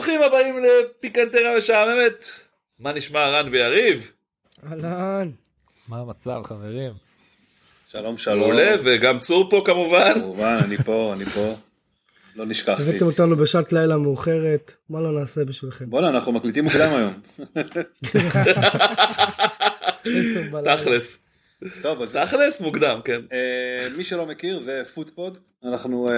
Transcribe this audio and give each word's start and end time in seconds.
ברוכים 0.00 0.22
הבאים 0.22 0.54
לפיקנטרה 0.64 1.56
משעממת. 1.56 2.24
מה 2.78 2.92
נשמע 2.92 3.28
רן 3.28 3.48
ויריב? 3.52 4.10
אהלן. 4.70 5.30
מה 5.88 5.96
המצב 5.98 6.40
חברים? 6.44 6.92
שלום 7.92 8.18
שלום. 8.18 8.38
מעולה 8.38 8.76
וגם 8.84 9.18
צור 9.18 9.50
פה 9.50 9.62
כמובן. 9.66 10.20
כמובן 10.20 10.58
אני 10.64 10.76
פה 10.76 11.12
אני 11.16 11.24
פה. 11.24 11.56
לא 12.36 12.46
נשכחתי. 12.46 12.82
הבאתם 12.82 13.04
אותנו 13.04 13.36
בשעת 13.36 13.72
לילה 13.72 13.96
מאוחרת, 13.96 14.76
מה 14.90 15.00
לא 15.00 15.20
נעשה 15.20 15.44
בשבילכם? 15.44 15.90
בואנה 15.90 16.08
אנחנו 16.08 16.32
מקליטים 16.32 16.64
מוקדם 16.64 16.94
היום. 16.94 17.12
עשר 20.04 20.42
בלילה. 20.50 20.76
תכלס. 20.76 21.26
טוב 21.82 22.02
אז 22.02 22.16
תכלס 22.16 22.60
מוקדם 22.60 23.00
כן. 23.04 23.20
אה, 23.32 23.88
מי 23.96 24.04
שלא 24.04 24.26
מכיר 24.26 24.60
זה 24.60 24.82
פוטפוד 24.94 25.38
אנחנו 25.64 26.08
אה, 26.08 26.14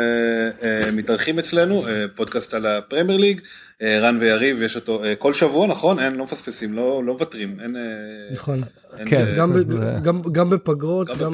אה, 0.63 0.81
מתארחים 0.93 1.39
אצלנו 1.39 1.85
פודקאסט 2.17 2.55
על 2.55 2.67
הפרמייר 2.67 3.19
ליג 3.19 3.41
רן 3.83 4.19
ויריב 4.21 4.63
יש 4.63 4.77
אותו 4.77 5.03
כל 5.19 5.35
שבוע 5.35 5.67
נכון 5.67 5.99
אין 5.99 6.15
לא 6.15 6.25
מפספסים 6.25 6.73
לא 6.73 7.05
לא 7.05 7.13
מוותרים 7.13 7.61
אין. 7.61 7.77
נכון. 8.33 8.63
כן. 9.07 9.37
גם 10.33 10.51
בפגרות, 10.51 11.09
גם. 11.09 11.33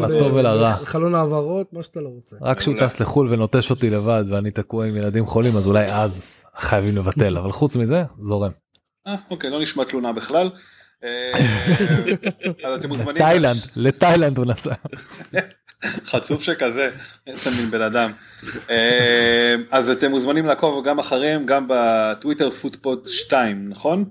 בחלון 0.82 1.14
העברות, 1.14 1.72
מה 1.72 1.82
שאתה 1.82 2.00
לא 2.00 2.08
רוצה. 2.08 2.36
רק 2.40 2.58
כשהוא. 2.58 2.74
טס 2.80 3.00
לחו"ל 3.00 3.32
ונוטש 3.32 3.70
אותי 3.70 3.90
לבד 3.90 4.24
ואני 4.28 4.50
תקוע 4.50 4.86
עם 4.86 4.96
ילדים 4.96 5.26
חולים 5.26 5.56
אז 5.56 5.66
אולי 5.66 5.92
אז 5.92 6.44
חייבים 6.56 6.96
לבטל 6.96 7.38
אבל 7.38 7.52
חוץ 7.52 7.76
מזה 7.76 8.02
זורם. 8.18 8.50
אה, 9.06 9.16
אוקיי 9.30 9.50
לא 9.50 9.60
נשמע 9.60 9.84
תלונה 9.84 10.12
בכלל. 10.12 10.50
אה, 11.04 11.32
אז 12.64 12.74
אתם 12.74 12.88
מוזמנים. 12.88 13.18
תאילנד 13.18 13.56
לתאילנד 13.76 14.38
הוא 14.38 14.46
נסע. 14.46 14.72
חצוף 15.82 16.42
שכזה, 16.42 16.90
איזה 17.26 17.50
מין 17.50 17.70
בן 17.70 17.82
אדם. 17.82 18.12
אה, 18.70 19.56
אז 19.70 19.90
אתם 19.90 20.10
מוזמנים 20.10 20.46
לעקוב 20.46 20.86
גם 20.86 20.98
אחריהם, 20.98 21.46
גם 21.46 21.66
בטוויטר 21.68 22.50
פוטפוד 22.50 23.06
2, 23.06 23.68
נכון? 23.68 24.04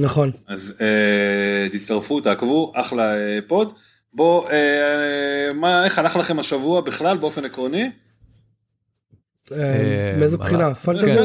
נכון. 0.00 0.30
אז 0.46 0.74
אה, 0.80 1.68
תצטרפו, 1.72 2.20
תעקבו, 2.20 2.72
אחלה 2.76 3.14
פוד. 3.46 3.72
בוא, 4.12 4.48
מה, 5.54 5.84
איך 5.84 5.98
הלך 5.98 6.16
לכם 6.16 6.38
השבוע 6.38 6.80
בכלל 6.80 7.16
באופן 7.16 7.44
עקרוני? 7.44 7.90
אה, 9.52 10.14
מאיזה 10.18 10.38
מה- 10.38 10.44
בחינה? 10.44 10.74
פנטזי? 10.74 11.20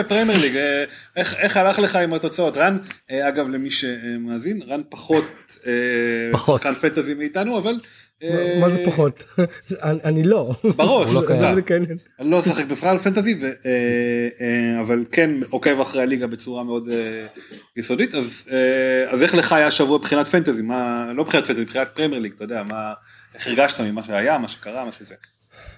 ופרמייר 0.00 0.40
ליג, 0.40 0.56
אה, 0.56 0.84
איך 1.16 1.34
איך 1.38 1.56
הלך 1.56 1.78
לך 1.78 1.96
עם 1.96 2.14
התוצאות? 2.14 2.56
רן, 2.56 2.76
אה, 3.10 3.28
אגב 3.28 3.48
למי 3.48 3.70
שמאזין, 3.70 4.62
רן 4.68 4.80
פחות 4.88 5.24
אה. 5.66 6.38
שחקן 6.38 6.72
פנטזי 6.74 7.14
מאיתנו, 7.14 7.58
אבל... 7.58 7.74
אה, 8.22 8.56
מה- 8.60 8.68
זה 8.68 8.82
פחות? 8.84 9.24
אני 9.82 10.22
לא. 10.22 10.52
בראש, 10.76 11.10
לא. 11.14 11.22
אני 12.20 12.30
לא 12.30 12.40
אשחק 12.40 12.64
בכלל 12.64 12.98
פנטזי, 12.98 13.40
אה, 13.42 13.50
אה, 14.40 14.80
אבל 14.80 15.04
כן 15.12 15.30
עוקב 15.50 15.80
אחרי 15.80 16.02
הליגה 16.02 16.26
בצורה 16.26 16.62
מאוד 16.64 16.88
אה, 16.88 17.26
יסודית, 17.76 18.14
אז, 18.14 18.48
אה, 18.52 19.10
אז 19.12 19.22
איך 19.22 19.34
לך 19.34 19.52
היה 19.52 19.66
השבוע 19.66 19.98
מבחינת 19.98 20.26
פנטזי, 20.26 20.62
לא 21.16 21.24
מבחינת 21.24 21.46
פנטזי, 21.46 21.62
מבחינת 21.62 21.88
פרמייר 21.94 22.20
ליג, 22.22 22.32
אתה 22.36 22.44
יודע, 22.44 22.62
איך 23.34 23.46
הרגשת 23.46 23.80
ממה 23.80 24.04
שהיה, 24.04 24.38
מה 24.38 24.48
שקרה, 24.48 24.84
מה 24.84 24.90
שזה. 24.98 25.14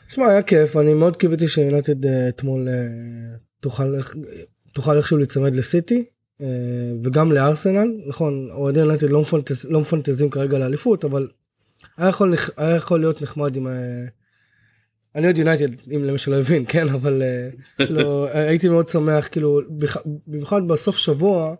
שמע, 0.08 0.26
היה 0.26 0.42
כיף, 0.42 0.76
אני 0.76 0.94
מאוד 0.94 1.16
קיוויתי 1.16 1.48
שיונתד 1.48 2.06
אה, 2.06 2.28
אתמול 2.28 2.68
אה, 2.68 2.74
תוכל 3.60 3.94
איך- 3.94 4.14
תוכל 4.72 4.96
איכשהו 4.96 5.16
להיצמד 5.18 5.54
לסיטי. 5.54 6.04
אה, 6.40 6.46
וגם 7.02 7.32
לארסנל, 7.32 7.88
נכון, 8.06 8.48
אוהדי 8.50 8.80
יונתד 8.80 9.10
לא 9.10 9.22
מפנטז- 9.22 9.66
לא 9.68 9.80
מפנטזים 9.80 10.30
כרגע 10.30 10.58
לאליפות, 10.58 11.04
אבל 11.04 11.28
היה 11.96 12.08
יכול, 12.08 12.34
היה 12.56 12.76
יכול 12.76 13.00
להיות 13.00 13.22
נחמד 13.22 13.56
עם... 13.56 13.66
אה, 13.66 13.72
אני 15.14 15.24
אוהד 15.24 15.38
יונייטד, 15.38 15.68
אם 15.96 16.04
למי 16.04 16.18
שלא 16.18 16.36
הבין, 16.36 16.64
כן, 16.72 16.88
אבל 16.88 17.22
אה, 17.22 17.48
כאילו, 17.86 18.26
הייתי 18.32 18.68
מאוד 18.68 18.88
שמח, 18.88 19.28
כאילו, 19.28 19.60
במיוחד 20.26 20.68
בסוף 20.68 20.96
שבוע, 20.96 21.54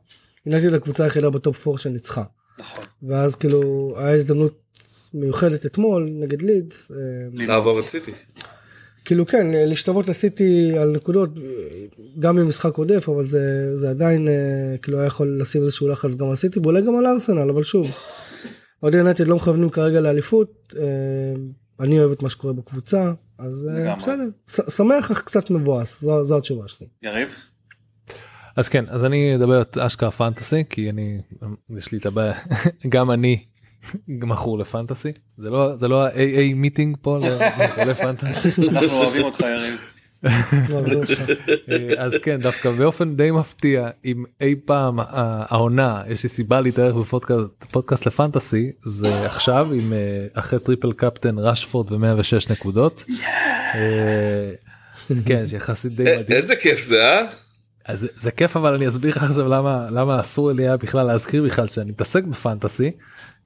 יונייטד 0.46 0.74
הקבוצה 0.74 1.04
היחידה 1.04 1.30
בטופ 1.30 1.68
4 1.68 1.78
שניצחה. 1.78 2.24
נכון. 2.58 2.84
ואז 3.02 3.36
כאילו, 3.36 3.94
היה 3.98 4.14
הזדמנות 4.14 4.60
מיוחדת 5.14 5.66
אתמול 5.66 6.08
נגד 6.12 6.42
לידס. 6.42 6.90
אה, 6.90 6.96
לעבור 7.46 7.80
את 7.80 7.84
סיטי. 7.84 8.12
כאילו 9.04 9.26
כן 9.26 9.46
להשתוות 9.52 10.08
לסיטי 10.08 10.78
על 10.78 10.90
נקודות 10.90 11.30
גם 12.18 12.38
עם 12.38 12.48
משחק 12.48 12.76
עודף 12.76 13.08
אבל 13.08 13.24
זה 13.24 13.76
זה 13.76 13.90
עדיין 13.90 14.28
אה, 14.28 14.34
כאילו 14.82 14.98
היה 14.98 15.06
יכול 15.06 15.38
לשים 15.40 15.62
איזשהו 15.62 15.88
לחץ 15.88 16.14
גם 16.14 16.28
על 16.28 16.36
סיטי 16.36 16.60
ואולי 16.60 16.82
גם 16.82 16.96
על 16.96 17.06
ארסנל 17.06 17.50
אבל 17.50 17.62
שוב. 17.62 17.90
אוהדי 18.82 18.96
יונתד 18.96 19.26
לא 19.26 19.36
מכוונים 19.36 19.70
כרגע 19.70 20.00
לאליפות 20.00 20.74
אה, 20.78 20.84
אני 21.80 22.00
אוהב 22.00 22.10
את 22.10 22.22
מה 22.22 22.30
שקורה 22.30 22.52
בקבוצה 22.52 23.12
אז. 23.38 23.68
בסדר 23.98 24.28
שמח 24.46 25.10
אך 25.10 25.22
קצת 25.22 25.50
מבואס 25.50 26.00
זו, 26.00 26.24
זו 26.24 26.38
התשובה 26.38 26.68
שלי. 26.68 26.86
יריב? 27.02 27.36
אז 28.56 28.68
כן 28.68 28.84
אז 28.88 29.04
אני 29.04 29.36
אדבר 29.36 29.62
את 29.62 29.78
אשכרה 29.78 30.10
פנטסי 30.10 30.64
כי 30.70 30.90
אני 30.90 31.20
יש 31.78 31.92
לי 31.92 31.98
את 31.98 32.06
הבעיה 32.06 32.34
גם 32.94 33.10
אני 33.10 33.44
מכור 34.08 34.58
לפנטסי 34.58 35.08
זה 35.38 35.50
לא 35.50 35.76
זה 35.76 35.88
לא 35.88 36.04
ה-AA 36.06 36.54
meeting 36.54 36.96
פה 37.02 37.18
לא-. 37.18 37.46
אנחנו 38.68 38.96
אוהבים 38.98 39.22
אותך 39.24 39.40
יריב. 39.40 39.78
אה, 40.24 41.94
אז 41.98 42.14
כן 42.22 42.40
דווקא 42.40 42.70
באופן 42.70 43.16
די 43.16 43.30
מפתיע 43.30 43.88
אם 44.04 44.24
אי 44.40 44.54
פעם 44.64 45.00
ה- 45.00 45.04
העונה 45.48 46.02
יש 46.08 46.22
לי 46.22 46.28
סיבה 46.28 46.60
להתארח 46.60 46.94
בפודקאסט 46.96 47.40
פודקאסט 47.72 48.06
לפנטסי 48.06 48.70
זה 48.84 49.26
עכשיו 49.26 49.68
עם 49.72 49.92
אה, 49.92 49.98
אחרי 50.34 50.58
triple 50.58 50.92
captain 50.92 51.38
רשפורד 51.38 51.88
ו106 51.92 52.52
נקודות. 52.52 53.04
אה, 53.74 54.50
כן 55.26 55.44
שיחסית 55.48 55.96
די 55.96 56.02
מדהים. 56.02 56.24
איזה 56.30 56.56
כיף 56.56 56.82
זה 56.82 57.08
אה? 57.08 57.26
אז 57.86 58.00
זה- 58.00 58.08
זה 58.16 58.30
כיף 58.30 58.56
אבל 58.56 58.74
אני 58.74 58.88
אסביר 58.88 59.10
לך 59.10 59.22
עכשיו 59.22 59.48
למה 59.48 59.86
למה 59.90 60.20
אסור 60.20 60.50
לי 60.52 60.62
היה 60.62 60.76
בכלל 60.76 61.06
להזכיר 61.06 61.42
בכלל 61.42 61.68
שאני 61.68 61.90
מתעסק 61.90 62.24
בפנטסי 62.24 62.90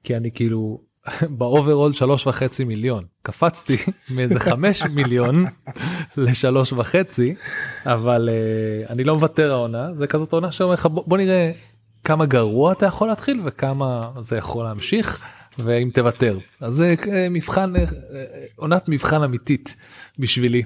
כי 0.03 0.17
אני 0.17 0.31
כאילו 0.31 0.81
ב 1.29 1.37
overall 1.37 1.93
שלוש 1.93 2.27
וחצי 2.27 2.63
מיליון 2.63 3.03
קפצתי 3.23 3.77
מאיזה 4.09 4.39
חמש 4.49 4.83
מיליון 4.83 5.45
לשלוש 6.17 6.73
וחצי 6.73 7.35
אבל 7.85 8.29
uh, 8.29 8.91
אני 8.91 9.03
לא 9.03 9.15
מוותר 9.15 9.51
העונה 9.51 9.87
זה 9.93 10.07
כזאת 10.07 10.33
עונה 10.33 10.51
שאומר 10.51 10.73
לך 10.73 10.85
בוא, 10.85 11.03
בוא 11.07 11.17
נראה 11.17 11.51
כמה 12.03 12.25
גרוע 12.25 12.71
אתה 12.71 12.85
יכול 12.85 13.07
להתחיל 13.07 13.41
וכמה 13.45 14.01
זה 14.21 14.37
יכול 14.37 14.65
להמשיך 14.65 15.25
ואם 15.59 15.89
תוותר 15.93 16.37
אז 16.61 16.73
זה 16.73 16.95
אה, 17.11 17.27
מבחן 17.29 17.75
אה, 17.75 17.83
עונת 18.55 18.83
מבחן 18.89 19.23
אמיתית 19.23 19.75
בשבילי. 20.19 20.63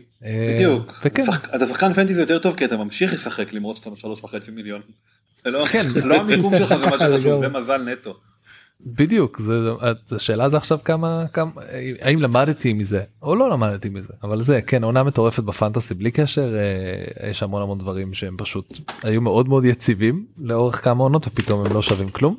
בדיוק. 0.55 0.93
וכן 1.05 1.25
שחק- 1.25 1.55
אתה 1.55 1.65
שחקן 1.67 1.93
פנטזי 1.93 2.19
יותר 2.21 2.39
טוב 2.39 2.55
כי 2.55 2.65
אתה 2.65 2.77
ממשיך 2.77 3.13
לשחק 3.13 3.53
למרות 3.53 3.77
שאתה 3.77 3.89
בשלוש 3.89 4.23
וחצי 4.23 4.51
מיליון. 4.51 4.81
זה 5.43 5.49
לא- 5.51 5.65
כן. 5.65 5.83
זה 5.89 6.05
לא 6.07 6.15
המיקום 6.21 6.55
שלך 6.57 6.69
זה 6.69 6.89
מה 6.89 6.99
שחשוב. 6.99 7.39
זה 7.39 7.49
מזל 7.59 7.81
נטו. 7.81 8.15
בדיוק 8.85 9.39
זה 9.39 9.53
השאלה 10.11 10.49
זה 10.49 10.57
עכשיו 10.57 10.79
כמה 10.83 11.25
כמה 11.33 11.51
האם 12.01 12.19
למדתי 12.19 12.73
מזה 12.73 13.03
או 13.21 13.35
לא 13.35 13.49
למדתי 13.49 13.89
מזה 13.89 14.13
אבל 14.23 14.43
זה 14.43 14.61
כן 14.61 14.83
עונה 14.83 15.03
מטורפת 15.03 15.43
בפנטסי 15.43 15.93
בלי 15.93 16.11
קשר 16.11 16.55
אה, 16.55 17.29
יש 17.29 17.43
המון 17.43 17.61
המון 17.61 17.79
דברים 17.79 18.13
שהם 18.13 18.35
פשוט 18.37 18.79
היו 19.03 19.21
מאוד 19.21 19.49
מאוד 19.49 19.65
יציבים 19.65 20.25
לאורך 20.37 20.83
כמה 20.83 21.03
עונות 21.03 21.27
ופתאום 21.27 21.65
הם 21.65 21.73
לא 21.73 21.81
שווים 21.81 22.09
כלום. 22.09 22.35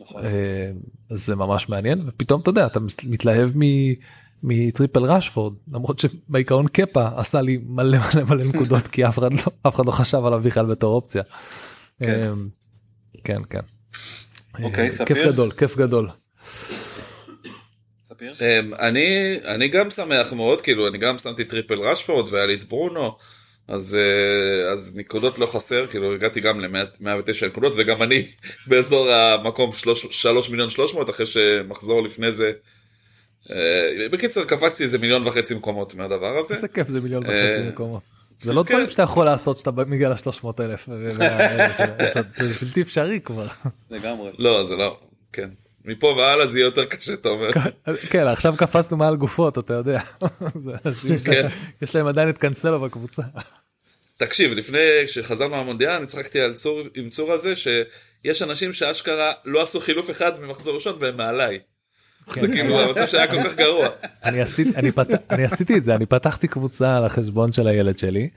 נכון. 0.00 0.24
אה, 0.24 0.70
זה 1.10 1.36
ממש 1.36 1.68
מעניין 1.68 2.02
ופתאום 2.06 2.40
אתה 2.40 2.50
יודע 2.50 2.66
אתה 2.66 2.80
מתלהב 3.06 3.50
מ... 3.56 3.62
מ 4.42 4.51
triple 4.51 5.04
ראשפורד 5.04 5.54
למרות 5.72 5.98
שבעיקרון 5.98 6.66
קאפה 6.68 7.08
עשה 7.16 7.40
לי 7.40 7.58
מלא 7.66 7.98
מלא 8.14 8.24
מלא 8.24 8.44
נקודות 8.44 8.82
כי 8.86 9.08
אף 9.08 9.18
אחד 9.18 9.32
לא 9.32 9.42
אף 9.68 9.74
אחד 9.74 9.86
לא 9.86 9.90
חשב 9.90 10.24
עליו 10.24 10.40
בכלל 10.40 10.66
בתור 10.66 10.94
אופציה. 10.94 11.22
כן. 12.00 12.08
אה, 12.08 12.32
כן 13.24 13.40
כן. 13.50 13.60
אוקיי, 14.62 14.86
אה, 14.86 14.92
ספיר? 14.92 15.06
כיף 15.06 15.26
גדול 15.26 15.50
כיף 15.50 15.76
גדול. 15.76 16.08
ספיר? 18.08 18.34
אמ, 18.40 18.74
אני 18.74 19.38
אני 19.44 19.68
גם 19.68 19.90
שמח 19.90 20.32
מאוד 20.32 20.60
כאילו 20.60 20.88
אני 20.88 20.98
גם 20.98 21.18
שמתי 21.18 21.44
triple 21.44 21.80
רשפורד 21.80 22.32
והיה 22.32 22.46
לי 22.46 22.54
את 22.54 22.64
ברונו 22.64 23.16
אז 23.68 23.94
אה, 23.94 24.72
אז 24.72 24.96
נקודות 24.96 25.38
לא 25.38 25.46
חסר 25.46 25.86
כאילו 25.86 26.14
הגעתי 26.14 26.40
גם 26.40 26.60
ל-109 26.60 27.46
נקודות 27.46 27.72
וגם 27.76 28.02
אני 28.02 28.26
באזור 28.68 29.10
המקום 29.10 29.70
3 30.10 30.50
מיליון 30.50 30.70
300 30.70 31.10
אחרי 31.10 31.26
שמחזור 31.26 32.02
לפני 32.02 32.32
זה. 32.32 32.52
אה, 33.50 34.08
בקיצר 34.10 34.44
קפצתי 34.44 34.82
איזה 34.82 34.98
מיליון 34.98 35.26
וחצי 35.26 35.54
מקומות 35.54 35.94
מהדבר 35.94 36.38
הזה. 36.38 36.54
איזה 36.54 36.68
כיף 36.68 36.88
זה 36.88 37.00
מיליון 37.00 37.22
וחצי 37.22 37.68
מקומות. 37.68 38.15
זה 38.40 38.52
לא 38.52 38.62
כן. 38.62 38.74
דברים 38.74 38.90
שאתה 38.90 39.02
יכול 39.02 39.24
לעשות 39.24 39.58
שאתה 39.58 39.70
מגיע 39.70 40.08
ל-300 40.08 40.46
אלף. 40.60 40.88
זה 42.30 42.66
בלתי 42.66 42.82
אפשרי 42.82 43.20
כבר. 43.20 43.46
לגמרי. 43.90 44.30
לא 44.38 44.64
זה 44.64 44.76
לא 44.76 44.98
כן 45.32 45.48
מפה 45.84 46.06
והלאה 46.06 46.46
זה 46.46 46.58
יהיה 46.58 46.66
יותר 46.66 46.84
קשה 46.84 47.12
אתה 47.14 47.28
אומר. 47.28 47.52
כן 48.10 48.26
עכשיו 48.26 48.54
קפצנו 48.58 48.96
מעל 48.96 49.16
גופות 49.16 49.58
אתה 49.58 49.74
יודע. 49.74 50.00
כן. 51.24 51.48
שיש 51.80 51.94
להם 51.94 52.06
עדיין 52.06 52.28
את 52.28 52.38
קאנסלו 52.38 52.80
בקבוצה. 52.80 53.22
תקשיב, 54.16 54.52
לפני 54.52 54.78
שחזרנו 55.06 55.56
מהמונדיאל, 55.56 55.90
אני 55.90 56.06
צחקתי 56.06 56.40
על 56.40 56.54
צור, 56.54 56.80
עם 56.94 57.10
צור 57.10 57.32
הזה, 57.32 57.52
שיש 57.56 58.42
אנשים 58.42 58.72
שאשכרה 58.72 59.32
לא 59.44 59.62
עשו 59.62 59.80
חילוף 59.80 60.10
אחד 60.10 60.40
ממחזור 60.40 60.74
ראשון 60.74 60.96
והם 61.00 61.16
מעליי. 61.16 61.58
כן. 62.32 62.40
זה 62.40 62.48
כאילו 62.48 62.80
המצב 62.80 63.06
שהיה 63.06 63.26
כל 63.26 63.42
כך 63.44 63.56
גרוע. 63.56 63.88
אני 65.30 65.44
עשיתי 65.44 65.76
את 65.76 65.84
זה 65.84 65.94
אני 65.94 66.06
פתחתי 66.06 66.48
קבוצה 66.48 66.96
על 66.96 67.04
החשבון 67.04 67.52
של 67.52 67.66
הילד 67.66 67.98
שלי 67.98 68.28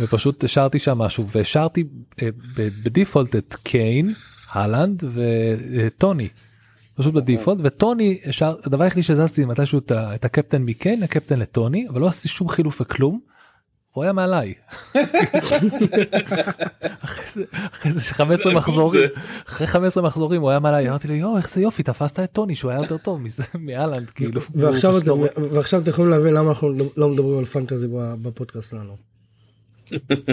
ופשוט 0.00 0.44
השארתי 0.44 0.78
שם 0.78 0.98
משהו 0.98 1.28
והשארתי 1.30 1.84
אה, 2.22 2.28
בדיפולט 2.58 3.36
את 3.36 3.56
קיין 3.62 4.14
הלנד 4.52 5.04
וטוני. 5.14 6.28
פשוט 6.94 7.14
בדיפולט 7.14 7.58
וטוני 7.64 8.18
הדבר 8.42 8.84
היחידי 8.84 9.02
שהזזתי 9.02 9.44
מתישהו 9.44 9.80
את 9.88 10.24
הקפטן 10.24 10.62
מקיין 10.62 11.02
הקפטן 11.02 11.38
לטוני 11.38 11.86
אבל 11.88 12.00
לא 12.00 12.06
עשיתי 12.06 12.28
שום 12.28 12.48
חילוף 12.48 12.80
וכלום. 12.80 13.33
הוא 13.94 14.04
היה 14.04 14.12
מעליי. 14.12 14.54
אחרי 17.04 17.26
זה- 17.32 17.44
אחרי 17.72 17.92
זה 17.92 18.00
15 18.14 18.52
זה 18.52 18.58
מחזורים. 18.58 19.08
אחרי 19.48 19.66
15 19.66 20.02
מחזורים 20.02 20.40
הוא 20.42 20.50
היה 20.50 20.58
מעליי 20.60 20.88
אמרתי 20.88 21.08
לו 21.08 21.14
יואו 21.14 21.36
איך 21.36 21.50
זה 21.50 21.60
יופי 21.60 21.82
תפסת 21.82 22.20
את 22.20 22.32
טוני 22.32 22.54
שהוא 22.54 22.70
היה 22.70 22.78
יותר 22.82 22.96
טוב 22.98 23.20
מזה 23.20 23.42
מהלנד 23.58 24.10
כאילו. 24.10 24.40
ועכשיו 24.54 24.98
אתם, 24.98 25.06
לא- 25.08 25.26
ועכשיו 25.52 25.80
אתם 25.82 25.90
יכולים 25.90 26.10
להבין 26.10 26.34
למה 26.34 26.48
אנחנו 26.48 26.72
לא 26.96 27.08
מדברים 27.08 27.38
על 27.38 27.44
פנטזי 27.44 27.86
ב- 27.88 28.14
בפודקאסט 28.22 28.70
שלנו. 28.70 28.96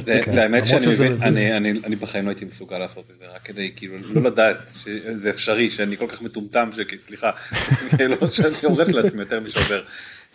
זה 0.05 0.19
כן, 0.25 0.33
זה 0.33 0.41
האמת 0.41 0.67
שאני 0.67 0.87
מבין. 0.87 1.17
אני- 1.21 1.57
אני 1.57 1.71
אני 1.83 1.95
בחיים 1.95 2.25
לא 2.25 2.29
הייתי 2.29 2.45
מסוגל 2.45 2.77
לעשות 2.77 3.09
את 3.11 3.17
זה 3.17 3.25
רק 3.35 3.41
כדי 3.43 3.71
כאילו 3.75 3.95
לא 4.13 4.21
לדעת 4.21 4.57
שזה 4.83 5.29
אפשרי 5.29 5.69
שאני 5.69 5.97
כל 5.97 6.07
כך 6.07 6.21
מטומטם 6.21 6.69
שכאילו 6.71 7.01
סליחה 7.03 7.31
כאילו 7.97 8.15
שאני 8.31 8.55
הורס 8.63 8.87
לעצמי 8.87 9.19
יותר 9.19 9.39
משובר. 9.39 9.81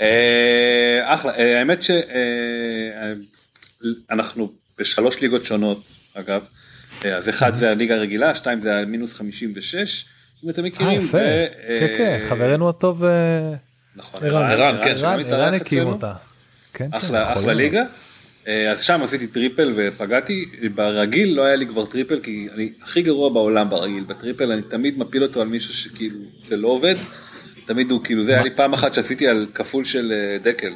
אה, 0.01 1.01
אחלה 1.05 1.33
אה, 1.35 1.59
האמת 1.59 1.79
שאנחנו 4.09 4.53
בשלוש 4.79 5.21
ליגות 5.21 5.45
שונות 5.45 5.83
אגב 6.15 6.45
אה, 7.05 7.17
אז 7.17 7.29
אחד 7.29 7.55
זה 7.55 7.71
הליגה 7.71 7.95
הרגילה 7.95 8.35
שתיים 8.35 8.61
זה 8.61 8.79
המינוס 8.79 9.15
56 9.15 10.05
אם 10.45 10.51
אתם 10.51 10.63
אה 10.63 10.69
מכירים. 10.69 11.01
יפה. 11.01 11.19
ו- 11.19 11.47
כן 11.81 11.87
כן 11.99 12.19
אה, 12.23 12.29
חברנו 12.29 12.69
הטוב 12.69 13.05
אה, 13.05 13.11
נכון, 13.97 14.25
ערן, 14.25 14.77
כן. 14.85 14.95
ערן 15.05 15.55
הקים. 15.55 15.87
אותה. 15.87 16.13
כן, 16.75 16.91
כן, 16.91 16.97
אחלה. 16.97 17.53
ליגה. 17.55 17.85
אה, 18.49 18.71
אז 18.73 18.83
שם 18.83 19.01
עשיתי 19.05 19.27
triple 19.27 19.73
ופגעתי, 19.77 20.45
ברגיל 20.75 21.35
לא 21.35 21.43
היה 21.43 21.57
לי 21.57 21.67
כבר 21.67 21.87
triple 21.87 22.21
כי 22.21 22.49
אני 22.55 22.71
הכי 22.83 23.03
גרוע 23.03 23.29
בעולם 23.29 23.71
ברגיל, 23.71 24.05
ב 24.05 24.12
triple 24.12 24.53
אני 24.53 24.63
תמיד 24.63 24.99
מפיל 24.99 25.23
אותו 25.23 25.41
על 25.41 25.49
מישהו 25.49 25.75
שכאילו 25.75 26.19
זה 26.41 26.57
לא 26.57 26.69
עובד, 26.69 26.95
תמיד 27.67 27.91
הוא 27.91 28.05
כאילו 28.05 28.25
זה 28.25 28.33
היה 28.35 28.43
לי 28.43 28.51
פעם 28.57 28.73
אחת 28.73 28.95
שעשיתי 28.95 29.29
על 29.29 29.47
כפול 29.55 29.85
של 29.85 30.13
אה, 30.13 30.39
דקל, 30.39 30.73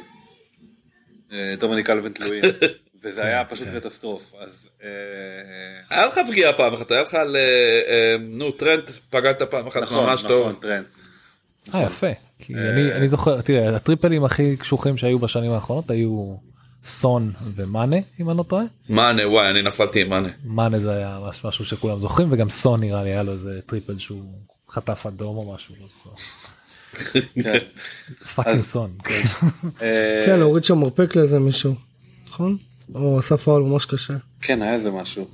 אה, 1.31 1.53
דומיניק 1.59 1.89
קלוורט 1.89 2.19
לואין, 2.19 2.41
וזה 3.03 3.25
היה 3.25 3.45
פשוט 3.45 3.67
קטסטרוף, 3.67 4.33
אז 4.39 4.69
אה, 4.83 4.89
היה 5.89 6.05
לך 6.05 6.19
פגיעה 6.29 6.53
פעם 6.53 6.73
אחת, 6.73 6.91
היה 6.91 7.01
לך 7.01 7.13
על, 7.13 7.35
נו, 8.19 8.51
טרנד, 8.51 8.83
פגעת 9.09 9.41
פעם 9.41 9.67
אחת 9.67 9.81
נכון, 9.81 10.05
ממש 10.05 10.23
נכון, 10.25 10.37
טוב. 10.37 10.57
טרנד. 10.61 10.85
אה 11.73 11.83
יפה. 11.83 12.07
כי 12.39 12.53
אני 12.55 12.93
אני 12.93 13.07
זוכר 13.07 13.41
תראה 13.41 13.75
הטריפלים 13.75 14.23
הכי 14.23 14.57
קשוחים 14.57 14.97
שהיו 14.97 15.19
בשנים 15.19 15.51
האחרונות 15.51 15.91
היו 15.91 16.35
סון 16.83 17.31
ומאנה 17.55 17.95
אם 18.19 18.29
אני 18.29 18.37
לא 18.37 18.43
טועה. 18.43 18.63
מאנה, 18.89 19.27
וואי, 19.29 19.49
אני 19.49 19.61
נפלתי 19.61 20.01
עם 20.01 20.09
מאנה. 20.09 20.29
מאנה 20.45 20.79
זה 20.79 20.91
היה 20.95 21.19
מש- 21.29 21.45
משהו 21.45 21.65
שכולם 21.65 21.99
זוכרים 21.99 22.27
וגם 22.31 22.49
סון 22.49 22.79
נראה 22.79 23.03
לי 23.03 23.09
היה 23.11 23.23
לו 23.23 23.31
איזה 23.31 23.59
triple 23.65 23.99
שהוא 23.99 24.23
חטף 24.69 25.05
אדום 25.05 25.37
או 25.37 25.53
משהו. 25.55 25.75
לא 25.81 25.87
זוכר. 25.87 26.21
כן. 27.43 27.57
fucking 28.35 28.61
סון. 28.61 28.97
אה, 29.81 30.23
כן, 30.25 30.41
הוריד 30.41 30.63
שם 30.63 30.77
מרפק 30.77 31.15
לאיזה 31.15 31.39
מישהו, 31.39 31.75
נכון? 32.27 32.57
או 32.95 33.19
עשה 33.19 33.37
פאול 33.37 33.63
ממש 33.63 33.85
קשה. 33.85 34.13
כן, 34.41 34.61
היה 34.61 34.73
איזה 34.73 34.91
משהו. 34.91 35.27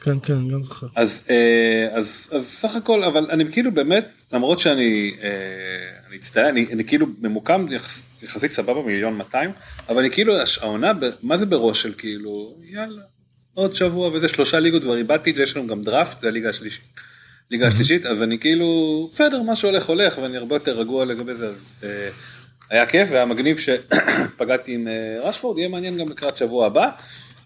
כן, 0.00 0.20
כן, 0.22 0.48
גם 0.48 0.62
זוכר. 0.62 0.86
אז, 0.94 1.20
אה, 1.30 1.88
אז, 1.92 2.28
אז 2.32 2.46
סך 2.46 2.76
הכל, 2.76 3.04
אבל 3.04 3.30
אני 3.30 3.52
כאילו 3.52 3.74
באמת, 3.74 4.08
למרות 4.32 4.58
שאני 4.58 5.14
אה, 5.22 5.28
אני 6.08 6.16
אצטער, 6.16 6.48
אני, 6.48 6.66
אני 6.72 6.84
כאילו 6.84 7.06
ממוקם 7.20 7.66
יחס, 7.70 8.02
יחסית 8.22 8.52
סבבה 8.52 8.82
מיליון 8.82 9.16
200, 9.16 9.50
אבל 9.88 9.98
אני 9.98 10.10
כאילו, 10.10 10.34
העונה, 10.62 10.92
מה 11.22 11.36
זה 11.36 11.46
בראש 11.46 11.82
של 11.82 11.94
כאילו, 11.98 12.56
יאללה, 12.64 13.02
עוד 13.54 13.74
שבוע 13.74 14.10
וזה 14.12 14.28
שלושה 14.28 14.60
ליגות, 14.60 14.82
כבר 14.82 14.96
איבדתי 14.96 15.30
את 15.30 15.34
זה, 15.36 15.42
יש 15.42 15.56
לנו 15.56 15.66
גם 15.66 15.82
דראפט, 15.82 16.20
זה 16.20 16.28
הליגה 16.28 16.50
השלישית. 16.50 16.84
ליגה 17.50 17.68
השלישית, 17.68 18.06
אז 18.06 18.22
אני 18.22 18.38
כאילו, 18.38 19.08
בסדר, 19.12 19.42
מה 19.42 19.56
שהולך 19.56 19.86
הולך, 19.86 20.18
ואני 20.18 20.36
הרבה 20.36 20.56
יותר 20.56 20.78
רגוע 20.78 21.04
לגבי 21.04 21.34
זה, 21.34 21.46
אז 21.46 21.84
אה, 21.84 22.08
היה 22.70 22.86
כיף 22.86 23.08
והיה 23.12 23.24
מגניב 23.24 23.58
שפגעתי 23.58 24.74
עם 24.74 24.88
אה, 24.88 25.20
רשפורד, 25.22 25.58
יהיה 25.58 25.68
מעניין 25.68 25.98
גם 25.98 26.08
לקראת 26.08 26.36
שבוע 26.36 26.66
הבא. 26.66 26.90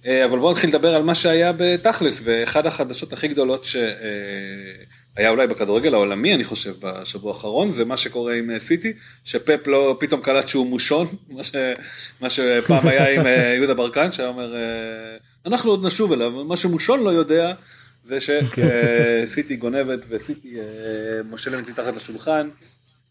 אה, 0.07 0.25
אבל 0.25 0.39
בואו 0.39 0.53
נתחיל 0.53 0.71
לדבר 0.71 0.95
על 0.95 1.03
מה 1.03 1.15
שהיה 1.15 1.53
בתכלס, 1.57 2.21
ואחד 2.25 2.67
החדשות 2.67 3.13
הכי 3.13 3.29
גדולות 3.29 3.65
שהיה 3.65 5.31
אולי 5.31 5.47
בכדורגל 5.47 5.95
העולמי, 5.95 6.35
אני 6.35 6.45
חושב, 6.45 6.75
בשבוע 6.81 7.33
האחרון, 7.33 7.71
זה 7.71 7.85
מה 7.85 7.97
שקורה 7.97 8.35
עם 8.35 8.59
סיטי, 8.59 8.93
שפפ 9.25 9.67
לא 9.67 9.97
פתאום 10.01 10.21
קלט 10.21 10.49
שהוא 10.49 10.67
מושון, 10.67 11.07
מה, 11.29 11.45
ש, 11.45 11.55
מה 12.21 12.31
שפעם 12.31 12.89
היה 12.89 13.21
עם 13.21 13.27
יהודה 13.57 13.75
ברקן, 13.75 14.13
שהיה 14.13 14.29
אומר, 14.29 14.55
אנחנו 15.47 15.71
עוד 15.71 15.87
נשוב 15.87 16.13
אליו, 16.13 16.31
מה 16.31 16.57
שמושון 16.57 17.05
לא 17.05 17.11
יודע, 17.11 17.55
זה 18.05 18.19
שסיטי 18.21 19.57
גונבת 19.57 19.99
וסיטי 20.09 20.61
אה, 20.61 20.65
מושלמת 21.25 21.69
מתחת 21.69 21.97
לשולחן, 21.97 22.49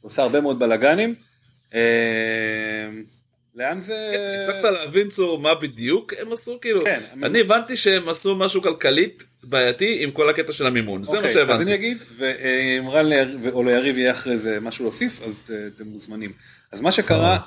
עושה 0.02 0.22
הרבה 0.22 0.42
מאוד 0.42 0.60
בלאגנים. 0.60 1.16
אה, 1.74 2.90
לאן 3.56 3.82
זה... 3.82 4.12
הצלחת 4.44 4.64
להבין 4.64 5.10
צור 5.10 5.40
מה 5.40 5.56
בדיוק 5.56 6.14
הם 6.20 6.34
עשו 6.34 6.58
כאילו 6.62 6.82
כן, 6.82 7.00
אני 7.24 7.42
הבנתי 7.42 7.78
שהם 7.78 8.10
עשו 8.10 8.36
משהו 8.36 8.62
כלכלית 8.62 9.24
בעייתי 9.44 10.04
עם 10.04 10.12
כל 10.12 10.30
הקטע 10.30 10.52
של 10.52 10.68
המימון 10.68 11.04
זה 11.04 11.12
מה 11.12 11.18
אוקיי, 11.18 11.32
אז 11.32 11.38
אני 11.38 11.48
שהבנתי. 11.48 11.74
אגיד, 11.76 11.98
ואם 12.18 12.90
רן 12.90 13.06
או 13.52 13.64
ליריב 13.64 13.98
יהיה 13.98 14.12
אחרי 14.12 14.38
זה 14.38 14.60
משהו 14.60 14.86
להוסיף, 14.86 15.22
אז 15.22 15.54
אתם 15.76 15.88
מוזמנים. 15.88 16.32
אז 16.72 16.82
מה 16.82 16.92
שקרה, 16.92 17.40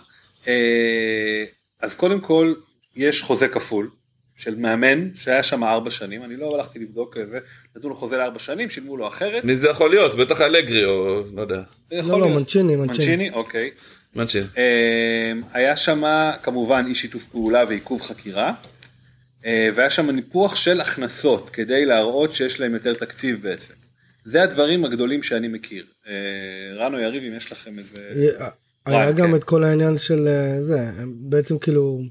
אה, 0.49 1.44
אז 1.80 1.94
קודם 1.94 2.20
כל, 2.20 2.54
יש 2.96 3.22
חוזה 3.22 3.49
כפול 3.49 3.90
של 4.36 4.54
מאמן 4.54 5.08
שהיה 5.14 5.42
שם 5.42 5.64
ארבע 5.64 5.90
שנים, 5.90 6.22
אני 6.24 6.36
לא 6.36 6.54
הלכתי 6.54 6.78
לבדוק 6.78 7.16
את 7.16 7.30
זה, 7.30 7.38
נתנו 7.76 7.88
לו 7.88 7.96
חוזה 7.96 8.16
לארבע 8.16 8.38
שנים, 8.38 8.70
שילמו 8.70 8.96
לו 8.96 9.08
אחרת, 9.08 9.44
מי 9.44 9.56
זה 9.56 9.68
יכול 9.68 9.90
להיות 9.90 10.14
בטח 10.14 10.40
אלגרי 10.40 10.84
או 10.84 11.22
לא 11.34 11.40
יודע. 11.40 11.62
לא, 11.92 11.96
יכול 11.96 12.20
לא. 12.20 12.28
מנצ'יני, 12.28 12.76
מנצ'יני. 12.76 12.86
מנצ'יני, 12.86 13.30
אוקיי. 13.30 13.70
מנצ'ין. 14.14 14.46
אה, 14.58 15.32
היה 15.52 15.76
שם 15.76 16.02
כמובן 16.42 16.84
אי 16.88 16.94
שיתוף 16.94 17.24
פעולה 17.24 17.64
ועיכוב 17.68 18.02
חקירה, 18.02 18.52
אה, 19.46 19.68
והיה 19.74 19.90
שם 19.90 20.10
ניפוח 20.10 20.56
של 20.56 20.80
הכנסות 20.80 21.50
כדי 21.50 21.84
להראות 21.84 22.32
שיש 22.32 22.60
להם 22.60 22.74
יותר 22.74 22.94
תקציב 22.94 23.42
בעצם. 23.42 23.74
זה 24.24 24.42
הדברים 24.42 24.84
הגדולים 24.84 25.22
שאני 25.22 25.48
מכיר. 25.48 25.84
אה, 26.08 26.12
רן 26.76 26.94
או 26.94 26.98
יריב 26.98 27.22
אם 27.22 27.34
יש 27.36 27.52
לכם 27.52 27.78
איזה... 27.78 27.98
היה 28.86 29.12
גם 29.12 29.28
כן. 29.28 29.34
את 29.34 29.44
כל 29.44 29.64
העניין 29.64 29.98
של 29.98 30.28
אה, 30.28 30.60
זה, 30.60 30.90
בעצם 31.06 31.58
כאילו, 31.58 32.02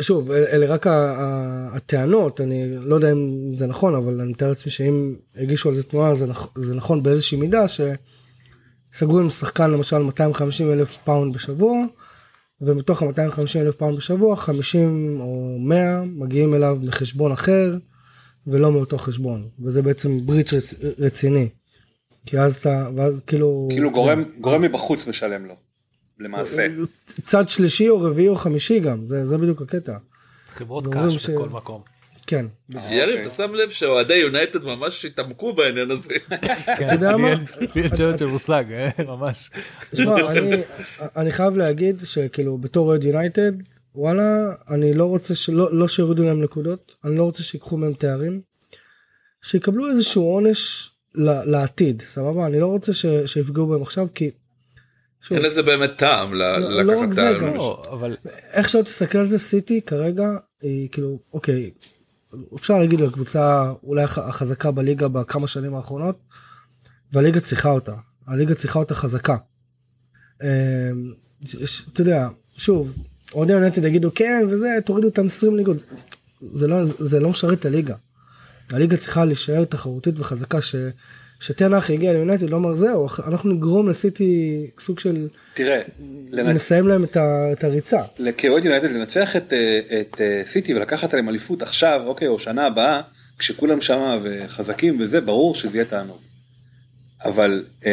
שוב, 0.00 0.30
אל- 0.30 0.44
אלה 0.52 0.66
רק 0.66 0.86
ה- 0.86 0.90
ה- 1.20 1.76
הטענות, 1.76 2.40
אני 2.40 2.76
לא 2.76 2.94
יודע 2.94 3.12
אם 3.12 3.50
זה 3.54 3.66
נכון, 3.66 3.94
אבל 3.94 4.20
אני 4.20 4.30
מתאר 4.32 4.48
לעצמי 4.48 4.72
שאם 4.72 5.14
הגישו 5.36 5.68
על 5.68 5.74
זה 5.74 5.82
תביעה, 5.84 6.14
זה, 6.14 6.26
נכ- 6.32 6.48
זה 6.56 6.74
נכון 6.74 7.02
באיזושהי 7.02 7.38
מידה, 7.38 7.64
שסגרו 7.68 9.18
עם 9.18 9.30
שחקן 9.30 9.70
למשל 9.70 9.98
250 9.98 10.70
אלף 10.72 10.96
פאונד 11.04 11.34
בשבוע, 11.34 11.84
ומתוך 12.60 13.02
ה-250 13.02 13.38
אלף 13.56 13.76
פאונד 13.76 13.96
בשבוע, 13.96 14.36
50 14.36 15.20
או 15.20 15.56
100 15.60 16.02
מגיעים 16.06 16.54
אליו 16.54 16.78
מחשבון 16.82 17.32
אחר, 17.32 17.76
ולא 18.46 18.72
מאותו 18.72 18.98
חשבון, 18.98 19.48
וזה 19.64 19.82
בעצם 19.82 20.26
בריץ' 20.26 20.52
רצ, 20.52 20.74
רציני. 20.98 21.48
כי 22.26 22.38
אז 22.38 22.56
אתה, 22.56 22.88
ואז 22.96 23.20
כאילו... 23.26 23.68
כאילו 23.70 23.90
גורם 23.90 24.24
גורם 24.40 24.62
מבחוץ 24.62 25.06
משלם 25.06 25.46
לו. 25.46 25.54
למעשה. 26.20 26.66
צד 27.24 27.48
שלישי 27.48 27.88
או 27.88 28.00
רביעי 28.00 28.28
או 28.28 28.34
חמישי 28.36 28.80
גם, 28.80 29.06
זה, 29.06 29.24
זה 29.26 29.38
בדיוק 29.38 29.62
הקטע. 29.62 29.96
חברות 30.50 30.86
קש 30.94 31.14
ש- 31.26 31.30
בכל 31.30 31.48
מקום. 31.48 31.82
כן. 32.26 32.46
יריב. 32.90 33.20
אתה 33.20 33.30
שם 33.30 33.54
לב 33.54 33.70
שאוהדי 33.70 34.14
יונייטד 34.16 34.64
ממש 34.64 35.04
התעמקו 35.04 35.52
בעניין 35.52 35.90
הזה. 35.90 36.14
כן, 36.78 36.86
יודע 36.92 37.16
מה? 37.16 37.34
לי 37.74 37.82
אין 37.82 37.96
שמץ 37.96 38.18
של 38.18 38.26
מושג, 38.26 38.64
אה, 38.72 39.04
ממש. 39.04 39.50
תשמע, 39.90 40.30
אני, 40.38 40.56
אני 41.16 41.32
חייב 41.32 41.56
להגיד 41.56 42.00
שכאילו 42.04 42.58
בתור 42.58 42.86
אוהד 42.88 43.04
יונייטד, 43.04 43.52
וואלה, 43.94 44.52
אני 44.70 44.94
לא 44.94 45.04
רוצה 45.04 45.34
שלא 45.34 45.74
לא 45.76 45.88
שיורידו 45.88 46.22
להם 46.24 46.42
נקודות, 46.42 46.96
אני 47.04 47.16
לא 47.16 47.22
רוצה 47.22 47.42
שיקחו 47.42 47.76
מהם 47.76 47.92
תארים, 47.94 48.40
שיקבלו 49.42 49.90
איזשהו 49.90 50.22
עונש 50.22 50.90
ל- 51.14 51.50
לעתיד, 51.50 52.02
סבבה? 52.02 52.46
אני 52.46 52.60
לא 52.60 52.66
רוצה 52.66 52.92
שיפגעו 53.26 53.66
בהם 53.66 53.82
עכשיו, 53.82 54.06
כי... 54.14 54.30
שוב, 55.20 55.36
אין 55.36 55.46
לזה 55.46 55.62
באמת 55.62 55.90
טעם 55.98 56.34
לא- 56.34 56.58
לא 56.58 56.92
רק 56.92 56.98
לקחת 56.98 57.12
זה. 57.12 57.32
גם- 57.40 57.54
לא, 57.54 57.82
אבל 57.92 58.16
איך 58.52 58.68
שלא 58.68 58.82
תסתכל 58.82 59.18
על 59.18 59.24
זה, 59.26 59.38
סיטי 59.38 59.80
כרגע 59.80 60.28
היא 60.62 60.88
כאילו, 60.92 61.18
אוקיי, 61.32 61.70
אפשר 62.54 62.78
להגיד 62.78 63.02
הקבוצה 63.02 63.72
אולי 63.82 64.02
הח- 64.02 64.18
החזקה 64.18 64.70
בליגה 64.70 65.08
בכמה 65.08 65.46
שנים 65.46 65.74
האחרונות, 65.74 66.18
והליגה 67.12 67.40
צריכה 67.40 67.70
אותה, 67.70 67.94
הליגה 68.26 68.54
צריכה 68.54 68.78
אותה 68.78 68.94
חזקה. 68.94 69.36
ש- 71.44 71.88
אתה 71.92 72.00
יודע, 72.00 72.28
שוב, 72.52 72.92
אוהדי 73.34 73.52
יונטד 73.52 73.84
יגידו 73.84 74.10
כן 74.14 74.46
וזה, 74.50 74.68
תורידו 74.86 75.08
אותם 75.08 75.26
20 75.26 75.56
ליגות, 75.56 75.76
זה 76.52 76.66
לא, 76.66 76.84
זה 76.84 77.20
לא 77.20 77.30
משרת 77.30 77.58
את 77.58 77.64
הליגה. 77.64 77.94
הליגה 78.72 78.96
צריכה 78.96 79.24
להישאר 79.24 79.64
תחרותית 79.64 80.18
וחזקה, 80.18 80.62
ש... 80.62 80.74
שתנח 81.40 81.90
יגיע 81.90 82.12
ליונטד, 82.12 82.50
לא 82.50 82.56
אומר 82.56 82.74
זהו, 82.74 83.08
אנחנו 83.26 83.50
נגרום 83.52 83.88
לסיטי 83.88 84.30
סוג 84.78 84.98
של, 84.98 85.28
תראה, 85.54 85.80
לנצ- 86.30 86.42
נסיים 86.42 86.88
להם 86.88 87.04
את, 87.04 87.16
ה... 87.16 87.52
את 87.52 87.64
הריצה. 87.64 88.00
כאוהד 88.36 88.64
יונייטד 88.64 88.90
לנצח 88.90 89.36
את, 89.36 89.52
אה, 89.52 89.80
את 90.00 90.20
אה, 90.20 90.42
סיטי 90.46 90.74
ולקחת 90.74 91.12
עליהם 91.12 91.28
אליפות 91.28 91.62
עכשיו, 91.62 92.02
אוקיי, 92.06 92.28
או 92.28 92.38
שנה 92.38 92.66
הבאה, 92.66 93.00
כשכולם 93.38 93.80
שמה 93.80 94.18
וחזקים 94.22 95.00
וזה, 95.00 95.20
ברור 95.20 95.54
שזה 95.54 95.76
יהיה 95.76 95.84
תענוג. 95.84 96.18
אבל 97.24 97.64
אה, 97.86 97.92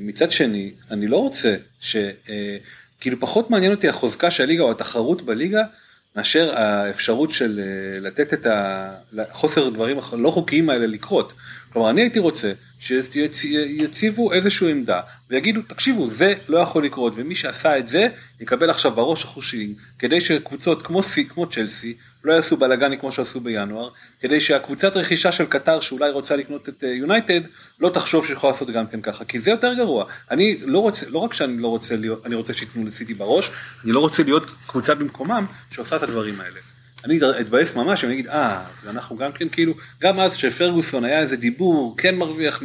מצד 0.00 0.30
שני, 0.30 0.70
אני 0.90 1.06
לא 1.06 1.16
רוצה 1.16 1.54
ש... 1.80 1.96
אה, 2.28 2.56
כאילו 3.00 3.20
פחות 3.20 3.50
מעניין 3.50 3.72
אותי 3.72 3.88
החוזקה 3.88 4.30
של 4.30 4.42
הליגה 4.42 4.62
או 4.62 4.70
התחרות 4.70 5.22
בליגה, 5.22 5.62
מאשר 6.16 6.56
האפשרות 6.56 7.30
של 7.30 7.60
אה, 7.60 8.00
לתת 8.00 8.34
את 8.34 8.46
החוסר 9.30 9.68
דברים 9.70 9.98
הח- 9.98 10.14
לא 10.14 10.30
חוקיים 10.30 10.70
האלה 10.70 10.86
לקרות. 10.86 11.32
כלומר, 11.72 11.90
אני 11.90 12.00
הייתי 12.00 12.18
רוצה 12.18 12.52
שיציבו 12.84 14.32
איזושהי 14.32 14.70
עמדה 14.70 15.00
ויגידו, 15.30 15.62
תקשיבו, 15.62 16.10
זה 16.10 16.34
לא 16.48 16.58
יכול 16.58 16.84
לקרות, 16.84 17.12
ומי 17.16 17.34
שעשה 17.34 17.78
את 17.78 17.88
זה 17.88 18.08
יקבל 18.40 18.70
עכשיו 18.70 18.92
בראש 18.92 19.24
החושים, 19.24 19.74
כדי 19.98 20.20
שקבוצות 20.20 20.86
כמו 20.86 21.02
סי, 21.02 21.28
כמו 21.28 21.46
צ'לסי, 21.46 21.94
לא 22.24 22.32
יעשו 22.32 22.56
בלאגני 22.56 22.98
כמו 22.98 23.12
שעשו 23.12 23.40
בינואר, 23.40 23.90
כדי 24.20 24.40
שהקבוצת 24.40 24.96
רכישה 24.96 25.32
של 25.32 25.44
קטר 25.44 25.80
שאולי 25.80 26.10
רוצה 26.10 26.36
לקנות 26.36 26.68
את 26.68 26.84
אה, 26.84 26.88
יונייטד, 26.88 27.40
לא 27.80 27.88
תחשוב 27.88 28.26
שיכולה 28.26 28.52
לעשות 28.52 28.70
גם 28.70 28.86
כן 28.86 29.00
ככה, 29.00 29.24
כי 29.24 29.38
זה 29.38 29.50
יותר 29.50 29.74
גרוע. 29.74 30.04
אני 30.30 30.58
לא 30.60 30.78
רוצה, 30.78 31.06
לא 31.10 31.18
רק 31.18 31.34
שאני 31.34 31.62
לא 31.62 31.68
רוצה 31.68 31.96
להיות, 31.96 32.26
אני 32.26 32.34
רוצה 32.34 32.54
שייתנו 32.54 32.86
לסיטי 32.86 33.14
בראש, 33.14 33.50
אני 33.84 33.92
לא 33.92 34.00
רוצה 34.00 34.22
להיות 34.22 34.44
קבוצה 34.66 34.94
במקומם 34.94 35.46
שעושה 35.70 35.96
את 35.96 36.02
הדברים 36.02 36.40
האלה. 36.40 36.73
אני 37.04 37.18
אתבאס 37.40 37.74
ממש, 37.74 38.04
אני 38.04 38.12
אגיד, 38.12 38.28
אה, 38.28 38.64
אנחנו 38.88 39.16
גם 39.16 39.32
כן 39.32 39.48
כאילו, 39.48 39.74
גם 40.00 40.20
אז 40.20 40.34
שפרגוסון 40.36 41.04
היה 41.04 41.20
איזה 41.20 41.36
דיבור, 41.36 41.94
כן 41.96 42.14
מרוויח 42.14 42.62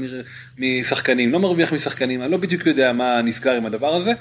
משחקנים, 0.58 1.32
לא 1.32 1.40
מרוויח 1.40 1.74
משחקנים, 1.74 2.22
אני 2.22 2.32
לא 2.32 2.38
בדיוק 2.38 2.66
יודע 2.66 2.94
מה 2.94 3.22
נסגר 3.22 3.52
עם 3.52 3.66
הדבר 3.66 3.96
הזה, 3.96 4.12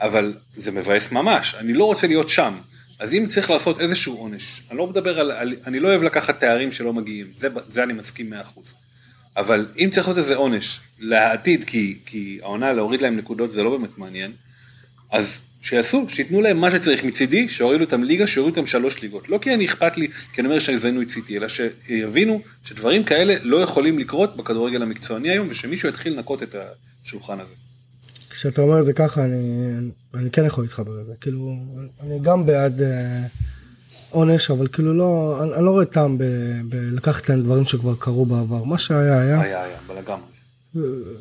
אבל 0.00 0.34
זה 0.56 0.72
מבאס 0.72 1.12
ממש, 1.12 1.54
אני 1.54 1.72
לא 1.72 1.84
רוצה 1.84 2.06
להיות 2.06 2.28
שם. 2.28 2.54
אז 2.98 3.14
אם 3.14 3.26
צריך 3.28 3.50
לעשות 3.50 3.80
איזשהו 3.80 4.16
עונש, 4.16 4.62
אני 4.70 4.78
לא 4.78 4.86
מדבר 4.86 5.20
על, 5.20 5.30
על 5.30 5.54
אני 5.66 5.80
לא 5.80 5.88
אוהב 5.88 6.02
לקחת 6.02 6.40
תארים 6.40 6.72
שלא 6.72 6.92
מגיעים, 6.92 7.26
זה, 7.36 7.48
זה 7.68 7.82
אני 7.82 7.92
מסכים 7.92 8.32
100%. 8.56 8.60
אבל 9.36 9.66
אם 9.78 9.88
צריך 9.92 10.08
לעשות 10.08 10.18
איזה 10.18 10.36
עונש 10.36 10.80
לעתיד, 10.98 11.64
כי, 11.64 11.98
כי 12.06 12.38
העונה 12.42 12.72
להוריד 12.72 13.02
להם 13.02 13.16
נקודות 13.16 13.52
זה 13.52 13.62
לא 13.62 13.70
באמת 13.70 13.98
מעניין, 13.98 14.32
אז 15.10 15.40
שיעשו, 15.62 16.06
שייתנו 16.08 16.40
להם 16.40 16.58
מה 16.58 16.70
שצריך 16.70 17.04
מצידי, 17.04 17.48
שהורידו 17.48 17.84
אותם 17.84 18.02
ליגה, 18.02 18.26
שהורידו 18.26 18.58
אותם 18.58 18.66
שלוש 18.66 19.02
ליגות. 19.02 19.28
לא 19.28 19.38
כי 19.38 19.54
אני 19.54 19.66
אכפת 19.66 19.96
לי, 19.96 20.08
כי 20.32 20.40
אני 20.40 20.48
אומר 20.48 20.58
שהזדיינו 20.58 21.02
את 21.02 21.08
סיטי, 21.08 21.38
אלא 21.38 21.46
שיבינו 21.48 22.40
שדברים 22.64 23.04
כאלה 23.04 23.34
לא 23.42 23.56
יכולים 23.56 23.98
לקרות 23.98 24.36
בכדורגל 24.36 24.82
המקצועני 24.82 25.30
היום, 25.30 25.46
ושמישהו 25.50 25.88
יתחיל 25.88 26.12
לנקות 26.12 26.42
את 26.42 26.54
השולחן 27.04 27.40
הזה. 27.40 27.54
כשאתה 28.30 28.62
אומר 28.62 28.80
את 28.80 28.84
זה 28.84 28.92
ככה 28.92 29.24
אני, 29.24 29.72
אני 30.14 30.30
כן 30.30 30.44
יכול 30.44 30.64
להתחבר 30.64 31.00
לזה 31.00 31.12
כאילו 31.20 31.56
אני 32.00 32.18
גם 32.22 32.46
בעד 32.46 32.82
אה, 32.82 33.22
עונש 34.10 34.50
אבל 34.50 34.66
כאילו 34.66 34.94
לא 34.94 35.38
אני, 35.42 35.54
אני 35.54 35.64
לא 35.64 35.70
רואה 35.70 35.84
טעם 35.84 36.18
בלקחת 36.64 37.28
להם 37.28 37.42
דברים 37.42 37.64
שכבר 37.64 37.94
קרו 37.98 38.26
בעבר 38.26 38.64
מה 38.64 38.78
שהיה 38.78 39.20
היה 39.20 39.40
היה, 39.40 39.62
היה, 39.62 39.76
לגמרי. 39.98 40.31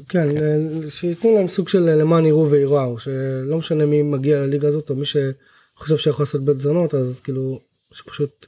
כן 0.10 0.38
אה, 0.38 0.90
שייתנו 0.90 1.36
להם 1.36 1.48
סוג 1.48 1.70
של 1.70 1.80
למען 1.80 2.26
יראו 2.26 2.52
וייראו 2.52 3.00
שלא 3.00 3.58
משנה 3.58 3.86
מי 3.86 4.02
מגיע 4.02 4.42
לליגה 4.42 4.68
הזאת 4.68 4.90
או 4.90 4.96
מי 4.96 5.06
שחושב 5.06 5.98
שיכול 5.98 6.24
לעשות 6.24 6.46
בית 6.46 6.62
זונות 6.62 6.94
אז 6.94 7.20
כאילו 7.20 7.60
שפשוט 7.92 8.46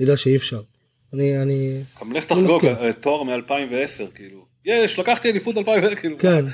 ידע 0.00 0.16
שאי 0.16 0.36
אפשר. 0.36 0.62
אני 1.12 1.42
אני 1.42 1.80
גם 2.00 2.12
לך 2.12 2.32
אני 2.32 2.42
תחגוג. 2.42 2.66
אה, 2.66 2.92
תואר 2.92 3.22
מ-2010, 3.22 4.10
כאילו. 4.14 4.46
יש, 4.64 4.98
לקחתי 4.98 5.30
אליפות 5.30 5.58
2010, 5.58 5.94
כאילו. 5.94 6.18
כן. 6.18 6.44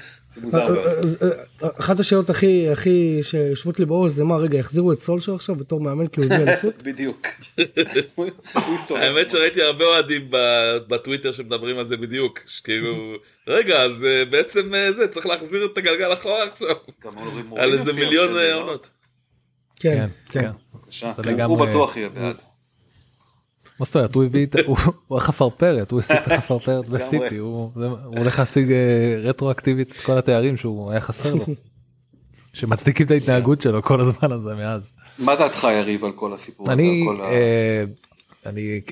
מאוד. 0.43 0.79
אז, 0.79 1.19
אה, 1.63 1.69
אחת 1.79 2.01
השאלות 2.01 2.31
הכי 2.31 2.69
הכי 2.69 3.19
שיושבות 3.23 3.81
לי 3.81 3.87
בראש 3.87 4.13
זה 4.13 4.25
מה 4.25 4.37
רגע 4.37 4.59
יחזירו 4.59 4.93
את 4.93 5.03
סולשר 5.03 5.35
עכשיו 5.35 5.55
בתור 5.57 5.81
מאמן 5.81 6.07
כי 6.07 6.21
הוא 6.21 6.35
הביא 6.35 6.37
אליפות. 6.53 6.83
בדיוק. 6.83 7.27
האמת 9.01 9.31
שראיתי 9.31 9.63
הרבה 9.63 9.85
אוהדים 9.85 10.27
ב- 10.31 10.77
בטוויטר 10.89 11.33
שמדברים 11.33 11.79
על 11.79 11.87
זה 11.87 11.97
בדיוק, 11.97 12.39
שכאילו, 12.47 13.13
רגע, 13.49 13.83
אז 13.83 14.05
אה, 14.05 14.25
בעצם 14.25 14.75
אה, 14.75 14.93
זה, 14.93 15.09
צריך 15.09 15.27
להחזיר 15.27 15.69
את 15.73 15.79
הגלגל 15.79 16.13
אחורה 16.13 16.45
עכשיו, 16.45 16.77
על 17.57 17.73
איזה 17.73 17.93
מיליון 17.93 18.37
אה? 18.37 18.55
עונות. 18.55 18.91
כן 19.81 20.07
כן. 20.29 20.51
כן, 20.91 21.07
לגמרי- 21.25 21.43
הוא 21.45 21.67
בטוח 21.67 21.97
יהיה 21.97 22.09
בעד. 22.09 22.37
מה 23.83 23.87
זאת 23.87 23.97
אומרת 23.97 24.15
הוא 24.15 24.25
הביא 24.25 24.47
את 24.47 24.57
הוא 25.09 25.17
החפרפרת 25.19 25.91
הוא 25.91 26.01
השיג 26.01 26.17
את 26.17 26.33
החפרפרת 26.33 26.89
בסיטי 26.89 27.37
הוא 27.37 27.71
זה- 27.77 27.87
הולך 28.05 28.39
להשיג 28.39 28.73
אה, 28.73 28.77
רטרואקטיבית 29.23 29.91
את 29.91 29.97
כל 30.07 30.19
התארים 30.19 30.57
שהוא 30.57 30.91
היה 30.91 31.01
חסר 31.01 31.35
לו. 31.35 31.45
שמצדיקים 32.53 33.07
את 33.07 33.11
ההתנהגות 33.11 33.61
שלו 33.61 33.83
כל 33.83 34.01
הזמן 34.01 34.33
הזה 34.33 34.55
מאז. 34.55 34.93
מה 35.19 35.37
דעתך 35.37 35.67
יריב 35.73 36.05
על 36.05 36.13
כל 36.13 36.33
הסיפור 36.33 36.67
הזה? 36.67 36.73
אני 36.73 37.05
אה, 37.17 37.85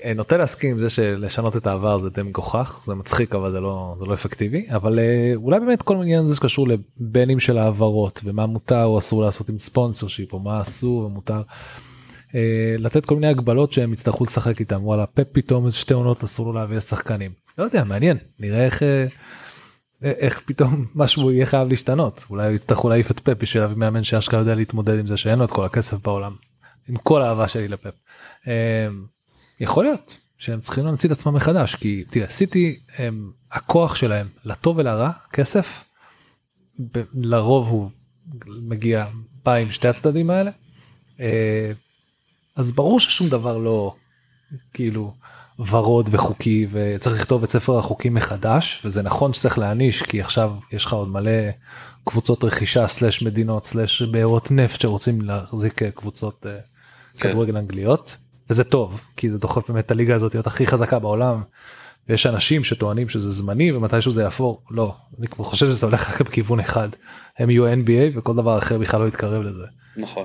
אה, 0.04 0.14
נוטה 0.14 0.36
להסכים 0.36 0.70
עם 0.70 0.78
זה 0.78 0.90
שלשנות 0.90 1.56
את 1.56 1.66
העבר 1.66 1.98
זה 1.98 2.10
די 2.10 2.22
מגוחך 2.22 2.82
זה 2.86 2.94
מצחיק 2.94 3.34
אבל 3.34 3.52
זה 3.52 3.60
לא 3.60 3.94
זה 3.98 4.04
לא 4.04 4.14
אפקטיבי 4.14 4.66
אבל 4.70 4.98
אולי 5.34 5.60
באמת 5.60 5.82
כל 5.82 5.96
עניין 5.96 6.22
הזה 6.24 6.36
שקשור 6.36 6.66
לבנים 6.68 7.40
של 7.40 7.58
העברות 7.58 8.20
ומה 8.24 8.46
מותר 8.46 8.84
או 8.84 8.98
אסור 8.98 9.22
לעשות 9.22 9.48
עם 9.48 9.58
ספונסר 9.58 10.08
שיפ 10.08 10.32
או 10.32 10.38
מה 10.38 10.60
אסור 10.60 10.98
ומותר. 11.04 11.42
אה, 12.34 12.74
לתת 12.78 13.06
כל 13.06 13.14
מיני 13.14 13.26
הגבלות 13.26 13.72
שהם 13.72 13.92
יצטרכו 13.92 14.24
לשחק 14.24 14.60
איתם 14.60 14.84
וואלה 14.84 15.06
פפ 15.06 15.24
פתאום 15.32 15.66
איזה 15.66 15.76
שתי 15.76 15.94
עונות 15.94 16.24
אסור 16.24 16.46
לו 16.46 16.52
להביא 16.52 16.80
שחקנים 16.80 17.32
לא 17.58 17.64
יודע 17.64 17.84
מעניין 17.84 18.16
נראה 18.38 18.64
איך. 18.64 18.82
אה, 18.82 19.06
איך 20.02 20.40
פתאום 20.46 20.86
משהו 20.94 21.30
יהיה 21.30 21.46
חייב 21.46 21.68
להשתנות 21.68 22.26
אולי 22.30 22.52
יצטרכו 22.52 22.88
להעיף 22.88 23.10
את 23.10 23.20
פפ 23.20 23.38
בשביל 23.38 23.62
להביא 23.62 23.76
מאמן 23.76 24.04
שאשכרה 24.04 24.40
יודע 24.40 24.54
להתמודד 24.54 24.98
עם 24.98 25.06
זה 25.06 25.16
שאין 25.16 25.38
לו 25.38 25.44
את 25.44 25.50
כל 25.50 25.64
הכסף 25.64 26.00
בעולם. 26.02 26.34
עם 26.88 26.96
כל 26.96 27.22
האהבה 27.22 27.48
שלי 27.48 27.68
לפפ. 27.68 27.94
אה, 28.48 28.88
יכול 29.60 29.84
להיות 29.84 30.16
שהם 30.38 30.60
צריכים 30.60 30.84
להמציא 30.84 31.08
את 31.08 31.16
עצמם 31.16 31.34
מחדש 31.34 31.74
כי 31.74 32.04
תראה 32.10 32.28
סיטי 32.28 32.80
הם 32.98 33.30
הכוח 33.52 33.94
שלהם 33.94 34.28
לטוב 34.44 34.78
ולרע 34.78 35.10
כסף 35.32 35.84
ב- 36.80 37.02
לרוב 37.14 37.68
הוא 37.68 37.90
מגיע 38.48 39.06
בא 39.44 39.54
עם 39.54 39.70
שתי 39.70 39.88
הצדדים 39.88 40.30
האלה 40.30 40.50
אה, 41.20 41.72
אז 42.60 42.72
ברור 42.72 43.00
ששום 43.00 43.28
דבר 43.28 43.58
לא 43.58 43.94
כאילו 44.74 45.14
ורוד 45.58 46.08
וחוקי 46.12 46.66
וצריך 46.70 47.16
לכתוב 47.16 47.42
את 47.42 47.50
ספר 47.50 47.78
החוקים 47.78 48.14
מחדש 48.14 48.82
וזה 48.84 49.02
נכון 49.02 49.32
שצריך 49.32 49.58
להעניש 49.58 50.02
כי 50.02 50.20
עכשיו 50.20 50.52
יש 50.72 50.84
לך 50.84 50.92
עוד 50.92 51.08
מלא 51.08 51.50
קבוצות 52.04 52.44
רכישה 52.44 52.86
סלש 52.86 53.22
מדינות 53.22 53.66
סלש 53.66 54.02
בארות 54.02 54.50
נפט 54.50 54.80
שרוצים 54.80 55.20
להחזיק 55.20 55.82
אה, 55.82 55.90
קבוצות 55.90 56.46
אה, 56.46 56.58
כן. 57.18 57.28
כדורגל 57.28 57.56
אנגליות 57.56 58.16
וזה 58.50 58.64
טוב 58.64 59.00
כי 59.16 59.30
זה 59.30 59.38
דוחף 59.38 59.70
באמת 59.70 59.86
את 59.86 59.90
הליגה 59.90 60.14
הזאת 60.14 60.34
להיות 60.34 60.46
הכי 60.46 60.66
חזקה 60.66 60.98
בעולם. 60.98 61.42
ויש 62.08 62.26
אנשים 62.26 62.64
שטוענים 62.64 63.08
שזה 63.08 63.30
זמני 63.30 63.72
ומתישהו 63.72 64.10
זה 64.10 64.22
יעפור 64.22 64.62
לא 64.70 64.94
אני 65.18 65.26
כבר 65.26 65.44
חושב 65.44 65.70
שזה 65.70 65.86
הולך 65.86 66.08
רק 66.10 66.20
בכיוון 66.20 66.60
אחד 66.60 66.88
הם 67.38 67.50
יהיו 67.50 67.72
NBA 67.72 68.18
וכל 68.18 68.36
דבר 68.36 68.58
אחר 68.58 68.78
בכלל 68.78 69.00
לא 69.00 69.08
יתקרב 69.08 69.42
לזה. 69.42 69.64
נכון. 69.96 70.24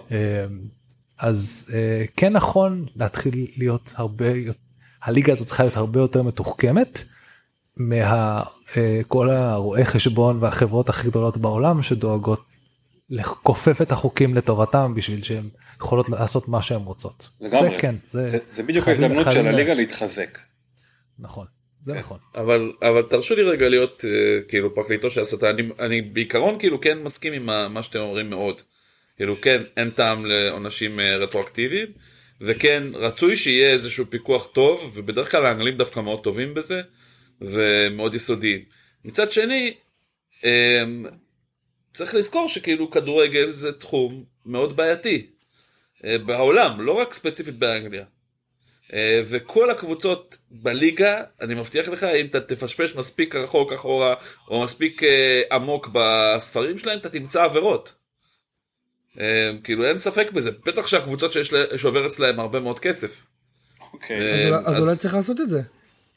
אה, 1.24 1.27
אז 1.27 1.65
אה, 1.74 2.05
כן 2.17 2.34
נכון 2.34 2.86
להתחיל 2.95 3.48
להיות 3.57 3.93
הרבה 3.95 4.29
יותר- 4.31 4.60
הליגה 5.03 5.34
הזאת 5.34 5.48
צריכה 5.48 5.63
להיות 5.63 5.77
הרבה 5.77 6.00
יותר 6.00 6.24
מתוחכמת 6.24 7.03
מכל 7.77 9.29
הרואי 9.29 9.86
חשבון 9.86 10.38
והחברות 10.41 10.89
הכי 10.89 11.07
גדולות 11.07 11.38
בעולם 11.38 11.81
שדואגות 11.84 12.45
לכופף 13.10 13.81
את 13.81 13.91
החוקים 13.91 14.36
לטובתם 14.36 14.93
בשביל 14.95 15.24
שהן 15.24 15.50
יכולות 15.79 16.10
לעשות 16.10 16.48
מה 16.48 16.62
שהן 16.62 16.81
רוצות. 16.81 17.29
לגמרי. 17.41 17.69
זה 17.69 17.75
כן 17.79 17.95
זה, 18.07 18.29
זה, 18.29 18.38
זה 18.53 18.63
בדיוק 18.63 18.88
ההזדמנות 18.88 19.27
של 19.31 19.48
הליגה 19.48 19.74
להתחזק. 19.74 20.39
נכון 21.19 21.45
זה 21.81 21.93
כן. 21.93 22.00
נכון. 22.00 22.17
אבל 22.36 22.72
אבל 22.81 23.01
תרשו 23.10 23.36
לי 23.36 23.41
רגע 23.41 23.69
להיות 23.69 24.05
אה, 24.05 24.39
כאילו 24.48 24.75
פרקליטו 24.75 25.10
של 25.10 25.22
הסתה 25.22 25.50
אני 25.50 25.69
אני 25.79 26.01
בעיקרון 26.01 26.60
כאילו 26.60 26.81
כן 26.81 27.03
מסכים 27.03 27.34
עם 27.34 27.74
מה 27.74 27.84
שאתם 27.84 28.00
אומרים 28.00 28.29
מאוד. 28.29 28.62
כאילו 29.17 29.41
כן 29.41 29.62
אין 29.77 29.89
טעם 29.89 30.25
לעונשים 30.25 31.00
אה, 31.00 31.17
רטרואקטיביים 31.17 31.88
וכן 32.41 32.84
רצוי 32.93 33.36
שיהיה 33.38 33.72
איזשהו 33.72 34.05
פיקוח 34.10 34.45
טוב 34.45 34.91
ובדרך 34.95 35.31
כלל 35.31 35.45
האנגלים 35.45 35.77
דווקא 35.77 36.00
מאוד 36.00 36.24
טובים 36.24 36.53
בזה 36.53 36.81
ומאוד 37.41 38.15
יסודיים. 38.15 38.63
מצד 39.05 39.31
שני 39.31 39.74
אה, 40.45 40.84
צריך 41.93 42.15
לזכור 42.15 42.50
שכאילו 42.50 42.91
כדורגל 42.91 43.50
זה 43.50 43.74
תחום 43.74 44.24
מאוד 44.45 44.75
בעייתי 44.75 45.27
אה, 46.05 46.17
בעולם 46.17 46.81
לא 46.81 46.91
רק 46.91 47.13
ספציפית 47.13 47.55
באנגליה. 47.55 48.05
אה, 48.93 49.22
וכל 49.29 49.69
הקבוצות 49.69 50.38
בליגה, 50.51 51.22
אני 51.41 51.55
מבטיח 51.55 51.89
לך, 51.89 52.03
אם 52.03 52.25
אתה 52.25 52.41
תפשפש 52.41 52.95
מספיק 52.95 53.36
רחוק 53.36 53.74
אחורה, 53.74 54.15
או 54.48 54.63
מספיק 54.63 55.01
עמוק 55.51 55.89
בספרים 55.93 56.77
שלהם, 56.77 57.00
אתה 57.00 57.10
תמצא 57.10 57.43
עבירות. 57.43 57.93
אה, 59.19 59.51
כאילו 59.63 59.86
אין 59.86 59.98
ספק 59.98 60.31
בזה, 60.34 60.50
בטח 60.67 60.88
שהקבוצות 60.88 61.31
שיש 61.31 61.53
לה- 61.53 61.77
שעובר 61.77 62.07
אצלהם 62.07 62.39
הרבה 62.39 62.60
מאוד 62.60 62.79
כסף. 62.79 63.25
אוקיי. 63.93 64.51
אה, 64.53 64.60
אז 64.65 64.79
אולי- 64.79 64.95
צריך 64.95 65.13
לעשות 65.13 65.41
את 65.41 65.50
זה. 65.50 65.62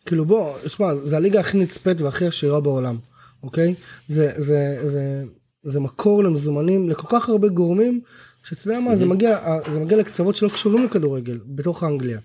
כאילו 0.07 0.25
בוא, 0.25 0.55
שמע, 0.67 0.95
זה 0.95 1.17
הליגה 1.17 1.41
הכי 1.41 1.59
נצפית 1.59 2.01
והכי 2.01 2.27
עשירה 2.27 2.61
בעולם, 2.61 2.97
אוקיי? 3.43 3.75
זה, 4.09 4.33
זה, 4.37 4.79
זה, 4.89 5.23
זה 5.65 5.81
מקור 5.81 6.25
למזומנים 6.25 6.89
לכל 6.89 7.07
כך 7.11 7.29
הרבה 7.29 7.49
גורמים, 7.49 8.01
שאתה 8.45 8.69
יודע 8.69 8.81
מה, 8.81 8.97
זה 8.97 9.07
מגיע, 9.07 9.39
זה 9.71 9.81
מגיע 9.81 9.99
לקצוות 9.99 10.37
שלא 10.37 10.49
קשורים 10.49 10.85
לכדורגל, 10.85 11.39
בתוך 11.47 11.85
אנגליה. 11.85 12.19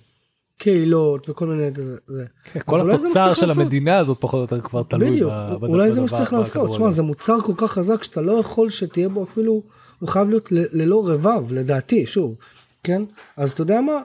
קהילות 0.58 1.30
וכל 1.30 1.48
מיני, 1.48 1.72
זה, 1.76 1.96
זה. 2.08 2.26
כל 2.66 2.80
זה 2.82 2.84
מה 2.88 2.94
התוצר 2.94 3.34
של 3.34 3.46
לעשות. 3.46 3.58
המדינה 3.64 3.98
הזאת 3.98 4.18
פחות 4.20 4.38
או 4.52 4.58
יותר 4.58 4.68
כבר 4.70 4.84
תלוי 4.84 5.12
בדיוק, 5.12 5.32
אולי 5.62 5.92
זה 5.92 6.02
מה 6.02 6.08
שצריך 6.08 6.34
לעשות, 6.34 6.56
בכדורגל. 6.56 6.76
שמע, 6.78 6.92
זה 6.92 7.02
מוצר 7.02 7.38
כל 7.44 7.54
כך 7.58 7.72
חזק 7.72 8.04
שאתה 8.04 8.22
לא 8.22 8.32
יכול 8.40 8.70
שתהיה 8.70 9.10
בו 9.10 9.24
אפילו, 9.24 9.64
הוא 10.04 10.10
חייב 10.10 10.30
להיות 10.30 10.52
ל- 10.52 10.82
ללא 10.82 11.08
רבב, 11.08 11.54
לדעתי, 11.54 12.06
שוב, 12.06 12.36
כן? 12.84 13.04
אז 13.38 13.52
אתה 13.52 13.62
יודע 13.62 13.82
מה, 13.82 14.02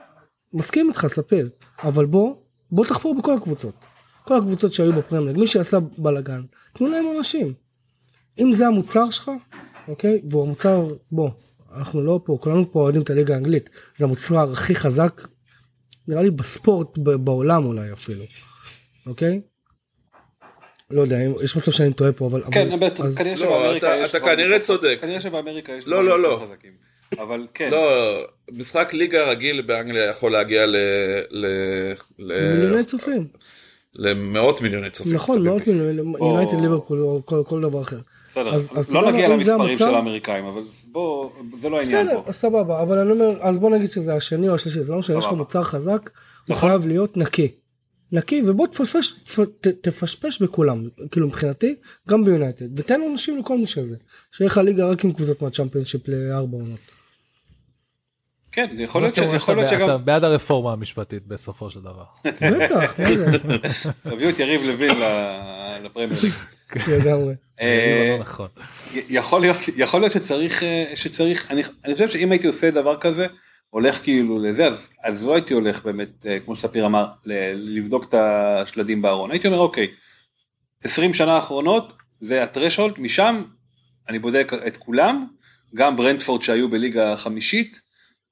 מסכים 0.53 0.87
איתך 0.89 1.07
ספיר, 1.07 1.49
אבל 1.83 2.05
בוא, 2.05 2.35
בוא 2.71 2.85
תחפור 2.85 3.15
בכל 3.19 3.33
הקבוצות. 3.33 3.73
כל 4.25 4.37
הקבוצות 4.37 4.73
שהיו 4.73 4.93
בפרמייג, 4.93 5.37
מי 5.37 5.47
שעשה 5.47 5.79
בלאגן, 5.97 6.41
תנו 6.73 6.89
להם 6.89 7.05
אנשים. 7.17 7.53
אם 8.39 8.53
זה 8.53 8.67
המוצר 8.67 9.09
שלך, 9.09 9.31
אוקיי, 9.87 10.21
והוא 10.29 10.43
המוצר, 10.43 10.95
בוא, 11.11 11.29
אנחנו 11.75 12.01
לא 12.01 12.21
פה, 12.25 12.37
כולנו 12.41 12.71
פה 12.71 12.79
אוהדים 12.79 13.01
את 13.01 13.09
הליגה 13.09 13.33
האנגלית, 13.33 13.69
זה 13.97 14.05
המוצר 14.05 14.51
הכי 14.51 14.75
חזק, 14.75 15.27
נראה 16.07 16.21
לי 16.21 16.31
בספורט 16.31 16.97
בעולם 16.97 17.65
אולי 17.65 17.93
אפילו, 17.93 18.23
אוקיי? 19.05 19.41
לא 20.91 21.01
יודע, 21.01 21.17
יש 21.43 21.57
מצב 21.57 21.71
שאני 21.71 21.93
טועה 21.93 22.11
פה, 22.11 22.25
אבל... 22.27 22.41
כן, 22.51 22.71
אבל- 22.71 22.87
בטח, 22.89 23.05
אז- 23.05 23.17
כנראה 23.17 23.31
לא, 23.35 23.37
שבאמריקה 23.37 23.93
אתה- 23.95 24.03
יש... 24.03 24.09
אתה 24.09 24.19
כנראה 24.19 24.59
צודק. 24.59 24.97
כנראה 25.01 25.19
שבאמריקה 25.19 25.71
יש 25.73 25.87
לא, 25.87 26.03
לא, 26.03 26.19
לא. 26.23 26.41
חזקים. 26.45 26.71
אבל 27.19 27.47
כן. 27.53 27.71
לא, 27.71 27.79
משחק 28.51 28.93
ליגה 28.93 29.23
רגיל 29.29 29.61
באנגליה 29.61 30.05
יכול 30.09 30.31
להגיע 30.31 30.65
ל... 30.65 30.75
ל... 31.31 31.45
ל... 32.19 32.53
מיליוני 32.59 32.83
צופים. 32.83 33.27
למאות 33.95 34.61
מיליוני 34.61 34.89
צופים. 34.89 35.13
נכון, 35.15 35.43
מאות 35.43 35.67
מיליוני, 35.67 36.01
או- 36.19 36.27
יונייטד 36.33 36.61
ליברפול 36.61 36.99
או 37.01 37.21
כל- 37.25 37.43
כל 37.45 37.61
דבר 37.61 37.81
אחר. 37.81 37.97
בסדר, 38.29 38.55
אז- 38.55 38.71
אז 38.75 38.85
אתה 38.85 39.01
לא 39.01 39.11
נגיע 39.11 39.27
למספרים 39.29 39.77
של 39.77 39.83
האמריקאים, 39.95 40.45
אבל 40.45 40.61
בוא, 40.91 41.29
זה 41.61 41.69
לא 41.69 41.79
העניין 41.79 42.07
בסדר, 42.07 42.21
פה. 42.25 42.31
סבבה, 42.31 42.81
אבל 42.81 42.97
אני 42.97 43.11
אומר, 43.11 43.29
אז 43.41 43.57
בוא 43.59 43.69
נגיד 43.69 43.91
שזה 43.91 44.15
השני 44.15 44.49
או 44.49 44.55
השלישי, 44.55 44.83
זה 44.83 44.93
לא 44.93 44.99
משנה, 44.99 45.17
יש 45.17 45.25
לך. 45.25 45.31
מוצר 45.31 45.63
חזק, 45.63 46.09
הוא 46.47 46.55
נכון. 46.55 46.69
חייב 46.69 46.87
להיות 46.87 47.17
נקי. 47.17 47.51
נקי, 48.11 48.41
ובוא 48.47 48.67
תפשפש, 48.67 49.11
תפ- 49.25 49.39
ת- 49.61 49.87
תפשפש 49.87 50.41
בכולם, 50.41 50.83
כאילו 51.11 51.27
מבחינתי, 51.27 51.75
גם 52.09 52.25
ביונייטד, 52.25 52.79
ותן 52.79 52.99
אנשים 53.11 53.39
לכל 53.39 53.57
מי 53.57 53.67
שזה. 53.67 53.95
שיהיה 54.31 54.47
לך 54.47 54.57
ליגה 54.57 54.85
רק 54.89 55.05
עם 55.05 55.13
קבוצות 55.13 55.41
מהצ'מפיונשיפ 55.41 56.01
לארבע 56.07 56.57
עונות. 56.57 56.79
כן, 58.51 58.67
יכול 58.79 59.01
להיות 59.01 59.15
ש- 59.15 59.19
יכול 59.19 59.55
להיות 59.55 59.69
שאתה- 59.69 59.83
אתה 59.83 59.93
שגם... 59.93 60.05
בעד 60.05 60.23
הרפורמה 60.23 60.73
המשפטית 60.73 61.27
בסופו 61.27 61.69
של 61.69 61.79
דבר. 61.79 62.03
בטח, 62.25 62.99
מה 62.99 63.15
זה, 63.15 63.25
תביאו 64.03 64.29
את 64.29 64.39
יריב 64.39 64.61
לוין 64.63 64.91
ל- 64.99 65.77
לפרמייר 65.85 66.19
ליג. 66.23 66.33
לגמרי. 66.87 67.33
אה, 67.61 68.17
נכון. 68.19 68.47
יכול 69.07 69.41
להיות 70.01 70.11
שצריך 70.11 70.63
אה, 70.63 70.91
שצריך 70.95 71.51
אני 71.51 71.61
אני 71.85 71.93
חושב 71.93 72.09
שאם 72.09 72.31
הייתי 72.31 72.47
עושה 72.47 72.71
דבר 72.71 72.97
כזה 72.99 73.27
הולך 73.69 74.03
כאילו 74.03 74.39
לזה 74.39 74.67
אז 74.67 74.87
אז 75.03 75.23
לא 75.23 75.35
הייתי 75.35 75.53
הולך 75.53 75.85
באמת 75.85 76.25
אה, 76.25 76.39
כמו 76.39 76.55
שספיר 76.55 76.85
אמר 76.85 77.07
לבדוק 77.53 78.03
את 78.09 78.13
השלדים 78.13 79.01
בארון 79.01 79.31
הייתי 79.31 79.47
אומר 79.47 79.59
אוקיי 79.59 79.87
20 80.83 81.13
שנה 81.13 81.33
האחרונות 81.33 81.93
זה 82.19 82.43
ה 82.43 82.49
threshold 82.49 82.99
משם 82.99 83.43
אני 84.09 84.19
בודק 84.19 84.51
את 84.67 84.77
כולם 84.77 85.27
גם 85.75 85.95
ברנטפורד 85.95 86.41
שהיו 86.41 86.69
בליגה 86.69 87.15
חמישית 87.15 87.81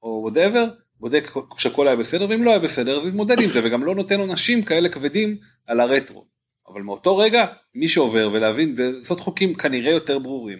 או 0.02 0.20
whatever 0.22 0.68
בודק 1.00 1.30
שהכל 1.56 1.88
היה 1.88 1.96
בסדר 1.96 2.26
ואם 2.28 2.44
לא 2.44 2.50
היה 2.50 2.58
בסדר 2.58 2.96
אז 2.96 3.06
מתמודד 3.06 3.40
עם 3.40 3.50
זה 3.50 3.60
וגם 3.64 3.84
לא 3.84 3.94
נותן 3.94 4.20
עונשים 4.20 4.62
כאלה 4.62 4.88
כבדים 4.88 5.36
על 5.66 5.80
הרטרו. 5.80 6.26
אבל 6.68 6.82
מאותו 6.82 7.16
רגע 7.16 7.46
מי 7.74 7.88
שעובר 7.88 8.30
ולהבין 8.32 8.74
ולעשות 8.76 9.20
חוקים 9.20 9.54
כנראה 9.54 9.90
יותר 9.90 10.18
ברורים. 10.18 10.58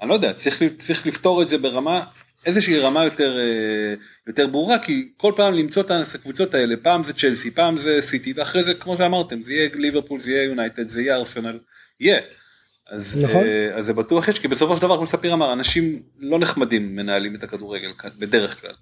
אני 0.00 0.08
לא 0.08 0.14
יודע 0.14 0.32
צריך, 0.32 0.62
צריך 0.78 1.06
לפתור 1.06 1.42
את 1.42 1.48
זה 1.48 1.58
ברמה 1.58 2.04
איזושהי 2.46 2.78
רמה 2.78 3.04
יותר 3.04 3.38
אה, 3.38 3.94
יותר 4.26 4.46
ברורה 4.46 4.78
כי 4.78 5.08
כל 5.16 5.32
פעם 5.36 5.54
למצוא 5.54 5.82
את 5.82 5.90
הקבוצות 6.14 6.54
האלה 6.54 6.74
פעם 6.82 7.02
זה 7.02 7.12
צ'לסי 7.12 7.50
פעם 7.50 7.78
זה 7.78 7.98
סיטי 8.00 8.32
ואחרי 8.36 8.64
זה 8.64 8.74
כמו 8.74 8.96
שאמרתם 8.96 9.42
זה 9.42 9.52
יהיה 9.52 9.68
ליברפול 9.74 10.20
זה 10.20 10.30
יהיה 10.30 10.44
יונייטד 10.44 10.88
זה 10.88 11.02
יהיה 11.02 11.16
ארסנל 11.16 11.58
יהיה. 12.00 12.20
אז, 12.90 13.24
נכון. 13.24 13.44
אה, 13.44 13.74
אז 13.74 13.86
זה 13.86 13.92
בטוח 13.92 14.28
יש 14.28 14.38
כי 14.38 14.48
בסופו 14.48 14.76
של 14.76 14.82
דבר 14.82 14.96
כמו 14.96 15.06
ספיר 15.06 15.32
אמר 15.32 15.52
אנשים 15.52 16.02
לא 16.18 16.38
נחמדים 16.38 16.96
מנהלים 16.96 17.34
את 17.34 17.42
הכדורגל 17.42 17.92
כאן 17.98 18.10
בדרך 18.18 18.60
כלל. 18.60 18.74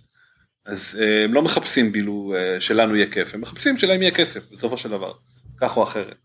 אז 0.66 1.00
אה, 1.02 1.24
הם 1.24 1.34
לא 1.34 1.42
מחפשים 1.42 1.92
בילו 1.92 2.34
שלנו 2.60 2.96
יהיה 2.96 3.06
כיף 3.10 3.34
הם 3.34 3.40
מחפשים 3.40 3.76
שלהם 3.76 4.02
יהיה 4.02 4.14
כסף 4.14 4.50
בסופו 4.52 4.78
של 4.78 4.88
דבר 4.88 5.12
כך 5.60 5.76
או 5.76 5.82
אחרת. 5.82 6.16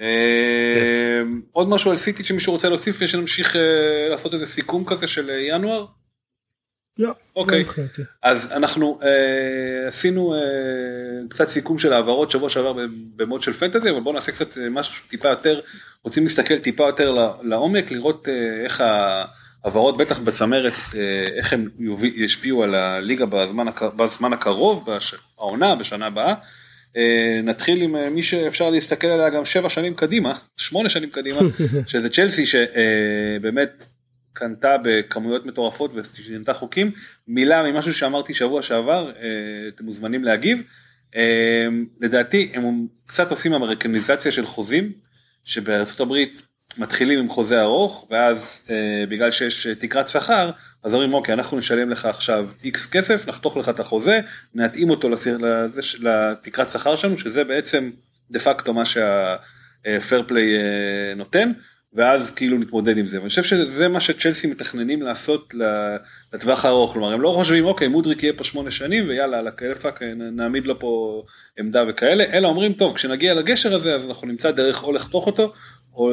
אה, 0.00 1.22
עוד 1.52 1.68
משהו 1.68 1.90
על 1.90 1.96
סיטי 1.96 2.24
שמישהו 2.24 2.52
רוצה 2.52 2.68
להוסיף 2.68 2.96
ושנמשיך 3.00 3.56
אה, 3.56 4.08
לעשות 4.10 4.34
איזה 4.34 4.46
סיכום 4.46 4.84
כזה 4.84 5.06
של 5.06 5.30
אה, 5.30 5.36
ינואר 5.40 5.86
לא, 6.98 7.12
אוקיי. 7.36 7.64
לא. 7.78 7.84
אז 8.22 8.52
אנחנו 8.52 8.98
אה, 9.02 9.88
עשינו 9.88 10.34
קצת 11.30 11.48
סיכום 11.48 11.78
של 11.78 11.92
העברות 11.92 12.30
שבוע 12.30 12.50
שעבר 12.50 12.86
במוד 13.16 13.42
של 13.42 13.52
פנטזי 13.52 13.90
אבל 13.90 14.00
בואו 14.00 14.14
נעשה 14.14 14.32
קצת 14.32 14.58
משהו 14.70 15.08
טיפה 15.08 15.28
יותר 15.28 15.60
רוצים 16.04 16.24
להסתכל 16.24 16.58
טיפה 16.58 16.86
יותר 16.86 17.28
לעומק 17.42 17.90
לראות 17.90 18.28
איך 18.64 18.84
העברות 19.64 19.96
בטח 19.96 20.18
בצמרת 20.18 20.72
איך 21.36 21.52
הם 21.52 21.68
ישפיעו 22.02 22.62
על 22.62 22.74
הליגה 22.74 23.26
בזמן, 23.26 23.66
בזמן 23.96 24.32
הקרוב 24.32 24.88
בעונה 25.36 25.74
בשנה 25.74 26.06
הבאה. 26.06 26.34
אה, 26.96 27.40
נתחיל 27.42 27.82
עם 27.82 27.96
אה, 27.96 28.10
מי 28.10 28.22
שאפשר 28.22 28.70
להסתכל 28.70 29.06
עליה 29.06 29.30
גם 29.30 29.44
שבע 29.44 29.68
שנים 29.68 29.94
קדימה 29.94 30.34
שמונה 30.56 30.88
שנים 30.88 31.10
קדימה 31.10 31.40
שזה 31.86 32.08
צ'לסי 32.10 32.46
שבאמת 32.46 33.84
קנתה 34.36 34.76
בכמויות 34.82 35.46
מטורפות 35.46 35.90
ושינתה 35.94 36.52
חוקים. 36.52 36.90
מילה 37.28 37.72
ממשהו 37.72 37.94
שאמרתי 37.94 38.34
שבוע 38.34 38.62
שעבר, 38.62 39.12
אה, 39.22 39.68
אתם 39.68 39.84
מוזמנים 39.84 40.24
להגיב. 40.24 40.62
אה, 41.16 41.66
לדעתי 42.00 42.50
הם 42.54 42.86
קצת 43.06 43.30
עושים 43.30 43.54
אמריקניזציה 43.54 44.32
של 44.32 44.46
חוזים, 44.46 44.92
שבארצות 45.44 46.00
הברית 46.00 46.46
מתחילים 46.78 47.18
עם 47.18 47.28
חוזה 47.28 47.62
ארוך 47.62 48.06
ואז 48.10 48.60
אה, 48.70 49.04
בגלל 49.08 49.30
שיש 49.30 49.66
אה, 49.66 49.74
תקרת 49.74 50.08
שכר 50.08 50.50
אז 50.82 50.94
אומרים 50.94 51.14
אוקיי 51.14 51.34
אנחנו 51.34 51.58
נשלם 51.58 51.90
לך 51.90 52.04
עכשיו 52.04 52.48
איקס 52.64 52.86
כסף 52.86 53.28
נחתוך 53.28 53.56
לך 53.56 53.68
את 53.68 53.80
החוזה 53.80 54.20
נתאים 54.54 54.90
אותו 54.90 55.08
לסיר, 55.08 55.38
לזה, 55.38 55.80
לתקרת 56.00 56.68
שכר 56.68 56.96
שלנו 56.96 57.18
שזה 57.18 57.44
בעצם 57.44 57.90
דה 58.30 58.40
פקטו 58.40 58.74
מה 58.74 58.82
שהפייר 58.84 60.22
פליי 60.26 60.56
אה, 60.56 61.14
נותן 61.16 61.52
ואז 61.96 62.30
כאילו 62.30 62.58
נתמודד 62.58 62.98
עם 62.98 63.06
זה. 63.06 63.18
ואני 63.18 63.28
חושב 63.28 63.42
שזה 63.42 63.88
מה 63.88 64.00
שצ'לסי 64.00 64.46
מתכננים 64.46 65.02
לעשות 65.02 65.54
לטווח 66.32 66.64
הארוך. 66.64 66.92
כלומר 66.92 67.12
הם 67.12 67.20
לא 67.20 67.32
חושבים 67.34 67.64
אוקיי 67.64 67.88
מודריק 67.88 68.22
יהיה 68.22 68.32
פה 68.32 68.44
שמונה 68.44 68.70
שנים 68.70 69.08
ויאללה 69.08 69.38
על 69.38 69.48
הכאלפק 69.48 70.02
נעמיד 70.16 70.66
לו 70.66 70.78
פה 70.78 71.22
עמדה 71.58 71.84
וכאלה 71.88 72.24
אלא 72.32 72.48
אומרים 72.48 72.72
טוב 72.72 72.94
כשנגיע 72.94 73.34
לגשר 73.34 73.74
הזה 73.74 73.94
אז 73.94 74.06
אנחנו 74.06 74.28
נמצא 74.28 74.50
דרך 74.50 74.84
או 74.84 74.92
לחתוך 74.92 75.26
אותו 75.26 75.52
או 75.96 76.10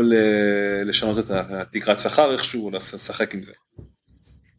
לשנות 0.85 1.19
את 1.19 1.31
התקרת 1.31 1.99
שכר 1.99 2.33
איכשהו, 2.33 2.65
או 2.65 2.71
לשחק 2.71 3.33
עם 3.33 3.43
זה. 3.43 3.51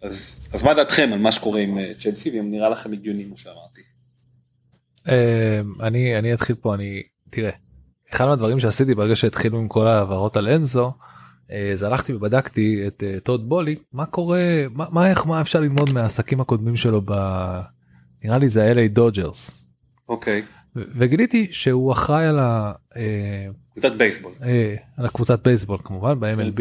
אז, 0.02 0.48
אז 0.52 0.62
מה 0.62 0.74
דעתכם 0.74 1.10
על 1.12 1.18
מה 1.18 1.32
שקורה 1.32 1.60
עם 1.60 1.78
אה, 1.78 1.92
צ'לסי, 1.98 2.30
ואם 2.30 2.50
נראה 2.50 2.68
לכם 2.68 2.92
הגיוני 2.92 3.24
מה 3.24 3.36
שאמרתי. 3.36 3.80
אמ, 5.08 5.72
אני 5.80 6.18
אני 6.18 6.34
אתחיל 6.34 6.56
פה 6.56 6.74
אני 6.74 7.02
תראה 7.30 7.50
אחד 8.12 8.26
מהדברים 8.26 8.60
שעשיתי 8.60 8.94
ברגע 8.94 9.16
שהתחילו 9.16 9.58
עם 9.58 9.68
כל 9.68 9.86
ההעברות 9.86 10.36
על 10.36 10.48
אנזו 10.48 10.92
אה, 11.50 11.72
אז 11.72 11.82
הלכתי 11.82 12.14
ובדקתי 12.14 12.86
את 12.86 13.02
אה, 13.06 13.20
טוד 13.20 13.48
בולי 13.48 13.76
מה 13.92 14.06
קורה 14.06 14.42
מה 14.72 14.86
מה 14.90 15.10
איך 15.10 15.26
מה 15.26 15.40
אפשר 15.40 15.60
ללמוד 15.60 15.88
מהעסקים 15.94 16.40
הקודמים 16.40 16.76
שלו 16.76 17.00
ב... 17.04 17.12
נראה 18.24 18.38
לי 18.38 18.48
זה 18.48 18.70
ה-LA 18.70 18.88
Dodgers 18.88 19.64
אוקיי, 20.08 20.42
וגיליתי 20.76 21.48
שהוא 21.50 21.92
אחראי 21.92 22.26
על 22.26 22.38
ה... 22.38 22.72
אה, 23.76 23.80
קבוצת 23.80 23.96
בייסבול. 23.96 24.32
אה, 24.42 24.74
על 24.96 25.06
הקבוצת 25.06 25.44
בייסבול 25.44 25.78
כמובן 25.84 26.20
ב-MLB 26.20 26.60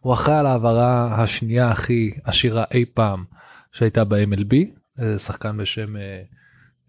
הוא 0.00 0.12
אחראי 0.12 0.36
על 0.38 0.46
ההעברה 0.46 1.22
השנייה 1.22 1.70
הכי 1.70 2.10
עשירה 2.24 2.64
אי 2.74 2.84
פעם 2.94 3.24
שהייתה 3.72 4.04
ב-MLB 4.04 4.54
אה, 5.00 5.18
שחקן 5.18 5.56
בשם 5.56 5.96
אה, 5.96 6.22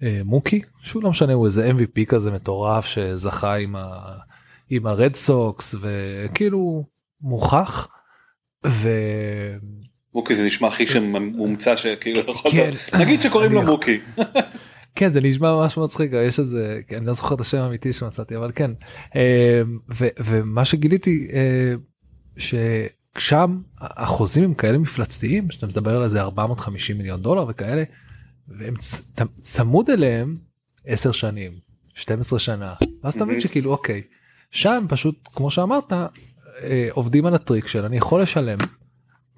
אה, 0.04 0.22
Mookie 0.26 0.62
שהוא 0.82 1.04
לא 1.04 1.10
משנה 1.10 1.34
הוא 1.34 1.46
איזה 1.46 1.72
MVP 1.72 2.06
כזה 2.08 2.32
מטורף 2.32 2.86
שזכה 2.86 3.56
עם 3.56 3.76
ה... 3.76 4.00
עם 4.70 4.88
ה 4.88 4.95
Red 4.95 5.16
Sox 5.16 5.76
וכאילו 5.82 6.86
מוכח. 7.22 7.88
ו... 8.66 8.90
מוקי 10.14 10.36
זה 10.36 10.46
נשמע 10.46 10.68
הכי 10.68 10.88
שם 10.88 11.04
מומצא 11.16 11.76
שכאילו 11.76 12.22
כן. 12.52 12.70
נגיד 13.00 13.22
שקוראים 13.22 13.52
לו 13.52 13.62
מוקי. 13.62 14.00
כן 14.96 15.12
זה 15.12 15.22
נשמע 15.22 15.54
ממש 15.54 15.78
מצחיק 15.78 16.12
יש 16.14 16.40
איזה 16.40 16.82
אני 16.98 17.06
לא 17.06 17.14
זוכר 17.14 17.36
את 17.36 17.40
השם 17.40 17.58
האמיתי 17.58 17.94
שמצאתי 17.94 18.36
אבל 18.36 18.52
כן 18.56 18.72
אה, 19.16 19.62
ו, 19.96 20.08
ומה 20.20 20.66
שגיליתי 20.66 21.28
אה, 21.34 21.74
ששם 22.38 23.62
החוזים 23.82 24.44
הם 24.44 24.54
כאלה 24.54 24.78
מפלצתיים 24.78 25.52
שאתה 25.52 25.66
מדבר 25.66 25.98
על 25.98 26.04
איזה 26.04 26.22
450 26.22 26.98
מיליון 26.98 27.22
דולר 27.22 27.46
וכאלה 27.48 27.84
והם 28.48 28.74
צמוד 29.42 29.90
אליהם 29.90 30.34
10 30.86 31.12
שנים 31.12 31.52
12 31.94 32.40
שנה 32.40 32.74
ואז 33.04 33.14
אתה 33.14 33.26
מבין. 33.26 33.40
שכאילו 33.40 33.72
אוקיי 33.72 34.02
שם 34.52 34.86
פשוט 34.90 35.30
כמו 35.36 35.52
שאמרת 35.52 35.94
אה, 35.94 36.88
עובדים 36.92 37.26
על 37.26 37.34
הטריק 37.34 37.68
של 37.68 37.86
אני 37.86 37.98
יכול 37.98 38.22
לשלם 38.22 38.58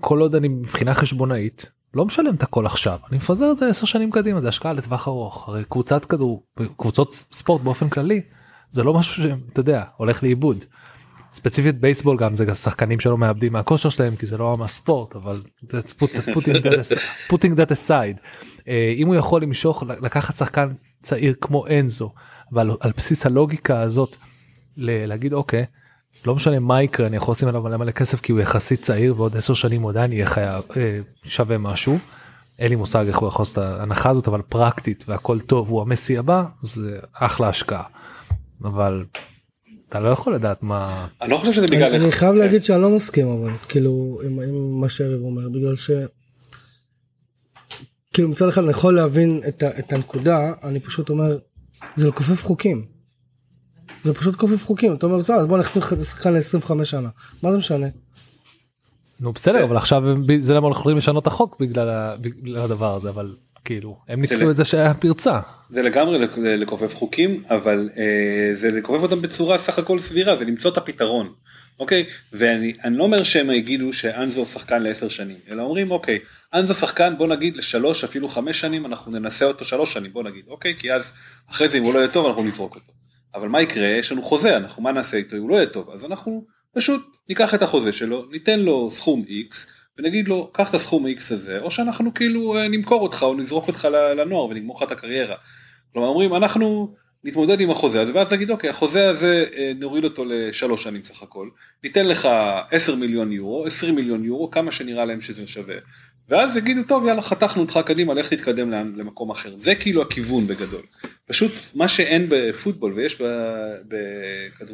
כל 0.01 0.19
עוד 0.19 0.35
אני 0.35 0.47
מבחינה 0.47 0.93
חשבונאית 0.93 1.71
לא 1.97 2.05
משלם 2.05 2.35
את 2.35 2.43
הכל 2.43 2.65
עכשיו 2.65 2.99
אני 3.09 3.17
מפזר 3.17 3.51
את 3.51 3.57
זה 3.57 3.67
10 3.67 3.85
שנים 3.85 4.11
קדימה 4.11 4.41
זה 4.41 4.47
השקעה 4.49 4.73
לטווח 4.73 5.07
ארוך 5.07 5.47
הרי 5.49 5.63
קבוצת 5.69 6.05
כדור 6.05 6.43
קבוצות 6.77 7.13
ספורט 7.31 7.61
באופן 7.61 7.89
כללי 7.89 8.21
זה 8.71 8.83
לא 8.83 8.93
משהו 8.93 9.23
שאתה 9.23 9.59
יודע 9.59 9.83
הולך 9.97 10.23
לאיבוד. 10.23 10.63
ספציפית 11.31 11.79
בייסבול 11.81 12.17
גם 12.17 12.35
זה 12.35 12.45
גם 12.45 12.53
שחקנים 12.53 12.99
שלא 12.99 13.17
מאבדים 13.17 13.53
מהכושר 13.53 13.89
שלהם 13.89 14.15
כי 14.15 14.25
זה 14.25 14.37
לא 14.37 14.55
ממש 14.57 14.71
ספורט 14.71 15.15
אבל 15.15 15.41
putting 17.29 17.57
that 17.57 17.71
aside- 17.71 18.19
אה, 18.67 18.93
אם 18.97 19.07
הוא 19.07 19.15
יכול 19.15 19.41
למשוך 19.41 19.83
לקחת 20.01 20.37
שחקן 20.37 20.69
צעיר 21.01 21.33
כמו 21.41 21.65
אנזו 21.67 22.13
ועל 22.51 22.71
על 22.79 22.91
בסיס 22.97 23.25
הלוגיקה 23.25 23.81
הזאת 23.81 24.15
להגיד 24.77 25.33
אוקיי 25.33 25.65
לא 26.25 26.35
משנה 26.35 26.59
מה 26.59 26.83
יקרה 26.83 27.07
אני 27.07 27.17
יכול 27.17 27.31
לשים 27.31 27.47
עליו 27.47 27.61
מלא 27.61 27.77
מלא 27.77 27.91
כסף 27.91 28.21
כי 28.21 28.31
הוא 28.31 28.41
יחסית 28.41 28.81
צעיר 28.81 29.13
ועוד 29.17 29.37
10 29.37 29.53
שנים 29.53 29.81
הוא 29.81 29.89
עדיין 29.89 30.13
יהיה 30.13 30.25
חייב 30.25 30.63
אה, 30.77 30.99
שווה 31.23 31.57
משהו. 31.57 31.97
אין 32.59 32.69
לי 32.69 32.75
מושג 32.75 33.05
איך 33.07 33.17
הוא 33.17 33.27
יכול 33.27 33.41
לעשות 33.41 33.57
את 33.57 33.63
ההנחה 33.63 34.09
הזאת 34.09 34.27
אבל 34.27 34.41
פרקטית 34.41 35.05
והכל 35.07 35.39
טוב 35.39 35.69
הוא 35.69 35.81
המסי 35.81 36.17
הבא 36.17 36.43
זה 36.61 36.99
אחלה 37.13 37.49
השקעה. 37.49 37.83
אבל 38.63 39.05
אתה 39.89 39.99
לא 39.99 40.09
יכול 40.09 40.35
לדעת 40.35 40.63
מה 40.63 41.07
אני 41.21 41.31
לא 41.31 41.37
חושב 41.37 41.51
שזה 41.53 41.67
בגלל... 41.67 41.93
אני 41.93 42.11
חייב 42.11 42.31
כן. 42.31 42.37
להגיד 42.37 42.63
שאני 42.63 42.81
לא 42.81 42.89
מסכים 42.89 43.27
אבל 43.27 43.51
כאילו 43.69 44.19
עם, 44.25 44.39
עם 44.39 44.81
מה 44.81 44.89
שיריב 44.89 45.21
אומר 45.21 45.49
בגלל 45.49 45.75
ש... 45.75 45.91
כאילו 48.13 48.29
מצד 48.29 48.47
אחד 48.47 48.61
אני 48.61 48.71
יכול 48.71 48.95
להבין 48.95 49.41
את 49.47 49.93
הנקודה 49.93 50.53
אני 50.63 50.79
פשוט 50.79 51.09
אומר 51.09 51.37
זה 51.95 52.07
לכופף 52.07 52.43
חוקים. 52.43 52.96
זה 54.07 54.13
פשוט 54.13 54.35
כופף 54.35 54.65
חוקים 54.65 54.93
אתה 54.93 55.05
אומר 55.05 55.23
"טוב, 55.23 55.35
אז 55.35 55.45
בוא 55.45 55.57
נחתים 55.57 55.81
שחקן 55.81 56.33
ל-25 56.33 56.83
שנה 56.83 57.09
מה 57.43 57.51
זה 57.51 57.57
משנה. 57.57 57.87
נו 59.19 59.33
בסדר 59.33 59.63
אבל 59.63 59.77
עכשיו 59.77 60.03
זה 60.39 60.53
למה 60.53 60.67
אנחנו 60.67 60.79
יכולים 60.79 60.97
לשנות 60.97 61.21
את 61.21 61.27
החוק 61.27 61.57
בגלל 61.59 62.15
הדבר 62.57 62.95
הזה 62.95 63.09
אבל 63.09 63.35
כאילו 63.65 63.97
הם 64.07 64.21
ניצלו 64.21 64.51
את 64.51 64.55
זה 64.55 64.65
שהיה 64.65 64.93
פרצה. 64.93 65.39
זה 65.69 65.81
לגמרי 65.81 66.27
לכופף 66.57 66.95
חוקים 66.95 67.43
אבל 67.49 67.89
אה, 67.97 68.55
זה 68.55 68.71
לכופף 68.71 69.03
אותם 69.03 69.21
בצורה 69.21 69.57
סך 69.57 69.79
הכל 69.79 69.99
סבירה 69.99 70.35
זה 70.35 70.45
למצוא 70.45 70.71
את 70.71 70.77
הפתרון. 70.77 71.29
אוקיי 71.79 72.05
ואני 72.33 72.73
אני 72.83 72.97
לא 72.97 73.03
אומר 73.03 73.23
שהם 73.23 73.51
יגידו 73.51 73.93
שאנזו 73.93 74.45
שחקן 74.45 74.83
לעשר 74.83 75.07
שנים 75.07 75.37
אלא 75.51 75.61
אומרים 75.61 75.91
אוקיי 75.91 76.19
אנזו 76.53 76.73
שחקן 76.73 77.13
בוא 77.17 77.27
נגיד 77.27 77.57
לשלוש 77.57 78.03
אפילו 78.03 78.27
חמש 78.27 78.59
שנים 78.59 78.85
אנחנו 78.85 79.11
ננסה 79.11 79.45
אותו 79.45 79.65
שלוש 79.65 79.93
שנים 79.93 80.13
בוא 80.13 80.23
נגיד 80.23 80.45
אוקיי 80.47 80.75
כי 80.79 80.93
אז 80.93 81.13
אחרי 81.51 81.69
זה 81.69 81.77
אם 81.77 81.83
הוא 81.83 81.93
לא 81.93 81.99
יהיה 81.99 82.07
טוב 82.07 82.25
אנחנו 82.25 82.43
נזרוק 82.43 82.75
אותו. 82.75 82.93
אבל 83.35 83.47
מה 83.47 83.61
יקרה? 83.61 83.87
יש 83.87 84.11
לנו 84.11 84.23
חוזה 84.23 84.57
אנחנו 84.57 84.83
מה 84.83 84.91
נעשה 84.91 85.17
איתו? 85.17 85.35
הוא 85.35 85.49
לא 85.49 85.55
יהיה 85.55 85.65
טוב 85.65 85.89
אז 85.89 86.05
אנחנו 86.05 86.45
פשוט 86.73 87.17
ניקח 87.29 87.53
את 87.55 87.61
החוזה 87.61 87.91
שלו 87.91 88.25
ניתן 88.31 88.59
לו 88.59 88.91
סכום 88.91 89.25
x 89.49 89.55
ונגיד 89.97 90.27
לו 90.27 90.49
קח 90.53 90.69
את 90.69 90.73
הסכום 90.73 91.05
x 91.07 91.33
הזה 91.33 91.59
או 91.59 91.71
שאנחנו 91.71 92.13
כאילו 92.13 92.57
אה, 92.57 92.67
נמכור 92.67 93.01
אותך 93.01 93.23
או 93.23 93.33
נזרוק 93.33 93.67
אותך 93.67 93.87
לנוער 94.17 94.45
ונגמור 94.45 94.77
לך 94.77 94.83
את 94.83 94.91
הקריירה. 94.91 95.35
כלומר 95.93 96.07
אומרים 96.07 96.35
אנחנו 96.35 96.95
נתמודד 97.23 97.59
עם 97.59 97.71
החוזה 97.71 98.01
הזה 98.01 98.11
ואז 98.15 98.33
נגיד 98.33 98.49
אוקיי 98.49 98.69
החוזה 98.69 99.09
הזה 99.09 99.45
אה, 99.53 99.71
נוריד 99.79 100.03
אותו 100.03 100.25
לשלוש 100.25 100.83
שנים 100.83 101.03
סך 101.03 101.23
הכל. 101.23 101.49
ניתן 101.83 102.05
לך 102.05 102.29
10 102.71 102.95
מיליון 102.95 103.31
יורו 103.31 103.65
20 103.65 103.95
מיליון 103.95 104.25
יורו 104.25 104.51
כמה 104.51 104.71
שנראה 104.71 105.05
להם 105.05 105.21
שזה 105.21 105.47
שווה 105.47 105.75
ואז 106.29 106.57
יגידו 106.57 106.81
טוב 106.87 107.07
יאללה 107.07 107.21
חתכנו 107.21 107.61
אותך 107.61 107.79
קדימה 107.85 108.13
לך 108.13 108.33
תתקדם 108.33 108.71
למקום 108.71 109.31
אחר 109.31 109.57
זה 109.57 109.75
כאילו 109.75 110.01
הכיוון 110.01 110.47
בגדול 110.47 110.81
פשוט 111.27 111.51
מה 111.75 111.87
שאין 111.87 112.25
בפוטבול 112.29 112.93
ויש 112.93 113.21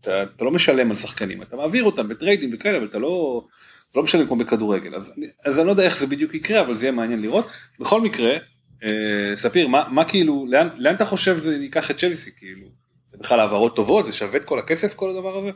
אתה, 0.00 0.22
אתה 0.22 0.44
לא 0.44 0.50
משלם 0.50 0.90
על 0.90 0.96
שחקנים 0.96 1.42
אתה 1.42 1.56
מעביר 1.56 1.84
אותם 1.84 2.08
בטריידים 2.08 2.50
וכאלה 2.54 2.78
אבל 2.78 2.86
אתה 2.86 2.98
לא. 2.98 3.44
אתה 3.90 3.98
לא 3.98 4.04
משלם 4.04 4.26
כמו 4.26 4.36
בכדורגל 4.36 4.94
אז, 4.94 5.12
אז 5.44 5.58
אני 5.58 5.66
לא 5.66 5.70
יודע 5.70 5.82
איך 5.82 5.98
זה 5.98 6.06
בדיוק 6.06 6.34
יקרה 6.34 6.60
אבל 6.60 6.74
זה 6.74 6.84
יהיה 6.84 6.92
מעניין 6.92 7.22
לראות 7.22 7.46
בכל 7.78 8.00
מקרה 8.00 8.36
אה, 8.82 9.36
ספיר 9.36 9.68
מה, 9.68 9.84
מה 9.90 10.04
כאילו 10.04 10.46
לאן, 10.48 10.68
לאן 10.76 10.94
אתה 10.94 11.04
חושב 11.04 11.38
זה 11.38 11.56
ייקח 11.56 11.90
את 11.90 11.98
צ'לסי 11.98 12.30
כאילו 12.38 12.66
זה 13.06 13.18
בכלל 13.18 13.40
העברות 13.40 13.76
טובות 13.76 14.06
זה 14.06 14.12
שווה 14.12 14.36
את 14.36 14.44
כל 14.44 14.58
הכסף 14.58 14.94
כל 14.94 15.10
הדבר 15.10 15.38
הזה. 15.38 15.50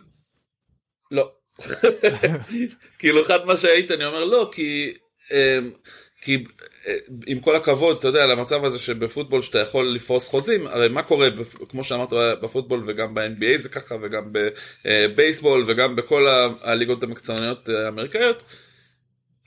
לא. 1.11 1.33
כאילו 2.99 3.25
חד 3.25 3.39
משמעית 3.47 3.91
אני 3.91 4.05
אומר 4.05 4.25
לא 4.25 4.51
כי 4.53 4.95
אמ, 5.33 5.71
כי 6.29 6.45
אה, 6.87 6.95
עם 7.27 7.41
כל 7.41 7.57
הכבוד 7.57 7.97
אתה 7.99 8.09
יודע 8.09 8.27
למצב 8.27 8.65
הזה 8.65 8.79
שבפוטבול 8.79 9.43
שאתה 9.43 9.59
יכול 9.59 9.95
לפרוס 9.95 10.29
חוזים 10.29 10.67
הרי 10.67 10.89
מה 10.89 11.03
קורה 11.03 11.29
כמו 11.69 11.85
שאמרת 11.85 12.13
בפוטבול 12.43 12.83
וגם 12.87 13.15
ב-NBA 13.15 13.59
זה 13.59 13.69
ככה 13.69 13.95
וגם 14.03 14.33
בבייסבול 14.85 15.65
וגם 15.67 15.97
בכל 15.97 16.27
הליגות 16.63 17.03
המקצועניות 17.03 17.71
אה, 17.71 17.85
האמריקאיות. 17.85 18.43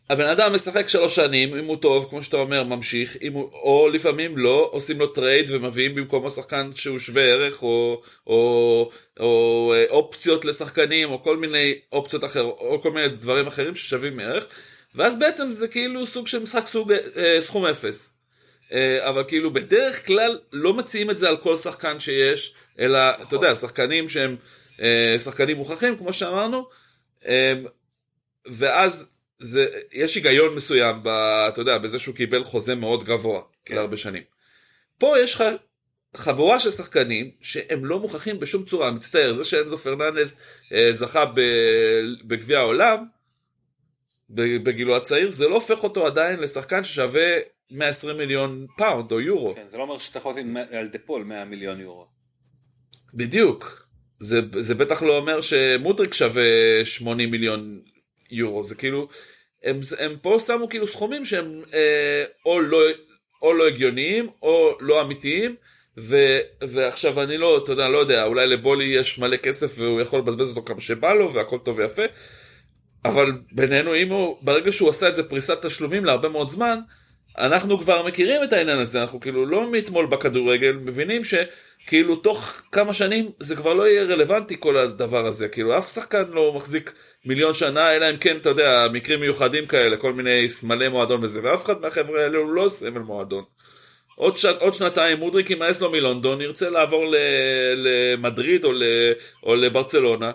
הבן 0.10 0.28
אדם 0.28 0.54
משחק 0.54 0.90
שלוש 0.90 1.16
שנים 1.16 1.56
אם 1.56 1.66
הוא 1.66 1.78
טוב 1.78 2.08
כמו 2.10 2.24
שאתה 2.24 2.38
אומר 2.38 2.64
ממשיך 2.64 3.18
אם 3.22 3.34
הוא, 3.34 3.50
או 3.54 3.90
לפעמים 3.94 4.38
לא 4.38 4.70
עושים 4.72 5.00
לו 5.00 5.08
trade 5.08 5.50
ומביאים 5.50 5.96
במקומו 5.96 6.30
שחקן 6.30 6.70
שהוא 6.74 7.00
שווה 7.00 7.24
ערך 7.24 7.64
או, 7.64 8.02
או, 8.28 8.90
או 9.20 9.74
אה, 9.76 9.86
אופציות 9.90 10.46
לשחקנים 10.46 11.12
או 11.12 11.24
כל 11.24 11.38
מיני 11.38 11.74
אופציות 11.92 12.24
אחרות 12.24 12.58
או 12.60 12.82
כל 12.82 12.92
מיני 12.92 13.10
דברים 13.10 13.48
אחרים 13.48 13.76
ששווים 13.76 14.20
ערך 14.20 14.46
ואז 14.96 15.20
בעצם 15.20 15.52
זה 15.52 15.68
כאילו 15.68 16.06
סוג 16.06 16.28
של 16.28 16.40
משחק 16.40 16.68
סוג 16.68 16.92
אה, 16.92 17.38
סכום 17.42 17.66
אפס. 17.66 18.14
אה, 18.74 19.10
אבל 19.10 19.24
כאילו 19.28 19.54
בדרך 19.54 20.08
כלל 20.08 20.40
לא 20.54 20.74
מציעים 20.74 21.10
את 21.10 21.18
זה 21.18 21.30
על 21.30 21.38
כל 21.38 21.58
שחקן 21.58 22.00
שיש 22.00 22.56
אלא 22.80 23.00
אתה 23.10 23.36
יודע 23.36 23.56
שחקנים 23.56 24.10
שהם 24.10 24.36
אה, 24.82 25.16
שחקנים 25.20 25.58
מוכחים 25.58 25.98
כמו 25.98 26.14
שאמרנו 26.14 26.68
אה, 27.26 27.54
ואז 28.46 29.12
זה 29.40 29.68
יש 29.92 30.16
היגיון 30.16 30.56
מסוים 30.56 31.04
ב, 31.04 31.08
אתה 31.08 31.62
יודע 31.62 31.78
בזה 31.78 32.00
שהוא 32.00 32.16
קיבל 32.16 32.44
חוזה 32.44 32.76
מאוד 32.76 33.04
גבוה 33.04 33.42
כן. 33.66 33.76
להרבה 33.76 33.98
שנים. 33.98 34.24
פה 34.98 35.20
יש 35.20 35.36
לך 35.36 35.44
חבורה 36.16 36.60
של 36.60 36.72
שחקנים 36.72 37.32
שהם 37.42 37.86
לא 37.86 38.00
מוכרחים 38.00 38.40
בשום 38.40 38.66
צורה, 38.66 38.92
מצטער, 38.92 39.34
זה 39.34 39.44
שאנזו 39.44 39.78
פרננדס 39.78 40.42
אה, 40.74 40.90
זכה 40.94 41.26
בגביע 42.28 42.60
העולם, 42.60 43.06
בגילו 44.34 44.96
הצעיר, 44.96 45.32
זה 45.32 45.48
לא 45.48 45.56
הופך 45.56 45.84
אותו 45.84 46.06
עדיין 46.08 46.40
לשחקן 46.40 46.84
ששווה 46.84 47.38
120 47.72 48.18
מיליון 48.18 48.66
פאונד 48.78 49.12
או 49.12 49.22
יורו. 49.22 49.56
כן, 49.56 49.66
זה 49.72 49.78
לא 49.78 49.84
אומר 49.84 50.00
שאתה 50.00 50.18
יכול 50.18 50.32
לשים 50.32 50.58
על 50.58 50.88
דה 50.88 51.00
פול 51.00 51.24
100 51.24 51.46
מיליון 51.46 51.82
יורו. 51.82 52.06
בדיוק. 53.14 53.88
זה, 54.20 54.42
זה 54.60 54.76
בטח 54.76 55.04
לא 55.04 55.18
אומר 55.18 55.42
שמודריק 55.42 56.14
שווה 56.14 56.44
80 56.86 57.32
מיליון 57.32 57.82
יורו, 58.32 58.64
זה 58.64 58.76
כאילו, 58.76 59.08
הם, 59.64 59.80
הם 60.00 60.16
פה 60.22 60.38
שמו 60.40 60.70
כאילו 60.70 60.88
סכומים 60.88 61.26
שהם 61.26 61.62
אה, 61.74 62.24
או, 62.46 62.62
לא, 62.62 62.82
או 63.42 63.54
לא 63.54 63.68
הגיוניים 63.68 64.30
או 64.42 64.78
לא 64.80 65.02
אמיתיים, 65.02 65.56
ו, 65.98 66.40
ועכשיו 66.62 67.22
אני 67.22 67.38
לא, 67.38 67.58
אתה 67.64 67.72
יודע, 67.72 67.90
לא 67.90 67.98
יודע, 67.98 68.26
אולי 68.26 68.48
לבולי 68.48 68.86
יש 68.86 69.20
מלא 69.20 69.38
כסף 69.38 69.80
והוא 69.80 70.02
יכול 70.02 70.20
לבזבז 70.20 70.50
אותו 70.50 70.64
כמה 70.64 70.82
שבא 70.82 71.14
לו 71.14 71.34
והכל 71.34 71.58
טוב 71.58 71.78
ויפה, 71.78 72.04
אבל 73.06 73.32
בינינו, 73.52 73.96
אם 73.96 74.10
הוא, 74.10 74.38
ברגע 74.42 74.72
שהוא 74.72 74.90
עשה 74.90 75.10
את 75.10 75.16
זה 75.16 75.30
פריסת 75.30 75.66
תשלומים 75.66 76.06
להרבה 76.06 76.30
מאוד 76.30 76.50
זמן, 76.50 76.80
אנחנו 77.38 77.80
כבר 77.80 78.04
מכירים 78.04 78.44
את 78.44 78.54
העניין 78.54 78.80
הזה, 78.80 79.02
אנחנו 79.02 79.20
כאילו 79.20 79.46
לא 79.46 79.72
מאתמול 79.72 80.06
בכדורגל, 80.06 80.72
מבינים 80.72 81.22
שכאילו 81.24 82.16
תוך 82.16 82.62
כמה 82.72 82.94
שנים 82.94 83.32
זה 83.40 83.56
כבר 83.56 83.74
לא 83.74 83.88
יהיה 83.88 84.04
רלוונטי 84.04 84.56
כל 84.60 84.78
הדבר 84.78 85.26
הזה, 85.26 85.48
כאילו 85.48 85.78
אף 85.78 85.94
שחקן 85.94 86.24
לא 86.30 86.54
מחזיק 86.54 86.94
מיליון 87.26 87.54
שנה, 87.54 87.96
אלא 87.96 88.10
אם 88.10 88.18
כן, 88.18 88.38
אתה 88.38 88.50
יודע, 88.50 88.88
מקרים 88.94 89.20
מיוחדים 89.20 89.66
כאלה, 89.66 89.98
כל 89.98 90.14
מיני 90.14 90.50
סמלי 90.50 90.90
מועדון 90.90 91.24
וזה, 91.24 91.40
ואף 91.44 91.66
אחד 91.66 91.82
מהחבר'ה 91.82 92.24
האלה 92.24 92.38
הוא 92.38 92.54
לא 92.54 92.70
סמל 92.70 93.00
מועדון. 93.00 93.44
עוד, 94.16 94.38
ש... 94.38 94.46
עוד 94.46 94.74
שנתיים 94.74 95.18
מודריק 95.18 95.50
יימאס 95.50 95.82
לו 95.82 95.92
מלונדון, 95.92 96.42
ירצה 96.42 96.70
לעבור 96.70 97.06
ל... 97.06 97.16
למדריד 97.76 98.64
או, 98.64 98.72
ל... 98.72 98.84
או 99.44 99.56
לברצלונה, 99.56 100.32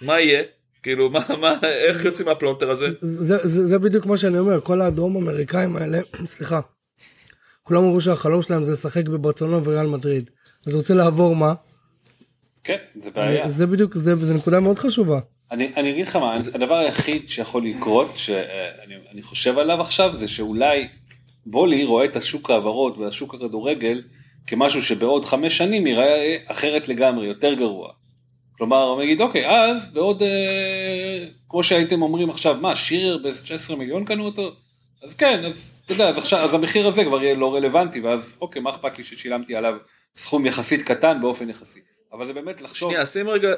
מה 0.00 0.20
יהיה? 0.20 0.42
כאילו 0.82 1.10
מה 1.10 1.20
מה 1.40 1.54
איך 1.62 2.04
יוצאים 2.04 2.28
מהפלונטר 2.28 2.70
הזה? 2.70 2.86
זה, 3.00 3.36
זה, 3.42 3.66
זה 3.66 3.78
בדיוק 3.78 4.06
מה 4.06 4.16
שאני 4.16 4.38
אומר 4.38 4.60
כל 4.60 4.80
הדרום 4.80 5.16
אמריקאים 5.16 5.76
האלה 5.76 5.98
סליחה. 6.26 6.60
כולם 7.62 7.82
אמרו 7.84 8.00
שהחלום 8.00 8.42
שלהם 8.42 8.64
זה 8.64 8.72
לשחק 8.72 9.08
בברצלונה 9.08 9.56
וריאל 9.64 9.86
מדריד 9.86 10.30
אז 10.66 10.74
רוצה 10.74 10.94
לעבור 10.94 11.36
מה? 11.36 11.54
כן 12.64 12.76
זה 13.02 13.10
בעיה. 13.10 13.50
זה 13.50 13.66
בדיוק 13.66 13.94
זה, 13.94 14.14
זה 14.16 14.34
נקודה 14.34 14.60
מאוד 14.60 14.78
חשובה. 14.78 15.20
אני, 15.50 15.72
אני 15.76 15.90
אגיד 15.90 16.06
לך 16.06 16.16
מה 16.16 16.36
הדבר 16.54 16.74
היחיד 16.74 17.28
שיכול 17.28 17.66
לקרות 17.66 18.08
שאני 18.16 19.22
חושב 19.22 19.58
עליו 19.58 19.80
עכשיו 19.80 20.12
זה 20.18 20.28
שאולי 20.28 20.88
בולי 21.46 21.84
רואה 21.84 22.04
את 22.04 22.16
השוק 22.16 22.50
ההעברות 22.50 22.98
והשוק 22.98 23.34
הכדורגל 23.34 24.02
כמשהו 24.46 24.82
שבעוד 24.82 25.24
חמש 25.24 25.58
שנים 25.58 25.86
ייראה 25.86 26.36
אחרת 26.46 26.88
לגמרי 26.88 27.26
יותר 27.26 27.54
גרוע. 27.54 27.92
כלומר, 28.60 28.82
הוא 28.82 29.02
יגיד, 29.02 29.20
אוקיי, 29.20 29.50
אז 29.50 29.86
בעוד, 29.92 30.22
אה, 30.22 31.26
כמו 31.48 31.62
שהייתם 31.62 32.02
אומרים 32.02 32.30
עכשיו, 32.30 32.56
מה, 32.60 32.76
שירר 32.76 33.18
ב-16 33.18 33.76
מיליון 33.76 34.04
קנו 34.04 34.24
אותו? 34.24 34.52
אז 35.02 35.14
כן, 35.14 35.44
אז 35.44 35.82
אתה 35.84 35.92
יודע, 35.92 36.08
אז 36.08 36.18
עכשיו, 36.18 36.38
אז 36.38 36.54
המחיר 36.54 36.86
הזה 36.86 37.04
כבר 37.04 37.22
יהיה 37.22 37.34
לא 37.34 37.54
רלוונטי, 37.54 38.00
ואז 38.00 38.36
אוקיי, 38.40 38.62
מה 38.62 38.70
אכפת 38.70 38.98
לי 38.98 39.04
ששילמתי 39.04 39.56
עליו 39.56 39.74
סכום 40.16 40.46
יחסית 40.46 40.82
קטן 40.82 41.18
באופן 41.20 41.50
יחסי. 41.50 41.80
אבל 42.12 42.26
זה 42.26 42.32
באמת 42.32 42.60
לחשוב... 42.60 42.90
שנייה, 42.90 43.06
שים 43.06 43.28
רגע, 43.28 43.48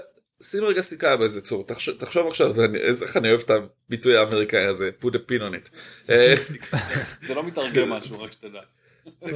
שים 0.42 0.64
רגע 0.64 0.82
סיכה 0.82 1.16
באיזה 1.16 1.40
צור, 1.40 1.64
תחשוב, 1.66 1.96
תחשוב 1.98 2.26
עכשיו, 2.26 2.52
ואני, 2.54 2.78
איך 2.78 3.16
אני 3.16 3.28
אוהב 3.28 3.40
את 3.40 3.50
הביטוי 3.50 4.16
האמריקאי 4.16 4.64
הזה, 4.64 4.90
put 5.02 5.14
a 5.14 5.30
pin 5.30 5.40
on 5.40 5.54
it. 5.54 5.76
אה, 6.10 6.34
זה 7.26 7.34
לא 7.34 7.44
מתרגם 7.44 7.90
משהו, 7.90 8.20
רק 8.22 8.32
שתדע. 8.32 8.60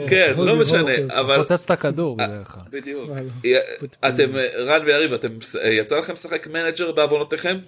כן, 0.08 0.32
לא 0.36 0.56
משנה, 0.56 0.90
אבל... 1.20 1.36
פוצץ 1.36 1.64
את 1.64 1.70
הכדור 1.70 2.16
בדרך 2.16 2.48
כלל. 2.48 2.62
בדיוק. 2.70 3.10
אתם, 4.08 4.30
רן 4.58 4.82
ויריב, 4.84 5.10
יצא 5.64 5.98
לכם 5.98 6.12
לשחק 6.12 6.46
manager 6.46 6.92
בעוונותיכם? 6.92 7.58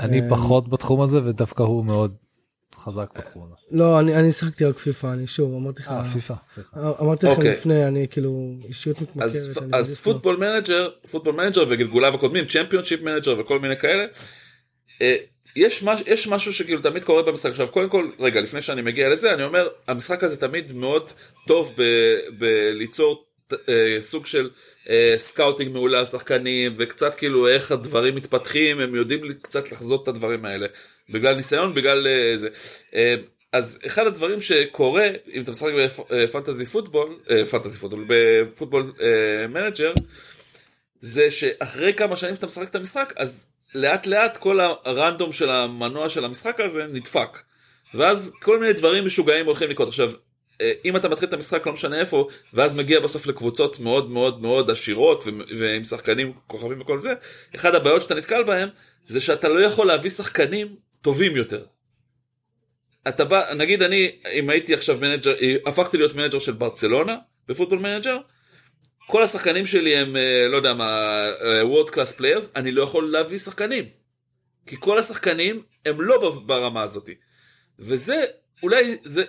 אני 0.00 0.20
פחות 0.30 0.68
בתחום 0.68 1.00
הזה 1.00 1.24
ודווקא 1.24 1.62
הוא 1.62 1.84
מאוד 1.84 2.14
חזק 2.76 3.08
בתחום 3.18 3.44
הזה. 3.44 3.54
לא 3.70 4.00
אני 4.00 4.16
אני 4.16 4.32
שיחקתי 4.32 4.64
רק 4.64 4.78
פיפא 4.78 5.06
אני 5.06 5.26
שוב 5.26 5.54
אמרתי 5.54 5.82
לך 5.82 5.88
אה, 5.88 6.04
פיפא. 6.12 6.34
סליחה. 6.54 6.92
אמרתי 7.00 7.26
לכם 7.26 7.36
אוקיי. 7.36 7.50
לפני 7.50 7.86
אני 7.86 8.08
כאילו 8.10 8.52
אישיות 8.68 9.00
מתמכרת. 9.00 9.30
אז. 9.72 10.00
Football 10.02 10.36
Manager, 10.36 10.88
Football 11.10 11.34
Manager 11.34 11.64
וגלגוליו 11.70 12.14
הקודמים, 12.14 12.46
Championship 12.46 13.02
Manager 13.02 13.40
וכל 13.40 13.58
מיני 13.58 13.76
כאלה, 13.76 14.04
אה, 15.02 15.16
יש, 15.56 15.82
מש, 15.82 16.00
יש 16.06 16.28
משהו 16.28 16.52
שכאילו 16.52 16.80
תמיד 16.82 17.04
קורה 17.04 17.22
במשחק. 17.22 17.50
עכשיו 17.50 17.68
קודם 17.68 17.88
כל, 17.88 18.10
רגע, 18.20 18.40
לפני 18.40 18.60
שאני 18.60 18.82
מגיע 18.82 19.08
לזה, 19.08 19.34
אני 19.34 19.44
אומר, 19.44 19.68
המשחק 19.88 20.24
הזה 20.24 20.36
תמיד 20.40 20.72
מאוד 20.72 21.10
טוב 21.46 21.74
ב- 21.76 22.18
בליצור 22.38 23.24
אה, 23.68 23.96
סוג 24.00 24.26
של 24.26 24.50
אה, 24.90 25.14
scouting 25.18 25.72
מעולה 25.72 25.98
על 25.98 26.06
שחקנים, 26.06 26.74
וקצת 26.78 27.14
כאילו 27.14 27.48
איך 27.48 27.72
הדברים 27.72 28.14
מתפתחים, 28.14 28.80
הם 28.80 28.94
יודעים 28.94 29.32
קצת 29.42 29.72
לחזות 29.72 30.02
את 30.02 30.08
הדברים 30.08 30.44
האלה. 30.44 30.66
בגלל 31.10 31.34
ניסיון, 31.34 31.74
בגלל 31.74 32.06
אה, 32.06 32.32
זה. 32.36 32.48
אה, 32.94 33.14
אז 33.52 33.78
אחד 33.86 34.06
הדברים 34.06 34.40
שקורה, 34.40 35.08
אם 35.32 35.42
אתה 35.42 35.50
משחק 35.50 35.72
ב 36.10 36.17
Fantasy 36.17 36.66
Football, 36.66 37.18
אה, 37.30 37.44
Fantasy 37.44 37.78
Football, 37.78 38.04
בפוטבול 38.08 38.92
אה, 39.00 39.46
Manager, 39.46 39.92
זה 41.00 41.30
שאחרי 41.30 41.94
כמה 41.94 42.16
שנים 42.16 42.34
שאתה 42.34 42.46
משחק 42.46 42.68
את 42.68 42.74
המשחק, 42.74 43.12
אז 43.16 43.52
לאט 43.74 44.06
לאט 44.06 44.36
כל 44.36 44.60
ה 44.60 44.70
random 44.70 45.32
של 45.32 45.50
המנוע 45.50 46.08
של 46.08 46.24
המשחק 46.24 46.60
הזה 46.60 46.86
נדפק. 46.86 47.38
ואז 47.94 48.32
כל 48.42 48.58
מיני 48.58 48.72
דברים 48.72 49.06
משוגעים 49.06 49.46
הולכים 49.46 49.70
לקרות. 49.70 49.88
עכשיו, 49.88 50.12
אה, 50.60 50.72
אם 50.84 50.96
אתה 50.96 51.08
מתחיל 51.08 51.28
את 51.28 51.34
המשחק 51.34 51.66
לא 51.66 51.72
משנה 51.72 52.00
איפה, 52.00 52.28
ואז 52.52 52.74
מגיע 52.74 53.00
בסוף 53.00 53.26
לקבוצות 53.26 53.80
מאוד 53.80 54.10
מאוד 54.10 54.42
מאוד 54.42 54.70
עשירות 54.70 55.24
ועם 55.58 55.84
שחקנים 55.84 56.32
כוכבים 56.46 56.80
וכל 56.80 56.98
זה, 56.98 57.14
אחד 57.54 57.74
הבעיות 57.74 58.02
שאתה 58.02 58.14
נתקל 58.14 58.42
בהם, 58.42 58.68
זה 59.06 59.20
שאתה 59.20 59.48
לא 59.48 59.64
יכול 59.64 59.86
להביא 59.86 60.10
שחקנים 60.10 60.76
טובים 61.02 61.36
יותר. 61.36 61.64
אתה 63.08 63.24
בא, 63.24 63.54
נגיד 63.54 63.82
אני, 63.82 64.10
אם 64.32 64.50
הייתי 64.50 64.74
עכשיו 64.74 64.98
manager, 65.00 65.34
אה, 65.42 65.56
הפכתי 65.66 65.96
להיות 65.96 66.14
manager 66.14 66.38
של 66.38 66.52
ברצלונה, 66.52 67.16
ב 67.48 67.51
Football 67.51 67.78
Manager, 67.78 68.18
כל 69.12 69.22
השחקנים 69.22 69.66
שלי 69.66 69.96
הם, 69.96 70.16
אה, 70.16 70.46
לא 70.48 70.56
יודע 70.56 70.74
מה, 70.74 71.26
world 71.62 71.90
class 71.90 72.12
players, 72.12 72.52
אני 72.56 72.72
לא 72.72 72.82
יכול 72.82 73.12
להביא 73.12 73.38
שחקנים. 73.38 73.84
כי 74.66 74.76
כל 74.80 74.98
השחקנים 74.98 75.62
הם 75.86 76.00
לא 76.00 76.40
ברמה 76.46 76.82
הזאת. 76.82 77.10
וזה, 77.78 78.24
אולי, 78.62 78.96
זה, 79.04 79.24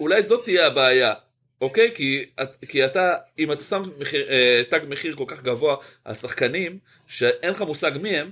אולי 0.00 0.22
זאת 0.22 0.44
תהיה 0.44 0.66
הבעיה, 0.66 1.14
אוקיי? 1.60 1.90
כי, 1.94 2.24
כי 2.68 2.84
אתה, 2.84 3.14
אם 3.38 3.52
אתה 3.52 3.62
שם 3.62 3.82
מחיר, 3.98 4.28
אה, 4.28 4.62
תג 4.70 4.80
מחיר 4.88 5.14
כל 5.16 5.24
כך 5.26 5.42
גבוה 5.42 5.76
על 6.04 6.14
שחקנים, 6.14 6.78
שאין 7.06 7.50
לך 7.50 7.62
מושג 7.62 7.92
מי 8.00 8.18
הם, 8.18 8.30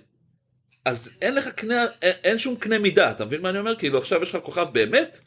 אז 0.85 1.19
אין 1.23 1.35
לך 1.35 1.49
קנה, 1.49 1.87
אין, 2.03 2.15
אין 2.25 2.39
שום 2.39 2.57
קנה 2.57 2.79
מידה, 2.79 3.11
אתה 3.11 3.25
מבין 3.25 3.41
מה 3.41 3.51
אני 3.51 3.59
אומר? 3.59 3.77
כאילו 3.77 3.99
עכשיו 3.99 4.23
יש 4.23 4.35
לך 4.35 4.45
כוכב 4.45 4.67
באמת, 4.73 5.19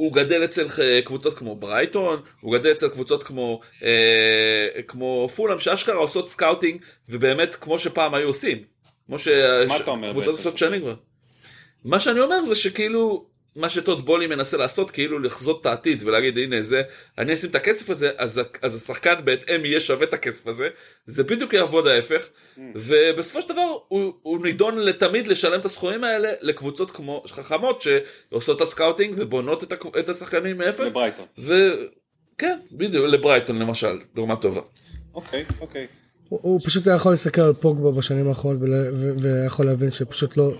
הוא 0.00 0.12
גדל 0.12 0.44
אצל 0.44 0.66
אה, 0.82 1.02
קבוצות 1.04 1.38
כמו 1.38 1.56
ברייטון, 1.56 2.20
הוא 2.40 2.54
גדל 2.58 2.70
אצל 2.70 2.88
קבוצות 2.88 3.22
כמו, 3.22 3.60
אה, 3.82 4.82
כמו 4.88 5.28
פולאם, 5.36 5.58
שאשכרה 5.58 5.94
עושות 5.94 6.28
scouting, 6.28 6.82
ובאמת 7.08 7.54
כמו 7.54 7.78
שפעם 7.78 8.14
היו 8.14 8.26
עושים. 8.26 8.62
כמו 9.06 9.18
שקבוצות? 9.18 10.26
עושות 10.26 10.58
שנים 10.58 10.80
כבר. 10.80 10.94
מה 11.84 12.00
שאני 12.00 12.20
אומר 12.20 12.44
זה 12.44 12.54
שכאילו, 12.54 13.26
מה 13.56 13.70
שטוד 13.70 14.04
בוהלי 14.06 14.26
מנסה 14.26 14.56
לעשות, 14.56 14.90
כאילו 14.90 15.18
לחזות 15.18 15.60
את 15.60 15.66
העתיד 15.66 16.02
ולהגיד 16.06 16.38
הנה 16.38 16.62
זה, 16.62 16.82
אני 17.18 17.32
אשים 17.34 17.50
את 17.50 17.54
הכסף 17.54 17.90
הזה, 17.90 18.10
אז, 18.18 18.40
אז 18.62 18.74
השחקן 18.74 19.14
בהתאם 19.24 19.64
יהיה 19.64 19.80
שווה 19.80 20.04
את 20.04 20.14
הכסף 20.14 20.46
הזה, 20.46 20.68
זה 21.06 21.22
בדיוק 21.24 21.52
יעבוד 21.52 21.86
ההפך, 21.86 22.26
Mm. 22.56 22.60
ובסופו 22.74 23.42
של 23.42 23.48
דבר 23.48 23.62
הוא, 23.88 24.12
הוא 24.22 24.42
נידון 24.46 24.78
לתמיד 24.78 25.26
לשלם 25.26 25.60
את 25.60 25.64
הסכומים 25.64 26.04
האלה 26.04 26.28
לקבוצות 26.40 26.90
כמו 26.90 27.22
חכמות 27.28 27.82
שעושות 27.82 28.56
את 28.56 28.62
ה 28.62 28.68
scouting 28.68 29.14
ובונות 29.18 29.64
את, 29.64 29.72
הקב- 29.72 29.96
את 29.96 30.08
השחקנים 30.08 30.58
מאפס, 30.58 30.90
לברייטון. 30.90 31.26
וכן, 31.38 32.58
בדיוק, 32.72 33.04
לברייטון 33.06 33.58
למשל, 33.58 33.98
דוגמה 34.14 34.36
טובה. 34.36 34.60
אוקיי, 35.14 35.44
אוקיי. 35.60 35.86
הוא, 36.28 36.38
הוא 36.42 36.60
פשוט 36.64 36.86
היה 36.86 36.96
יכול 36.96 37.12
להסתכל 37.12 37.40
על 37.40 37.52
פוגבה 37.52 37.90
בשנים 37.90 38.28
האחרונות 38.28 38.62
ול- 38.62 38.90
ו- 38.94 39.12
ויכול 39.22 39.66
להבין 39.66 39.90
שפשוט 39.90 40.36
לא, 40.36 40.52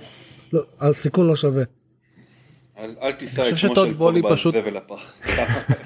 לא 0.52 0.60
הסיכון 0.80 1.26
לא 1.28 1.36
שווה. 1.36 1.62
אל 2.80 2.94
אני 3.02 3.10
את 3.26 3.54
חושב 3.54 3.56
שמו 3.56 3.74
של 3.76 3.92
בולי 3.92 4.22
פוגבה 4.22 4.36
פשוט- 4.36 4.54
זבל 4.54 4.76
הפח. 4.76 5.12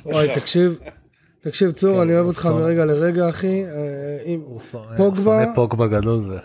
וואי 0.06 0.28
תקשיב 0.40 0.78
תקשיב 1.40 1.70
צור 1.70 1.94
כן, 1.94 2.00
אני 2.00 2.14
אוהב 2.14 2.26
אותך. 2.26 2.46
מרגע 2.46 2.84
לרגע 2.84 3.28
אחי 3.28 3.64
אה, 3.64 3.70
אם 4.26 4.40
פוגבה- 4.96 5.22
שונא 5.22 5.54
פוגבה 5.54 5.86
גדול 5.86 6.24
זה. 6.28 6.38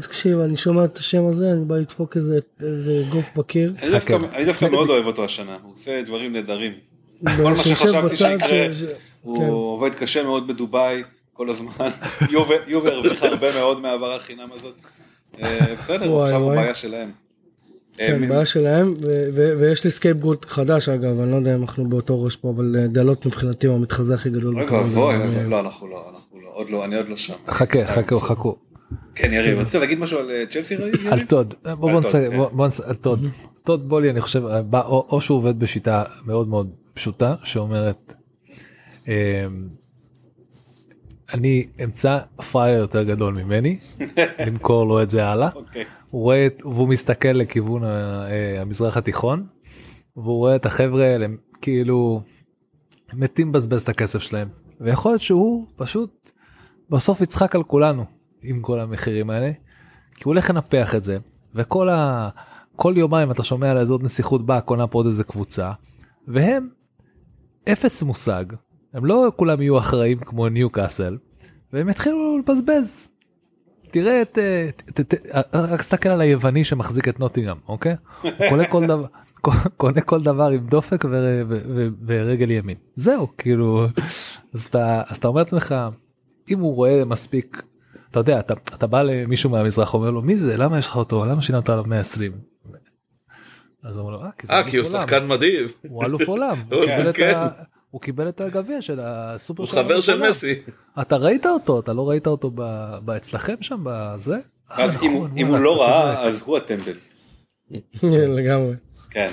תקשיב 0.00 0.38
אני 0.38 0.56
שומע 0.56 0.84
את 0.84 0.96
השם 0.96 1.26
הזה 1.26 1.52
אני 1.52 1.64
בא 1.64 1.76
לדפוק 1.76 2.16
איזה 2.16 2.38
איזה 2.62 3.02
גוף 3.10 3.30
בקיר. 3.36 3.72
אני 3.82 3.90
דווקא- 3.90 4.18
חכה. 4.18 4.36
אני 4.36 4.44
דווקא 4.44 4.64
מאוד 4.64 4.88
אוהב 4.90 5.06
אותו 5.06 5.24
השנה, 5.24 5.56
הוא 5.62 5.72
עושה 5.74 6.02
דברים 6.02 6.32
נהדרים. 6.32 6.72
מה 7.22 7.32
שיושב 7.56 7.74
שחשבתי 7.74 8.16
שיקרה. 8.16 8.66
הוא 9.22 9.38
כן. 9.38 9.44
עובד 9.48 9.94
קשה 9.94 10.22
מאוד 10.22 10.46
בדובאי 10.48 11.02
כל 11.32 11.50
הזמן. 11.50 11.88
יובה 12.68 12.90
הרוויחה 12.92 13.26
הרבה 13.26 13.46
מאוד 13.58 13.80
מהעברה 13.80 14.18
חינם 14.18 14.48
הזאת. 14.56 14.74
אה, 15.42 15.74
בסדר, 15.78 16.22
עכשיו 16.22 16.40
הוא. 16.42 16.54
בעיה 16.54 16.74
שלהם. 16.74 17.10
כן, 17.98 18.22
אה, 18.22 18.28
בעיה 18.28 18.46
שלהם, 18.46 18.94
ויש 19.34 19.84
לי 19.84 19.90
scapegoat 19.90 20.44
חדש 20.44 20.88
אגב, 20.88 21.20
אני 21.20 21.30
לא 21.30 21.36
יודע 21.36 21.54
אם 21.54 21.62
אנחנו 21.62 21.88
באותו 21.88 22.22
ראש 22.24 22.36
פה, 22.36 22.50
אבל 22.56 22.76
אה, 22.78 22.86
דלות 22.86 23.26
מבחינתי 23.26 23.66
הוא 23.66 23.76
המתחזה 23.76 24.14
הכי 24.14 24.30
גדול. 24.30 24.54
אוי 24.56 24.64
בכדורגל. 24.64 24.84
ואבוי, 24.88 25.14
אה, 25.14 25.24
אבל 25.24 25.50
לא, 25.50 25.60
אנחנו 25.60 25.86
לא, 25.88 26.04
אנחנו 26.10 26.40
לא, 26.40 26.50
עוד 26.54 26.70
לא, 26.70 26.84
אני 26.84 26.96
עוד 26.96 27.08
לא 27.08 27.16
שם. 27.16 27.34
חכה 27.50 27.86
חכו 27.86 28.18
חכו. 28.18 28.56
כן, 29.14 29.32
יריב, 29.32 29.58
רצית 29.58 29.80
להגיד 29.80 29.98
משהו 29.98 30.18
על 30.18 30.30
אה, 30.30 30.44
צ'לסי? 30.50 30.76
על 31.12 31.20
טוד 31.20 31.54
בוא 31.64 31.74
בוא 31.74 31.90
טוד, 31.92 32.00
נסיים 32.02 32.32
כן. 32.32 32.38
על 32.84 32.94
טוד 32.94 33.20
טוד 33.64 33.88
בולי 33.88 34.10
אני 34.10 34.20
חושב 34.20 34.46
אה, 34.46 34.62
בא- 34.62 34.86
או 34.86 35.20
שהוא 35.20 35.38
עובד 35.38 35.58
בשיטה 35.60 36.02
מאוד 36.26 36.48
מאוד 36.48 36.70
פשוטה 36.94 37.34
שאומרת 37.44 38.14
אני 41.34 41.66
אמצא 41.84 42.18
פראייר 42.52 42.78
יותר 42.80 43.02
גדול 43.02 43.34
ממני 43.34 43.78
למכור 44.46 44.86
לו 44.86 45.02
את 45.02 45.10
זה 45.10 45.26
הלאה. 45.26 45.48
אוקיי. 45.54 45.84
הוא 46.10 46.22
רואה 46.22 46.46
את- 46.46 46.62
והוא 46.66 46.88
מסתכל 46.88 47.28
לכיוון 47.28 47.84
ה- 47.84 48.26
אה, 48.30 48.60
המזרח 48.60 48.96
התיכון 48.96 49.46
והוא 50.16 50.36
רואה 50.36 50.56
את 50.56 50.66
החבר'ה 50.66 51.04
האלה 51.04 51.26
כאילו 51.62 52.22
מתים 53.14 53.48
לבזבז 53.48 53.82
את 53.82 53.88
הכסף 53.88 54.18
שלהם. 54.18 54.48
ויכול 54.80 55.12
להיות 55.12 55.22
שהוא 55.22 55.66
פשוט 55.76 56.30
בסוף 56.90 57.20
יצחק 57.20 57.54
על 57.56 57.62
כולנו 57.62 58.04
עם 58.42 58.60
כל 58.62 58.80
המחירים 58.80 59.30
האלה 59.30 59.50
כי 60.14 60.22
הוא 60.24 60.30
הולך 60.32 60.50
לנפח 60.50 60.94
את 60.94 61.04
זה. 61.04 61.18
וכל 61.54 61.88
ה... 61.88 62.28
כל 62.76 62.94
יומיים 62.96 63.30
אתה 63.30 63.42
שומע 63.42 63.70
על 63.70 63.78
איזה 63.78 63.92
עוד 63.92 64.02
נסיכות 64.02 64.46
באה 64.46 64.60
קונה 64.60 64.86
פה 64.86 64.98
עוד 64.98 65.06
איזה 65.06 65.24
קבוצה 65.24 65.72
והם 66.28 66.68
אפס 67.72 68.02
מושג 68.02 68.44
הם 68.94 69.04
לא 69.04 69.32
כולם 69.36 69.62
יהיו 69.62 69.78
אחראים 69.78 70.18
כמו 70.18 70.48
ניו 70.48 70.70
קאסל 70.70 71.16
והם 71.72 71.88
יתחילו 71.88 72.38
לבזבז. 72.38 73.08
תראה 73.90 74.22
את 74.22 74.38
אה, 74.38 74.68
ת, 74.76 75.00
ת, 75.00 75.14
ת, 75.14 75.54
רק 75.54 75.80
תסתכל 75.80 76.08
על 76.08 76.20
היווני 76.20 76.64
שמחזיק 76.64 77.08
את 77.08 77.20
נוטינגאם 77.20 77.56
אוקיי 77.68 77.96
הוא 78.22 78.30
קונה 78.48 78.66
כל 78.66 78.86
דבר 78.86 79.06
קונה 79.76 80.00
כל 80.00 80.22
דבר 80.22 80.48
עם 80.48 80.66
דופק 80.66 81.04
ו, 81.04 81.08
ו, 81.48 81.58
ו, 81.74 81.88
ורגל 82.06 82.50
ימין 82.50 82.76
זהו 82.96 83.28
כאילו 83.38 83.86
אז 84.54 84.64
אתה 84.64 85.02
אז 85.06 85.16
אתה 85.16 85.28
אומר 85.28 85.40
לעצמך 85.40 85.74
אם 86.50 86.60
הוא 86.60 86.74
רואה 86.74 87.04
מספיק 87.04 87.62
אתה 88.10 88.20
יודע 88.20 88.40
אתה, 88.40 88.54
אתה 88.74 88.86
בא 88.86 89.02
למישהו 89.02 89.50
מהמזרח 89.50 89.94
אומר 89.94 90.10
לו 90.10 90.22
מי 90.22 90.36
זה 90.36 90.56
למה 90.56 90.78
יש 90.78 90.86
לך 90.86 90.96
אותו 90.96 91.24
למה 91.24 91.42
שילמת 91.42 91.68
עליו 91.68 91.84
120. 91.86 92.32
אז 93.84 93.98
הוא 93.98 94.06
אומר 94.06 94.18
לו 94.18 94.24
אה 94.24 94.32
כי 94.32 94.46
אה 94.50 94.60
הוא 94.60 94.88
עולם." 94.88 95.02
שחקן 95.02 95.26
מדהים. 95.26 95.66
הוא 95.88 96.04
אלוף 96.04 96.28
עולם 96.28 96.56
הוא 97.90 98.00
כן, 98.00 98.04
קיבל 98.06 98.28
את 98.28 98.38
כן. 98.38 98.44
הגביע 98.44 98.82
של 98.82 99.00
הסופר 99.02 99.62
הוא 99.62 99.68
של 99.68 99.74
חבר 99.74 100.00
של. 100.00 100.28
מסי. 100.28 100.54
אתה 101.00 101.16
ראית 101.16 101.46
אותו 101.46 101.80
אתה 101.80 101.92
לא 101.92 102.08
ראית 102.08 102.26
אותו 102.26 102.50
אצלכם 103.16 103.54
שם 103.60 103.80
בזה. 103.82 104.34
אה, 104.70 104.84
אז 104.84 105.02
אם- 105.02 105.14
נכון, 105.16 105.38
אם 105.38 105.46
הוא 105.46 105.58
לא. 105.58 105.82
ראה, 105.82 106.22
אז 106.22 106.40
הוא 106.44 106.56
הטמבל. 106.56 106.92
לגמרי. 108.02 108.74
כן. 109.10 109.30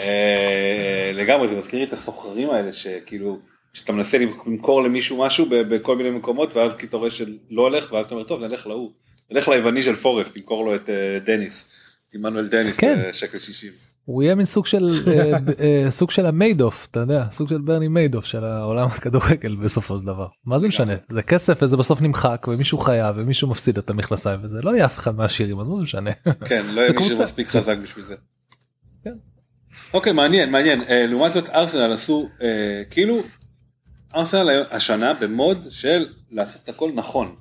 אה, 0.00 1.10
לגמרי, 1.14 1.48
זה 1.48 1.56
מזכיר 1.56 1.78
לי 1.80 1.86
את 1.86 1.92
הסוחרים 1.92 2.50
האלה, 2.50 2.72
שכאילו, 2.72 3.38
שאתה 3.72 3.92
מנסה 3.92 4.18
למכור 4.46 4.82
למישהו 4.82 5.18
משהו 5.24 5.46
ב- 5.50 5.74
בכל 5.74 5.96
מיני 5.96 6.10
מקומות, 6.10 6.56
ואז 6.56 6.74
כי 6.74 6.86
אתה 6.86 6.96
רואה 6.96 7.10
שלא 7.10 7.32
הולך, 7.62 7.92
ואז 7.92 8.06
אתה 8.06 8.14
אומר, 8.14 8.24
טוב, 8.26 8.40
נלך 8.40 8.66
להוא. 8.66 8.90
נלך 9.30 9.48
ליווני 9.48 9.82
של 9.82 9.94
פורסט, 9.94 10.36
נמכור 10.36 10.64
לו 10.64 10.74
את 10.74 10.88
אה, 10.90 11.18
דניס. 11.24 11.68
את 12.08 12.14
עמנואל 12.14 12.48
דניס 12.48 12.76
כן. 12.80 12.98
בשקל 13.08 13.38
60. 13.38 13.72
הוא 14.04 14.22
יהיה 14.22 14.34
מין 14.34 14.44
סוג 14.44 14.66
של 14.66 14.90
אה, 15.08 15.38
אה, 15.60 15.90
סוג 15.90 16.10
של 16.10 16.26
המיידוף 16.26 16.88
אתה 16.90 17.00
יודע 17.00 17.24
סוג 17.30 17.48
של 17.48 17.58
ברני 17.58 17.88
מיידוף 17.88 18.24
של 18.24 18.44
העולם 18.44 18.86
הכדורגל 18.86 19.56
בסופו 19.56 19.98
של 19.98 20.06
דבר 20.06 20.26
מה 20.44 20.58
זה 20.58 20.68
משנה 20.68 20.94
זה 21.10 21.22
כסף 21.22 21.58
וזה 21.62 21.76
בסוף 21.76 22.00
נמחק 22.00 22.46
ומישהו 22.48 22.78
חייב 22.78 23.16
ומישהו 23.18 23.48
מפסיד 23.48 23.78
את 23.78 23.90
המכנסיים 23.90 24.40
וזה 24.44 24.60
לא 24.62 24.70
יהיה 24.70 24.84
אף 24.84 24.98
אחד 24.98 25.16
מהשירים 25.16 25.60
אז 25.60 25.68
מה 25.68 25.74
זה 25.74 25.82
משנה. 25.82 26.10
כן, 26.48 26.66
לא 26.66 26.80
יהיה 26.80 26.92
מישהו. 26.92 27.22
מספיק 27.22 27.48
חזק 27.48 27.76
בשביל 27.82 28.04
זה. 28.04 28.14
כן. 29.04 29.14
אוקיי, 29.94 30.12
מעניין, 30.12 30.50
מעניין. 30.50 30.82
אה, 30.82 31.06
לעומת 31.06 31.32
זאת, 31.32 31.48
ארסנל 31.48 31.92
עשו, 31.92 32.28
כאילו, 32.90 33.22
ארסנל 34.14 34.64
השנה 34.70 35.14
במוד 35.14 35.66
של 35.70 36.06
לעשות 36.30 36.62
את 36.64 36.68
הכל 36.68 36.90
נכון. 36.94 37.34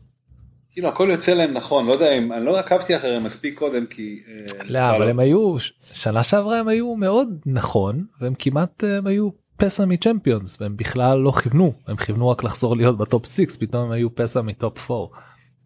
כאילו 0.71 0.87
הכל 0.87 1.09
יוצא 1.11 1.33
להם 1.33 1.53
נכון, 1.53 1.85
לא 1.85 1.91
יודע 1.91 2.17
אם, 2.17 2.33
אני 2.33 2.45
לא 2.45 2.59
עקבתי 2.59 2.95
אחריהם 2.95 3.23
מספיק 3.23 3.57
קודם 3.57 3.85
כי... 3.85 4.23
אה, 4.27 4.63
לא 4.65 4.79
אבל 4.95 5.09
הם 5.09 5.19
היו 5.19 5.55
שנה 5.93 6.23
שעברה 6.23 6.59
הם 6.59 6.67
היו 6.67 6.95
מאוד 6.95 7.29
נכון 7.45 8.05
והם 8.21 8.33
כמעט 8.39 8.83
אה, 8.83 8.97
הם 8.97 9.07
היו 9.07 9.29
פסע 9.57 9.85
מצ'מפיונס 9.85 10.57
והם 10.61 10.77
בכלל 10.77 11.17
לא 11.17 11.31
כיוונו 11.31 11.73
הם 11.87 11.95
כיוונו 11.95 12.29
רק 12.29 12.43
לחזור 12.43 12.75
להיות 12.75 12.97
בטופ 12.97 13.25
6 13.25 13.57
פתאום 13.59 13.83
הם 13.83 13.91
היו 13.91 14.15
פסע 14.15 14.41
מטופ 14.41 14.91
4. 14.91 15.17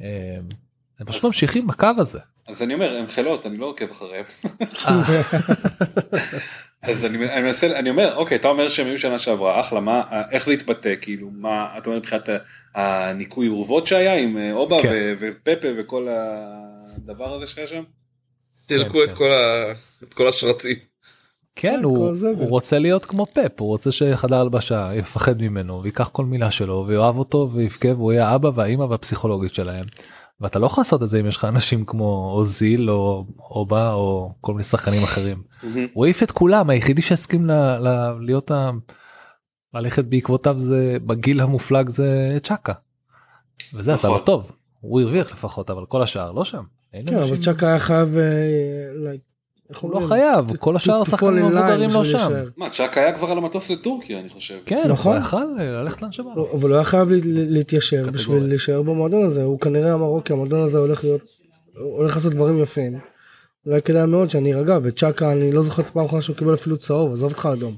אה, 0.02 0.08
הם 1.00 1.06
פשוט 1.06 1.24
ממשיכים 1.24 1.68
בקו 1.68 1.88
הזה. 1.98 2.20
אז 2.48 2.62
אני 2.62 2.74
אומר, 2.74 2.98
הם 2.98 3.08
חילות, 3.08 3.46
אני 3.46 3.58
לא 3.58 3.66
עוקב 3.66 3.86
אחריהם. 3.92 4.26
אז 6.88 7.06
אני, 7.06 7.30
אני 7.30 7.42
מנסה, 7.42 7.80
אני 7.80 7.90
אומר, 7.90 8.16
אוקיי, 8.16 8.38
אתה 8.38 8.48
אומר 8.48 8.70
שהם 8.70 8.88
היו 8.88 9.00
שנה 9.00 9.20
שעברה, 9.20 9.60
אחלה, 9.60 9.80
מה, 9.80 10.02
איך 10.32 10.46
זה 10.46 10.52
התבטא, 10.52 10.94
כאילו, 11.02 11.30
מה, 11.34 11.68
אתה 11.78 11.90
אומר 11.90 12.00
מבחינת 12.00 12.30
הניקוי 12.76 13.48
אורוות 13.48 13.88
שהיה 13.88 14.16
עם 14.16 14.38
אה, 14.38 14.52
אובה 14.54 14.82
כן. 14.82 14.90
ו- 14.94 15.14
ופפה 15.20 15.68
וכל 15.78 16.08
הדבר 16.10 17.34
הזה 17.34 17.48
שהיה 17.48 17.68
שם? 17.68 17.84
תלקו 18.66 19.04
את 19.04 19.10
כן. 19.10 19.16
כל 19.16 19.32
ה- 19.32 19.72
את 20.04 20.14
כל 20.14 20.28
השרצים. 20.28 20.76
כן 21.56 21.76
כן, 21.78 21.84
הוא, 21.84 22.14
כל. 22.22 22.28
הוא 22.28 22.50
רוצה 22.50 22.80
להיות 22.80 23.06
כמו 23.06 23.26
פפ 23.26 23.60
הוא 23.60 23.68
רוצה 23.68 23.92
שחדר 23.92 24.36
הלבשה 24.42 24.90
יפחד 24.96 25.42
ממנו 25.42 25.84
ויקח 25.84 26.10
כל 26.10 26.26
מילה 26.26 26.52
שלו 26.52 26.86
ויאהב 26.88 27.18
אותו 27.18 27.50
ויבכה 27.54 27.88
והוא 27.88 28.14
יהיה 28.14 28.28
האבא 28.28 28.50
והאימא 28.56 28.84
והפסיכולוגית 28.84 29.54
שלהם. 29.54 29.86
ואתה 30.42 30.60
לא 30.60 30.66
יכול 30.66 30.82
לעשות 30.82 31.04
את 31.04 31.08
זה 31.10 31.20
אם 31.20 31.28
יש 31.28 31.38
לך 31.38 31.46
אנשים 31.46 31.86
כמו 31.86 32.32
אוזיל 32.34 32.92
או 32.92 33.26
אובה 33.40 33.94
או 33.94 34.34
כל 34.42 34.52
מיני 34.52 34.64
שחקנים 34.64 35.04
אחרים. 35.04 35.44
הוא 35.94 36.06
העיף 36.06 36.24
את 36.24 36.32
כולם 36.32 36.70
היחידי 36.70 37.02
שהסכים 37.02 37.46
ל, 37.46 37.52
ל, 37.80 38.18
להיות 38.22 38.52
ה... 38.52 38.72
ללכת 39.74 40.06
בעקבותיו 40.06 40.60
זה 40.60 40.98
בגיל 41.06 41.42
המופלג 41.42 41.90
זה 41.90 42.38
צ'אקה. 42.44 42.74
וזה 43.74 43.94
עשה 43.94 44.08
לו 44.08 44.14
נכון. 44.14 44.26
טוב 44.26 44.52
הוא 44.80 45.02
הרוויח 45.02 45.32
לפחות 45.32 45.70
אבל 45.70 45.86
כל 45.86 46.02
השאר 46.02 46.32
לא 46.32 46.46
שם. 46.46 46.64
כן, 46.92 47.18
אבל 47.18 47.38
צ'אקה 47.38 47.68
היה 47.68 47.80
חייב... 47.80 48.10
אה, 49.74 49.78
הוא 49.82 49.92
לא? 50.02 50.08
חייב 50.08 50.58
כל 50.60 50.76
השאר 50.76 51.02
השחקנים 51.02 51.46
המבוגרים 51.46 51.90
לא 51.94 52.04
שם. 52.04 52.32
מה, 52.58 52.70
צ'אק 52.70 52.98
היה 52.98 53.14
כבר 53.14 53.32
על 53.32 53.38
המטוס 53.38 53.70
לטורקיה, 53.72 54.20
אני 54.20 54.30
חושב. 54.30 54.56
כן 54.66 54.84
נכון. 54.90 55.18
הוא 55.18 55.22
יכל 55.26 55.44
ללכת 55.60 56.02
לאן 56.02 56.12
שבא. 56.12 56.30
אבל 56.54 56.70
הוא 56.70 56.76
היה 56.76 56.84
חייב 56.84 57.10
לה- 57.12 57.18
להתיישר. 57.26 58.06
בשביל 58.12 58.44
להישאר 58.44 58.82
במועדון 58.82 59.26
הזה 59.26 59.44
הוא 59.44 59.60
כנראה 59.60 59.94
אמר 59.94 60.06
אוקיי 60.08 60.34
המועדון 60.34 60.64
הזה 60.64 60.78
הולך 60.78 61.04
להיות 61.04 61.22
הולך 61.78 62.16
לעשות 62.16 62.34
דברים 62.34 62.64
יפים. 62.64 63.00
אולי 63.66 63.82
כדאי 63.82 64.06
מאוד 64.08 64.30
שאני 64.30 64.54
ארגע 64.54 64.78
וצ'אקה 64.84 65.32
אני 65.32 65.52
לא 65.52 65.62
זוכר 65.62 65.82
את 65.82 65.88
הפעם 65.88 66.04
האחרונה 66.04 66.22
שהוא 66.22 66.36
קיבל 66.36 66.54
אפילו 66.54 66.78
צהוב 66.78 67.12
עזוב 67.12 67.32
אותך 67.32 67.50
אדום. 67.54 67.76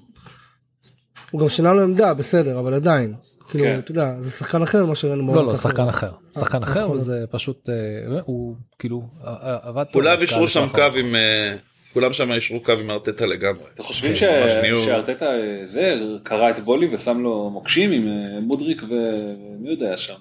הוא 1.31 1.41
גם 1.41 1.49
שינה 1.49 1.73
לו 1.73 1.81
עמדה 1.81 2.13
בסדר 2.13 2.59
אבל 2.59 2.73
עדיין. 2.73 3.13
כאילו 3.49 3.65
כן. 3.65 3.79
אתה 3.79 3.91
יודע 3.91 4.15
זה 4.21 4.31
שחקן 4.31 4.61
אחר 4.61 4.85
ממה 4.85 4.95
שראינו 4.95 5.21
לא 5.21 5.33
בעונות 5.33 5.45
לא 5.45 5.53
אחרות. 5.53 5.71
שחקן 5.71 5.87
אחר 5.87 6.11
שחקן 6.39 6.63
אחר 6.63 6.83
נכון. 6.85 6.97
וזה 6.97 7.25
פשוט 7.31 7.69
אה, 7.69 8.19
הוא 8.25 8.55
כאילו 8.79 9.01
אה, 9.23 9.33
אה, 9.43 9.57
עבד 9.61 9.83
בהשקעה 9.93 10.21
אישרו 10.21 10.47
שם 10.47 10.67
קו 10.71 10.81
עם 10.99 11.15
אה, 11.15 11.55
כולם 11.97 12.13
שם 12.13 12.31
אישרו 12.31 12.63
קו 12.63 12.71
עם 12.71 12.91
ארטטה 12.91 13.25
לגמרי. 13.25 13.63
אתם 13.73 13.83
חושבים 13.83 14.13
כן, 14.19 14.45
שארטטה 14.83 15.25
אה, 15.25 15.61
זה 15.67 15.95
קרא 16.23 16.49
את 16.49 16.59
בולי 16.59 16.95
ושם 16.95 17.19
לו 17.19 17.49
מוקשים 17.49 17.91
עם 17.91 18.07
אה, 18.07 18.39
מודריק 18.39 18.83
ומי 18.83 19.69
יודע 19.69 19.97
שם. 19.97 20.13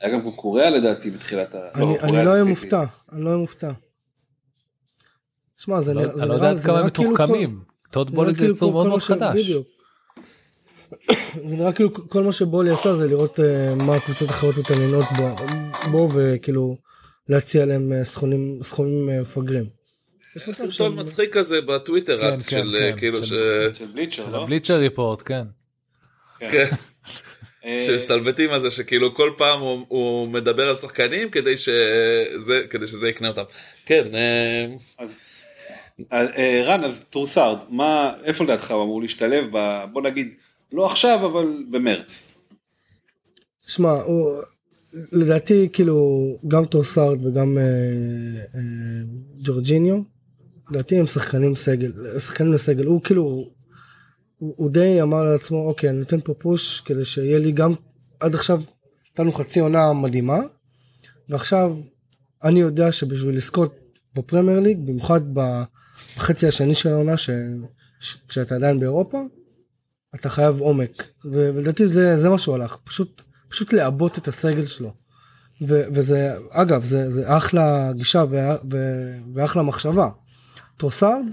היה 0.00 0.12
גם 0.12 0.30
קוריאה 0.36 0.70
לדעתי 0.70 1.10
בתחילת 1.10 1.54
ה... 1.54 1.58
אני 2.02 2.24
לא 2.24 2.30
אהיה. 2.30 2.44
מופתע 2.44 2.84
אני 3.12 3.24
לא 3.24 3.28
אהיה 3.28 3.38
מופתע. 3.38 3.70
שמע 5.58 5.80
זה 5.80 5.94
לא- 5.94 6.02
נראה 6.02 6.16
זה 6.16 6.22
אני 6.22 6.28
לא 6.30 6.34
יודע 6.34 6.46
נראה 6.52 6.58
עד 6.60 6.66
כמה 6.66 6.78
הם 6.80 6.90
כאילו 6.90 7.08
כל- 7.16 7.22
מתוחכמים. 7.22 7.60
טוד 7.90 8.10
בולי 8.10 8.32
זה 8.32 8.38
כאילו 8.38 8.54
יצור 8.54 8.72
מאוד 8.72 8.86
מאוד 8.86 9.00
חדש. 9.00 9.50
זה 11.48 11.56
נראה 11.56 11.72
כאילו 11.72 11.94
כל 12.08 12.22
מה 12.22 12.32
שבולי 12.32 12.70
עשה 12.70 12.94
זה 12.96 13.06
לראות 13.06 13.40
אה, 13.40 13.74
מה 13.86 13.94
הקבוצות 13.94 14.28
האחרות 14.28 14.56
מתעניינות 14.58 15.04
בו- 15.16 15.36
בו 15.90 16.08
וכאילו 16.14 16.76
להציע 17.28 17.66
להם 17.66 17.92
סכומים 18.62 19.06
מפגרים. 19.20 19.77
יש 20.36 20.42
סרטון 20.42 20.70
שהם- 20.70 20.96
מצחיק 20.96 21.32
כזה 21.36 21.60
בטוויטר 21.60 22.20
כן, 22.20 22.26
רץ 22.26 22.48
כן, 22.48 22.58
של 22.58 22.76
אה, 22.76 22.92
כן, 22.92 22.98
כאילו 22.98 23.24
ש... 23.24 23.28
של- 23.28 23.70
של 23.74 23.86
Bleacher, 23.86 24.24
של 24.24 24.30
לא? 24.30 24.42
הבליצ'ר 24.42 24.74
ריפורט 24.76 25.22
כן. 25.24 25.42
כן, 26.38 26.66
אה, 27.64 27.84
שמסתלבטים 27.86 28.50
על 28.50 28.60
זה 28.60 28.70
שכאילו 28.70 29.14
כל 29.14 29.30
פעם 29.36 29.60
הוא, 29.60 29.84
הוא 29.88 30.28
מדבר 30.28 30.68
על 30.68 30.76
שחקנים 30.76 31.30
כדי 31.30 31.56
שזה 31.56 32.60
כדי 32.70 32.86
שזה 32.86 33.08
יקנה 33.08 33.28
אותם. 33.28 33.42
כן, 33.86 34.14
אה, 34.14 34.66
אה, 36.12 36.26
אה, 36.36 36.62
רן, 36.64 36.84
אז 36.84 37.04
טורסארד, 37.10 37.58
מה, 37.68 38.12
איפה 38.24 38.44
לדעתך 38.44 38.70
הוא 38.70 38.82
אמור 38.82 39.02
להשתלב 39.02 39.44
ב... 39.52 39.84
בוא 39.92 40.02
נגיד, 40.02 40.34
לא 40.72 40.86
עכשיו, 40.86 41.26
אבל 41.26 41.62
במרץ. 41.70 42.34
שמע, 43.66 43.90
הוא, 43.90 44.42
לדעתי 45.12 45.68
כאילו 45.72 45.98
גם 46.48 46.64
טורסארד 46.64 47.26
וגם 47.26 47.58
אה, 47.58 47.62
אה, 48.54 48.60
ג'ורג'יניו, 49.42 49.96
לדעתי 50.70 51.00
הם 51.00 51.06
שחקנים 51.06 51.56
סגל, 51.56 52.18
שחקנים 52.18 52.52
לסגל, 52.52 52.84
הוא 52.84 53.02
כאילו, 53.02 53.22
הוא, 53.22 54.54
הוא 54.56 54.70
די 54.70 55.02
אמר 55.02 55.24
לעצמו 55.24 55.66
אוקיי 55.68 55.90
אני 55.90 55.98
נותן 55.98 56.20
פה 56.24 56.34
push 56.38 56.80
כדי 56.80 57.04
שיהיה 57.04 57.38
לי 57.38 57.52
גם, 57.52 57.72
עד 58.20 58.34
עכשיו 58.34 58.62
נתנו 59.12 59.32
חצי 59.32 59.60
עונה 59.60 59.92
מדהימה, 59.92 60.38
ועכשיו 61.28 61.76
אני 62.44 62.60
יודע 62.60 62.92
שבשביל 62.92 63.36
לזכות 63.36 63.74
בפרמייר 64.14 64.60
ליג, 64.60 64.78
במיוחד 64.86 65.20
בחצי 65.34 66.46
השני 66.48 66.74
של 66.74 66.88
העונה, 66.88 67.16
ש- 67.16 67.30
ש- 68.00 68.16
כשאתה 68.28 68.54
עדיין 68.54 68.80
באירופה, 68.80 69.22
אתה 70.14 70.28
חייב 70.28 70.60
עומק, 70.60 71.04
ולדעתי 71.24 71.86
זה, 71.86 72.16
זה 72.16 72.28
מה 72.28 72.38
שהוא 72.38 72.54
הלך, 72.54 72.76
פשוט, 72.84 73.22
פשוט 73.48 73.72
לעבות 73.72 74.18
את 74.18 74.28
הסגל 74.28 74.66
שלו. 74.66 74.92
ו- 75.62 75.82
וזה, 75.92 76.36
אגב, 76.50 76.84
זה, 76.84 77.10
זה 77.10 77.36
אחלה 77.36 77.92
גישה 77.92 78.24
ו- 78.30 78.54
ו- 78.72 79.18
ואחלה 79.34 79.62
מחשבה. 79.62 80.08
טרוסארד, 80.78 81.24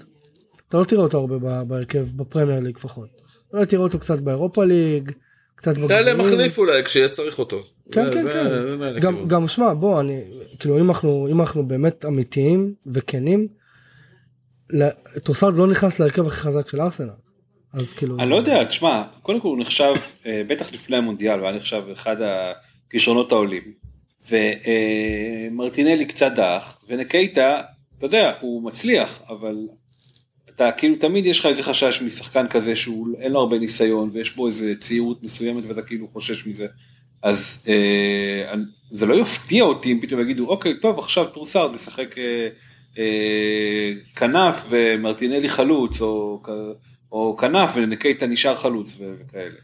אתה 0.69 0.77
לא 0.77 0.83
תראה 0.83 1.01
אותו 1.01 1.17
הרבה 1.17 1.37
ב- 1.37 1.63
בהרכב, 1.67 2.05
בפרמייר 2.15 2.59
ליג 2.59 2.75
לפחות. 2.77 3.09
אולי 3.53 3.65
תראה 3.65 3.81
אותו 3.83 3.99
קצת 3.99 4.19
באירופה 4.19 4.65
ליג, 4.65 5.11
קצת 5.55 5.77
יעלה 5.77 6.13
בגביעים. 6.13 6.17
מחליף 6.33 6.57
אולי 6.57 6.83
כשיהיה 6.83 7.09
צריך 7.09 7.39
אותו. 7.39 7.63
כן, 7.91 8.05
זה- 8.21 8.31
כן, 8.33 8.49
זה- 8.79 8.91
כן. 8.95 8.99
גם. 8.99 9.27
גם 9.27 9.47
שמע, 9.47 9.73
בוא, 9.73 9.99
אני, 10.01 10.21
כאילו, 10.59 10.79
אם 10.79 10.89
אנחנו, 10.89 11.27
אם 11.31 11.41
אנחנו 11.41 11.67
באמת 11.67 12.05
אמיתיים 12.05 12.73
וכנים, 12.87 13.47
טרוסארד 15.23 15.57
לא 15.57 15.67
נכנס 15.67 15.99
להרכב 15.99 16.27
הכי 16.27 16.37
חזק 16.37 16.69
של 16.69 16.81
ארסנל. 16.81 17.09
אז 17.73 17.93
כאילו... 17.93 18.19
אני 18.19 18.29
לא 18.29 18.35
יודע, 18.35 18.63
תשמע, 18.63 19.03
קודם 19.21 19.39
כל 19.39 19.47
הוא 19.47 19.59
נחשב, 19.59 19.93
אה, 20.25 20.41
בטח 20.47 20.73
לפני 20.73 20.97
המונדיאל, 20.97 21.39
הוא 21.39 21.47
היה 21.47 21.57
נחשב 21.57 21.83
אחד 21.93 22.15
הכישרונות 22.89 23.31
העולים. 23.31 23.73
ומרטינלי 25.51 26.05
קצת 26.05 26.31
דח, 26.35 26.77
ונקייטה, 26.89 27.61
אתה 27.97 28.05
יודע, 28.05 28.33
הוא 28.41 28.63
מצליח, 28.63 29.21
אבל 29.29 29.55
אתה 30.55 30.71
כאילו 30.71 30.95
תמיד 30.95 31.25
יש 31.25 31.39
לך 31.39 31.45
איזה 31.45 31.63
חשש 31.63 32.01
משחקן 32.01 32.47
כזה 32.47 32.75
שהוא 32.75 33.07
אין 33.19 33.31
לו 33.31 33.39
הרבה 33.39 33.59
ניסיון, 33.59 34.09
ויש 34.13 34.35
בו 34.35 34.47
איזה 34.47 34.73
צעירות 34.79 35.23
מסוימת 35.23 35.63
ואתה 35.67 35.81
כאילו 35.81 36.07
חושש 36.13 36.47
מזה. 36.47 36.67
אז 37.21 37.65
אה, 37.67 38.53
זה 38.91 39.05
לא 39.05 39.15
יפתיע 39.15 39.63
אותי 39.63 39.91
אם 39.91 39.99
פתאום 40.01 40.21
יגידו, 40.21 40.47
אוקיי, 40.47 40.79
טוב, 40.79 40.99
עכשיו 40.99 41.25
טרוסארד 41.25 41.71
משחק 41.71 42.17
אה, 42.17 42.47
אה, 42.97 43.91
כנף 44.15 44.65
ומרטינלי 44.69 45.49
חלוץ, 45.49 46.01
או, 46.01 46.41
או 47.11 47.37
כנף 47.37 47.71
ונקייטה 47.75 48.27
נשאר 48.27 48.55
חלוץ 48.55 48.97
וכאלה. 48.99 49.55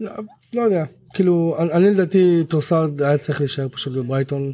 לא, 0.00 0.10
לא 0.52 0.62
יודע, 0.62 0.84
כאילו, 1.14 1.56
אני 1.58 1.90
לדעתי 1.90 2.44
טרוסארד 2.48 3.02
היה 3.02 3.18
צריך 3.18 3.40
להישאר 3.40 3.68
פשוט 3.68 3.92
בברייטון, 3.92 4.52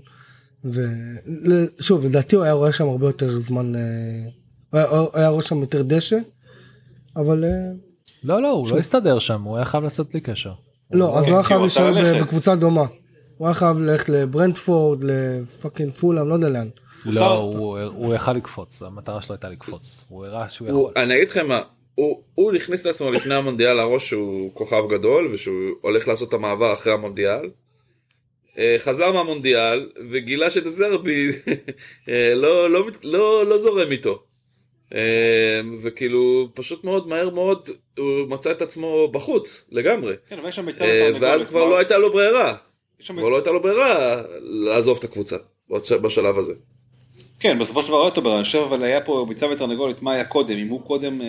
ושוב, 0.64 2.04
לדעתי 2.04 2.36
הוא 2.36 2.44
היה 2.44 2.52
רואה 2.52 2.72
שם 2.72 2.88
הרבה 2.88 3.06
יותר 3.06 3.30
זמן, 3.38 3.72
אה, 3.76 3.80
הוא 4.90 5.08
היה, 5.14 5.28
רואה 5.28 5.42
שם 5.42 5.61
יותר 5.61 5.82
דשא, 5.82 6.18
אבל 7.16 7.44
אה, 7.44 7.50
לא, 8.24 8.42
לא, 8.42 8.50
הוא 8.50 8.66
שוב. 8.66 8.74
לא 8.74 8.80
הסתדר 8.80 9.18
שם, 9.18 9.42
הוא 9.42 9.56
היה 9.56 9.64
חייב 9.64 9.84
לעשות 9.84 10.11
בלי 10.11 10.20
קשר. 10.20 10.52
לא, 10.92 11.18
אז 11.18 11.28
הוא 11.28 11.34
היה 11.34 11.42
חייב 11.42 11.61
להישאר. 11.61 12.22
בקבוצה 12.22 12.54
דומה. 12.56 12.84
הוא 13.36 13.46
היה 13.46 13.54
חייב 13.54 13.78
ללכת 13.78 14.08
לברנדפורד, 14.08 15.04
לפאקינג 15.04 15.92
פולאם, 15.92 16.28
לא 16.28 16.34
יודע 16.34 16.48
לאן. 16.48 16.68
לא, 17.06 17.34
הוא- 17.36 17.78
הוא 17.80 18.14
יכל 18.14 18.32
לקפוץ, 18.32 18.82
המטרה 18.82 19.20
שלו 19.22 19.34
הייתה 19.34 19.48
לקפוץ. 19.48 20.04
הוא 20.08 20.26
הראה 20.26 20.48
שהוא 20.48 20.68
הוא- 20.70 20.80
יכול. 20.90 21.02
אני 21.02 21.16
אגיד 21.16 21.28
לכם 21.28 21.48
מה, 21.48 21.61
הוא, 21.94 22.22
הוא 22.34 22.52
הכניס 22.54 22.86
לעצמו 22.86 23.11
לפני 23.11 23.34
המונדיאל 23.34 23.72
לראש 23.76 24.08
שהוא 24.08 24.50
כוכב 24.54 24.82
גדול 24.90 25.26
ושהוא 25.34 25.54
הולך 25.80 26.08
לעשות 26.08 26.28
את 26.28 26.34
המעבר 26.34 26.72
אחרי 26.72 26.92
המונדיאל. 26.92 27.50
אה, 28.59 28.76
חזר 28.78 29.12
מהמונדיאל 29.12 29.88
וגילה 30.11 30.51
שדזרבי 30.51 31.28
אה, 32.09 32.34
לא, 32.34 32.70
לא, 32.70 32.86
לא, 33.03 33.46
לא 33.46 33.59
זורם 33.59 33.92
איתו. 33.92 34.22
אה, 34.94 35.61
וכאילו 35.82 36.48
פשוט 36.55 36.84
מאוד 36.84 37.09
מהר 37.09 37.30
מאוד 37.30 37.70
הוא 37.98 38.28
מצא 38.28 38.51
את 38.51 38.62
עצמו 38.62 39.09
בחוץ 39.09 39.68
לגמרי. 39.72 40.14
כן, 40.28 40.38
אבל 40.38 40.48
יש 40.48 40.57
שם 40.57 40.66
ביצה. 40.66 41.11
ואז 41.20 41.46
כבר 41.46 41.64
לא 41.64 41.78
הייתה 41.78 41.98
לו 41.98 42.12
ברירה. 42.12 42.57
כבר 43.07 43.28
לא 43.28 43.36
הייתה 43.36 43.51
לו 43.51 43.62
ברירה 43.62 44.22
לעזוב 44.40 44.98
את 44.98 45.05
הקבוצה 45.05 45.36
בשלב 46.03 46.38
הזה. 46.38 46.53
כן, 47.40 47.59
בסופו 47.59 47.82
של 47.82 47.88
דבר 47.88 47.98
לא 47.98 48.05
הייתה 48.05 48.20
ברירה, 48.20 48.36
אני 48.36 48.44
חושב 48.44 48.59
אבל 48.59 48.82
היה 48.82 49.01
פה 49.01 49.26
ביצה 49.28 49.46
ותרנגולת, 49.46 50.03
מה 50.03 50.12
היה 50.12 50.24
קודם? 50.24 50.59
אם 50.59 50.68
הוא 50.68 50.82
קודם 50.82 51.20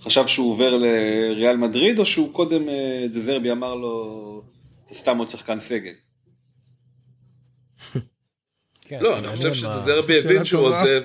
חשב 0.00 0.26
שהוא 0.26 0.52
עובר 0.52 0.76
לריאל 0.76 1.56
מדריד, 1.56 1.98
או 1.98 2.06
שהוא 2.06 2.32
קודם 2.32 2.62
דזרבי 3.10 3.50
אמר 3.50 3.74
לו, 3.74 4.42
אתה 4.86 4.94
סתם 4.94 5.18
עוד 5.18 5.28
שחקן 5.28 5.60
סגל. 5.60 5.92
כן, 8.90 8.98
לא, 9.00 9.18
אני 9.18 9.28
חושב 9.28 9.52
שדזרבי 9.52 10.18
הבין 10.18 10.44
שהוא. 10.44 10.66
עוזב. 10.66 11.04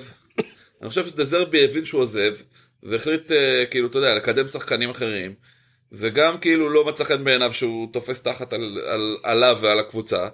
אני 0.82 0.88
חושב 0.88 1.06
שדזרבי 1.06 1.64
הבין 1.64 1.84
שהוא 1.84 2.00
עוזב, 2.00 2.34
והחליט, 2.82 3.32
אה, 3.32 3.64
כאילו, 3.70 3.88
אתה 3.88 3.98
יודע, 3.98 4.14
לקדם 4.14 4.48
שחקנים 4.48 4.90
אחרים, 4.90 5.34
וגם 5.92 6.38
כאילו 6.38 6.70
לא 6.70 6.84
מצא 6.84 7.04
חן 7.04 7.24
בעיניו 7.24 7.54
שהוא 7.54 7.88
תופס 7.92 8.22
תחת 8.22 8.52
על, 8.52 8.78
על, 8.86 9.16
עליו 9.22 9.58
ועל 9.60 9.78
הקבוצה. 9.78 10.28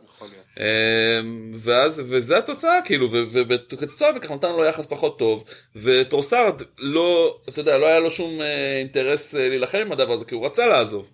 אה, 0.60 1.20
ואז, 1.58 2.02
וזה 2.04 2.38
התוצאה, 2.38 2.78
כאילו, 2.84 3.08
וכתוצאה 3.32 4.12
מכך 4.12 4.30
נתן 4.30 4.52
לו 4.52 4.64
יחס 4.64 4.86
פחות 4.86 5.18
טוב, 5.18 5.44
וטרוסארד 5.76 6.62
לא, 6.78 7.38
אתה 7.48 7.60
יודע, 7.60 7.78
לא 7.78 7.86
היה 7.86 7.98
לו 7.98 8.10
שום 8.10 8.40
אה, 8.40 8.78
אינטרס 8.78 9.34
אה, 9.34 9.48
להילחם 9.48 9.78
עם 9.78 9.92
הדבר 9.92 10.12
הזה, 10.12 10.24
כי 10.24 10.34
הוא 10.34 10.46
רצה 10.46 10.66
לעזוב. 10.66 11.10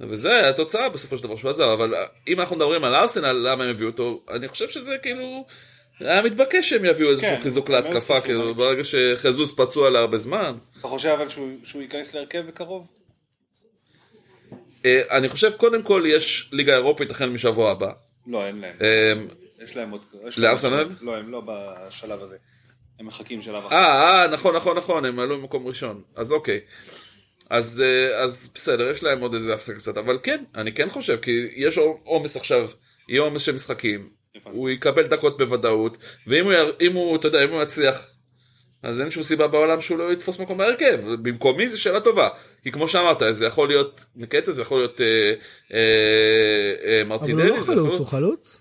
וזה 0.00 0.48
התוצאה 0.48 0.88
בסופו 0.88 1.18
של 1.18 1.24
דבר 1.24 1.36
שהוא 1.36 1.50
עזב, 1.50 1.62
אבל 1.62 1.94
אם 2.28 2.40
אנחנו 2.40 2.56
מדברים 2.56 2.84
על 2.84 2.94
ארסנל, 2.94 3.32
למה 3.32 3.64
הם 3.64 3.70
הביאו 3.70 3.90
אותו, 3.90 4.22
אני 4.30 4.48
חושב 4.48 4.68
שזה 4.68 4.98
כאילו, 4.98 5.46
היה 6.00 6.22
מתבקש 6.22 6.70
שהם 6.70 6.84
יביאו 6.84 7.10
איזשהו 7.10 7.36
כן, 7.36 7.42
חיזוק 7.42 7.68
באמת 7.70 7.84
להתקפה, 7.84 8.20
כאילו, 8.20 8.54
ברגע 8.54 8.84
שחזוס 8.84 9.52
פצוע 9.56 9.90
להרבה 9.90 10.18
זמן. 10.18 10.54
אתה 10.80 10.88
חושב 10.88 11.08
אבל 11.08 11.28
שהוא 11.28 11.50
שהוא 11.64 11.82
ייכנס 11.82 12.14
להרכב 12.14 12.40
בקרוב? 12.40 12.88
אה, 14.84 15.00
אני 15.10 15.28
חושב 15.28 15.52
קודם 15.52 15.82
כל 15.82 16.04
יש 16.06 16.48
ליגה 16.52 16.74
אירופית 16.74 17.10
החל 17.10 17.28
משבוע 17.28 17.70
הבא. 17.70 17.92
לא, 18.26 18.46
אין 18.46 18.60
להם. 18.60 18.74
אה, 18.80 19.12
יש 19.64 19.76
להם 19.76 19.90
עוד... 19.90 20.04
לארסנל? 20.36 20.88
לא, 21.00 21.16
הם 21.16 21.30
לא 21.30 21.42
בשלב 21.46 22.22
הזה. 22.22 22.36
הם 23.00 23.06
מחכים 23.06 23.42
שלב 23.42 23.66
אחר. 23.66 23.76
אה, 23.76 24.22
אה, 24.22 24.26
נכון, 24.26 24.56
נכון, 24.56 24.76
נכון, 24.76 25.04
הם 25.04 25.18
עלו 25.18 25.38
ממקום 25.38 25.66
ראשון, 25.66 26.02
אז 26.16 26.32
אוקיי. 26.32 26.60
אז, 27.50 27.82
אה, 27.86 28.18
אז 28.22 28.50
בסדר, 28.54 28.90
יש 28.90 29.02
להם 29.02 29.20
עוד 29.20 29.34
איזה 29.34 29.54
הפסקה 29.54 29.74
קצת, 29.78 29.96
אבל 29.96 30.18
כן, 30.22 30.44
אני 30.54 30.72
כן 30.72 30.88
חושב, 30.90 31.16
כי 31.22 31.48
יש 31.56 31.78
עומס 32.04 32.36
עכשיו, 32.36 32.68
יהיה 33.08 33.20
עומס 33.22 33.42
של 33.42 33.54
משחקים, 33.54 34.08
הבנתי. 34.36 34.56
הוא 34.56 34.70
יקבל 34.70 35.06
דקות 35.06 35.38
בוודאות, 35.38 35.98
ואם 36.26 36.44
הוא, 36.44 36.52
יר- 36.52 36.74
אם 36.80 36.92
הוא, 36.92 37.16
אתה 37.16 37.28
יודע, 37.28 37.44
אם 37.44 37.50
הוא 37.50 37.62
יצליח, 37.62 38.08
אז 38.82 39.00
אין 39.00 39.10
שום 39.10 39.22
סיבה 39.22 39.46
בעולם 39.48 39.80
שהוא 39.80 39.98
לא 39.98 40.12
יתפוס 40.12 40.38
מקום 40.38 40.58
בהרכב, 40.58 41.00
במקומי 41.22 41.68
זו 41.68 41.80
שאלה 41.80 42.00
טובה, 42.00 42.28
כי 42.62 42.72
כמו 42.72 42.88
שאמרת, 42.88 43.22
זה 43.30 43.46
יכול 43.46 43.68
להיות 43.68 44.04
נקטה, 44.16 44.52
זה 44.52 44.62
יכול 44.62 44.78
להיות 44.80 45.00
אה, 45.00 45.06
אה, 45.74 45.78
אה, 46.84 47.02
אבל 47.02 47.10
הוא 47.12 47.18
מרטינלי, 47.20 47.48
לא 47.50 47.56
חלוץ. 47.56 47.98
הוא 47.98 48.06
חלוץ? 48.06 48.60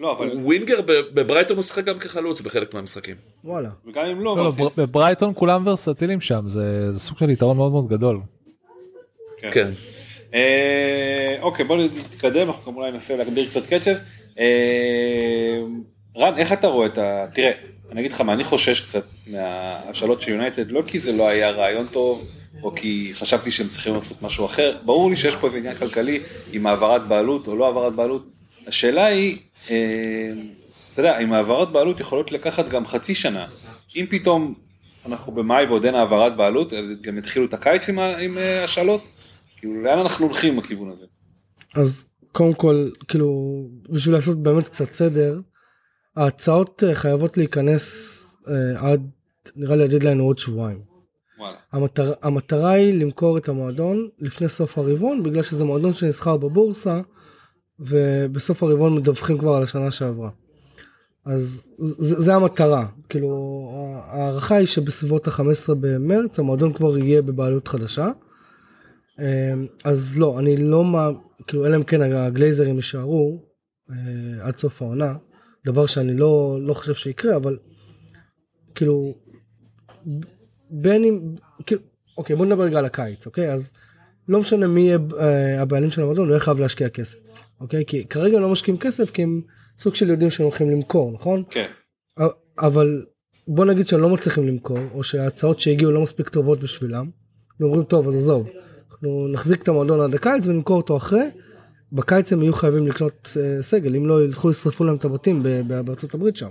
לא, 0.00 0.12
אבל... 0.12 0.30
ווינגר 0.36 0.80
ב- 0.80 1.20
בברייטון 1.20 1.56
הוא 1.56 1.62
שיחק 1.62 1.84
גם 1.84 1.98
כחלוץ 1.98 2.40
בחלק 2.40 2.74
מהמשחקים. 2.74 3.16
וואלה. 3.44 3.68
וגם 3.86 4.04
אם 4.06 4.20
לא, 4.20 4.36
לא, 4.36 4.52
לא, 4.58 4.70
בברייטון 4.76 5.32
כולם 5.34 5.66
ורסטיליים 5.66 6.20
שם, 6.20 6.42
זה 6.46 6.92
זה 6.92 7.00
סוג 7.00 7.18
של 7.18 7.30
יתרון 7.30 7.56
מאוד 7.56 7.72
מאוד 7.72 7.88
גדול. 7.88 8.20
כן. 9.50 9.70
אה, 10.34 11.36
אוקיי, 11.42 11.64
בוא 11.64 11.76
נתקדם, 11.76 12.46
אנחנו 12.46 12.72
גם 12.72 12.78
אולי 12.78 12.90
ננסה 12.90 13.16
להגביר 13.16 13.48
קצת 13.48 13.66
קצב. 13.66 13.94
אה, 14.38 15.60
רן, 16.16 16.38
איך 16.38 16.52
אתה 16.52 16.66
רואה 16.66 16.86
את 16.86 16.98
ה... 16.98 17.26
תראה, 17.34 17.52
אני 17.92 18.00
אגיד 18.00 18.12
לך 18.12 18.20
מה, 18.20 18.32
אני 18.32 18.44
חושש 18.44 18.80
קצת 18.80 19.04
מההשאלות 19.26 20.22
של 20.22 20.30
יונייטד, 20.30 20.70
לא 20.70 20.82
כי 20.86 20.98
זה 20.98 21.12
לא 21.12 21.28
היה 21.28 21.50
רעיון 21.50 21.86
טוב, 21.86 22.30
או 22.62 22.74
כי 22.74 23.10
חשבתי 23.14 23.50
שהם 23.50 23.68
צריכים 23.68 23.94
לעשות 23.94 24.22
משהו 24.22 24.46
אחר, 24.46 24.76
ברור 24.84 25.10
לי 25.10 25.16
שיש 25.16 25.36
פה 25.36 25.46
איזה 25.46 25.58
עניין 25.58 25.74
כלכלי 25.74 26.20
עם 26.52 26.66
העברת 26.66 27.08
בעלות 27.08 27.46
או 27.46 27.56
לא 27.56 27.66
העברת 27.66 27.94
בעלות. 27.94 28.26
השאלה 28.66 29.06
היא, 29.06 29.38
אתה 29.64 31.00
יודע, 31.00 31.18
עם 31.18 31.32
העברת 31.32 31.72
בעלות 31.72 32.00
יכולות 32.00 32.32
לקחת 32.32 32.68
גם 32.68 32.86
חצי 32.86 33.14
שנה. 33.14 33.46
אם 33.96 34.06
פתאום 34.10 34.54
אנחנו 35.06 35.32
במאי 35.32 35.64
ועוד 35.64 35.84
אין 35.84 35.94
העברת 35.94 36.36
בעלות, 36.36 36.72
אז 36.72 37.00
גם 37.00 37.18
התחילו 37.18 37.44
את 37.44 37.54
הקיץ 37.54 37.88
עם 37.88 38.38
אה, 38.38 38.64
השאלות? 38.64 39.08
כאילו, 39.56 39.82
לאן 39.82 39.98
אנחנו 39.98 40.26
הולכים 40.26 40.56
בכיוון 40.56 40.90
הזה? 40.90 41.06
אז 41.74 42.06
קודם 42.32 42.54
כל, 42.54 42.88
כאילו, 43.08 43.62
בשביל 43.90 44.14
לעשות 44.14 44.42
באמת 44.42 44.68
קצת 44.68 44.92
סדר, 44.92 45.40
ההצעות 46.16 46.82
אה, 46.86 46.94
חייבות 46.94 47.36
להיכנס 47.36 48.16
אה, 48.48 48.90
עד, 48.90 49.10
נראה 49.56 49.76
לי 49.76 49.84
הדדליין 49.84 50.20
עוד 50.20 50.38
שבועיים. 50.38 50.80
וואלה. 51.38 51.56
המטר, 51.72 52.12
המטרה 52.22 52.70
היא 52.70 53.00
למכור 53.00 53.38
את 53.38 53.48
המועדון 53.48 54.08
לפני 54.18 54.48
סוף 54.48 54.78
הרבעון, 54.78 55.22
בגלל 55.22 55.42
שזה 55.42 55.64
מועדון 55.64 55.94
שנסחר 55.94 56.36
בבורסה, 56.36 57.00
ובסוף 57.80 58.62
הרבעון 58.62 58.94
מדווחים 58.94 59.38
כבר 59.38 59.54
על 59.54 59.62
השנה 59.62 59.90
שעברה. 59.90 60.30
אז 61.24 61.68
זה, 61.78 62.20
זה 62.20 62.34
המטרה, 62.34 62.86
כאילו 63.08 63.70
ההערכה 64.06 64.54
היא 64.54 64.66
שבסביבות 64.66 65.28
ה-15 65.28 65.74
במרץ 65.80 66.38
המועדון 66.38 66.72
כבר 66.72 66.98
יהיה 66.98 67.22
בבעלות 67.22 67.68
חדשה. 67.68 68.08
אז 69.84 70.18
לא, 70.18 70.38
אני 70.38 70.56
לא 70.56 70.84
מה, 70.84 71.08
כאילו 71.46 71.66
אלא 71.66 71.76
אם 71.76 71.82
כן 71.82 72.02
הגלייזרים 72.02 72.76
יישארו 72.76 73.42
אה, 73.90 73.96
עד 74.46 74.58
סוף 74.58 74.82
העונה, 74.82 75.14
דבר 75.66 75.86
שאני 75.86 76.16
לא, 76.16 76.58
לא 76.62 76.74
חושב 76.74 76.94
שיקרה, 76.94 77.36
אבל 77.36 77.58
כאילו 78.74 79.14
בין 80.70 81.04
אם, 81.04 81.34
כאילו, 81.66 81.80
אוקיי 82.18 82.36
בוא 82.36 82.46
נדבר 82.46 82.62
רגע 82.62 82.78
על 82.78 82.84
הקיץ, 82.84 83.26
אוקיי? 83.26 83.52
אז 83.52 83.72
לא 84.28 84.40
משנה 84.40 84.66
מי 84.66 84.80
יהיה 84.80 84.98
אה, 85.18 85.62
הבעלים 85.62 85.90
של 85.90 86.02
המועדון, 86.02 86.24
הוא 86.24 86.32
יהיה 86.32 86.40
חייב 86.40 86.60
להשקיע 86.60 86.88
כסף, 86.88 87.18
אוקיי? 87.60 87.84
כי 87.86 88.04
כרגע 88.04 88.36
הם 88.36 88.42
לא 88.42 88.48
משקיעים 88.48 88.78
כסף 88.78 89.10
כי 89.10 89.22
הם 89.22 89.42
סוג 89.78 89.94
של 89.94 90.10
יודעים 90.10 90.30
שהם 90.30 90.44
הולכים 90.44 90.70
למכור, 90.70 91.12
נכון? 91.12 91.42
כן. 91.50 91.66
אבל 92.58 93.04
בוא 93.48 93.64
נגיד 93.64 93.86
שהם 93.86 94.00
לא 94.00 94.10
מצליחים 94.10 94.48
למכור, 94.48 94.78
או 94.94 95.02
שההצעות 95.04 95.60
שהגיעו 95.60 95.92
לא 95.92 96.02
מספיק 96.02 96.28
טובות 96.28 96.60
בשבילם, 96.60 97.10
ואומרים 97.60 97.84
טוב 97.84 98.08
אז 98.08 98.16
עזוב, 98.16 98.50
אנחנו 98.90 99.28
נחזיק 99.28 99.62
את 99.62 99.68
המועדון 99.68 100.00
עד 100.00 100.14
הקיץ 100.14 100.46
ונמכור 100.46 100.76
אותו 100.76 100.96
אחרי, 100.96 101.24
בקיץ 101.92 102.32
הם 102.32 102.42
יהיו 102.42 102.52
חייבים 102.52 102.86
לקנות 102.86 103.36
אה, 103.40 103.62
סגל, 103.62 103.96
אם 103.96 104.06
לא 104.06 104.24
ילכו 104.24 104.50
לשרפו 104.50 104.84
להם 104.84 104.96
את 104.96 105.04
הבתים 105.04 105.42
בארצות 105.66 106.14
הברית 106.14 106.36
שם. 106.36 106.50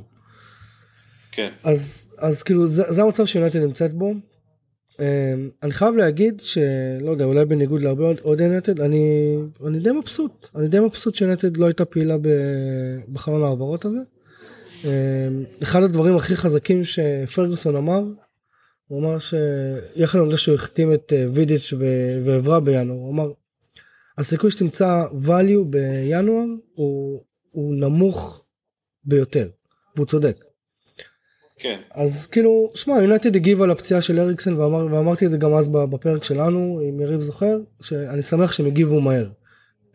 כן. 1.31 1.49
אז, 1.63 2.05
אז 2.17 2.43
כאילו 2.43 2.67
זה, 2.67 2.83
זה 2.87 3.03
המצב 3.03 3.25
שיונתן 3.25 3.59
נמצאת 3.59 3.93
בו. 3.93 4.13
Um, 4.99 5.01
אני 5.63 5.71
חייב 5.71 5.95
להגיד 5.95 6.39
שלא 6.39 7.11
יודע 7.11 7.25
אולי 7.25 7.45
בניגוד 7.45 7.81
להרבה 7.81 8.05
עוד- 8.21 8.41
יונתד 8.41 8.81
אני 8.81 9.35
אני 9.67 9.79
די 9.79 9.91
מבסוט 9.91 10.47
אני 10.55 10.67
די 10.67 10.79
מבסוט 10.79 11.15
שיונתד 11.15 11.57
לא 11.57 11.65
הייתה 11.65 11.85
פעילה 11.85 12.15
בחלון 13.13 13.43
ההעברות 13.43 13.85
הזה. 13.85 13.99
Um, 14.83 15.63
אחד 15.63 15.83
הדברים 15.83 16.15
הכי 16.15 16.35
חזקים 16.35 16.83
שפרגוסון 16.83 17.75
אמר 17.75 18.03
הוא 18.87 18.99
אמר 18.99 19.17
שיחד 19.19 20.19
עם 20.19 20.31
זה 20.31 20.37
שהוא 20.37 20.55
החתים 20.55 20.93
את 20.93 21.13
אה, 21.13 21.25
וידיץ' 21.33 21.73
ועברה 22.25 22.59
בינואר 22.59 22.97
הוא 22.97 23.11
אמר 23.11 23.31
הסיכוי 24.17 24.51
שתמצא 24.51 25.03
value 25.25 25.65
בינואר 25.69 26.45
הוא, 26.73 27.23
הוא 27.51 27.75
נמוך 27.75 28.45
ביותר 29.03 29.49
והוא 29.95 30.07
צודק. 30.07 30.48
כן. 31.59 31.79
אז 31.91 32.27
כאילו, 32.27 32.71
שמע, 32.75 32.93
יונייטד 33.01 33.35
הגיב 33.35 33.61
על 33.61 33.71
הפציעה 33.71 34.01
של 34.01 34.19
אריקסן 34.19 34.53
ואמר, 34.53 34.85
ואמרתי 34.91 35.25
את 35.25 35.31
זה 35.31 35.37
גם 35.37 35.53
אז 35.53 35.67
בפרק 35.67 36.23
שלנו, 36.23 36.81
אם 36.89 36.99
יריב 37.01 37.21
זוכר, 37.21 37.59
שאני 37.81 38.21
שמח 38.21 38.51
שהם 38.51 38.65
הגיבו 38.65 39.01
מהר. 39.01 39.29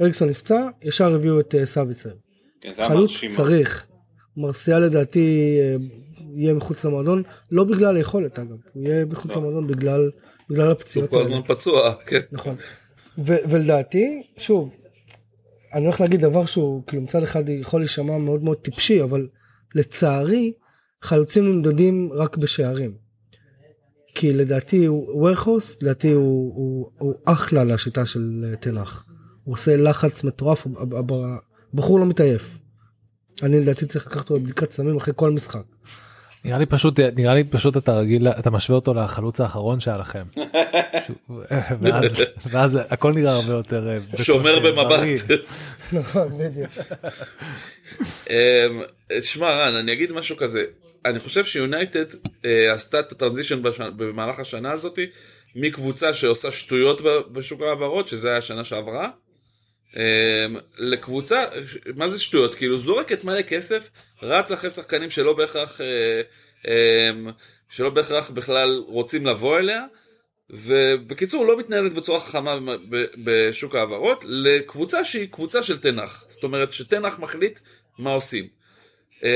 אריקסון 0.00 0.28
נפצע, 0.28 0.68
ישר 0.82 1.14
הביאו 1.14 1.40
את 1.40 1.54
uh, 1.54 1.64
סביצר. 1.64 2.10
כן, 2.60 2.72
זה 2.76 2.82
היה 2.82 2.88
חלוץ. 2.90 3.24
צריך. 3.28 3.86
מרסיאל 4.36 4.78
לדעתי 4.78 5.58
אה, 5.60 5.76
יהיה 6.34 6.54
מחוץ 6.54 6.84
למועדון, 6.84 7.22
לא 7.50 7.64
בגלל 7.64 7.96
היכולת 7.96 8.38
אגב, 8.38 8.56
הוא 8.72 8.84
יהיה 8.84 9.04
מחוץ 9.04 9.30
לא. 9.30 9.36
למועדון 9.36 9.66
בגלל, 9.66 10.10
בגלל 10.50 10.64
הוא 10.64 10.72
הפציעות 10.72 11.10
כל 11.10 11.16
האלה. 11.16 11.28
הזמן 11.28 11.46
פצוע, 11.46 11.94
כן. 12.06 12.20
נכון. 12.32 12.56
ו- 13.18 13.36
ולדעתי, 13.48 14.22
שוב, 14.36 14.74
אני 15.72 15.84
הולך 15.84 16.00
להגיד 16.00 16.20
דבר 16.20 16.44
שהוא 16.44 16.82
כאילו 16.86 17.02
מצד 17.02 17.22
אחד 17.22 17.48
יכול 17.48 17.80
להישמע 17.80 18.18
מאוד 18.18 18.42
מאוד 18.42 18.56
טיפשי, 18.56 19.02
אבל 19.02 19.28
לצערי, 19.74 20.52
חלוצים 21.04 21.52
נמדדים 21.52 22.10
רק 22.12 22.36
בשערים. 22.36 22.94
כי 24.14 24.32
לדעתי 24.32 24.86
הוא 24.86 25.22
וורחוס, 25.22 25.76
לדעתי 25.82 26.12
הוא, 26.12 26.54
הוא, 26.54 26.90
הוא 26.98 27.14
אחלה 27.24 27.64
לשיטה 27.64 28.06
של 28.06 28.44
אה, 28.44 28.56
תנח. 28.56 29.04
הוא 29.44 29.52
עושה 29.52 29.76
לחץ 29.76 30.24
מטורף, 30.24 30.66
הבחור 31.72 31.98
לא 31.98 32.06
מתעייף. 32.06 32.58
אני 33.42 33.60
לדעתי 33.60 33.86
צריך 33.86 34.06
לקחת 34.06 34.18
אותו 34.18 34.36
לבדיקת 34.36 34.72
סמים 34.72 34.96
אחרי 34.96 35.14
כל 35.16 35.30
משחק. 35.30 35.62
נראה 36.44 36.58
לי 36.58 36.66
פשוט 36.66 37.00
נראה 37.00 37.34
לי 37.34 37.44
פשוט 37.44 37.76
אתה 37.76 37.92
רגיל 37.92 38.28
אתה 38.28 38.50
משווה 38.50 38.76
אותו 38.76 38.94
לחלוץ 38.94 39.40
האחרון 39.40 39.80
שהיה 39.80 39.96
לכם. 39.96 40.22
ואז 41.80 42.22
ואז 42.50 42.78
הכל 42.90 43.12
נראה 43.12 43.32
הרבה 43.32 43.52
יותר 43.52 43.88
אה, 43.88 44.24
שומר 44.24 44.58
במבט. 44.60 45.00
נכון, 45.92 46.28
בדיוק. 46.38 46.70
אמ, 48.30 48.82
שמע 49.20 49.50
רן, 49.50 49.74
אני 49.74 49.92
אגיד 49.92 50.12
משהו 50.12 50.36
כזה, 50.36 50.64
אני 51.04 51.20
חושב 51.20 51.44
שיונייטד 51.44 52.04
אה, 52.44 52.72
עשתה 52.72 53.00
את 53.00 53.12
הטרנזישן 53.12 53.62
במהלך 53.78 54.38
השנה 54.38 54.72
הזאתי, 54.72 55.06
מקבוצה 55.54 56.14
שעושה 56.14 56.52
שטויות 56.52 57.00
בשוק 57.32 57.60
ההעברות, 57.60 58.08
שזה 58.08 58.28
היה 58.28 58.38
השנה 58.38 58.64
שעברה, 58.64 59.08
אמ, 59.96 60.56
לקבוצה, 60.78 61.44
מה 61.94 62.08
זה 62.08 62.20
שטויות? 62.20 62.54
כאילו 62.54 62.78
זורקת 62.78 63.24
מלא 63.24 63.42
כסף, 63.42 63.90
רץ 64.22 64.52
אחרי 64.52 64.70
שחקנים 64.70 65.10
שלא 65.10 65.32
בהכרח, 65.32 65.80
אה, 65.80 66.20
אמ, 66.68 67.30
שלא 67.68 67.90
בהכרח 67.90 68.30
בכלל 68.30 68.82
רוצים 68.86 69.26
לבוא 69.26 69.58
אליה, 69.58 69.84
ובקיצור 70.50 71.46
לא 71.46 71.58
מתנהלת 71.58 71.92
בצורה 71.92 72.20
חכמה 72.20 72.58
בשוק 73.24 73.74
ההעברות 73.74 74.24
לקבוצה 74.28 75.04
שהיא 75.04 75.28
קבוצה 75.28 75.62
של 75.62 75.78
תנח 75.78 76.24
זאת 76.28 76.42
אומרת 76.44 76.72
שתנח 76.72 77.18
מחליט 77.18 77.60
מה 77.98 78.10
עושים. 78.10 78.44
אה, 78.44 78.50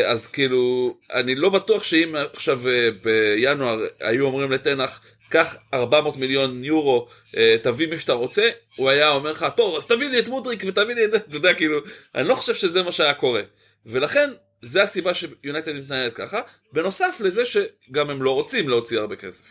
אז 0.07 0.27
כאילו 0.27 0.95
אני 1.13 1.35
לא 1.35 1.49
בטוח 1.51 1.83
שאם 1.85 2.15
עכשיו 2.33 2.69
אה, 2.69 2.89
בינואר 3.03 3.79
היו 4.01 4.25
אומרים 4.27 4.53
לתנח 4.53 5.01
קח 5.31 5.57
400 5.75 6.17
מיליון 6.17 6.65
יורו 6.65 7.09
אה, 7.37 7.57
תביא 7.63 7.87
מי 7.87 7.99
שאתה 7.99 8.13
רוצה 8.13 8.49
הוא 8.77 8.91
היה 8.91 9.11
אומר 9.11 9.31
לך 9.31 9.47
טוב 9.57 9.77
אז 9.77 9.87
תביא 9.87 10.09
לי 10.09 10.19
את 10.19 10.29
מודריק 10.29 10.63
ותביא 10.67 10.95
לי 10.95 11.05
את 11.05 11.11
זה 11.11 11.17
אתה 11.29 11.37
יודע 11.37 11.55
כאילו 11.55 11.79
אני 12.15 12.29
לא 12.29 12.35
חושב 12.35 12.55
שזה 12.55 12.83
מה 12.83 12.93
שהיה 12.93 13.15
קורה 13.15 13.43
ולכן 13.87 14.31
זה 14.63 14.83
הסיבה 14.83 15.15
שיונייטד 15.15 15.73
מתנהלת 15.77 16.13
ככה 16.13 16.41
בנוסף 16.73 17.21
לזה 17.25 17.43
שגם 17.45 18.11
הם 18.11 18.23
לא 18.23 18.35
רוצים 18.35 18.69
להוציא 18.69 18.99
הרבה 18.99 19.17
כסף. 19.17 19.45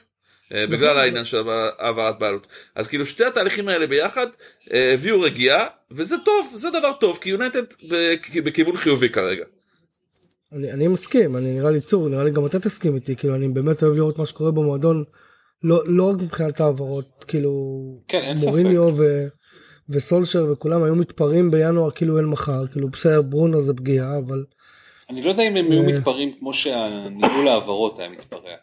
אה, 0.53 0.67
בגלל 0.67 0.97
העניין 0.97 1.25
של 1.25 1.43
העברת 1.79 2.19
בעלות. 2.19 2.47
אז 2.75 2.88
כאילו 2.88 3.05
שתי 3.05 3.25
התהליכים 3.25 3.67
האלה 3.67 3.88
ביחד 3.88 4.27
אה, 4.73 4.93
הביאו 4.93 5.21
רגיעה, 5.21 5.65
וזה 5.91 6.15
טוב, 6.25 6.53
זה 6.55 6.69
דבר 6.69 6.93
טוב, 6.99 7.19
כי 7.21 7.29
יונטד 7.29 7.63
בכ- 7.83 8.38
בכיוון 8.43 8.77
חיובי 8.77 9.09
כרגע. 9.09 9.43
אני, 10.53 10.71
אני 10.71 10.87
מסכים, 10.87 11.37
אני 11.37 11.53
נראה 11.53 11.71
לי 11.71 11.81
צור, 11.81 12.09
נראה 12.09 12.23
לי 12.23 12.31
גם 12.31 12.45
אתה 12.45 12.59
תסכים 12.59 12.95
איתי, 12.95 13.15
כאילו 13.15 13.35
אני 13.35 13.47
באמת 13.47 13.83
אוהב 13.83 13.95
לראות 13.95 14.19
מה 14.19 14.25
שקורה 14.25 14.51
במועדון, 14.51 15.03
לא, 15.63 15.81
לא 15.87 16.09
רק 16.09 16.21
מבחינת 16.21 16.59
העברות, 16.59 17.25
כאילו 17.27 17.51
כן, 18.07 18.21
אין 18.23 18.37
ספק. 18.37 18.47
מוריניו 18.47 18.97
ו, 18.97 19.27
וסולשר 19.89 20.47
וכולם 20.51 20.83
היו 20.83 20.95
מתפרעים 20.95 21.51
בינואר 21.51 21.91
כאילו 21.91 22.17
אין 22.17 22.25
מחר, 22.25 22.67
כאילו 22.67 22.89
בסדר 22.89 23.21
ברונו 23.21 23.61
זה 23.61 23.73
פגיעה, 23.73 24.17
אבל 24.17 24.45
אני 25.09 25.21
לא 25.21 25.29
יודע 25.29 25.43
אם 25.43 25.55
הם 25.55 25.71
היו 25.71 25.81
אה. 25.81 25.87
מתפרעים 25.87 26.33
כמו 26.39 26.53
שהניהול 26.53 27.47
העברות 27.47 27.99
היה 27.99 28.09
מתפרע. 28.09 28.55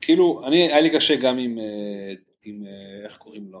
וכאילו, 0.00 0.42
אני, 0.46 0.62
היה 0.62 0.80
לי 0.80 0.90
קשה 0.90 1.16
גם 1.16 1.38
עם, 1.38 1.58
אה, 1.58 2.12
עם 2.44 2.64
אה, 2.66 3.04
איך 3.04 3.16
קוראים 3.16 3.46
לו? 3.50 3.60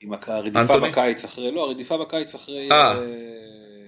עם 0.00 0.12
הרדיפה? 0.26 0.80
בקיץ 0.80 1.24
אחרי, 1.24 1.50
לא, 1.50 1.64
הרדיפה 1.64 1.96
בקיץ 1.96 2.34
אחרי 2.34 2.68
אה. 2.70 2.92
אה, 2.92 3.04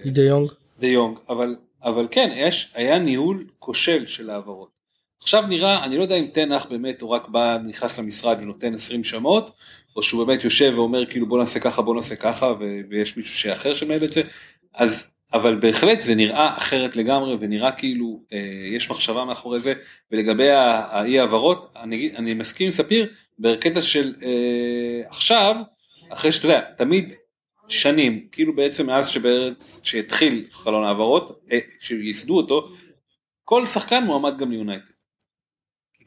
דה 0.05 0.21
יונג, 0.21 0.51
דה 0.81 0.87
יונג, 0.87 1.17
אבל, 1.29 1.55
אבל 1.83 2.07
כן, 2.11 2.31
יש, 2.35 2.71
היה 2.73 2.99
ניהול 2.99 3.47
כושל 3.59 4.05
של 4.05 4.29
העברות. 4.29 4.69
עכשיו 5.21 5.43
נראה, 5.49 5.83
אני 5.85 5.97
לא 5.97 6.01
יודע 6.01 6.15
אם 6.15 6.25
תנח 6.33 6.65
באמת 6.65 7.01
הוא 7.01 7.09
רק 7.09 7.27
בא, 7.27 7.57
נכנס 7.67 7.99
למשרד 7.99 8.37
ונותן 8.41 8.73
20 8.73 9.03
שמות, 9.03 9.51
או 9.95 10.03
שהוא 10.03 10.25
באמת 10.25 10.43
יושב 10.43 10.73
ואומר 10.75 11.05
כאילו 11.05 11.27
בוא 11.27 11.39
נעשה 11.39 11.59
ככה, 11.59 11.81
בוא 11.81 11.95
נעשה 11.95 12.15
ככה, 12.15 12.47
ו- 12.59 12.79
ויש 12.89 13.17
מישהו 13.17 13.35
שאחר 13.35 13.73
שמנהל 13.73 14.03
את 14.03 14.11
זה, 14.11 14.21
אז, 14.73 15.07
אבל 15.33 15.55
בהחלט 15.55 16.01
זה 16.01 16.15
נראה 16.15 16.57
אחרת 16.57 16.95
לגמרי, 16.95 17.35
ונראה 17.39 17.71
כאילו 17.71 18.21
אה, 18.33 18.39
יש 18.71 18.89
מחשבה 18.89 19.25
מאחורי 19.25 19.59
זה, 19.59 19.73
ולגבי 20.11 20.49
האי 20.49 21.19
העברות, 21.19 21.73
אני, 21.75 22.11
אני 22.15 22.33
מסכים 22.33 22.65
עם 22.65 22.71
ספיר, 22.71 23.07
בקטע 23.39 23.81
של 23.81 24.13
אה, 24.23 25.01
עכשיו, 25.07 25.55
אחרי 26.09 26.31
שאתה 26.31 26.45
יודע, 26.45 26.61
תמיד 26.77 27.13
שנים, 27.71 28.27
כאילו 28.31 28.55
בעצם 28.55 28.87
מאז 28.87 29.09
שבארץ, 29.09 29.81
שהתחיל 29.83 30.45
חלון 30.51 30.83
העברות, 30.83 31.41
אה, 31.51 31.59
שייסדו 31.79 32.37
אותו, 32.37 32.69
כל 33.43 33.67
שחקן 33.67 34.03
מועמד 34.03 34.37
גם 34.37 34.51
ליונייטד. 34.51 34.91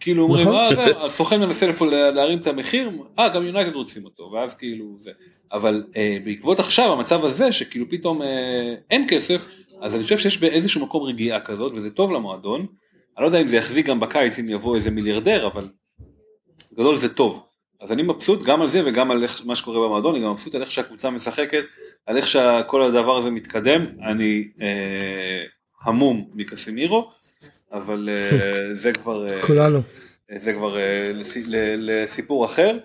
כאילו 0.00 0.22
אומרים, 0.22 0.48
נכון. 0.48 0.54
אה, 0.56 1.06
הסוכן 1.06 1.40
מנסה 1.40 1.66
להרים 1.90 2.38
את 2.38 2.46
המחיר, 2.46 2.90
אה, 3.18 3.28
גם 3.28 3.46
יונייטד 3.46 3.74
רוצים 3.74 4.04
אותו, 4.04 4.30
ואז 4.32 4.54
כאילו 4.54 4.96
זה. 4.98 5.10
אבל 5.52 5.84
אה, 5.96 6.16
בעקבות 6.24 6.58
עכשיו 6.58 6.92
המצב 6.92 7.24
הזה, 7.24 7.52
שכאילו 7.52 7.86
פתאום 7.90 8.22
אה, 8.22 8.74
אין 8.90 9.06
כסף, 9.08 9.46
אז 9.80 9.94
אני 9.94 10.02
חושב 10.02 10.18
שיש 10.18 10.38
באיזשהו 10.38 10.82
מקום 10.82 11.02
רגיעה 11.02 11.40
כזאת, 11.40 11.72
וזה 11.74 11.90
טוב 11.90 12.12
למועדון. 12.12 12.66
אני 13.16 13.22
לא 13.22 13.26
יודע 13.26 13.40
אם 13.40 13.48
זה 13.48 13.56
יחזיק 13.56 13.86
גם 13.86 14.00
בקיץ 14.00 14.38
אם 14.38 14.48
יבוא 14.48 14.76
איזה 14.76 14.90
מיליארדר, 14.90 15.46
אבל 15.46 15.68
גדול 16.72 16.96
זה 16.96 17.14
טוב. 17.14 17.46
אז 17.84 17.92
אני 17.92 18.02
מבסוט 18.02 18.42
גם 18.42 18.62
על 18.62 18.68
זה 18.68 18.82
וגם 18.86 19.10
על 19.10 19.22
איך, 19.22 19.42
מה 19.44 19.56
שקורה 19.56 19.86
במועדון, 19.86 20.14
אני 20.14 20.24
גם 20.24 20.30
מבסוט 20.30 20.54
על 20.54 20.62
איך 20.62 20.70
שהקבוצה 20.70 21.10
משחקת, 21.10 21.64
על 22.06 22.16
איך 22.16 22.26
שכל 22.26 22.82
הדבר 22.82 23.16
הזה 23.16 23.30
מתקדם, 23.30 23.86
אני 24.02 24.48
אה, 24.60 25.42
המום 25.82 26.30
מקסימירו, 26.34 27.10
אבל 27.72 28.08
אה, 28.12 28.74
זה 28.74 28.92
כבר, 28.92 29.28
אה, 29.28 29.42
כולנו. 29.42 29.80
זה 30.38 30.52
כבר 30.52 30.78
אה, 30.78 31.12
לס, 31.14 31.36
ל, 31.36 31.56
לסיפור 31.78 32.44
אחר. 32.44 32.78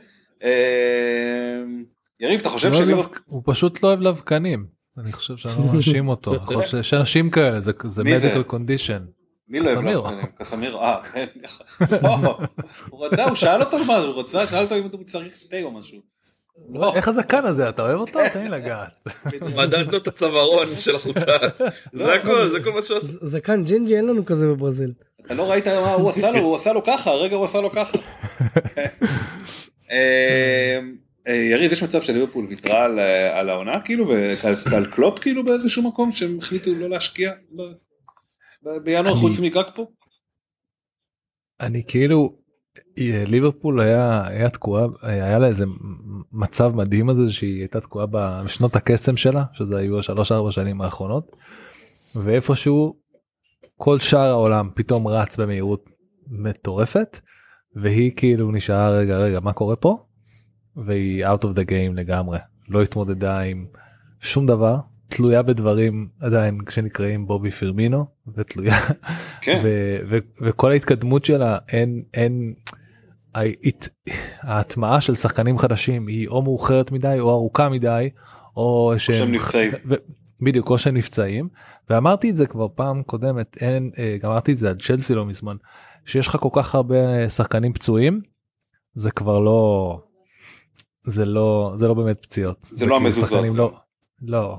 אה, 0.43 1.63
יריב, 2.19 2.39
אתה 2.39 2.49
חושב 2.49 2.69
לא 2.69 2.73
אוהב 2.73 2.85
שליברפול... 2.85 3.17
הוא 3.25 3.41
פשוט 3.45 3.83
לא 3.83 3.87
אוהב 3.87 4.01
לבקנים. 4.01 4.65
אני 4.97 5.11
חושב 5.11 5.37
שאני 5.37 5.53
לא 5.57 5.73
מאשים 5.75 6.07
אותו. 6.07 6.35
שיש 6.65 6.93
אנשים 6.93 7.29
כאלה 7.29 7.59
זה 7.61 7.71
medical 8.01 8.51
condition. 8.51 9.18
מי 9.49 9.59
לא 9.59 9.69
אוהב. 9.69 9.85
לאבקנים? 9.85 10.25
קסמירו, 10.39 10.79
אה, 10.81 11.01
כן, 11.13 11.25
לא, 12.01 12.37
הוא 12.89 13.05
רצה, 13.05 13.23
הוא 13.23 13.35
שאל 13.35 13.61
אותו 13.61 13.85
מה, 13.85 13.97
הוא 13.97 14.19
רצה, 14.19 14.47
שאל 14.47 14.63
אותו 14.63 14.75
אם 14.77 14.83
הוא 14.91 15.03
צריך 15.05 15.37
שתי 15.37 15.63
או 15.63 15.71
משהו. 15.71 15.97
לא, 16.73 16.95
איך 16.95 17.07
הזקן 17.07 17.45
הזה 17.45 17.69
אתה 17.69 17.81
אוהב 17.81 17.99
אותו? 17.99 18.19
תן 18.33 18.43
לי 18.43 18.49
לגעת. 18.49 19.07
מדד 19.55 19.91
לו 19.91 19.97
את 19.97 20.07
הצווארון 20.07 20.67
של 20.75 20.95
החולצה. 20.95 21.31
זה 21.93 22.13
הכל, 22.13 22.47
זה 22.47 22.63
כל 22.63 22.71
מה 22.71 22.81
שהוא 22.81 22.97
עושה. 22.97 23.07
ז- 23.07 23.19
זקן 23.21 23.63
ג'ינג'י 23.63 23.95
אין 23.95 24.07
לנו 24.07 24.25
כזה 24.25 24.47
בברזיל. 24.47 24.93
אתה 25.25 25.33
לא 25.33 25.51
ראית 25.51 25.67
מה 25.67 25.93
הוא 25.93 26.09
עשה 26.09 26.31
לו, 26.31 26.39
הוא 26.39 26.55
עשה 26.55 26.73
לו 26.73 26.83
ככה, 26.83 27.11
הרגע 27.11 27.35
הוא 27.35 27.45
עשה 27.45 27.61
לו 27.61 27.69
ככה. 27.71 27.97
אה, 29.91 30.79
אה, 31.27 31.33
יריב, 31.33 31.71
יש 31.71 31.83
מצב 31.83 32.01
שליברפול 32.01 32.45
ויתרה 32.49 32.83
על, 32.83 32.99
אה, 32.99 33.39
על 33.39 33.49
העונה 33.49 33.79
כאילו, 33.85 34.07
ועל 34.71 34.85
קלופ 34.85 35.19
כאילו 35.19 35.45
באיזשהו 35.45 35.83
מקום 35.83 36.11
שהם 36.11 36.37
החליטו 36.41 36.73
לא 36.73 36.89
להשקיע? 36.89 37.31
בינואר 38.63 39.11
אני- 39.11 39.19
חוץ 39.19 39.39
מגג 39.39 39.63
פה? 39.75 39.85
אני 41.61 41.83
כאילו 41.87 42.37
אה, 42.99 43.23
ליברפול 43.27 43.81
היה 43.81 44.27
היה 44.27 44.49
תקועה 44.49 44.85
היה 45.01 45.39
לה 45.39 45.47
איזה 45.47 45.65
מצב 46.31 46.75
מדהים 46.75 47.09
הזה 47.09 47.29
שהיא 47.29 47.59
הייתה 47.59 47.81
תקועה 47.81 48.05
בשנות 48.11 48.75
הקסם 48.75 49.17
שלה 49.17 49.43
שזה 49.53 49.77
היו 49.77 49.99
השלוש 49.99 50.31
ארבע 50.31 50.51
שנים 50.51 50.81
האחרונות. 50.81 51.31
ואיפשהו 52.23 52.99
כל 53.77 53.99
שאר 53.99 54.19
העולם 54.29 54.69
פתאום 54.75 55.07
רץ 55.07 55.37
במהירות 55.37 55.85
מטורפת 56.27 57.19
והיא 57.75 58.11
כאילו 58.15 58.51
נשארה 58.51 58.89
רגע 58.89 59.17
רגע 59.17 59.39
מה 59.39 59.53
קורה 59.53 59.75
פה 59.75 60.05
והיא 60.85 61.25
out 61.27 61.39
of 61.43 61.55
the 61.55 61.65
game 61.69 61.93
לגמרי 61.95 62.37
לא 62.69 62.83
התמודדה 62.83 63.39
עם 63.39 63.65
שום 64.19 64.45
דבר 64.45 64.77
תלויה 65.09 65.41
בדברים 65.41 66.09
עדיין 66.21 66.57
שנקראים 66.69 67.27
בובי 67.27 67.51
פירמינו 67.51 68.05
ותלויה 68.35 68.75
כן. 69.41 69.59
ו- 69.63 69.97
ו- 70.09 70.17
וכל 70.41 70.71
ההתקדמות 70.71 71.25
שלה 71.25 71.57
אין 71.69 72.03
אין 72.13 72.53
ההת- 73.35 73.89
ההטמעה 74.41 75.01
של 75.01 75.15
שחקנים 75.15 75.57
חדשים 75.57 76.07
היא 76.07 76.27
או 76.27 76.41
מאוחרת 76.41 76.91
מדי 76.91 77.15
או 77.19 77.29
ארוכה 77.31 77.69
מדי 77.69 78.09
או 78.57 78.93
שהם 78.97 79.31
נפצעים. 79.31 79.71
ו- 79.89 79.95
בדיוק 80.45 80.69
או 80.69 80.77
שהם 80.77 80.97
נפצעים 80.97 81.49
ואמרתי 81.89 82.29
את 82.29 82.35
זה 82.35 82.45
כבר 82.47 82.67
פעם 82.75 83.03
קודמת 83.03 83.57
אין 83.61 83.91
אה, 83.97 84.17
גם 84.23 84.31
אמרתי 84.31 84.51
את 84.51 84.57
זה 84.57 84.69
על 84.69 84.75
צ'לסי 84.81 85.15
לא 85.15 85.25
מזמן 85.25 85.55
שיש 86.05 86.27
לך 86.27 86.37
כל 86.39 86.49
כך 86.53 86.75
הרבה 86.75 87.29
שחקנים 87.29 87.73
פצועים 87.73 88.21
זה 88.93 89.11
כבר 89.11 89.39
לא 89.39 89.99
זה 91.05 91.25
לא 91.25 91.71
זה 91.75 91.87
לא 91.87 91.93
באמת 91.93 92.21
פציעות 92.21 92.57
זה 92.61 92.85
לא 92.85 92.91
כאילו 92.91 92.95
המזוזות. 93.07 93.29
שחקנים 93.29 93.55
לא 93.55 93.73
לא 94.21 94.57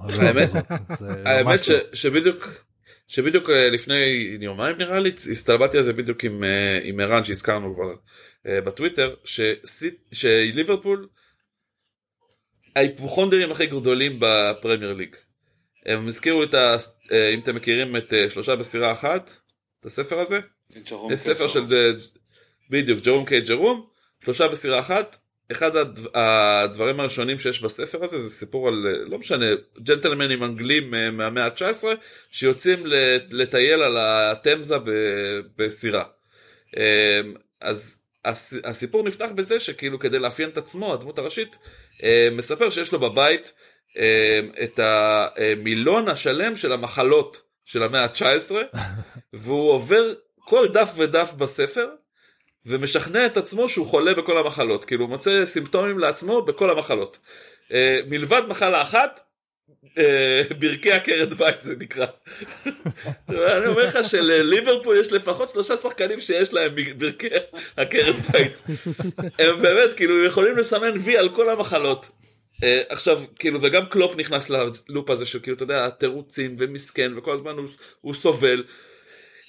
האמת-. 1.25 1.61
שבדיוק 1.93 2.65
שבדיוק 3.11 3.51
אה, 3.51 3.71
לפני 3.71 3.95
יומיים 4.41 4.77
נראה 4.77 4.99
לי 4.99 5.13
הסתלבטתי 5.31 5.77
על 5.77 5.83
זה 5.83 5.93
בדיוק 5.93 6.25
עם 6.25 6.45
אה, 6.45 6.81
עם 6.83 7.01
ערן 7.01 7.25
שהזכרנו 7.25 7.75
כבר 7.75 7.95
אה, 8.47 8.61
בטוויטר 8.61 9.15
שליברפול 10.13 11.09
ההיפוכונדרים 12.77 13.51
הכי 13.51 13.67
גדולים 13.67 14.17
בפרמייר 14.21 14.93
ליג. 14.93 15.17
הם 15.87 16.09
הזכירו 16.09 16.43
את 16.43 16.55
ה... 16.55 16.77
אם 17.35 17.41
אתם 17.41 17.55
מכירים 17.57 17.97
את 17.97 18.15
שלושה 18.29 18.57
בסירה 18.57 18.93
אחת 18.93 19.33
את 19.81 19.85
הספר 19.85 20.19
הזה 20.19 20.41
יש 21.11 21.21
ספר. 21.21 21.47
של 21.47 21.67
בדיוק 22.71 23.01
ג'רום 23.01 23.25
קיי 23.25 23.41
ג'רום 23.41 23.87
שלושה 24.25 24.49
בסירה 24.49 24.81
אחת 24.81 25.17
אחד 25.53 25.77
הדב- 25.77 26.07
הדברים 26.15 27.01
הראשונים 27.01 27.39
שיש 27.39 27.63
בספר 27.63 28.05
הזה 28.05 28.19
זה 28.19 28.31
סיפור 28.31 28.69
על 28.69 28.75
לא 29.09 29.19
משנה 29.19 29.47
ג'נטלמנים 29.83 30.45
אנגלים 30.45 30.95
אה, 30.95 31.11
מהמאה 31.11 31.45
ה-19 31.47 31.85
שיוצאים 32.31 32.87
לט- 32.87 33.33
לטייל 33.33 33.83
על 33.83 33.97
התמזה 34.01 34.77
בסירה. 35.57 36.05
אה, 36.77 37.21
אז 37.61 37.97
הס- 38.25 38.61
הסיפור 38.65 39.03
נפתח 39.03 39.29
בזה 39.35 39.61
שכאילו 39.61 39.99
כדי 39.99 40.19
לאפיין 40.19 40.49
את 40.49 40.59
עצמו 40.59 40.95
הדמות 40.95 41.19
הראשית 41.19 41.59
אה, 42.03 42.29
מספר 42.33 42.71
שיש 42.71 42.93
לו 42.93 43.01
בבית 43.01 43.53
את 44.63 44.81
המילון 44.83 46.09
השלם 46.09 46.57
של 46.57 46.73
המחלות 46.73 47.43
של 47.65 47.83
המאה 47.83 48.03
ה-19 48.05 48.55
והוא 49.33 49.71
עובר 49.73 50.13
כל 50.39 50.69
דף 50.73 50.93
ודף 50.97 51.33
בספר 51.39 51.87
ומשכנע 52.67 53.27
את 53.27 53.37
עצמו 53.37 53.69
שהוא 53.69 53.87
חולה 53.87 54.15
בכל 54.15 54.39
המחלות 54.39 54.85
כאילו 54.85 55.03
הוא 55.03 55.11
מוצא 55.11 55.47
סימפטומים 55.47 55.99
לעצמו 55.99 56.43
בכל 56.43 56.71
המחלות 56.71 57.19
אה, 57.73 58.01
מלבד 58.09 58.43
מחלה 58.49 58.83
אחת 58.83 59.21
אה, 59.99 60.43
ברכי 60.59 60.93
עקרת 60.93 61.35
בית 61.35 61.63
זה 61.63 61.75
נקרא. 61.79 62.07
אני 63.29 63.67
אומר 63.67 63.85
לך 63.85 63.99
שלליברפול 64.03 64.97
יש 65.01 65.13
לפחות 65.13 65.51
שלושה 65.51 65.77
שחקנים 65.77 66.21
שיש 66.21 66.55
להם 66.55 66.73
ברכי 66.97 67.29
עקרת 67.77 68.15
בית. 68.15 68.53
הם 69.39 69.63
באמת 69.63 69.93
כאילו 69.97 70.25
יכולים 70.25 70.57
לסמן 70.57 70.99
וי 70.99 71.19
על 71.19 71.29
כל 71.29 71.51
המחלות. 71.51 72.11
אה, 72.65 72.83
עכשיו 72.89 73.21
כאילו 73.39 73.63
וגם 73.63 73.87
קלופ 73.87 74.17
נכנס 74.17 74.51
ללופ 74.51 75.11
הזה 75.11 75.27
של 75.27 75.39
כאילו 75.39 75.57
אתה 75.57 75.65
יודע 75.65 75.89
תירוצים 75.91 76.57
ומסכן 76.59 77.19
וכל 77.19 77.33
הזמן 77.33 77.57
הוא, 77.57 77.67
הוא 78.01 78.15
סובל. 78.15 78.65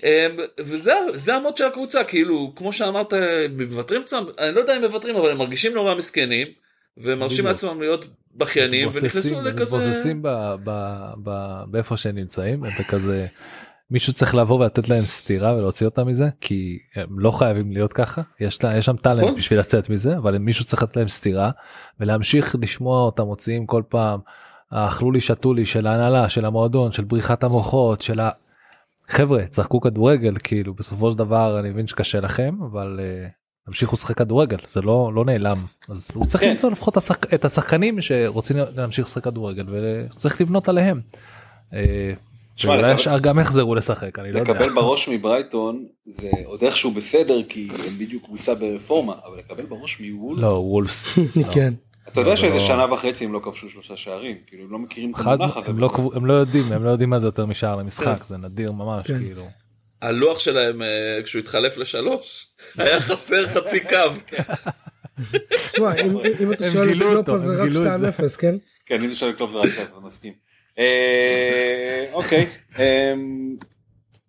אה, 0.04 0.28
וזה 0.60 0.94
זה 1.14 1.36
המוד 1.36 1.58
של 1.58 1.66
הקבוצה 1.66 2.04
כאילו 2.04 2.54
כמו 2.56 2.74
שאמרת 2.74 3.14
מוותרים 3.58 4.04
קצת 4.04 4.18
אני 4.40 4.56
לא 4.56 4.60
יודע 4.60 4.78
אם 4.78 4.82
מוותרים 4.82 5.16
אבל 5.16 5.32
הם 5.32 5.38
מרגישים 5.38 5.74
נורא 5.74 5.96
מסכנים 5.96 6.48
ומרשים. 6.98 7.46
לעצמם 7.46 7.82
להיות 7.82 8.06
בכיינים 8.36 8.90
ונכנסו 8.94 9.42
לכזה 9.42 9.76
מתבוססים 9.78 10.24
באיפה 11.68 11.98
שהם 11.98 12.16
נמצאים 12.16 12.64
וכזה 12.80 13.28
מישהו 13.92 14.14
צריך 14.14 14.36
לבוא 14.36 14.60
ולתת 14.60 14.90
להם 14.90 15.06
סטירה 15.06 15.56
ולהוציא 15.56 15.86
אותם 15.86 16.08
מזה 16.08 16.30
כי 16.42 16.80
הם 16.96 17.20
לא 17.20 17.32
חייבים 17.32 17.72
להיות 17.72 17.94
ככה 17.94 18.22
יש 18.40 18.64
לה 18.64 18.78
יש 18.78 18.86
שם 18.86 18.96
טאלנט 18.96 19.24
נכון. 19.24 19.36
בשביל 19.36 19.60
לצאת 19.60 19.90
מזה 19.90 20.18
אבל 20.18 20.38
מישהו 20.38 20.66
צריך 20.66 20.84
לתת 20.84 20.98
להם 20.98 21.08
סטירה 21.08 21.52
ולהמשיך 22.00 22.56
לשמוע 22.62 23.02
אותם 23.02 23.24
מוציאים 23.24 23.66
כל 23.66 23.82
פעם 23.90 24.20
אכלו 24.70 25.12
לי 25.12 25.20
שתו 25.20 25.54
לי 25.54 25.66
של 25.66 25.88
ההנהלה 25.88 26.30
של 26.30 26.46
המועדון 26.46 26.92
של 26.92 27.04
בריחת 27.04 27.44
המוחות 27.44 28.02
של 28.02 28.20
ה... 28.20 28.30
חבר'ה 29.12 29.48
צחקו 29.48 29.82
כדורגל 29.82 30.34
כאילו 30.44 30.74
בסופו 30.74 31.12
של 31.12 31.18
דבר 31.18 31.60
אני 31.60 31.70
מבין 31.70 31.88
שקשה 31.88 32.20
לכם 32.22 32.56
אבל 32.72 33.00
uh, 33.00 33.32
תמשיכו 33.66 33.96
לשחק 33.96 34.18
כדורגל 34.18 34.58
זה 34.68 34.82
לא 34.82 35.12
לא 35.16 35.26
נעלם 35.26 35.58
אז 35.90 36.12
הוא 36.16 36.26
צריך 36.26 36.44
כן. 36.44 36.50
למצוא 36.50 36.72
לפחות 36.72 36.98
השחק- 36.98 37.34
את 37.34 37.46
השחקנים 37.46 38.02
שרוצים 38.02 38.58
להמשיך 38.76 39.06
לשחק 39.06 39.24
כדורגל 39.24 39.66
וצריך 39.72 40.42
לבנות 40.42 40.70
עליהם. 40.70 41.02
אה, 41.74 42.14
תשמע, 42.56 42.72
ואולי 42.72 42.84
לקבל- 42.84 42.96
השאר 42.96 43.20
גם 43.20 43.40
יחזרו 43.40 43.76
לשחק 43.76 44.20
אני 44.20 44.32
לא 44.32 44.40
יודע. 44.40 44.54
לקבל 44.54 44.74
בראש 44.74 45.10
מברייטון 45.10 45.86
זה 46.06 46.30
עוד 46.46 46.64
איכשהו 46.64 46.92
בסדר 46.92 47.44
כי 47.50 47.68
הם 47.88 47.94
בדיוק 48.00 48.26
קבוצה 48.26 48.56
ברפורמה 48.56 49.14
אבל 49.26 49.38
לקבל 49.38 49.66
בראש 49.66 50.02
מוולף 50.02 50.42
לא 50.42 50.48
וולפס. 50.48 51.18
לא. 51.18 51.52
כן. 51.54 51.74
אתה 52.08 52.20
יודע 52.22 52.30
לא, 52.30 52.36
שאיזה 52.36 52.56
לא. 52.56 52.62
שנה 52.62 52.94
וחצי 52.94 53.26
הם 53.26 53.34
לא 53.34 53.40
כבשו 53.44 53.70
שלושה 53.70 53.98
שערים 53.98 54.38
כאילו 54.48 54.64
הם 54.66 54.72
לא 54.72 54.80
מכירים 54.80 55.12
את 55.16 55.20
המונח 55.20 55.58
הזה. 55.58 55.68
הם 55.70 55.80
לא 55.80 55.90
הם 56.16 56.26
לא 56.26 56.34
יודעים 56.34 56.72
הם 56.74 56.84
לא 56.84 56.90
יודעים 56.90 57.10
מה 57.10 57.20
זה 57.20 57.28
יותר 57.28 57.46
משער 57.46 57.76
למשחק 57.76 58.18
כן. 58.18 58.24
זה 58.24 58.38
נדיר 58.38 58.72
ממש 58.72 59.08
כן. 59.08 59.18
כאילו. 59.18 59.48
הלוח 60.02 60.40
שלהם 60.40 60.82
אה, 60.82 60.88
כשהוא 61.24 61.40
התחלף 61.40 61.78
לשלוש 61.78 62.48
היה 62.78 63.00
חסר 63.00 63.48
חצי 63.48 63.80
קו. 63.80 63.96
תשמע, 65.72 65.94
אם- 65.96 66.18
אם 66.40 66.52
אתה 66.54 66.72
שואל 66.72 66.90
אותו, 67.04 67.14
לא 67.14 67.22
פה 67.26 67.38
זה 67.38 67.62
רק 67.64 67.70
גילו 67.70 67.80
את 67.96 68.00
זה. 68.02 68.10
2-0, 68.34 68.38
כן? 68.40 68.56
כן 68.86 69.04
אני 69.04 69.16
שואל 69.16 69.32
קלוב 69.32 69.52
זה 69.52 69.58
רק 69.58 69.70
ככה, 69.72 69.82
אני 69.98 70.06
מסכים. 70.06 70.34
אה, 70.80 72.06
אוקיי 72.14 72.50
אמ, 72.80 73.56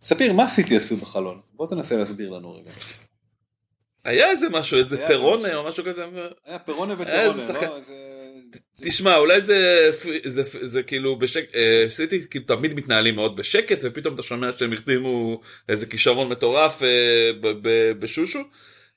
ספיר 0.03 0.33
מה 0.33 0.49
סיטי 0.49 0.77
עשו 0.77 0.97
בחלון 0.97 1.41
בוא 1.55 1.67
תנסה 1.67 1.97
להסביר 1.97 2.31
לנו 2.31 2.53
רגע. 2.55 2.71
היה 4.05 4.31
איזה 4.31 4.49
משהו 4.49 4.79
איזה 4.79 4.97
היה 4.99 5.09
פרונה 5.09 5.49
משהו. 5.49 5.59
או 5.61 5.69
משהו 5.69 5.85
כזה. 5.85 6.05
היה 6.47 6.59
וטירונה 6.99 7.47
שחקן. 7.47 7.67
לא? 7.67 7.77
איזה- 7.77 7.93
תשמע 8.85 9.17
אולי 9.17 9.41
זה 9.41 9.91
זה 10.25 10.43
זה 10.63 10.83
כאילו 10.83 11.17
בשקט 11.19 11.55
סיטי 11.89 12.23
כאילו 12.31 12.45
תמיד 12.45 12.75
מתנהלים 12.75 13.15
מאוד 13.15 13.37
בשקט 13.37 13.79
ופתאום 13.83 14.15
אתה 14.15 14.23
שומע 14.23 14.53
שהם 14.53 14.73
החתימו 14.73 15.41
איזה 15.69 15.87
כישרון 15.87 16.29
מטורף 16.29 16.83
אה, 16.83 16.89
ב- 17.41 17.69
ב- 17.69 17.93
בשושו 17.99 18.39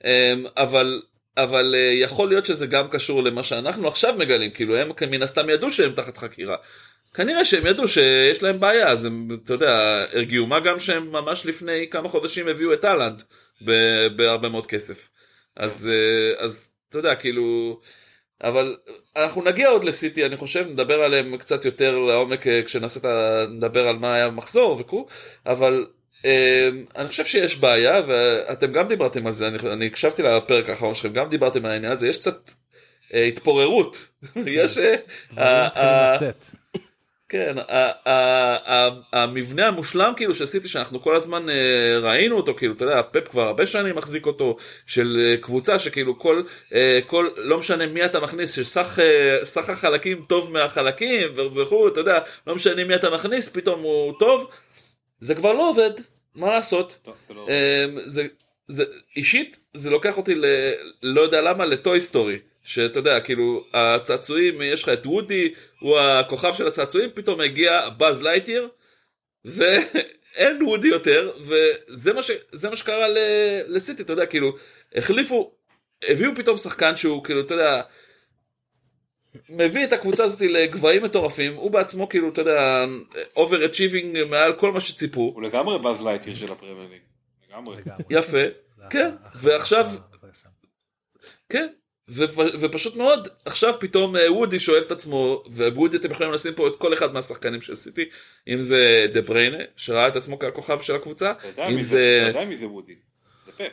אה, 0.06 0.34
אבל 0.58 1.02
אבל 1.38 1.76
אה, 1.78 1.92
יכול 1.94 2.30
להיות 2.30 2.46
שזה 2.46 2.66
גם 2.68 2.88
קשור 2.88 3.24
למה 3.24 3.44
שאנחנו 3.44 3.88
עכשיו 3.88 4.16
מגלים 4.18 4.52
כאילו 4.52 4.76
הם 4.78 4.92
מן 5.12 5.22
הסתם 5.22 5.50
ידעו 5.50 5.70
שהם 5.72 5.92
תחת 5.92 6.18
חקירה. 6.18 6.56
כנראה 7.14 7.46
שהם 7.46 7.66
ידעו 7.68 7.88
שיש 7.88 8.44
להם 8.44 8.60
בעיה 8.60 8.88
אז 8.88 9.06
הם 9.06 9.28
אתה 9.44 9.54
יודע 9.54 10.04
הרגיעו 10.14 10.46
מה 10.48 10.60
גם 10.60 10.80
שהם 10.80 11.12
ממש 11.12 11.46
לפני 11.46 11.88
כמה 11.92 12.10
חודשים 12.10 12.48
הביאו 12.48 12.74
את 12.74 12.86
אהלנד 12.86 13.24
בהרבה 14.16 14.50
מאוד 14.50 14.68
כסף. 14.68 15.10
אז 15.56 15.92
אה, 15.94 16.46
אז 16.46 16.70
אתה 16.90 17.00
יודע 17.00 17.16
כאילו 17.16 17.80
אבל 18.44 18.78
אנחנו 19.16 19.42
נגיע 19.42 19.70
עוד 19.70 19.84
לסיטי 19.84 20.26
אני 20.26 20.38
חושב 20.38 20.68
נדבר 20.70 21.02
עליהם 21.02 21.38
קצת 21.38 21.66
יותר 21.66 21.98
לעומק 21.98 22.48
אה, 22.48 22.62
כשנעשה 22.66 23.00
את 23.00 23.06
ה... 23.06 23.46
נדבר 23.50 23.88
על 23.88 23.96
מה 23.96 24.14
היה 24.16 24.26
המחזור 24.26 24.78
וכו' 24.80 25.08
אבל 25.46 25.88
אה, 26.26 26.70
אני 26.96 27.08
חושב 27.08 27.26
שיש 27.26 27.58
בעיה 27.58 28.02
ואתם 28.08 28.72
גם 28.72 28.88
דיברתם 28.88 29.28
על 29.28 29.34
זה 29.34 29.48
אני, 29.48 29.58
אני 29.72 29.86
הקשבתי 29.86 30.24
לפרק 30.24 30.70
האחרון 30.70 30.94
שלכם 30.94 31.14
גם 31.14 31.30
דיברתם 31.30 31.66
על 31.66 31.72
העניין 31.72 31.92
הזה 31.92 32.08
יש 32.08 32.18
קצת 32.18 32.52
התפוררות. 33.14 34.08
יש 34.46 34.78
כן, 37.30 37.56
המבנה 39.14 39.68
המושלם 39.68 40.14
כאילו 40.18 40.34
שעשיתי 40.36 40.68
שאנחנו 40.68 41.02
כל 41.02 41.16
הזמן 41.16 41.50
אה, 41.50 42.00
ראינו 42.02 42.38
אותו 42.38 42.54
כאילו 42.56 42.74
אתה 42.74 42.84
יודע 42.86 43.02
פפ 43.12 43.28
כבר 43.28 43.42
הרבה 43.42 43.68
שנים 43.68 43.96
מחזיק 43.96 44.26
אותו 44.26 44.58
של 44.86 45.18
אה, 45.24 45.38
קבוצה 45.38 45.80
שכאילו 45.80 46.20
כל 46.20 46.44
אה, 46.74 47.00
כל 47.08 47.30
לא 47.38 47.58
משנה 47.58 47.86
מי 47.86 48.06
אתה 48.06 48.20
מכניס 48.20 48.56
שסך 48.56 49.00
סך 49.44 49.70
החלקים 49.70 50.24
טוב 50.24 50.52
מהחלקים 50.52 51.28
וכו' 51.56 51.88
אתה 51.88 52.00
יודע 52.00 52.20
לא 52.48 52.56
משנה 52.56 52.84
מי 52.84 52.96
אתה 52.96 53.10
מכניס 53.10 53.50
פתאום 53.50 53.82
הוא 53.82 54.14
טוב 54.20 54.52
זה 55.20 55.36
כבר 55.36 55.54
לא 55.54 55.70
עובד 55.70 55.92
מה 56.36 56.50
לעשות 56.50 57.00
טוב, 57.04 57.16
זה 57.28 57.34
לא- 57.34 57.48
זה, 58.06 58.28
זה, 58.68 58.84
אישית 59.16 59.60
זה 59.74 59.90
לוקח 59.90 60.18
אותי 60.18 60.36
ל... 60.36 60.46
לא 61.04 61.22
יודע 61.22 61.42
למה 61.42 61.66
ל 61.66 61.75
Toy 61.75 62.02
Story. 62.02 62.40
שאתה 62.66 63.00
יודע 63.00 63.20
כאילו 63.20 63.66
הצעצועים 63.74 64.62
יש 64.62 64.84
לך 64.84 64.90
את 64.90 65.06
וודי 65.06 65.54
הוא 65.80 66.00
הכוכב 66.00 66.54
של 66.54 66.68
הצעצועים 66.68 67.10
פתאום 67.14 67.42
הגיע 67.42 67.90
באז 67.90 68.24
לייטיר 68.24 68.70
אין 70.36 70.64
וודי 70.64 70.88
יותר, 70.88 71.32
וזה 71.42 72.14
מה, 72.14 72.24
ש, 72.24 72.32
זה 72.52 72.70
מה 72.70 72.76
שקרה 72.76 73.08
ל- 73.08 73.62
לסיטי, 73.68 74.04
אתה 74.04 74.14
יודע, 74.14 74.26
כאילו, 74.26 74.56
החליפו, 74.96 75.56
הביאו 76.04 76.32
פתאום 76.36 76.58
שחקן 76.58 76.96
שהוא, 76.96 77.24
כאילו, 77.24 77.42
אתה 77.42 77.54
יודע, 77.54 77.82
מביא 79.50 79.84
את 79.84 79.94
הקבוצה 79.94 80.24
הזאת 80.24 80.42
לגבהים 80.42 81.04
מטורפים, 81.04 81.56
הוא 81.56 81.72
בעצמו, 81.72 82.10
כאילו, 82.10 82.30
אתה 82.30 82.42
יודע, 82.42 82.86
overachieving 83.36 84.24
מעל 84.24 84.54
כל 84.54 84.72
מה 84.72 84.80
שציפו, 84.80 85.22
הוא 85.22 85.42
לגמרי 85.42 85.80
באז 85.80 86.02
לייטיר 86.02 86.34
של 86.34 86.52
הפרמייר 86.52 86.90
ליג. 86.90 87.02
לגמרי. 87.50 87.78
יפה, 88.10 88.44
כן, 88.90 89.16
ועכשיו, 89.36 89.86
כן, 91.50 91.68
ו- 92.10 92.24
ופשוט 92.62 92.96
מאוד, 92.96 93.28
עכשיו 93.46 93.74
פתאום 93.80 94.16
אה, 94.16 94.34
וודי 94.34 94.60
שואל 94.60 94.82
את 94.82 94.92
עצמו, 94.92 95.44
ווודי 95.48 95.98
אתם 95.98 96.12
יכולים 96.12 96.32
לשים 96.32 96.54
פה 96.54 96.68
את 96.68 96.74
כל 96.78 96.94
אחד 96.94 97.14
מהשחקנים 97.14 97.62
של 97.62 97.76
סיטי, 97.76 98.06
אם 98.48 98.62
זה 98.62 99.06
דה 99.14 99.22
בריינה, 99.22 99.58
שראה 99.76 100.08
את 100.08 100.16
עצמו 100.16 100.40
ככוכב 100.40 100.82
של 100.82 100.96
הקבוצה, 100.96 101.34
אם 101.70 101.84
זה. 101.84 102.20
אתה 102.30 102.38
יודע 102.38 102.46
מי 102.50 102.56
זה 102.58 102.68
וודי. 102.68 102.94
זה 103.46 103.52
פפ. 103.52 103.72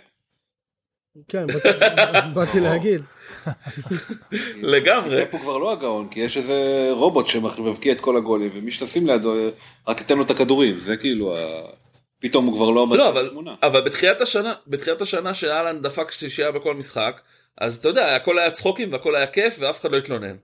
כן, 1.29 1.47
באתי- 1.53 1.69
באתי 2.35 2.61
להגיד. 2.61 3.01
לגמרי. 4.63 5.25
פפ 5.25 5.33
הוא 5.35 5.41
כבר 5.41 5.59
לא 5.59 5.73
הגאון, 5.73 6.09
כי 6.09 6.21
יש 6.21 6.37
איזה 6.37 6.55
רובוט 6.91 7.27
שמבקיע 7.27 7.93
את 7.93 8.01
כל 8.01 8.17
הגולים, 8.17 8.51
ומי 8.55 8.71
שתשים 8.73 9.07
לידו 9.07 9.35
רק 9.89 10.01
ייתן 10.01 10.17
לו 10.19 10.25
את 10.25 10.31
הכדורים, 10.31 10.81
זה 10.81 10.97
כאילו, 10.97 11.37
ה- 11.37 11.69
פתאום 12.21 12.47
הוא 12.47 12.55
כבר 12.57 12.71
לא 12.71 12.83
עמד 12.83 12.97
לא, 12.99 13.09
אבל, 13.09 13.27
בתמונה. 13.27 13.55
אבל 13.63 13.81
בתחילת 13.81 14.21
השנה, 14.21 14.55
בתחילת 14.67 15.01
השנה 15.03 15.35
שהאלנד 15.35 15.81
דפק 15.83 16.11
שלישייה 16.11 16.51
בכל 16.53 16.75
משחק, 16.75 17.21
אז 17.59 17.77
אתה 17.77 17.89
יודע, 17.89 18.17
הכל 18.17 18.39
היה 18.39 18.51
צחוקים 18.51 18.93
והכל 18.93 19.15
היה 19.15 19.27
כיף 19.27 19.57
ואף 19.59 19.81
אחד 19.81 19.91
לא 19.93 19.97
התלונן. 19.97 20.37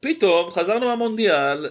פתאום 0.00 0.50
חזרנו 0.50 0.86
מהמונדיאל, 0.86 1.70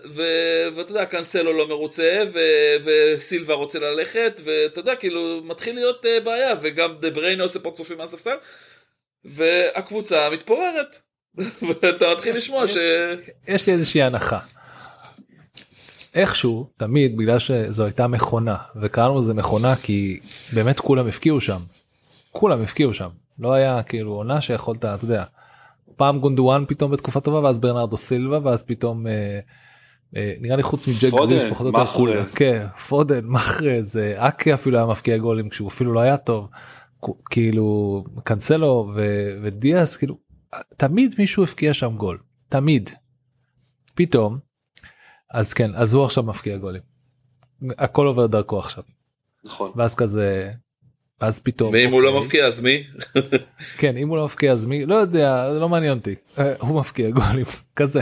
ואתה 0.75 0.91
יודע, 0.91 1.05
קאנסלו 1.05 1.53
לא 1.53 1.67
מרוצה, 1.67 2.23
ו- 2.33 2.75
וסילבה 2.83 3.53
רוצה 3.53 3.79
ללכת, 3.79 4.41
ואתה 4.43 4.79
יודע, 4.79 4.95
כאילו, 4.95 5.41
מתחיל 5.43 5.75
להיות 5.75 6.05
uh, 6.05 6.23
בעיה, 6.23 6.53
וגם 6.61 6.95
דה 6.95 7.09
בריינה 7.09 7.43
עושה 7.43 7.59
פרצופים 7.59 7.97
מהספסל, 7.97 8.35
והקבוצה 9.25 10.29
מתפוררת. 10.29 11.01
ואתה 11.81 12.05
מתחיל 12.15 12.35
לשמוע 12.35 12.67
ש... 12.67 12.77
יש 13.47 13.67
לי 13.67 13.73
איזושהי 13.73 14.01
הנחה. 14.01 14.39
איכשהו 16.15 16.69
תמיד 16.77 17.17
בגלל 17.17 17.39
שזו 17.39 17.85
הייתה 17.85 18.07
מכונה 18.07 18.55
וקראנו 18.81 19.19
לזה 19.19 19.33
מכונה 19.33 19.75
כי 19.75 20.19
באמת 20.53 20.79
כולם 20.79 21.07
הפקיעו 21.07 21.41
שם. 21.41 21.59
כולם 22.31 22.61
הפקיעו 22.61 22.93
שם 22.93 23.09
לא 23.41 23.53
היה 23.53 23.83
כאילו 23.83 24.11
עונה 24.11 24.41
שיכולת 24.41 24.85
אתה 24.85 25.05
יודע. 25.05 25.23
פעם 25.95 26.19
גונדואן 26.19 26.65
פתאום 26.67 26.91
בתקופה 26.91 27.19
טובה 27.19 27.39
ואז 27.39 27.59
ברנרדו 27.59 27.97
סילבה 27.97 28.39
ואז 28.43 28.61
פתאום 28.61 29.07
אה, 29.07 29.39
אה, 30.15 30.33
נראה 30.41 30.55
לי 30.55 30.63
חוץ 30.63 30.87
מג'ק 30.87 31.13
גריש 31.13 31.43
פחות 31.43 31.65
או 31.65 31.71
יותר. 31.71 31.85
כולם. 31.85 32.25
כן 32.25 32.67
פודן 32.87 33.25
מחרז 33.25 33.99
אקי 34.15 34.53
אפילו 34.53 34.77
היה 34.77 34.85
מפקיע 34.85 35.17
גולים 35.17 35.49
כשהוא 35.49 35.67
אפילו 35.67 35.93
לא 35.93 35.99
היה 35.99 36.17
טוב. 36.17 36.49
כאילו 37.29 38.03
קאנסלו 38.23 38.91
ו- 38.95 39.39
ודיאס 39.43 39.97
כאילו 39.97 40.17
תמיד 40.77 41.15
מישהו 41.17 41.43
הפקיע 41.43 41.73
שם 41.73 41.97
גול 41.97 42.19
תמיד. 42.49 42.89
פתאום 43.95 44.39
אז 45.31 45.53
כן 45.53 45.71
אז 45.75 45.93
הוא 45.93 46.03
עכשיו 46.03 46.23
מפקיע 46.23 46.57
גולים. 46.57 46.81
הכל 47.77 48.07
עובר 48.07 48.27
דרכו 48.27 48.59
עכשיו 48.59 48.83
נכון. 49.45 49.71
ואז 49.75 49.95
כזה 49.95 50.51
אז 51.21 51.39
פתאום 51.39 51.73
ואם 51.73 51.91
הוא 51.91 52.01
לא 52.01 52.07
אוקיי. 52.09 52.21
מבקיע 52.21 52.45
אז 52.45 52.61
מי? 52.61 52.83
כן 53.79 53.97
אם 53.97 54.09
הוא 54.09 54.17
לא 54.17 54.25
מפקיע 54.25 54.51
אז 54.51 54.65
מי 54.65 54.85
לא 54.85 54.95
יודע 54.95 55.49
לא 55.49 55.69
מעניין 55.69 55.97
אותי 55.97 56.15
אה, 56.39 56.53
הוא 56.59 56.79
מפקיע 56.79 57.09
גולים 57.09 57.45
כזה. 57.75 58.01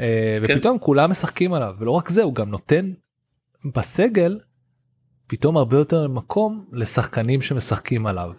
אה, 0.00 0.38
כן. 0.46 0.54
ופתאום 0.54 0.78
כולם 0.78 1.10
משחקים 1.10 1.52
עליו 1.52 1.74
ולא 1.78 1.90
רק 1.90 2.08
זה 2.08 2.22
הוא 2.22 2.34
גם 2.34 2.50
נותן 2.50 2.92
בסגל 3.76 4.38
פתאום 5.26 5.56
הרבה 5.56 5.78
יותר 5.78 6.08
מקום 6.08 6.64
לשחקנים 6.72 7.42
שמשחקים 7.42 8.06
עליו. 8.06 8.30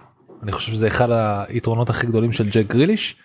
אני 0.44 0.52
חושב 0.52 0.72
שזה 0.72 0.88
אחד 0.88 1.08
היתרונות 1.48 1.90
הכי 1.90 2.08
גדולים 2.08 2.32
של 2.32 2.50
ג'ק 2.50 2.68
גריליש. 2.68 3.16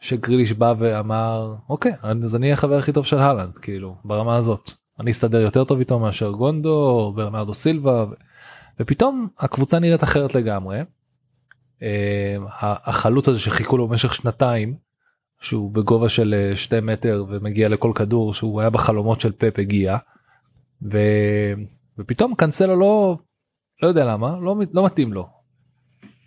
שגריליש 0.00 0.52
בא 0.52 0.74
ואמר 0.78 1.54
אוקיי 1.68 1.92
אז 2.02 2.36
אני 2.36 2.52
החבר 2.52 2.78
הכי 2.78 2.92
טוב 2.92 3.06
של 3.06 3.18
הלנד 3.18 3.58
כאילו 3.58 3.96
ברמה 4.04 4.36
הזאת 4.36 4.70
אני 5.00 5.10
אסתדר 5.10 5.40
יותר 5.40 5.64
טוב 5.64 5.78
איתו 5.78 5.98
מאשר 5.98 6.30
גונדו 6.30 6.74
או 6.74 7.12
ברנרדו 7.12 7.54
סילבה 7.54 8.04
ו- 8.10 8.14
ופתאום 8.80 9.28
הקבוצה 9.38 9.78
נראית 9.78 10.02
אחרת 10.02 10.34
לגמרי. 10.34 10.80
אה, 11.82 12.36
החלוץ 12.60 13.28
הזה 13.28 13.40
שחיכו 13.40 13.76
לו 13.76 13.88
במשך 13.88 14.14
שנתיים 14.14 14.76
שהוא 15.40 15.70
בגובה 15.70 16.08
של 16.08 16.34
אה, 16.34 16.56
שתי 16.56 16.80
מטר 16.80 17.24
ומגיע 17.28 17.68
לכל 17.68 17.92
כדור 17.94 18.34
שהוא 18.34 18.60
היה 18.60 18.70
בחלומות 18.70 19.20
של 19.20 19.32
פפ 19.32 19.58
הגיע. 19.58 19.96
ו... 20.92 20.98
ופתאום 21.98 22.34
קאנסלו 22.34 22.76
לא 22.76 23.18
לא 23.82 23.88
יודע 23.88 24.04
למה 24.04 24.36
לא, 24.40 24.56
לא 24.72 24.86
מתאים 24.86 25.12
לו. 25.12 25.28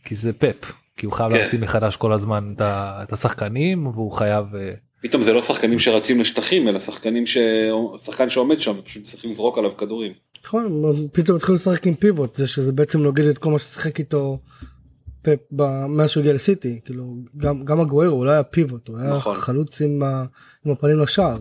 כי 0.04 0.16
זה 0.16 0.34
פפ 0.34 0.72
כי 0.98 1.06
הוא 1.06 1.14
חייב 1.14 1.32
כן. 1.32 1.38
להמציא 1.38 1.60
מחדש 1.60 1.96
כל 1.96 2.14
הזמן 2.14 2.54
את, 2.56 2.62
ה... 2.62 3.00
את 3.04 3.12
השחקנים 3.12 3.88
והוא 3.88 4.12
חייב 4.12 4.56
אה, 4.56 4.74
פתאום 5.02 5.22
זה 5.22 5.34
לא 5.34 5.42
שחקנים 5.42 5.80
שרצים 5.80 6.20
לשטחים, 6.20 6.68
אלא 6.68 6.80
שחקנים 6.80 7.28
ש... 7.28 7.38
שחקן 8.04 8.30
שעומד 8.30 8.60
שם, 8.60 8.82
פשוט 8.86 9.04
צריכים 9.04 9.32
לזרוק 9.32 9.58
עליו 9.58 9.78
כדורים. 9.78 10.14
נכון, 10.46 10.84
פתאום 11.12 11.38
התחילו 11.38 11.56
לשחק 11.56 11.88
עם 11.88 11.94
פיבוט, 11.94 12.36
זה 12.36 12.48
שזה 12.48 12.72
בעצם 12.72 13.00
נוגד 13.00 13.26
את 13.26 13.38
כל 13.38 13.52
מה 13.52 13.60
ששיחק 13.60 14.00
איתו 14.00 14.40
פפ 15.22 15.40
ב- 15.52 15.86
מאז 15.86 16.10
שהוא 16.10 16.22
הגיע 16.22 16.34
לסיטי, 16.34 16.80
כאילו 16.86 17.16
גם 17.38 17.66
גם 17.66 17.80
הגוארו 17.80 18.16
הוא 18.16 18.26
לא 18.26 18.32
היה 18.32 18.44
פיבוט, 18.44 18.88
הוא 18.88 18.98
היה 19.00 19.18
נכון. 19.18 19.36
חלוץ 19.36 19.82
עם 19.82 20.04
ה- 20.04 20.26
עם 20.66 20.72
הפנים 20.72 21.00
לשער. 21.00 21.38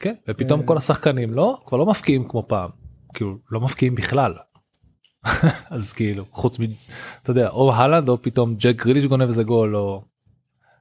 כן 0.00 0.14
ופתאום 0.28 0.60
אה. 0.60 0.66
כל 0.66 0.76
השחקנים 0.76 1.34
לא 1.34 1.58
כבר 1.66 1.78
לא 1.78 1.86
מפקיעים 1.86 2.28
כמו 2.28 2.44
פעם 2.48 2.70
כאילו 3.14 3.38
לא 3.50 3.60
מפקיעים 3.60 3.94
בכלל. 3.94 4.34
אז 5.70 5.92
כאילו 5.92 6.24
חוץ 6.30 6.58
מ... 6.58 6.62
אתה 7.22 7.30
יודע 7.30 7.48
או 7.48 7.74
הלנד 7.74 8.08
או 8.08 8.22
פתאום 8.22 8.54
ג'ק 8.54 8.82
גריליש 8.84 9.04
גונב 9.04 9.26
איזה 9.26 9.42
גול 9.42 9.76
או 9.76 10.02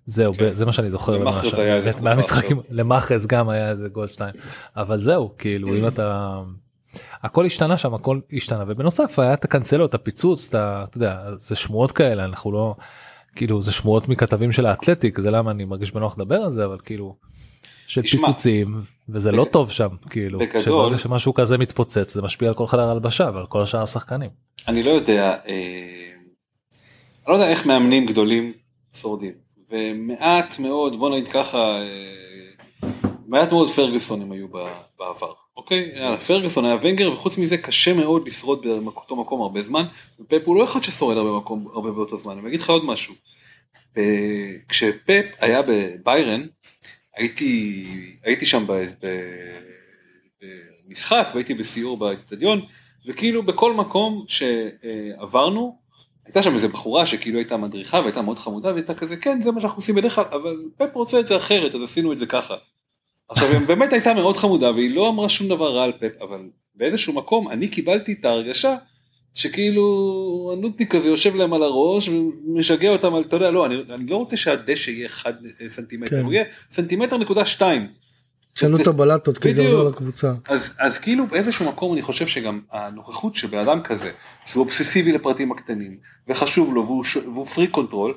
זהו 0.06 0.34
כן. 0.34 0.54
זה 0.54 0.66
מה 0.66 0.72
שאני 0.72 0.90
זוכר 0.90 1.18
מהמשחקים. 2.02 2.60
למאחז 2.70 3.28
גם 3.28 3.50
היה 3.50 3.70
איזה 3.70 3.88
גול 3.88 4.08
שתיים 4.08 4.34
אבל 4.76 5.00
זהו 5.00 5.32
כאילו 5.38 5.76
אם 5.76 5.88
אתה 5.88 6.38
הכל 7.24 7.46
השתנה 7.46 7.78
שם 7.78 7.94
הכל 7.94 8.20
השתנה 8.34 8.64
ובנוסף 8.68 9.20
היה 9.20 9.34
את 9.34 9.46
הקנצלות 9.46 9.90
את 9.90 9.96
הפיצוץ 9.96 10.48
אתה 10.50 10.86
יודע 10.96 11.20
זה 11.38 11.56
שמועות 11.56 11.92
כאלה 11.92 12.26
אנחנו 12.26 12.52
לא 12.52 12.76
כאילו 13.36 13.62
זה 13.62 13.72
שמועות 13.72 14.10
מכתבים 14.10 14.52
של 14.52 14.66
האתלטיק 14.66 15.20
זה 15.20 15.32
למה 15.32 15.52
אני 15.52 15.66
מרגיש 15.66 15.92
בנוח 15.92 16.18
לדבר 16.18 16.36
על 16.36 16.52
זה 16.52 16.66
אבל 16.66 16.78
כאילו. 16.86 17.16
של 17.88 18.02
תשמע, 18.02 18.22
פיצוצים 18.28 18.82
וזה 19.10 19.32
לא 19.32 19.46
טוב 19.52 19.72
שם 19.72 19.88
כאילו 20.10 20.40
בגדול- 20.40 20.98
שמשהו 20.98 21.34
כזה 21.34 21.58
מתפוצץ 21.58 22.14
זה 22.14 22.22
משפיע 22.22 22.48
על 22.48 22.54
כל 22.54 22.68
חדר 22.68 22.90
הלבשה 22.90 23.30
ועל 23.34 23.46
כל 23.46 23.62
השאר 23.62 23.82
השחקנים. 23.84 24.30
אני 24.68 24.84
לא 24.84 24.90
יודע, 24.92 25.24
אה, 25.48 26.10
אני 27.26 27.28
לא 27.28 27.34
יודע 27.34 27.50
איך 27.50 27.66
מאמנים 27.66 28.06
גדולים 28.06 28.54
שורדים. 28.94 29.43
ומעט 29.74 30.60
מאוד, 30.60 31.00
בוא 31.00 31.10
נגיד 31.10 31.28
ככה, 31.28 31.82
אה, 31.82 32.90
מעט 33.28 33.52
מאוד 33.52 33.70
פרגוסונים 33.70 34.32
היו 34.32 34.48
בעבר, 35.00 35.34
אוקיי? 35.58 35.92
היה 35.94 36.18
פרגוסון 36.18 36.66
היה 36.66 36.78
ונגר, 36.82 37.12
וחוץ 37.14 37.38
מזה 37.38 37.58
קשה 37.58 37.94
מאוד 37.94 38.28
לשרוד 38.28 38.68
באותו 38.68 39.16
מקום 39.16 39.42
הרבה 39.42 39.62
זמן, 39.62 39.84
ופפ 40.20 40.42
הוא 40.46 40.56
לא 40.56 40.64
אחד 40.64 40.84
ששורד 40.84 41.18
הרבה 41.18 41.38
מקום, 41.38 41.68
הרבה 41.74 41.92
באותו 41.92 42.18
זמן. 42.18 42.38
אני 42.38 42.48
אגיד 42.48 42.60
לך 42.60 42.70
עוד 42.70 42.86
משהו. 42.86 43.14
ב- 43.98 44.58
כשפפ 44.70 45.26
היה 45.40 45.62
בביירן, 45.62 46.42
הייתי, 47.16 47.86
הייתי 48.24 48.46
שם 48.46 48.66
במשחק 50.88 51.28
והייתי 51.34 51.54
בסיור 51.54 51.98
באצטדיון, 51.98 52.62
וכאילו 53.08 53.44
בכל 53.44 53.74
מקום 53.74 54.26
שעברנו, 54.28 55.83
הייתה 56.26 56.44
שם 56.44 56.54
איזה 56.54 56.68
בחורה 56.68 57.06
שכאילו 57.06 57.38
הייתה 57.38 57.58
מדריכה 57.58 58.00
והייתה 58.00 58.22
מאוד 58.22 58.40
חמודה 58.40 58.72
והייתה 58.72 58.94
כזה 58.94 59.18
כן 59.18 59.42
זה 59.42 59.52
מה 59.52 59.62
שאנחנו 59.62 59.78
עושים 59.78 59.96
בדרך 59.96 60.16
כלל 60.16 60.26
אבל 60.32 60.58
פפ 60.78 60.96
רוצה 60.96 61.20
את 61.20 61.28
זה 61.28 61.38
אחרת 61.38 61.76
אז 61.76 61.82
עשינו 61.84 62.14
את 62.14 62.20
זה 62.20 62.26
ככה. 62.26 62.56
עכשיו 63.30 63.50
היא 63.50 63.60
באמת 63.60 63.94
הייתה 63.94 64.14
מאוד 64.14 64.38
חמודה 64.38 64.72
והיא 64.72 64.96
לא 64.96 65.10
אמרה 65.10 65.30
שום 65.30 65.48
דבר 65.48 65.76
רע 65.76 65.84
על 65.84 65.92
פפ 66.00 66.22
אבל 66.22 66.40
באיזשהו 66.76 67.14
מקום 67.14 67.50
אני 67.50 67.68
קיבלתי 67.68 68.14
את 68.14 68.26
ההרגשה 68.26 68.76
שכאילו 69.34 70.50
הנודניק 70.54 70.96
הזה 70.96 71.10
יושב 71.10 71.36
להם 71.36 71.54
על 71.54 71.64
הראש 71.64 72.10
ומשגע 72.10 72.90
אותם 72.90 73.16
על 73.16 73.24
אתה 73.24 73.36
יודע 73.36 73.52
לא 73.52 73.66
אני, 73.66 73.76
אני 73.90 74.06
לא 74.08 74.16
רוצה 74.16 74.38
שהדשא 74.38 74.90
יהיה 74.90 75.06
אחד 75.06 75.34
סנטימטר 75.68 76.16
כן. 76.16 76.24
הוא 76.24 76.34
יהיה 76.34 76.44
סנטימטר 76.72 77.18
נקודה 77.18 77.46
שתיים. 77.46 77.88
תשנו 78.54 78.82
את 78.82 78.88
הבלטות 78.88 79.38
כי 79.38 79.54
זה. 79.54 79.62
עוזר 79.62 79.84
לקבוצה. 79.84 80.34
אז, 80.48 80.74
אז 80.80 81.00
כאילו 81.00 81.28
באיזשהו 81.28 81.66
מקום 81.70 81.94
אני 81.94 82.02
חושב 82.02 82.28
שגם 82.28 82.62
הנוכחות 82.72 83.36
של 83.36 83.48
בן 83.48 83.58
אדם 83.58 83.82
כזה, 83.84 84.12
שהוא 84.46 84.64
אובססיבי 84.64 85.12
לפרטים 85.12 85.52
הקטנים, 85.52 85.98
וחשוב 86.28 86.74
לו, 86.74 86.86
והוא, 86.86 87.04
ש- 87.04 87.18
והוא 87.18 87.46
freak 87.46 87.68
control, 87.68 88.14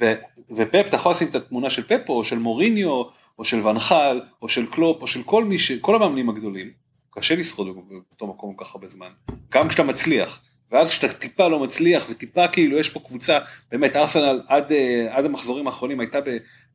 ו, 0.00 0.12
ופפ, 0.50 0.84
אתה 0.88 0.96
יכול 0.96 1.12
לשים 1.12 1.28
את 1.28 1.34
התמונה 1.34 1.70
של 1.70 1.82
פפ, 1.82 2.08
או 2.08 2.24
של 2.24 2.38
מוריניו, 2.38 3.02
או 3.38 3.44
של 3.44 3.66
ואן 3.66 3.89
חאל, 3.89 4.20
או 4.42 4.48
של 4.48 4.66
קלופ, 4.66 5.02
או 5.02 5.06
של 5.06 5.22
כל 5.22 5.44
מי 5.44 5.58
ש... 5.58 5.72
כל 5.72 5.94
המאמנים 5.94 6.28
הגדולים, 6.30 6.70
קשה 7.10 7.36
לשרוד 7.36 7.68
באותו 7.88 8.26
מקום 8.26 8.54
כל 8.54 8.64
כך 8.64 8.74
הרבה 8.74 8.88
זמן, 8.88 9.08
גם 9.52 9.68
כשאתה 9.68 9.82
מצליח. 9.82 10.40
ואז 10.72 10.88
כשאתה 10.90 11.12
טיפה 11.12 11.48
לא 11.48 11.60
מצליח 11.60 12.06
וטיפה 12.10 12.48
כאילו 12.48 12.78
יש 12.78 12.88
פה 12.88 13.00
קבוצה 13.00 13.38
באמת 13.70 13.96
ארסנל 13.96 14.42
עד, 14.48 14.72
אה, 14.72 15.08
עד 15.10 15.24
המחזורים 15.24 15.66
האחרונים 15.66 16.00
הייתה 16.00 16.18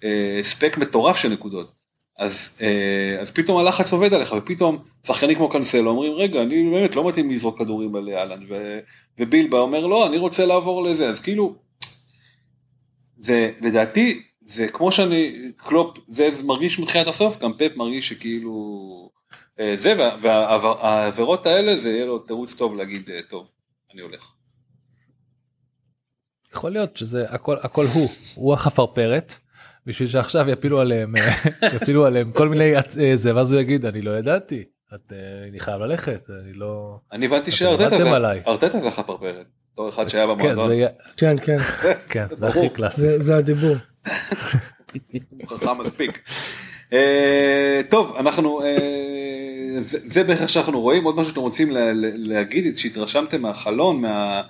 בספק 0.04 0.78
מטורף 0.78 1.18
של 1.18 1.30
נקודות 1.30 1.85
אז, 2.18 2.58
אה, 2.62 3.18
אז 3.22 3.32
פתאום 3.32 3.58
הלחץ 3.58 3.94
עובד 3.94 4.14
עליך, 4.14 4.36
ופתאום 4.38 4.84
שחקנים 5.08 5.36
כמו 5.36 5.50
קנסלו 5.50 5.90
אומרים, 5.90 6.14
רגע, 6.14 6.42
אני 6.42 6.70
באמת 6.72 6.96
לא 6.96 7.08
מתאים 7.08 7.32
לזרוק 7.32 7.60
כדורים 7.60 7.96
על 7.96 8.10
אהלן, 8.10 8.44
ובילבה 9.20 9.60
אומר, 9.60 9.86
לא, 9.86 10.08
אני 10.08 10.18
רוצה 10.18 10.46
לעבור 10.46 10.84
לזה, 10.84 11.10
אז 11.10 11.20
כאילו, 11.20 11.56
זה 13.18 13.52
לדעתי, 13.62 14.22
זה 14.42 14.68
כמו 14.68 14.92
שאני, 14.92 15.52
קלופ, 15.58 15.98
זה 16.08 16.30
מרגיש 16.44 16.80
מתחילת 16.80 17.08
הסוף, 17.08 17.40
גם 17.40 17.54
פפ 17.54 17.72
מרגיש 17.76 18.10
שכאילו, 18.10 19.10
אה, 19.60 19.76
זה, 19.78 19.94
וה- 19.98 20.18
והעבירות 20.62 21.46
האלה, 21.48 21.78
זה 21.78 21.90
יהיה 21.90 22.06
לו 22.06 22.20
תירוץ 22.20 22.54
טוב 22.56 22.76
להגיד, 22.76 23.10
אה, 23.10 23.20
טוב, 23.30 23.48
אני 23.94 24.02
הולך. 24.02 24.32
יכול 26.54 26.72
להיות 26.72 26.98
שזה 26.98 27.26
הכל 27.30 27.58
הכל 27.62 27.86
הוא 27.94 28.08
הוא 28.36 28.54
החפרפרת 28.54 29.38
בשביל 29.86 30.08
שעכשיו 30.10 30.50
יפילו 30.50 30.80
עליהם 30.80 31.14
אה, 31.18 31.32
יפילו 31.82 32.06
עליהם 32.06 32.32
כל 32.32 32.50
מיני 32.50 32.76
אה, 32.76 32.82
זה 33.16 33.36
ואז 33.36 33.52
הוא 33.52 33.62
יגיד 33.62 33.86
אני 33.86 34.02
לא 34.02 34.12
ידעתי 34.18 34.64
את 34.96 35.14
אה, 35.14 35.18
אני 35.50 35.60
חייב 35.60 35.82
ללכת 35.82 36.30
אני 36.44 36.54
לא 36.54 36.98
אני 37.12 37.26
הבנתי 37.26 37.52
שארטטה 37.52 37.98
זה. 37.98 38.18
ארטטה 38.48 38.80
זה 38.80 38.88
החפרפרת, 38.88 39.46
בתור 39.74 39.90
אחד 39.90 40.08
שהיה 40.08 40.26
כן 40.28 40.30
במועדון. 40.32 40.72
כן, 41.18 41.36
כן, 41.44 41.58
כן 42.10 42.26
זה 42.32 42.48
הכי. 42.48 42.70
קלאסי 42.70 43.20
זה 43.20 43.38
הדיבור. 43.38 43.76
הוא 45.40 45.48
חכם 45.58 45.78
מספיק. 45.80 46.30
טוב, 47.90 48.16
אנחנו, 48.20 48.62
זה 49.82 50.24
בערך 50.24 50.50
שאנחנו 50.50 50.82
רואים, 50.82 51.04
עוד 51.04 51.16
משהו 51.16 51.30
שאתם 51.30 51.42
רוצים 51.42 51.72
לה- 51.72 51.94
לה- 51.94 52.10
להגיד, 52.16 52.78
שהתרשמתם 52.78 53.42
מהחלון, 53.42 54.02
מה- 54.02 54.42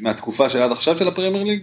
מהתקופה 0.00 0.48
של 0.50 0.62
עד 0.62 0.72
עכשיו 0.72 0.96
של 0.96 1.08
הפרמייר 1.08 1.42
ליג? 1.44 1.62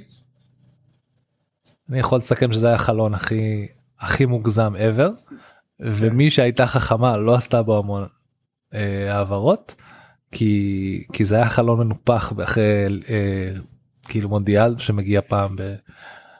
אני 1.90 2.00
יכול 2.00 2.18
לסכם 2.18 2.52
שזה 2.52 2.68
היה 2.68 2.76
החלון 2.76 3.14
הכי 3.14 3.68
הכי 4.00 4.26
מוגזם 4.26 4.74
ever 4.76 5.34
ומי 5.80 6.30
שהייתה 6.30 6.68
חכמה 6.68 7.18
לא 7.18 7.36
עשתה 7.36 7.64
בו 7.64 7.78
המון 7.78 8.06
אה, 8.74 9.16
העברות 9.18 9.76
כי 10.32 11.04
כי 11.14 11.26
זה 11.26 11.36
היה 11.36 11.50
חלון 11.50 11.80
מנופח 11.80 12.34
אחרי 12.44 12.64
אה, 13.10 13.52
כאילו 14.08 14.30
מונדיאל 14.30 14.78
שמגיע 14.78 15.22
פעם 15.28 15.56
ב... 15.56 15.76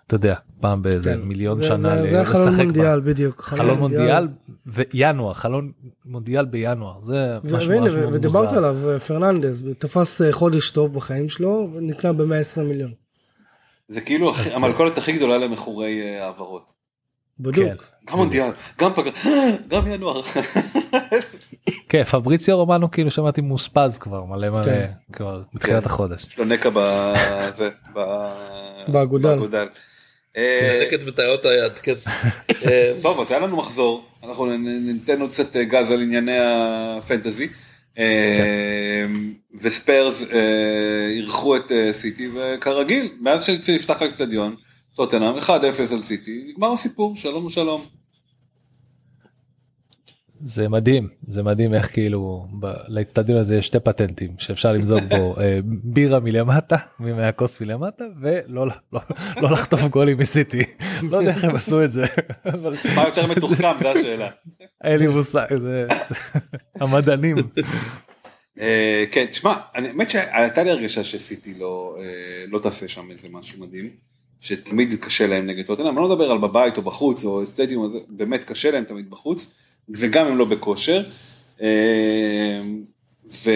אתה 0.08 0.16
יודע 0.16 0.36
פעם 0.62 0.82
באיזה 0.82 1.12
כן. 1.14 1.20
מיליון 1.22 1.62
זה- 1.62 1.68
שנה 1.68 1.78
זה- 1.78 2.02
ל- 2.02 2.10
זה 2.10 2.26
חלון 2.26 2.48
לשחק 2.48 2.58
בה. 2.58 2.64
מונדיאל 2.64 3.00
בדיוק. 3.02 3.42
חלון 3.42 3.80
מונדיאל 3.80 4.28
וינואר 4.66 5.34
חלון 5.34 5.72
מונדיאל 6.06 6.46
בינואר 6.46 7.02
זה 7.02 7.38
ו- 7.44 7.56
משהו 7.58 7.70
והנה, 7.70 7.82
ממש 7.82 7.94
ו- 7.94 8.14
ודיברת. 8.14 8.54
עליו, 8.54 8.90
אה, 8.90 9.00
פרננדס, 9.00 9.62
הוא 9.62 9.74
תפס 9.80 10.22
אה, 10.22 10.34
חודש 10.34 10.70
טוב 10.72 10.94
בחיים 10.94 11.30
שלו, 11.30 11.70
ונקנה 11.76 12.14
ב-120 12.14 12.62
מיליון. 12.64 12.92
זה 13.90 14.02
כאילו 14.02 14.30
הכי- 14.30 14.50
אז- 14.50 14.56
המלכודת 14.56 14.98
הכי 14.98 15.12
גדולה 15.12 15.38
למכורי 15.38 16.02
אה, 16.02 16.26
העברות. 16.26 16.74
בדיוק. 17.40 17.86
גם 18.12 18.18
מונדיאל, 18.18 18.52
גם 18.80 18.94
פגר, 18.94 19.12
גם 19.72 19.88
ינואר. 19.92 20.22
כן 21.90 22.04
פבריציו 22.04 22.58
רומנו 22.58 22.92
כאילו 22.92 23.12
שמעתי 23.12 23.42
מאושפז 23.42 23.98
כבר 23.98 24.24
מלא 24.24 24.50
מלא 24.50 24.66
כן. 24.66 24.92
כבר 25.14 25.42
בתחילת 25.54 25.84
כן. 25.84 25.90
החודש. 25.90 26.26
יש 26.28 26.40
לו 26.40 26.46
נקע 26.46 26.70
בזה, 26.74 27.70
ב- 27.96 28.34
באגודל. 28.88 29.40
אה, 30.38 30.84
נקט 30.88 31.04
בטעיות 31.04 31.46
היד, 31.46 31.80
כן. 31.80 31.94
אה, 32.66 32.94
טוב, 33.02 33.20
אז 33.22 33.32
היה 33.32 33.40
לנו 33.40 33.58
מחזור, 33.58 34.06
אנחנו 34.24 34.46
ניתן 34.58 35.22
עוד 35.22 35.30
קצת 35.30 35.56
אה, 35.56 35.64
גז 35.64 35.92
על 35.92 36.02
ענייני 36.02 36.38
הפנטזי. 36.40 37.48
אה, 37.98 39.06
וספיירס 39.62 40.24
אה, 40.24 41.10
אירחו 41.10 41.56
את 41.56 41.72
אה, 41.72 41.94
סיטי, 41.94 42.30
וכרגיל, 42.34 43.10
מאז 43.20 43.44
שנפתח 43.44 44.02
האצטדיון, 44.02 44.56
טוטנאם 44.96 45.38
1-0 45.38 45.50
על 45.94 46.02
סיטי, 46.02 46.44
נגמר 46.48 46.74
הסיפור, 46.74 47.18
שלום 47.18 47.46
ושלום. 47.46 47.99
זה 50.42 50.70
מדהים 50.70 51.10
זה 51.28 51.44
מדהים 51.44 51.74
איך 51.74 51.94
כאילו 51.94 52.48
ב- 52.60 52.74
לאצטדיון 52.88 53.40
הזה 53.40 53.58
יש 53.58 53.68
שתי 53.68 53.80
פטנטים 53.80 54.36
שאפשר 54.38 54.74
למזוג 54.74 55.00
בו 55.10 55.36
אה, 55.40 55.60
בירה 55.64 56.20
מלמטה 56.20 56.76
מהכוס 57.00 57.62
מלמטה 57.62 58.04
ולא 58.22 58.68
לא, 58.94 59.02
לא 59.42 59.52
לחטוף 59.52 59.84
גולים 59.84 60.18
מסיטי. 60.18 60.64
לא 61.12 61.18
יודע 61.18 61.32
איך 61.32 61.44
הם 61.44 61.56
עשו 61.56 61.84
את 61.84 61.94
זה. 61.94 62.06
מה 62.96 63.04
יותר 63.04 63.28
מתוחכם, 63.28 63.72
זו 63.82 63.88
השאלה. 63.88 64.30
אין 64.84 65.00
לי 65.00 65.08
מושג 65.08 65.56
זה 65.62 65.88
המדענים. 66.76 67.38
אה, 68.60 69.06
כן, 69.12 69.26
תשמע, 69.26 69.54
האמת 69.74 70.10
שהייתה 70.10 70.64
לי 70.64 70.72
הרגשה 70.72 71.04
שסיטי 71.04 71.54
לא 71.60 71.98
אה, 72.00 72.46
לא 72.48 72.60
תעשה 72.60 72.88
שם 72.88 73.12
איזה 73.12 73.28
משהו 73.32 73.62
מדהים, 73.62 73.90
שתמיד 74.42 74.96
קשה 75.00 75.28
להם 75.28 75.46
נגד 75.46 75.66
טוטנאם, 75.66 75.88
אני 75.88 75.96
לא 75.96 76.10
מדבר 76.10 76.32
על 76.32 76.38
בבית 76.38 76.78
או 76.78 76.82
בחוץ 76.82 77.24
או 77.24 77.46
סטדיום, 77.46 77.86
הזה, 77.86 77.98
באמת 78.10 78.44
קשה 78.44 78.72
להם 78.72 78.84
תמיד 78.84 79.10
בחוץ, 79.10 79.54
וגם 79.98 80.28
הם 80.28 80.38
לא 80.38 80.46
בכושר. 80.46 81.04
אה, 81.62 82.60
ו... 83.32 83.50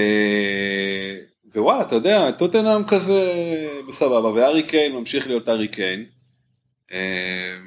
ווואלה, 1.56 1.82
אתה 1.82 1.96
יודע, 1.96 2.32
טוטנאם 2.32 2.84
כזה 2.84 3.34
בסבבה, 3.88 4.30
והארי 4.30 4.64
קיין 4.64 4.96
ממשיך 4.96 5.28
להיות 5.28 5.48
הארי 5.48 5.68
קיין. 5.68 6.06
אה, 6.94 7.58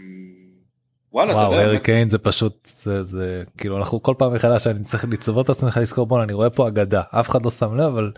וואלה, 1.12 1.30
אתה 1.32 1.38
וואו 1.38 1.50
יודע, 1.50 1.62
הארי 1.62 1.72
באמת- 1.72 1.84
קיין 1.84 2.10
זה 2.10 2.18
פשוט 2.18 2.66
זה 2.76 3.02
זה 3.02 3.42
כאילו 3.58 3.78
אנחנו 3.78 4.02
כל 4.02 4.14
פעם 4.18 4.34
מחדש 4.34 4.66
אני 4.66 4.80
צריך 4.84 5.04
לצוות 5.10 5.44
את 5.44 5.50
עצמך 5.50 5.76
לזכור 5.82 6.06
בואנה 6.06 6.24
אני 6.24 6.32
רואה 6.32 6.50
פה 6.50 6.68
אגדה 6.68 7.02
אף 7.10 7.30
אחד 7.30 7.44
לא 7.44 7.50
שם 7.50 7.74
לב 7.74 7.80
אבל 7.80 8.12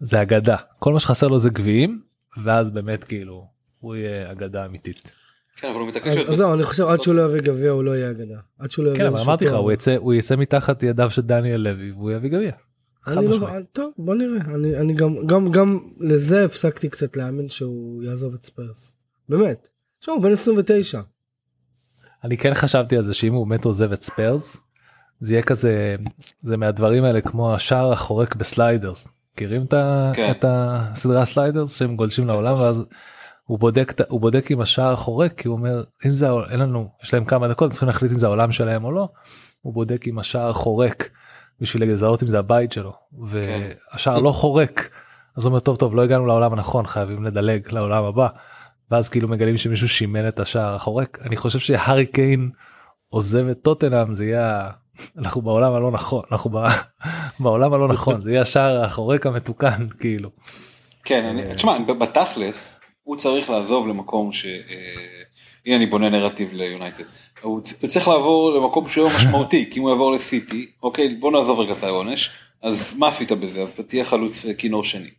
זה 0.00 0.22
אגדה 0.22 0.56
כל 0.78 0.92
מה 0.92 1.00
שחסר 1.00 1.28
לו 1.28 1.38
זה 1.38 1.50
גביעים 1.50 2.00
ואז 2.44 2.70
באמת 2.70 3.04
כאילו 3.04 3.46
הוא 3.80 3.96
יהיה 3.96 4.32
אגדה 4.32 4.66
אמיתית. 4.66 5.12
כן, 5.60 5.68
אבל 5.68 5.80
הוא 5.80 5.88
מתעקש 5.88 6.16
אז 6.16 6.36
זהו, 6.36 6.54
אני 6.54 6.64
חושב 6.64 6.86
עד 6.86 7.00
שהוא 7.00 7.14
לא 7.14 7.22
יביא 7.22 7.40
גביע 7.40 7.70
הוא 7.70 7.84
לא 7.84 7.90
יהיה 7.90 8.10
אגדה. 8.10 8.38
עד 8.58 8.70
שהוא 8.70 8.84
לא 8.84 8.90
יביא 8.90 9.00
כן 9.00 9.06
אבל 9.06 9.20
אמרתי 9.20 9.44
לך. 9.44 9.52
הוא 9.52 9.72
יצא 9.72 9.96
הוא 9.96 10.14
יצא 10.14 10.36
מתחת 10.36 10.82
ידיו 10.82 11.10
של 11.10 11.22
דניאל 11.22 11.60
לוי 11.60 11.92
והוא 11.92 12.10
יביא 12.10 12.30
גביע. 12.30 12.52
אני 13.06 13.16
לא, 13.16 13.30
משמעית. 13.30 13.66
טוב 13.72 13.92
בוא 13.98 14.14
נראה 14.14 14.40
אני, 14.54 14.76
אני 14.76 14.94
גם 14.94 15.26
גם 15.26 15.50
גם 15.50 15.78
לזה 16.00 16.44
הפסקתי 16.44 16.88
קצת 16.88 17.16
להאמין 17.16 17.48
שהוא 17.48 18.02
יעזוב 18.02 18.34
את 18.34 18.44
ספרס 18.44 18.94
באמת. 19.28 19.68
תשמע, 20.00 20.14
הוא 20.14 20.22
בן 20.22 20.32
29 20.32 21.00
אני 22.24 22.36
כן 22.36 22.54
חשבתי 22.54 22.96
על 22.96 23.02
זה 23.02 23.14
שאם 23.14 23.34
הוא 23.34 23.46
באמת 23.46 23.64
עוזב 23.64 23.92
את 23.92 24.02
ספיירס 24.02 24.56
זה 25.20 25.34
יהיה 25.34 25.42
כזה 25.42 25.96
זה 26.40 26.56
מהדברים 26.56 27.04
האלה 27.04 27.20
כמו 27.20 27.54
השער 27.54 27.92
החורק 27.92 28.36
ב 28.36 28.45
Sliders 28.45 29.06
מכירים 29.34 29.62
את, 29.62 29.74
כן. 30.14 30.30
את 30.30 30.44
הסדרה 30.48 31.24
Sliders 31.24 31.78
שהם 31.78 31.96
גולשים 31.96 32.26
לעולם 32.26 32.54
ואז 32.54 32.84
הוא 33.50 33.58
בודק 33.58 33.92
הוא 34.08 34.20
בודק 34.20 34.50
עם 34.50 34.60
השער 34.60 34.92
החורק 34.92 35.32
כי 35.32 35.48
הוא 35.48 35.56
אומר 35.56 35.82
אם 36.06 36.12
זה 36.12 36.28
אין 36.50 36.60
לנו 36.60 36.88
יש 37.02 37.14
להם 37.14 37.24
כמה 37.24 37.48
דקות 37.48 37.70
צריכים 37.70 37.86
להחליט 37.88 38.12
אם 38.12 38.18
זה 38.18 38.26
העולם 38.26 38.52
שלהם 38.52 38.84
או 38.84 38.92
לא. 38.92 39.08
הוא 39.60 39.74
בודק 39.74 40.06
עם 40.06 40.18
השער 40.18 40.52
חורק 40.52 41.10
בשביל 41.60 41.92
לזהות 41.92 42.22
אם 42.22 42.28
זה 42.28 42.38
הבית 42.38 42.72
שלו 42.72 42.92
והשער 43.22 44.18
לא 44.18 44.32
חורק. 44.32 44.90
אז 45.36 45.44
הוא 45.44 45.50
אומר 45.50 45.60
טוב 45.60 45.76
טוב 45.76 45.94
לא 45.94 46.02
הגענו 46.02 46.26
לעולם 46.26 46.52
הנכון 46.52 46.86
חייבים 46.86 47.24
לדלג 47.24 47.72
לעולם 47.72 48.04
הבא. 48.04 48.28
ואז 48.90 49.08
כאילו 49.08 49.28
מגלים 49.28 49.56
שמישהו 49.56 49.88
שימן 49.88 50.28
את 50.28 50.40
השער 50.40 50.74
החורק. 50.74 51.18
אני 51.22 51.36
חושב 51.36 51.58
שהארי 51.58 52.06
קיין 52.06 52.50
עוזב 53.08 53.48
את 53.48 53.58
טוטנאם 53.62 54.14
זה 54.14 54.24
יהיה 54.24 54.70
אנחנו 55.18 55.42
בעולם 55.42 55.72
הלא 55.72 55.90
נכון 55.90 56.22
אנחנו 56.32 56.50
בעולם 57.40 57.72
הלא 57.72 57.88
נכון 57.88 58.22
זה 58.22 58.30
יהיה 58.30 58.42
השער 58.42 58.84
החורק 58.84 59.26
המתוקן 59.26 59.88
כאילו. 60.00 60.30
כן, 61.04 61.24
אני, 61.24 61.54
תשמע, 61.54 61.78
בתכלס, 61.78 62.79
הוא 63.10 63.16
צריך 63.16 63.50
לעזוב 63.50 63.88
למקום 63.88 64.32
ש... 64.32 64.46
אה, 64.46 65.22
הנה 65.66 65.76
אני 65.76 65.86
בונה 65.86 66.08
נרטיב 66.08 66.48
ליונייטד. 66.52 67.04
הוא 67.42 67.60
צריך 67.60 68.08
לעבור 68.08 68.52
למקום 68.52 68.88
שהוא 68.88 69.10
משמעותי, 69.16 69.70
כי 69.70 69.78
אם 69.78 69.84
הוא 69.84 69.90
יעבור 69.90 70.12
לסיטי, 70.12 70.66
אוקיי, 70.82 71.08
בוא 71.08 71.32
נעזוב 71.32 71.60
רגע 71.60 71.72
את 71.72 71.84
העונש, 71.84 72.30
אז 72.62 72.94
מה 72.96 73.08
עשית 73.08 73.32
בזה? 73.32 73.62
אז 73.62 73.70
אתה 73.70 73.82
תהיה 73.82 74.04
חלוץ 74.04 74.46
אה, 74.46 74.54
כינור 74.54 74.84
שני. 74.84 75.10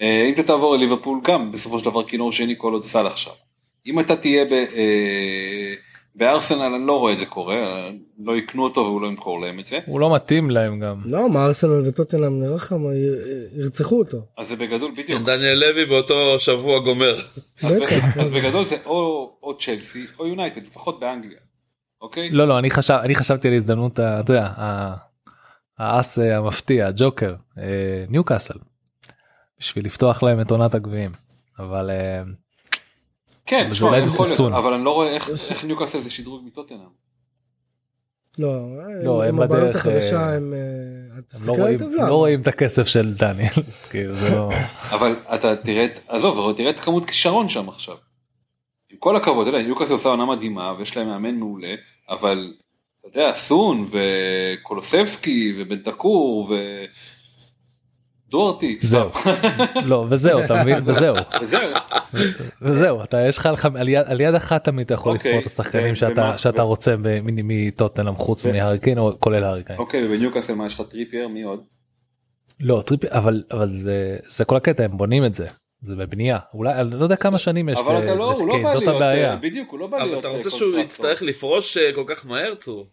אה, 0.00 0.24
אם 0.28 0.32
אתה 0.32 0.42
תעבור 0.42 0.76
לליברפול 0.76 1.20
גם, 1.24 1.52
בסופו 1.52 1.78
של 1.78 1.84
דבר 1.84 2.04
כינור 2.04 2.32
שני 2.32 2.54
כל 2.58 2.72
עוד 2.72 2.84
סל 2.84 3.06
עכשיו. 3.06 3.32
אם 3.86 4.00
אתה 4.00 4.16
תהיה 4.16 4.44
ב... 4.44 4.64
בארסנל 6.20 6.74
אני 6.74 6.86
לא 6.86 6.98
רואה 6.98 7.12
את 7.12 7.18
זה 7.18 7.26
קורה, 7.26 7.88
לא 8.18 8.36
יקנו 8.36 8.64
אותו 8.64 8.80
והוא 8.80 9.00
לא 9.00 9.06
ימכור 9.06 9.40
להם 9.40 9.60
את 9.60 9.66
זה. 9.66 9.78
הוא 9.86 10.00
לא 10.00 10.14
מתאים 10.14 10.50
להם 10.50 10.80
גם. 10.80 11.00
לא 11.04 11.30
מה 11.30 11.46
ארסנל 11.46 11.88
וטוטנאם 11.88 12.40
נראה 12.40 12.54
לך 12.54 12.72
מה 12.72 12.88
ירצחו 13.52 13.98
אותו. 13.98 14.18
אז 14.38 14.48
זה 14.48 14.56
בגדול 14.56 14.90
בדיוק. 14.90 15.18
כן, 15.18 15.24
דניאל 15.24 15.58
לוי 15.58 15.86
באותו 15.86 16.38
שבוע 16.38 16.78
גומר. 16.78 17.16
אז 18.20 18.32
בגדול 18.32 18.64
זה 18.64 18.76
או, 18.86 19.30
או 19.42 19.58
צ'לסי 19.58 20.06
או 20.18 20.26
יונייטד, 20.26 20.62
לפחות 20.66 21.00
באנגליה. 21.00 21.38
אוקיי? 22.02 22.30
לא 22.30 22.48
לא 22.48 22.58
אני 22.58 22.70
חשב 22.70 22.94
אני 22.94 23.14
חשבתי 23.14 23.48
על 23.48 23.54
הזדמנות 23.54 23.92
אתה 23.92 24.32
יודע 24.32 24.48
האס 25.78 26.18
אה, 26.18 26.36
המפתיע 26.36 26.86
הג'וקר 26.86 27.34
אה, 27.58 28.04
ניוקאסל. 28.08 28.58
בשביל 29.58 29.86
לפתוח 29.86 30.22
להם 30.22 30.40
את 30.40 30.50
עונת 30.50 30.74
הגביעים 30.74 31.10
אבל 31.58 31.90
אה, 31.90 32.22
כן, 33.46 33.62
אבל 33.64 33.70
תשמע, 33.70 33.88
אולי 33.88 34.02
זה 34.02 34.08
יכול 34.08 34.26
להיות. 34.38 34.52
אבל 34.52 34.72
אני 34.72 34.84
לא 34.84 34.94
רואה 34.94 35.08
איך 35.08 35.30
איך 35.50 35.64
ניוקאסל 35.64 36.00
זה 36.00 36.10
שדרוג 36.10 36.42
מטוטנאם. 36.46 37.00
לא, 38.38 38.58
לא, 39.04 39.24
הם 39.24 39.36
בדרך, 39.36 39.76
החדשה 39.76 40.20
אה, 40.20 40.34
הם... 40.34 40.54
אה, 40.54 40.58
הם 41.12 41.16
לא 41.16 41.22
תסתכל 41.28 41.52
על 41.52 41.60
רואים 41.60 41.74
הטבלה. 41.74 42.08
לא 42.08 42.14
רואים 42.14 42.40
את 42.40 42.46
הכסף 42.46 42.86
של 42.86 43.14
דניאל 43.14 43.62
כאילו 43.90 44.14
זה 44.14 44.30
לא 44.30 44.50
אבל 44.90 45.16
אתה 45.34 45.56
תראה, 45.56 45.86
עזוב, 46.08 46.52
תראה 46.52 46.70
את 46.70 46.80
כמות 46.80 47.04
כישרון 47.04 47.48
שם 47.48 47.68
עכשיו. 47.68 47.96
עם 48.90 48.96
כל 48.98 49.16
הכבוד, 49.16 49.46
אתה 49.46 49.56
יודע, 49.56 49.66
ניוקאסל 49.66 49.92
עושה 49.92 50.08
עונה 50.08 50.24
מדהימה 50.24 50.74
ויש 50.78 50.96
להם 50.96 51.06
מאמן 51.06 51.34
מעולה, 51.34 51.74
אבל 52.08 52.52
אתה 53.00 53.18
יודע, 53.18 53.32
סון 53.34 53.90
וקולוסבסקי 53.92 55.54
ובנטקור 55.58 56.46
ו... 56.50 56.54
דוארטי. 58.30 58.78
זהו. 58.80 59.10
לא, 59.86 60.06
וזהו, 60.10 60.40
אתה 60.44 60.54
מבין? 60.62 60.76
וזהו. 60.84 61.14
וזהו. 61.42 61.70
וזהו, 62.62 63.04
אתה 63.04 63.26
יש 63.28 63.38
לך 63.38 63.48
על 64.10 64.20
יד- 64.20 64.34
אחת 64.34 64.64
תמיד 64.64 64.84
אתה 64.84 64.94
יכול 64.94 65.12
אוקיי, 65.16 65.30
לספור 65.32 65.40
את 65.42 65.60
השחקנים 65.60 65.92
ו- 65.92 66.38
שאתה 66.38 66.62
רוצה 66.62 66.94
מטוטנאם 67.26 68.14
חוץ 68.16 68.46
מהריקין 68.46 68.98
או 68.98 69.12
כולל 69.18 69.44
הריקין. 69.44 69.76
אוקיי, 69.76 70.06
ובניוקאסל 70.06 70.54
מה 70.54 70.66
יש 70.66 70.74
לך 70.74 70.86
טריפייר? 70.90 71.28
מי 71.28 71.42
עוד? 71.42 71.60
לא, 72.60 72.82
טריפ, 72.86 73.04
אבל 73.04 73.42
אבל 73.50 73.68
זה 73.68 74.16
זה 74.26 74.44
כל 74.44 74.56
הקטע, 74.56 74.84
הם 74.84 74.96
בונים 74.98 75.24
את 75.24 75.34
זה. 75.34 75.46
זה 75.82 75.96
בבנייה. 75.96 76.38
אולי, 76.54 76.74
אני 76.74 76.90
לא 76.90 77.02
יודע 77.02 77.16
כמה 77.16 77.38
שנים 77.38 77.68
יש 77.68 77.78
אבל 77.78 78.04
אתה 78.04 78.14
לא, 78.14 78.32
הוא 78.32 78.40
לא 78.48 78.54
לקיין, 78.54 78.62
בא 78.62 78.74
להיות, 78.74 78.94
הבעיה. 78.96 79.30
אה, 79.30 79.36
בדיוק, 79.36 79.70
הוא 79.70 79.80
לא 79.80 79.86
בא 79.86 79.96
אבל 79.96 80.06
להיות 80.06 80.20
אתה 80.20 80.28
אה, 80.28 80.36
רוצה 80.36 80.50
שהוא. 80.50 80.78
יצטרך 80.78 81.22
לפרוש 81.22 81.76
אה, 81.76 81.90
כל 81.94 82.04
כך 82.06 82.26
מהר 82.26 82.54
צור? 82.54 82.86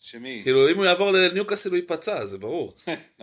שמי? 0.00 0.40
כאילו 0.42 0.68
אם 0.70 0.76
הוא 0.76 0.84
יעבור 0.84 1.10
לניוקאסל 1.10 1.68
הוא 1.68 1.76
ייפצע 1.76 2.26
זה 2.26 2.38
ברור. 2.38 2.74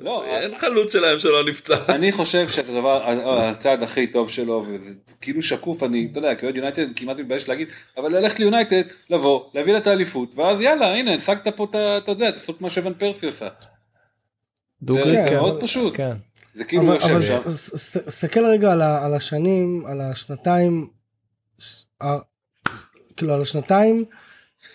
אה? 0.00 0.04
לא, 0.04 0.24
אין 0.24 0.58
חלוץ 0.58 0.92
שלהם 0.92 1.18
שלא 1.18 1.48
נפצע. 1.48 1.76
אני 1.88 2.12
חושב 2.12 2.48
שזה 2.48 2.72
הדבר, 2.72 3.02
הצעד 3.26 3.82
הכי 3.82 4.06
טוב 4.06 4.30
שלו, 4.30 4.66
וזה 4.68 4.90
כאילו 5.20 5.42
שקוף, 5.42 5.82
אני, 5.82 6.08
אתה 6.10 6.18
יודע, 6.18 6.34
כאוהד 6.34 6.56
יונייטד 6.56 6.86
כמעט 6.96 7.16
מתבייש 7.16 7.48
להגיד, 7.48 7.68
אבל 7.96 8.16
ללכת 8.16 8.40
ליונייטד, 8.40 8.82
לבוא, 9.10 9.44
להביא 9.54 9.72
לה 9.72 9.78
את 9.78 9.86
האליפות, 9.86 10.34
ואז 10.34 10.60
יאללה, 10.60 10.94
הנה, 10.94 11.14
השגת 11.14 11.48
פה 11.48 11.66
את 11.70 11.74
ה... 11.74 11.98
אתה 11.98 12.10
יודע, 12.10 12.30
לעשות 12.30 12.60
מה 12.60 12.70
שוון 12.70 12.94
פרסי 12.94 13.26
עושה. 13.26 13.48
זה 14.88 15.02
כן. 15.28 15.34
מאוד 15.34 15.60
פשוט. 15.60 15.96
כן. 15.96 16.12
זה 16.54 16.64
כאילו 16.64 16.82
אבל, 16.82 16.94
יושב 16.94 17.22
שם. 17.22 17.50
סתכל 18.10 18.44
רגע 18.44 18.72
על, 18.72 19.14
השנים, 19.14 19.86
על 19.86 20.00
השנתיים, 20.00 20.88
כאילו 23.16 23.34
על 23.34 23.42
השנתיים 23.42 24.04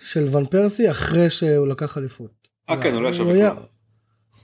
של 0.03 0.35
ון 0.35 0.45
פרסי 0.45 0.91
אחרי 0.91 1.29
שהוא 1.29 1.67
לקח 1.67 1.97
אליפות. 1.97 2.31
אה, 2.69 2.81
כן, 2.81 2.93
הוא 2.93 3.01
לא 3.01 3.09
ישב 3.09 3.23
בכלום. 3.23 3.76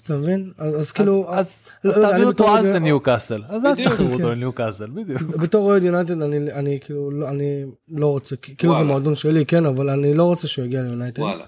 אתה 0.03 0.17
מבין? 0.17 0.51
אז, 0.57 0.75
אז 0.81 0.91
כאילו, 0.91 1.25
אז 1.33 1.67
לא 1.83 1.91
אז 1.91 1.97
יודע, 1.97 2.09
תעביר 2.11 2.27
אותו 2.27 2.43
אז 2.57 2.65
אוהד- 2.65 2.75
לניוקאסל. 2.75 3.41
אז 3.49 3.65
אז 3.65 3.71
בדיוק, 3.71 3.77
תשחררו 3.93 4.07
כן. 4.09 4.13
אותו 4.13 4.31
לניוקאסל, 4.31 4.87
בדיוק. 4.89 5.21
בתור 5.43 5.65
אוהד 5.71 5.83
יונייטד 5.83 6.21
אני, 6.21 6.51
אני 6.51 6.79
כאילו, 6.81 7.11
לא, 7.11 7.29
אני 7.29 7.65
לא 7.91 8.07
רוצה, 8.07 8.35
כאילו 8.35 8.77
זה. 8.77 8.83
מועדון 8.83 9.15
שלי, 9.15 9.45
כן, 9.45 9.65
אבל 9.65 9.89
אני 9.89 10.13
לא 10.13 10.23
רוצה 10.23 10.47
שהוא 10.47 10.65
יגיע 10.65 10.81
ליונייטד. 10.81 11.21
וואלה. 11.21 11.43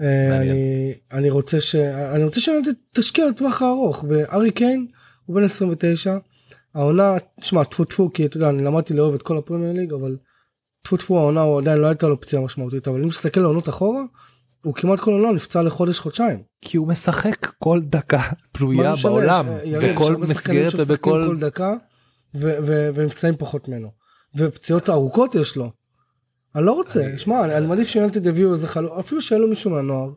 אה, 0.00 0.40
אני 1.12 1.30
רוצה 1.30 1.60
ש... 1.60 1.74
אני 2.14 2.24
רוצה 2.24 2.40
שיונייטד 2.40 2.72
תשקיע 2.92 3.28
לטווח 3.28 3.62
הארוך, 3.62 4.04
וארי 4.08 4.50
קיין 4.50 4.86
הוא 5.26 5.36
בן 5.36 5.44
29, 5.44 6.16
העונה, 6.74 7.14
תשמע, 7.40 7.64
טפו 7.64 7.84
טפו, 7.84 8.12
כי 8.12 8.26
אתה 8.26 8.36
יודע, 8.36 8.48
אני 8.50 8.64
למדתי 8.64 8.94
לאהוב 8.94 9.14
את 9.14 9.22
כל 9.22 9.38
הפרמייר 9.38 9.72
ליג, 9.72 9.92
אבל 9.92 10.16
טפו 10.82 10.96
טפו 10.96 11.18
העונה 11.18 11.40
הוא 11.40 11.58
עדיין 11.58 11.78
לא 11.78 11.86
הייתה 11.86 12.08
לו 12.08 12.20
פציעה 12.20 12.42
משמעותית, 12.42 12.88
אבל 12.88 13.02
אם 13.02 13.08
תסתכל 13.10 13.40
על 13.40 13.46
עונות 13.46 13.68
אחורה, 13.68 14.02
הוא 14.66 14.74
כמעט 14.74 15.00
כל 15.00 15.12
עונה 15.12 15.32
נפצע 15.32 15.62
לחודש 15.62 15.98
חודשיים. 15.98 16.42
כי 16.62 16.76
הוא 16.76 16.88
משחק 16.88 17.46
כל 17.58 17.80
דקה 17.82 18.22
פנויה 18.52 18.92
בעולם, 19.02 19.46
יש 19.64 19.84
בכל 19.84 20.16
מסגרת 20.16 20.72
ובכל... 20.76 21.24
כל 21.28 21.38
דקה, 21.38 21.74
ונפצעים 22.34 23.34
פחות 23.38 23.68
ממנו. 23.68 23.90
ופציעות 24.36 24.90
ארוכות 24.90 25.34
יש 25.34 25.56
לו. 25.56 25.70
אני 26.54 26.64
לא 26.66 26.72
רוצה, 26.72 27.12
שמע, 27.16 27.44
אני, 27.44 27.56
אני 27.56 27.66
מעדיף 27.66 27.88
שיונתד 27.88 28.26
יביאו 28.26 28.52
איזה 28.52 28.66
חלוץ, 28.66 28.92
אפילו 28.98 29.22
שיהיה 29.22 29.40
לו 29.40 29.48
מישהו 29.48 29.70
מהנוער, 29.70 30.10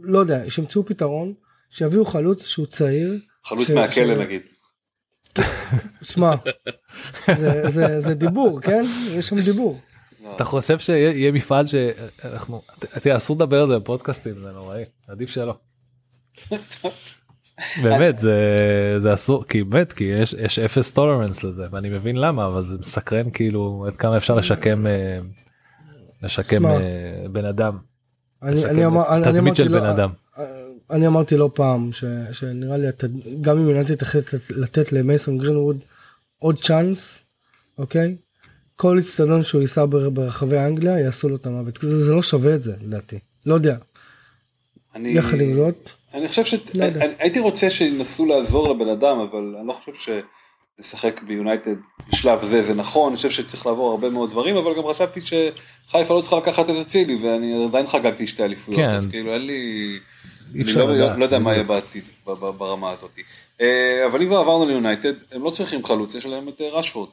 לא 0.00 0.18
יודע, 0.18 0.50
שימצאו 0.50 0.86
פתרון, 0.86 1.34
שיביאו 1.70 2.04
חלוץ 2.04 2.46
שהוא 2.46 2.66
צעיר, 2.66 3.18
חלוץ 3.44 3.68
ש- 3.68 3.70
מהכלא 3.70 4.14
ש- 4.14 4.18
נגיד. 4.18 4.42
שמע, 6.02 6.34
זה, 7.36 7.68
זה, 7.68 8.00
זה 8.00 8.14
דיבור, 8.14 8.60
כן? 8.60 8.84
יש 9.10 9.28
שם 9.28 9.40
דיבור. 9.40 9.80
לא. 10.26 10.36
אתה 10.36 10.44
חושב 10.44 10.78
שיהיה 10.78 11.32
מפעל 11.32 11.66
שאנחנו... 11.66 12.62
תראה, 12.78 13.16
אסור 13.16 13.36
לדבר 13.36 13.60
על 13.60 13.66
זה 13.66 13.78
בפודקאסטים, 13.78 14.34
זה 14.42 14.50
נוראי, 14.52 14.82
עדיף 15.08 15.30
שלא. 15.30 15.54
באמת 17.82 18.18
זה 18.18 18.34
זה 18.98 19.12
אסור 19.14 19.44
כי 19.44 19.64
באמת 19.64 19.92
כי 19.92 20.04
יש 20.04 20.32
יש 20.32 20.58
אפס 20.58 20.92
טולרנס 20.92 21.44
לזה 21.44 21.64
ואני 21.70 21.88
מבין 21.88 22.16
למה 22.16 22.46
אבל 22.46 22.64
זה 22.64 22.78
מסקרן 22.78 23.30
כאילו 23.30 23.84
עד 23.86 23.96
כמה 23.96 24.16
אפשר 24.16 24.34
לשקם 24.34 24.86
אה, 24.86 25.18
לשקם. 26.22 26.66
אה, 26.66 27.26
בן 27.32 27.44
אדם. 27.44 27.78
תדמית 28.40 29.26
אמרתי 29.38 29.56
של 29.56 29.68
לא, 29.70 29.80
בן 29.80 29.86
אדם. 29.86 30.10
אני 30.90 31.06
אמרתי 31.06 31.36
לא 31.36 31.50
פעם 31.54 31.92
ש, 31.92 32.04
שנראה 32.32 32.76
לי. 32.76 32.86
גם 33.40 33.58
אם 33.58 33.82
תחליט 33.82 34.24
לתת- 34.34 34.50
לתת 34.50 34.92
למייסון 34.92 35.38
גרינווד 35.38 35.78
עוד 36.38 36.62
צ'אנס, 36.62 37.22
אוקיי? 37.78 38.16
כל 38.76 38.98
אצטדיון 38.98 39.42
שהוא 39.42 39.60
ייסע 39.62 39.84
בר- 39.84 40.10
ברחבי 40.10 40.58
אנגליה 40.58 41.00
יעשו 41.00 41.28
לו 41.28 41.36
את 41.36 41.46
המוות. 41.46 41.78
זה, 41.82 41.98
זה 42.00 42.12
לא 42.12 42.22
שווה 42.22 42.54
את 42.54 42.62
זה 42.62 42.72
לדעתי. 42.82 43.18
לא 43.46 43.54
יודע. 43.54 43.76
אני- 44.94 45.08
יחד 45.12 45.40
עם 45.40 45.54
זאת, 45.54 45.74
אני 46.14 46.28
חושב 46.28 46.42
לא. 46.42 46.86
שהייתי 47.00 47.38
רוצה 47.38 47.70
שינסו 47.70 48.26
לעזור 48.26 48.68
לבן 48.74 48.88
אדם 48.88 49.18
אבל 49.18 49.54
אני 49.58 49.68
לא 49.68 49.76
חושב 49.84 50.14
שלשחק 50.78 51.20
ביונייטד 51.26 51.74
בשלב 52.12 52.44
זה 52.44 52.62
זה 52.62 52.74
נכון 52.74 53.08
אני 53.08 53.16
חושב 53.16 53.30
שצריך 53.30 53.66
לעבור 53.66 53.90
הרבה 53.90 54.08
מאוד 54.10 54.30
דברים 54.30 54.56
אבל 54.56 54.76
גם 54.76 54.82
חשבתי 54.94 55.20
שחיפה 55.20 56.14
לא 56.14 56.20
צריכה 56.20 56.36
לקחת 56.36 56.70
את 56.70 56.74
אצילי 56.86 57.18
ואני 57.22 57.64
עדיין 57.64 57.86
חגגתי 57.86 58.26
שתי 58.26 58.44
אליפויות 58.44 58.80
כן. 58.80 58.88
אז 58.90 59.06
כאילו 59.06 59.32
אין 59.34 59.46
לי 59.46 59.98
אני 60.54 60.72
לא, 60.72 61.16
לא 61.16 61.24
יודע 61.24 61.38
מה 61.38 61.52
יהיה. 61.52 61.62
בעתיד 61.62 62.04
ברמה 62.24 62.90
הזאת 62.90 63.18
אה, 63.60 64.06
אבל 64.06 64.22
אם 64.22 64.26
כבר 64.28 64.36
עברנו 64.38 64.66
ליונייטד 64.66 65.12
הם 65.32 65.42
לא 65.42 65.50
צריכים 65.50 65.84
חלוץ 65.84 66.14
יש 66.14 66.26
להם 66.26 66.48
את 66.48 66.60
אה, 66.60 66.68
רשפורד. 66.72 67.08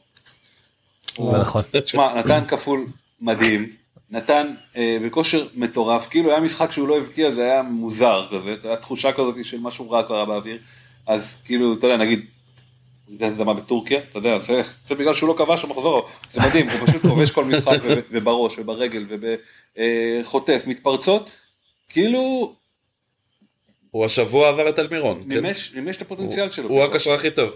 זה 1.17 1.37
נכון. 1.37 1.61
תשמע 1.71 2.13
נתן 2.13 2.45
כפול 2.47 2.87
מדהים 3.21 3.69
נתן 4.09 4.53
אה, 4.75 4.97
בכושר 5.05 5.47
מטורף 5.55 6.07
כאילו 6.09 6.31
היה 6.31 6.39
משחק 6.39 6.71
שהוא 6.71 6.87
לא 6.87 6.97
הבקיע 6.97 7.31
זה 7.31 7.43
היה 7.43 7.61
מוזר 7.63 8.27
כזה 8.31 8.49
הייתה 8.49 8.75
תחושה 8.75 9.11
כזאת 9.11 9.35
של 9.43 9.59
משהו 9.59 9.91
רע 9.91 10.03
קרה 10.03 10.25
באוויר 10.25 10.57
אז 11.07 11.37
כאילו 11.45 11.73
אתה 11.73 11.87
יודע 11.87 11.97
נגיד 11.97 12.25
רעידת 13.09 13.31
אדמה 13.39 13.53
בטורקיה 13.53 13.99
אתה 14.09 14.17
יודע 14.17 14.39
זה, 14.39 14.61
זה 14.87 14.95
בגלל 14.95 15.15
שהוא 15.15 15.29
לא 15.29 15.35
כבש 15.37 15.65
במחזור 15.65 16.09
זה 16.33 16.41
מדהים 16.41 16.69
הוא 16.69 16.87
פשוט 16.87 17.01
כובש 17.01 17.31
כל 17.31 17.45
משחק 17.45 17.77
וב- 17.83 17.99
ובראש 18.11 18.59
וברגל 18.59 19.05
ובחוטף 19.09 20.63
מתפרצות 20.67 21.29
כאילו 21.89 22.53
הוא 23.91 24.05
השבוע 24.05 24.49
עבר 24.49 24.69
את 24.69 24.79
אלמירון. 24.79 25.23
כן? 25.23 25.27
מימש 25.29 25.73
מימש 25.75 25.95
את 25.97 26.01
הפוטנציאל 26.01 26.51
שלו. 26.51 26.69
הוא 26.69 26.83
הקשר 26.83 27.13
הכי 27.13 27.31
טוב. 27.31 27.49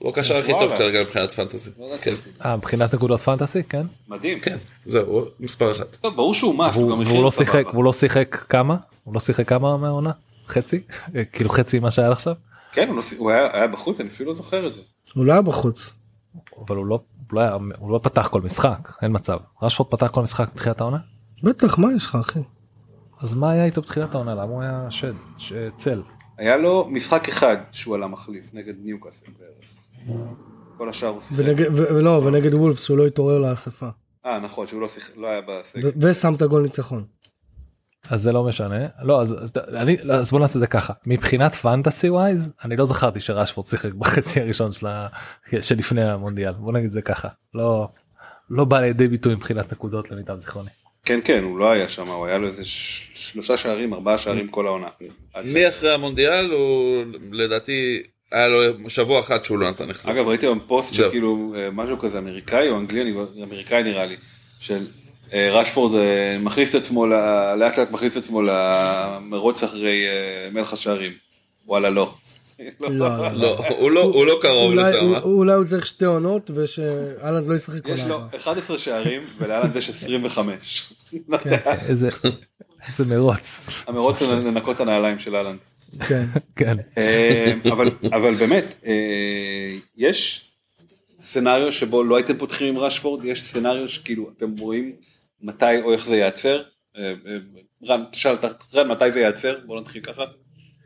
הוא 0.00 0.10
הקשר 0.10 0.36
הכי 0.36 0.52
טוב. 0.52 0.70
כרגע 0.78 1.00
מבחינת 1.00 1.32
פנטזי. 1.32 1.70
לא. 1.78 1.96
כן, 1.96 2.10
אה, 2.44 2.56
מבחינת 2.56 2.94
נקודות 2.94 3.20
פנטסי 3.20 3.62
כן. 3.62 3.86
מדהים. 4.08 4.40
כן, 4.40 4.56
זהו, 4.86 5.06
הוא 5.06 5.26
מספר 5.40 5.72
אחת. 5.72 5.96
ברור 6.02 6.34
שהוא 6.34 6.54
מס, 6.54 6.76
הוא 6.76 6.92
והוא 7.06 7.24
לא. 7.24 7.30
שיחק 7.30 7.64
והוא 7.72 7.84
לא 7.84 7.92
שיחק 7.92 8.44
כמה 8.48 8.76
הוא 9.04 9.14
לא 9.14 9.20
שיחק 9.20 9.48
כמה 9.48 9.76
מהעונה 9.76 10.10
חצי 10.46 10.80
אה, 11.16 11.24
כאילו 11.24 11.50
חצי 11.50 11.78
מה 11.78 11.90
שהיה 11.90 12.10
עכשיו 12.10 12.34
כן, 12.72 12.88
הוא 12.88 12.96
לא 12.96 13.02
הוא 13.18 13.30
היה 13.30 13.66
בחוץ, 13.66 14.00
אני 14.00 14.08
אפילו 14.08 14.30
לא 14.30 14.34
זוכר 14.34 14.66
את 14.66 14.74
זה. 14.74 14.80
הוא 15.14 15.24
לא 15.24 15.32
היה 15.32 15.42
בחוץ. 15.42 15.92
אבל 16.66 16.76
הוא 16.76 16.86
לא 16.86 17.00
הוא 17.30 17.40
לא 17.40 17.42
הוא 17.78 17.90
לא 17.90 18.00
פתח 18.02 18.28
כל 18.32 18.40
משחק 18.40 18.92
אין 19.02 19.10
מצב 19.14 19.38
רשפורד 19.62 19.90
פתח 19.90 20.06
כל 20.06 20.22
משחק 20.22 20.48
בתחילת 20.54 20.80
העונה 20.80 20.98
בטח, 21.42 21.78
מה 21.78 21.88
יש 21.96 22.06
לך 22.06 22.18
אחי? 22.20 22.40
אז 23.20 23.34
מה 23.34 23.50
היה 23.50 23.64
איתו 23.64 23.82
בתחילת 23.82 24.14
העונה 24.14 24.34
למה 24.34 24.42
הוא 24.42 24.62
היה 24.62 24.86
שד 24.90 25.14
צל 25.76 26.02
היה 26.38 26.56
לו 26.56 26.88
משחק 26.90 27.28
אחד 27.28 27.56
שהוא 27.72 27.94
עלה 27.94 28.06
מחליף 28.06 28.54
נגד 28.54 28.74
ניוקאסל 28.82 29.26
בערך. 29.38 29.79
כל 30.78 30.88
השאר 30.88 31.08
הוא 31.08 31.20
שיחק. 31.20 31.34
ונגד, 31.44 31.66
ו- 31.74 31.94
ולא, 31.94 32.10
ונגד 32.10 32.54
וולפס 32.54 32.84
שהוא 32.84 32.98
לא 32.98 33.06
התעורר 33.06 33.38
לאספה. 33.38 33.88
אה 34.26 34.38
נכון, 34.38 34.66
שהוא 34.66 34.80
לא 34.80 34.88
שיחק, 34.88 35.16
לא 35.16 35.26
היה 35.26 35.40
בסגל. 35.40 35.88
ו- 35.88 36.10
ושם 36.10 36.34
את 36.34 36.42
הגול 36.42 36.62
ניצחון. 36.62 37.04
אז 38.08 38.22
זה 38.22 38.32
לא 38.32 38.44
משנה 38.44 38.86
לא 39.02 39.20
אז, 39.20 39.36
אז, 39.42 39.52
אני, 39.76 39.96
אז 40.12 40.30
בוא 40.30 40.40
נעשה 40.40 40.54
את 40.54 40.60
זה 40.60 40.66
ככה 40.66 40.92
מבחינת 41.06 41.54
פנטסי 41.54 42.10
ווייז 42.10 42.50
אני 42.64 42.76
לא 42.76 42.84
זכרתי 42.84 43.20
שרשפורד 43.20 43.66
שיחק 43.66 43.92
בחצי 43.92 44.40
הראשון 44.40 44.72
של 44.72 44.86
ה- 44.86 45.08
שלפני 45.60 46.02
המונדיאל 46.10 46.52
בוא 46.52 46.72
נגיד 46.72 46.90
זה 46.90 47.02
ככה 47.02 47.28
לא 47.54 47.88
לא 48.50 48.64
בא 48.64 48.80
לידי 48.80 49.08
ביטוי 49.08 49.34
מבחינת 49.34 49.72
נקודות 49.72 50.10
למיטב 50.10 50.36
זיכרוני. 50.36 50.70
כן 51.04 51.20
כן, 51.24 51.42
הוא 51.44 51.58
לא 51.58 51.70
היה 51.70 51.88
שם, 51.88 52.06
הוא 52.06 52.26
היה 52.26 52.38
לו 52.38 52.46
איזה 52.46 52.62
שלושה 52.64 53.56
שערים, 53.56 53.94
ארבעה 53.94 54.18
שערים 54.18 54.48
כל 54.48 54.66
העונה. 54.66 54.88
מי 55.44 55.68
אחרי 55.68 55.94
המונדיאל 55.94 56.50
הוא 56.50 57.04
לדעתי 57.32 58.02
היה 58.32 58.48
לו 58.48 58.58
שבוע 58.90 59.20
אחד 59.20 59.44
שהוא 59.44 59.58
לא 59.58 59.70
נתן 59.70 59.90
החזר. 59.90 60.10
אגב 60.10 60.28
ראיתי 60.28 60.46
היום 60.46 60.60
פוסט. 60.66 60.94
שכאילו 60.94 61.54
אה, 61.56 61.68
משהו 61.72 61.98
כזה 61.98 62.18
אמריקאי 62.18 62.68
או 62.68 62.78
אנגלי, 62.78 63.14
אמריקאי 63.42 63.82
נראה 63.82 64.06
לי, 64.06 64.16
של 64.60 64.86
אה, 65.32 65.50
רשפורד 65.52 65.94
אה, 65.94 66.36
מכניס 66.40 66.74
את 66.74 66.80
עצמו, 66.80 67.06
לאט 67.06 67.78
לאט 67.78 67.90
מכניס 67.90 68.12
את 68.12 68.22
עצמו 68.22 68.42
למרוץ 68.42 69.62
אחרי 69.62 70.04
מלך 70.52 70.72
השערים. 70.72 71.12
וואלה 71.66 71.90
לא. 71.90 72.14
לא, 72.80 72.88
לא. 72.90 73.32
לא, 73.32 73.56
הוא 73.78 73.90
לא- 73.90 74.02
הוא 74.02 74.26
לא 74.26 74.38
קרוב 74.42 74.72
לשם. 74.72 75.14
אה? 75.14 75.20
אולי 75.20 75.52
הוא 75.52 75.64
צריך 75.64 75.86
שתי 75.86 76.04
עונות 76.04 76.50
ושאלנד 76.54 77.48
לא 77.48 77.54
ישחק 77.54 77.84
כל 77.84 77.90
יש 77.92 78.04
לו 78.04 78.14
העונה. 78.14 78.36
11 78.36 78.78
שערים 78.78 79.22
ולאלנד 79.38 79.76
יש 79.76 79.88
25. 79.88 80.92
כן, 81.42 81.50
איזה 81.88 82.08
מרוץ 83.06 83.66
המרוץ 83.86 84.18
זה 84.18 84.26
לנקות 84.26 84.76
את 84.76 84.80
הנעליים 84.80 85.18
של 85.18 85.36
אהלנד. 85.36 85.58
כן. 86.08 86.24
כן 86.56 86.76
אה, 86.98 87.52
אבל 87.72 87.90
אבל 88.12 88.34
באמת 88.34 88.64
אה, 88.86 89.76
יש 89.96 90.50
סצנריו 91.22 91.72
שבו 91.72 92.04
לא 92.04 92.16
הייתם 92.16 92.38
פותחים 92.38 92.68
עם 92.68 92.78
רשפורד 92.78 93.24
יש 93.24 93.42
סצנריו 93.42 93.88
שכאילו 93.88 94.30
אתם 94.36 94.58
רואים 94.58 94.92
מתי 95.42 95.80
או 95.82 95.92
איך 95.92 96.06
זה 96.06 96.16
ייעצר. 96.16 96.62
אה, 96.96 97.02
אה, 97.02 97.36
רן, 97.86 98.04
תשאל, 98.10 98.34
רן, 98.74 98.88
מתי 98.88 99.12
זה 99.12 99.20
ייעצר? 99.20 99.58
בוא 99.66 99.80
נתחיל 99.80 100.02
ככה. 100.02 100.24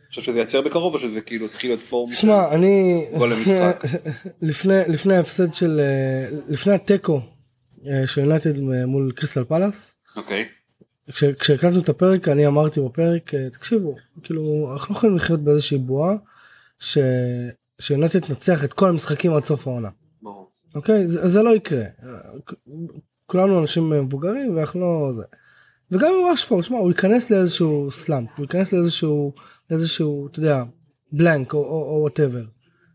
חושב 0.08 0.22
שזה 0.22 0.38
ייעצר 0.38 0.60
בקרוב 0.60 0.94
או 0.94 0.98
שזה 0.98 1.20
כאילו 1.20 1.46
התחיל 1.46 1.70
להיות 1.70 1.80
פורום? 1.80 2.12
שמע, 2.12 2.54
אני... 2.54 3.04
גול 3.18 3.32
למשחק. 3.32 3.84
לפני, 4.42 4.74
לפני 4.88 5.16
ההפסד 5.16 5.54
של... 5.54 5.80
לפני 6.48 6.74
התיקו 6.74 7.20
של 8.06 8.20
יונתד 8.20 8.58
מול 8.86 9.12
קריסטל 9.16 9.44
פלאס, 9.44 9.94
אוקיי. 10.16 10.44
כש- 11.12 11.24
כשהקלטנו 11.24 11.80
את 11.80 11.88
הפרק 11.88 12.28
אני 12.28 12.46
אמרתי 12.46 12.80
בפרק 12.80 13.34
אה, 13.34 13.50
תקשיבו 13.50 13.94
כאילו 14.22 14.70
אנחנו 14.72 14.94
לא 14.94 14.98
יכולים 14.98 15.16
לחיות 15.16 15.40
באיזושהי 15.40 15.78
בועה 15.78 16.14
ש... 16.78 16.98
שיונתד 17.78 18.18
תנצח 18.18 18.64
את 18.64 18.72
כל 18.72 18.88
המשחקים 18.88 19.32
עד 19.34 19.42
סוף 19.42 19.66
העונה. 19.68 19.88
ברור. 20.22 20.50
אוקיי 20.74 21.08
זה, 21.08 21.28
זה 21.28 21.42
לא 21.42 21.50
יקרה 21.56 21.84
כולנו 23.26 23.60
אנשים 23.60 23.90
מבוגרים 23.90 24.56
ואנחנו 24.56 24.80
לא 24.80 25.12
זה. 25.12 25.22
וגם 25.90 26.08
עם 26.08 26.32
רשפורד 26.32 26.62
שמע 26.64 26.78
הוא 26.78 26.90
ייכנס 26.90 27.30
לאיזשהו 27.30 27.92
סלאמפ 27.92 28.28
הוא 28.36 28.44
ייכנס 28.44 28.72
לאיזשהו 28.72 29.32
לאיזשהו 29.70 30.26
אתה 30.26 30.38
יודע 30.38 30.62
blank 31.12 31.54
או 31.54 31.58
או 31.58 31.98
whatever 32.00 32.44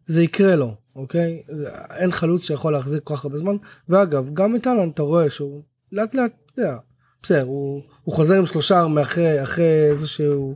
זה 0.08 0.24
יקרה 0.24 0.56
לו 0.56 0.76
אוקיי 0.96 1.44
זה, 1.48 1.70
אין 1.98 2.12
חלוץ 2.12 2.48
שיכול 2.48 2.74
להחזיק 2.74 3.04
כל 3.04 3.16
כך 3.16 3.26
הרבה 3.26 3.38
זמן 3.38 3.56
ואגב 3.90 4.34
גם 4.34 4.56
את 4.56 4.68
האלנד 4.68 4.90
אתה 4.90 5.04
רואה 5.04 5.30
שהוא 5.30 5.64
לאט 5.92 6.14
לאט 6.14 6.32
אתה 6.54 6.62
יודע 6.62 6.78
בסדר 7.24 7.44
הוא, 7.44 7.82
הוא 8.04 8.16
חוזר 8.16 8.38
עם 8.40 8.46
שלושה 8.46 8.88
מאחרי 8.88 9.44
אחרי 9.44 9.90
איזשהו 9.90 10.56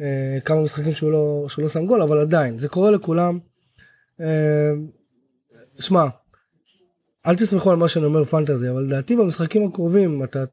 אה, 0.00 0.38
כמה 0.44 0.60
משחקים 0.60 0.94
שהוא 0.94 1.12
לא 1.12 1.46
שהוא 1.48 1.62
לא 1.62 1.68
שם 1.68 1.86
גול 1.86 2.02
אבל 2.02 2.20
עדיין 2.20 2.58
זה 2.58 2.68
קורה 2.68 2.90
לכולם. 2.90 3.38
אה, 4.20 4.70
שמע 5.80 6.04
אל 7.26 7.34
תסמכו 7.34 7.70
על 7.70 7.76
מה 7.76 7.88
שאני 7.88 8.04
אומר 8.04 8.24
Fantasy 8.24 8.70
אבל 8.70 8.82
לדעתי 8.82 9.16
במשחקים 9.16 9.68
הקרובים 9.68 10.24
אתה 10.24 10.44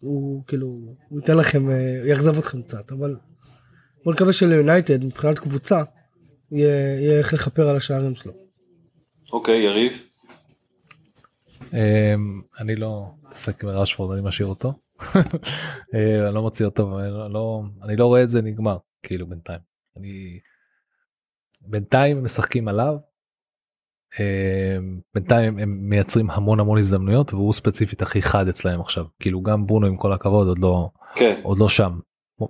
הוא 0.00 0.42
כאילו 0.46 0.66
הוא 1.08 1.20
ייתן 1.20 1.36
לכם 1.36 1.70
אה, 1.70 2.02
יאכזב 2.04 2.38
אתכם 2.38 2.62
קצת 2.62 2.92
אבל 2.92 3.16
בוא 4.04 4.12
נקווה 4.12 4.32
שליונייטד 4.32 5.04
מבחינת 5.04 5.38
קבוצה 5.38 5.82
יהיה 6.50 7.18
איך 7.18 7.32
לכפר 7.32 7.68
על 7.68 7.76
השערים 7.76 8.14
שלו. 8.14 8.32
אוקיי, 9.32 9.62
יריב. 9.62 10.09
אמ, 11.72 12.42
אני 12.60 12.76
לא 12.76 13.06
מתעסק 13.22 13.64
עם 13.64 13.70
רשפורד 13.70 14.12
אני 14.18 14.26
משאיר 14.26 14.48
אותו. 14.48 14.72
אה, 15.94 16.26
אני 16.26 16.34
לא 16.34 16.42
מוציא 16.42 16.66
אותו 16.66 16.98
לא- 17.00 17.30
לא 17.30 17.62
אני 17.84 17.96
לא 17.96 18.06
רואה 18.06 18.22
את 18.22 18.30
זה 18.30 18.42
נגמר 18.42 18.78
כאילו 19.02 19.26
בינתיים. 19.26 19.60
אני 19.96 20.40
בינתיים 21.60 22.24
משחקים 22.24 22.68
עליו. 22.68 22.96
אמ, 24.20 25.00
בינתיים 25.14 25.58
הם 25.58 25.88
מייצרים 25.88 26.30
המון 26.30 26.60
המון 26.60 26.78
הזדמנויות 26.78 27.34
והוא 27.34 27.52
ספציפית 27.52 28.02
הכי 28.02 28.22
חד 28.22 28.48
אצלהם 28.48 28.80
עכשיו 28.80 29.04
כאילו 29.20 29.42
גם 29.42 29.66
ברונו 29.66 29.86
עם 29.86 29.96
כל 29.96 30.12
הכבוד 30.12 30.48
עוד 30.48 30.58
לא 30.58 30.90
כן. 31.14 31.40
עוד 31.42 31.58
לא 31.58 31.68
שם 31.68 31.98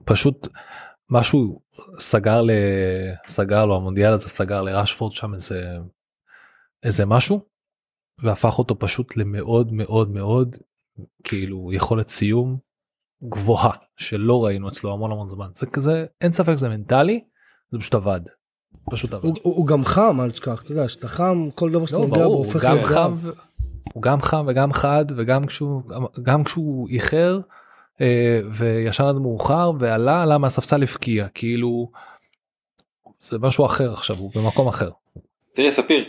פשוט 0.04 0.48
משהו 1.10 1.60
סגר 1.98 2.42
ל... 2.42 2.50
סגר 3.26 3.66
לו 3.66 3.76
המונדיאל 3.76 4.12
הזה 4.12 4.28
סגר 4.28 4.62
לרשפורד 4.62 5.12
שם 5.12 5.34
איזה 5.34 5.76
איזה 6.82 7.06
משהו 7.06 7.49
והפך 8.22 8.58
אותו 8.58 8.78
פשוט 8.78 9.16
למאוד 9.16 9.72
מאוד 9.72 10.10
מאוד 10.10 10.56
כאילו 11.24 11.72
יכולת 11.72 12.08
סיום 12.08 12.58
גבוהה 13.28 13.72
שלא 13.96 14.44
ראינו 14.44 14.68
אצלו 14.68 14.92
המון 14.92 15.12
המון 15.12 15.28
זמן 15.28 15.48
זה 15.54 15.66
כזה 15.66 16.06
אין 16.20 16.32
ספק 16.32 16.54
זה 16.56 16.68
מנטלי 16.68 17.24
זה 17.72 17.78
פשוט 17.78 17.94
עבד. 17.94 18.20
פשוט 18.90 19.14
עבד. 19.14 19.24
הוא, 19.24 19.36
הוא, 19.42 19.56
הוא 19.56 19.66
גם 19.66 19.84
חם 19.84 20.20
אל 20.20 20.30
תשכח 20.30 20.62
אתה 20.62 20.72
יודע 20.72 20.88
שאתה 20.88 21.08
חם 21.08 21.48
כל 21.54 21.70
דבר 21.70 21.86
שאתה 21.86 21.98
לא, 21.98 22.06
נוגע 22.06 22.26
בו 22.26 22.34
הופך 22.34 22.64
להיות 22.64 22.84
חם. 22.84 23.14
ו- 23.16 23.30
הוא 23.94 24.02
גם 24.02 24.22
חם 24.22 24.44
וגם 24.48 24.72
חד 24.72 25.04
וגם 25.16 25.46
כשהוא 25.46 25.82
גם 26.22 26.44
כשהוא 26.44 26.88
איחר 26.88 27.40
אה, 28.00 28.40
וישן 28.54 29.04
עד 29.04 29.14
מאוחר 29.16 29.72
ועלה 29.78 30.22
עלה 30.22 30.38
מהספסל 30.38 30.82
הבקיע 30.82 31.28
כאילו 31.28 31.90
זה 33.20 33.38
משהו 33.38 33.66
אחר 33.66 33.92
עכשיו 33.92 34.16
הוא 34.16 34.30
במקום 34.34 34.68
אחר. 34.68 34.90
תראה 35.54 35.72
ספיר, 35.72 36.04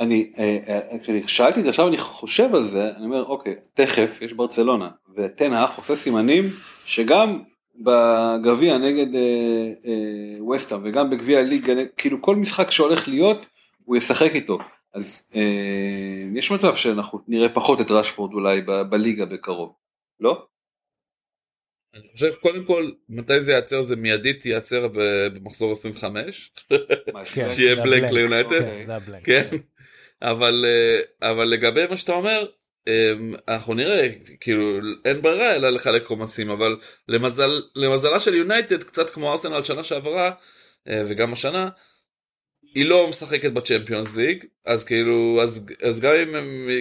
אני, 0.00 0.32
אה, 0.38 0.58
אה, 0.68 0.98
כשאני 0.98 1.28
שאלתי 1.28 1.58
את 1.60 1.64
זה 1.64 1.70
עכשיו 1.70 1.88
אני 1.88 1.98
חושב 1.98 2.54
על 2.54 2.64
זה, 2.64 2.90
אני 2.96 3.04
אומר 3.04 3.24
אוקיי, 3.24 3.54
תכף 3.74 4.18
יש 4.22 4.32
ברצלונה, 4.32 4.90
ותן 5.16 5.52
האח 5.52 5.78
עושה 5.78 5.96
סימנים 5.96 6.44
שגם 6.84 7.42
בגביע 7.76 8.78
נגד 8.78 9.14
אה, 9.14 9.72
אה, 9.86 10.44
וסטהאם 10.44 10.80
וגם 10.84 11.10
בגביע 11.10 11.38
הליגה, 11.38 11.72
כאילו 11.96 12.22
כל 12.22 12.36
משחק 12.36 12.70
שהולך 12.70 13.08
להיות 13.08 13.46
הוא 13.84 13.96
ישחק 13.96 14.30
איתו, 14.34 14.58
אז 14.94 15.28
אה, 15.34 16.28
יש 16.34 16.50
מצב 16.50 16.76
שאנחנו 16.76 17.18
נראה 17.28 17.48
פחות 17.48 17.80
את 17.80 17.90
רשפורד 17.90 18.32
אולי 18.32 18.60
ב- 18.60 18.82
בליגה 18.82 19.24
בקרוב, 19.24 19.72
לא? 20.20 20.46
אני 21.94 22.02
חושב 22.12 22.34
קודם 22.34 22.64
כל 22.64 22.90
מתי 23.08 23.40
זה 23.40 23.52
ייעצר 23.52 23.82
זה 23.82 23.96
מיידית 23.96 24.46
ייעצר 24.46 24.88
ב- 24.88 25.26
במחזור 25.34 25.72
25 25.72 26.52
מה, 27.14 27.24
כן, 27.24 27.48
שיהיה 27.54 27.72
הבלנק, 27.72 28.10
ליונייטד? 28.10 28.60
כן, 28.60 28.86
זה 28.86 28.96
הבלנק. 28.96 29.26
כן 29.26 29.48
אבל 30.22 30.64
אה, 30.68 31.30
אבל 31.30 31.44
לגבי 31.44 31.86
מה 31.86 31.96
שאתה 31.96 32.12
אומר 32.12 32.46
אה, 32.88 33.12
אנחנו 33.48 33.74
נראה 33.74 34.08
כאילו 34.40 34.80
אין 35.04 35.22
ברירה 35.22 35.54
אלא 35.54 35.70
לחלק 35.70 36.06
קומנסים 36.06 36.50
אבל 36.50 36.76
למזל 37.08 37.62
למזלה 37.76 38.20
של 38.20 38.34
יונייטד 38.34 38.82
קצת 38.82 39.10
כמו 39.10 39.32
ארסנל 39.32 39.62
שנה 39.62 39.82
שעברה 39.84 40.30
אה, 40.88 41.02
וגם 41.08 41.32
השנה. 41.32 41.68
היא 42.74 42.86
לא 42.86 43.08
משחקת 43.08 43.52
בצ'מפיונס 43.52 44.16
ליג 44.16 44.44
אז 44.66 44.84
כאילו 44.84 45.38
אז 45.42 45.66
אז 45.82 46.00
גם 46.00 46.12
אם 46.12 46.34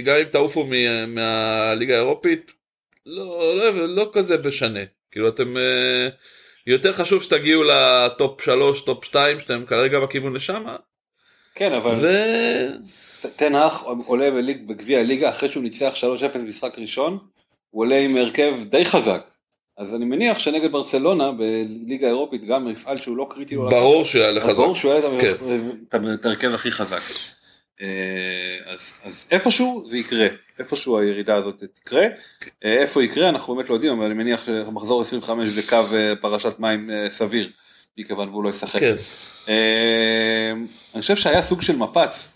גם 0.04 0.16
אם 0.16 0.24
תעופו 0.24 0.66
מ- 0.66 1.16
מהליגה 1.16 1.94
האירופית 1.96 2.54
לא 3.06 3.56
לא 3.58 3.88
לא 3.89 4.10
כזה 4.14 4.38
בשנה 4.38 4.80
כאילו 5.12 5.28
אתם 5.30 5.56
יותר 6.68 6.94
חשוב 6.94 7.24
שתגיעו 7.24 7.64
ל 7.64 7.83
top 7.83 8.42
3 8.42 8.86
top 8.86 9.06
2 9.06 9.39
שאתם 9.39 9.66
כרגע 9.66 10.00
בכיוון 10.00 10.34
לשם 10.34 10.66
כן 11.56 11.74
אבל 11.74 11.95
ו... 12.02 12.08
האח 13.39 13.84
עולה 14.06 14.32
בליג- 14.32 14.68
בגביע 14.68 14.99
הליגה 14.99 15.30
אחרי 15.30 15.49
שהוא 15.49 15.64
ניצח 15.64 15.93
3-0 16.34 16.38
במשחק 16.38 16.80
ראשון, 16.80 17.18
הוא 17.70 17.82
עולה 17.82 17.99
עם 17.99 18.18
הרכב 18.18 18.54
די 18.66 18.86
חזק. 18.86 19.22
אז 19.78 19.93
אני 19.93 20.06
מניח 20.06 20.39
שנגד 20.39 20.72
ברצלונה 20.72 21.32
בליגה 21.32 22.08
האירופית 22.08 22.45
גם 22.45 22.66
מפעל 22.66 22.97
שהוא 22.97 23.18
לא 23.18 23.28
קריטי 23.30 23.56
ברור 23.56 24.06
שהיה 24.06 24.32
לך 24.32 24.45
אז 24.45 24.58
ברור 24.58 24.76
שהוא 24.76 24.93
יעלה 24.93 25.16
את 25.16 25.22
כן. 25.91 26.28
ההרכב 26.28 26.54
הכי 26.54 26.72
חזק. 26.72 27.02
אה, 27.82 28.74
אז, 28.74 28.93
אז 29.06 29.28
איפשהו 29.32 29.86
זה 29.89 29.97
יקרה, 29.97 30.28
איפשהו 30.60 30.97
הירידה 30.99 31.36
הזאת 31.36 31.64
תקרה, 31.74 32.04
אה, 32.66 32.78
איפה 32.78 33.04
יקרה 33.04 33.30
אנחנו 33.30 33.56
באמת 33.56 33.70
לא 33.70 33.74
יודעים, 33.74 33.93
אבל 33.93 34.06
אני 34.06 34.14
מניח 34.14 34.45
שמחזור 34.45 35.02
25 35.02 35.47
זה 35.47 35.62
קו 35.70 35.95
אה, 35.95 36.14
פרשת 36.22 36.60
מים 36.60 36.89
סביר, 37.10 37.49
מכיוון 37.98 38.30
והוא 38.30 38.44
לא 38.44 38.50
ישחק. 38.50 38.80
כן. 38.80 38.96
אה, 39.50 40.52
אני 40.96 41.02
חושב 41.02 41.16
שהיה 41.16 41.42
סוג 41.42 41.62
של 41.62 41.76
מפץ 41.76 42.30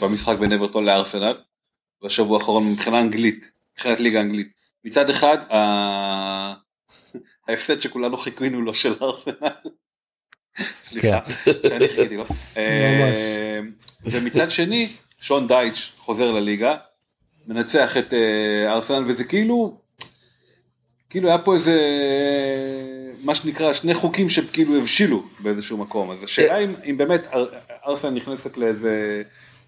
במשחק 0.00 0.38
בין 0.38 0.52
אברטון 0.52 0.84
לארסנל 0.84 1.34
בשבוע 2.04 2.38
האחרון 2.38 2.72
מבחינה 2.72 3.00
אנגלית, 3.00 3.50
מבחינת 3.74 4.00
ליגה 4.00 4.20
אנגלית. 4.20 4.48
מצד 4.84 5.10
אחד 5.10 5.38
ההפסד 7.48 7.80
שכולנו 7.80 8.16
חיכינו 8.16 8.62
לו 8.62 8.74
של 8.74 8.94
ארסנל. 9.02 9.48
סליחה, 10.80 11.20
שאני 11.68 11.88
חיכיתי 11.88 12.16
לו. 12.16 12.24
אה, 12.56 13.60
ומצד 14.04 14.50
שני 14.50 14.88
שון 15.20 15.48
דייץ' 15.48 15.92
חוזר 15.98 16.30
לליגה, 16.30 16.76
מנצח 17.46 17.96
את 17.96 18.12
אה, 18.12 18.72
ארסנל 18.72 19.04
וזה 19.10 19.24
כאילו, 19.24 19.80
כאילו 21.10 21.28
היה 21.28 21.38
פה 21.38 21.54
איזה 21.54 21.80
מה 23.24 23.34
שנקרא 23.34 23.72
שני 23.72 23.94
חוקים 23.94 24.30
שכאילו 24.30 24.76
הבשילו 24.76 25.22
באיזשהו 25.40 25.78
מקום 25.78 26.10
אז 26.10 26.22
השאלה 26.22 26.58
אם, 26.58 26.74
אם 26.90 26.96
באמת 26.98 27.22
אר- 27.34 27.48
ארסנל 27.86 28.10
נכנסת 28.10 28.56
לאיזה 28.56 29.22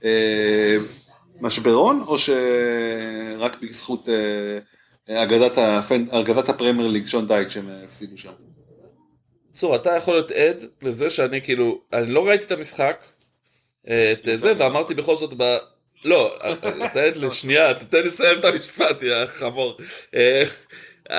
אה, 0.05 0.77
משברון 1.41 2.05
או 2.07 2.17
שרק 2.19 3.57
בזכות 3.63 4.09
אה, 5.09 5.23
אגדת, 5.23 5.59
הפנ... 5.59 6.11
אגדת 6.11 6.49
הפרמייר 6.49 6.89
ליג 6.89 7.07
שון 7.07 7.29
דייט 7.29 7.51
שהם 7.51 7.69
הפסידו 7.85 8.19
שם. 8.19 8.33
צור 9.53 9.77
אתה 9.77 9.91
יכול 9.97 10.15
להיות 10.15 10.31
עד 10.31 10.65
לזה 10.83 11.11
שאני 11.11 11.43
כאילו 11.43 11.81
אני 11.93 12.13
לא 12.13 12.29
ראיתי 12.29 12.47
את 12.47 12.53
המשחק 12.53 13.05
אה, 13.89 14.13
את 14.13 14.41
זה 14.41 14.53
ואמרתי 14.59 14.95
בכל 14.95 15.17
זאת 15.17 15.35
ב... 15.37 15.57
לא 16.05 16.37
אתה 16.53 16.69
עד 17.05 17.17
לשנייה 17.25 17.75
תתן 17.75 17.99
לי 17.99 18.05
לסיים 18.05 18.39
את 18.39 18.45
המשפט 18.45 19.03
יא 19.03 19.27
חמור. 19.27 19.77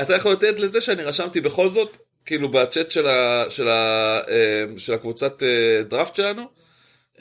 אתה 0.02 0.16
יכול 0.16 0.32
עד 0.48 0.60
לזה 0.60 0.82
שאני 0.82 1.04
רשמתי 1.04 1.42
בכל 1.42 1.68
זאת 1.68 1.98
כאילו 2.26 2.52
בצ'אט 2.52 2.92
של, 2.92 3.08
ה... 3.08 3.46
של, 3.50 3.68
ה... 3.68 4.20
אה, 4.30 4.64
של 4.78 4.94
הקבוצת 4.94 5.44
אה, 5.44 5.84
דראפט 5.84 6.16
שלנו. 6.16 6.62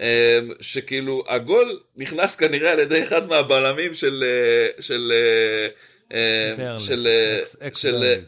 אה, 0.01 0.39
שכאילו 0.61 1.25
הגול 1.29 1.81
נכנס 1.97 2.37
כנראה 2.37 2.73
על 2.73 2.79
ידי 2.79 3.03
אחד 3.03 3.29
מהבלמים 3.29 3.95
של 3.95 4.25
אה, 4.27 4.83
של 4.83 5.13
אה, 6.13 6.55
ברלי. 6.57 6.81
של 6.81 7.09
של 7.75 8.21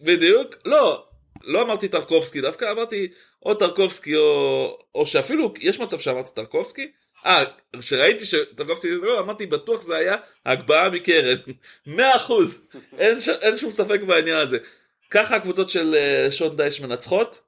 בדיוק 0.00 0.54
לא 0.64 1.04
לא 1.44 1.62
אמרתי 1.62 1.88
טרקובסקי 1.88 2.40
דווקא 2.40 2.72
אמרתי 2.72 3.08
או 3.46 3.54
טרקובסקי 3.54 4.16
או 4.16 4.78
או 4.94 5.06
שאפילו 5.06 5.54
יש 5.60 5.78
מצב 5.78 5.98
שאמרתי 5.98 6.30
טרקובסקי 6.34 6.90
אה, 7.26 7.44
כשראיתי 7.78 8.24
שתקפתי 8.24 8.94
את 8.94 9.00
זה, 9.00 9.06
אמרתי 9.18 9.46
בטוח 9.46 9.82
זה 9.82 9.96
היה 9.96 10.16
הגבהה 10.46 10.90
מקרן, 10.90 11.36
100 11.86 12.16
אחוז, 12.16 12.68
אין, 12.98 13.20
ש... 13.20 13.28
אין 13.28 13.58
שום 13.58 13.70
ספק 13.70 14.00
בעניין 14.06 14.36
הזה. 14.36 14.58
ככה 15.10 15.36
הקבוצות 15.36 15.68
של 15.68 15.94
uh, 15.94 16.30
שון 16.30 16.56
דייש 16.56 16.80
מנצחות, 16.80 17.40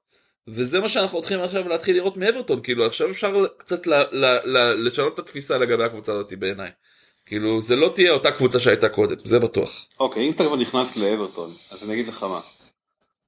וזה 0.49 0.81
מה 0.81 0.89
שאנחנו 0.89 1.19
הולכים 1.19 1.41
עכשיו 1.41 1.69
להתחיל 1.69 1.97
לראות 1.97 2.17
מאברטון, 2.17 2.63
כאילו 2.63 2.87
עכשיו 2.87 3.11
אפשר 3.11 3.47
קצת. 3.57 3.87
לשנות 4.77 5.15
את 5.15 5.19
התפיסה 5.19 5.59
לגבי 5.59 5.85
הקבוצה 5.85 6.13
הזאת 6.13 6.33
בעיניי. 6.33 6.71
כאילו 7.27 7.63
זה 7.63 7.77
לא 7.77 7.93
תהיה 7.95 8.13
אותה 8.13 8.31
קבוצה 8.31 8.61
שהייתה 8.61 8.89
קודם, 8.89 9.17
זה 9.25 9.39
בטוח. 9.39 9.87
אוקיי, 10.01 10.27
אם 10.27 10.33
אתה 10.33 10.45
כבר 10.45 10.57
נכנס 10.57 10.97
לאברטון, 10.97 11.55
אז 11.71 11.85
אני 11.85 11.95
אגיד 11.95 12.09
לך 12.09 12.23
מה. 12.23 12.41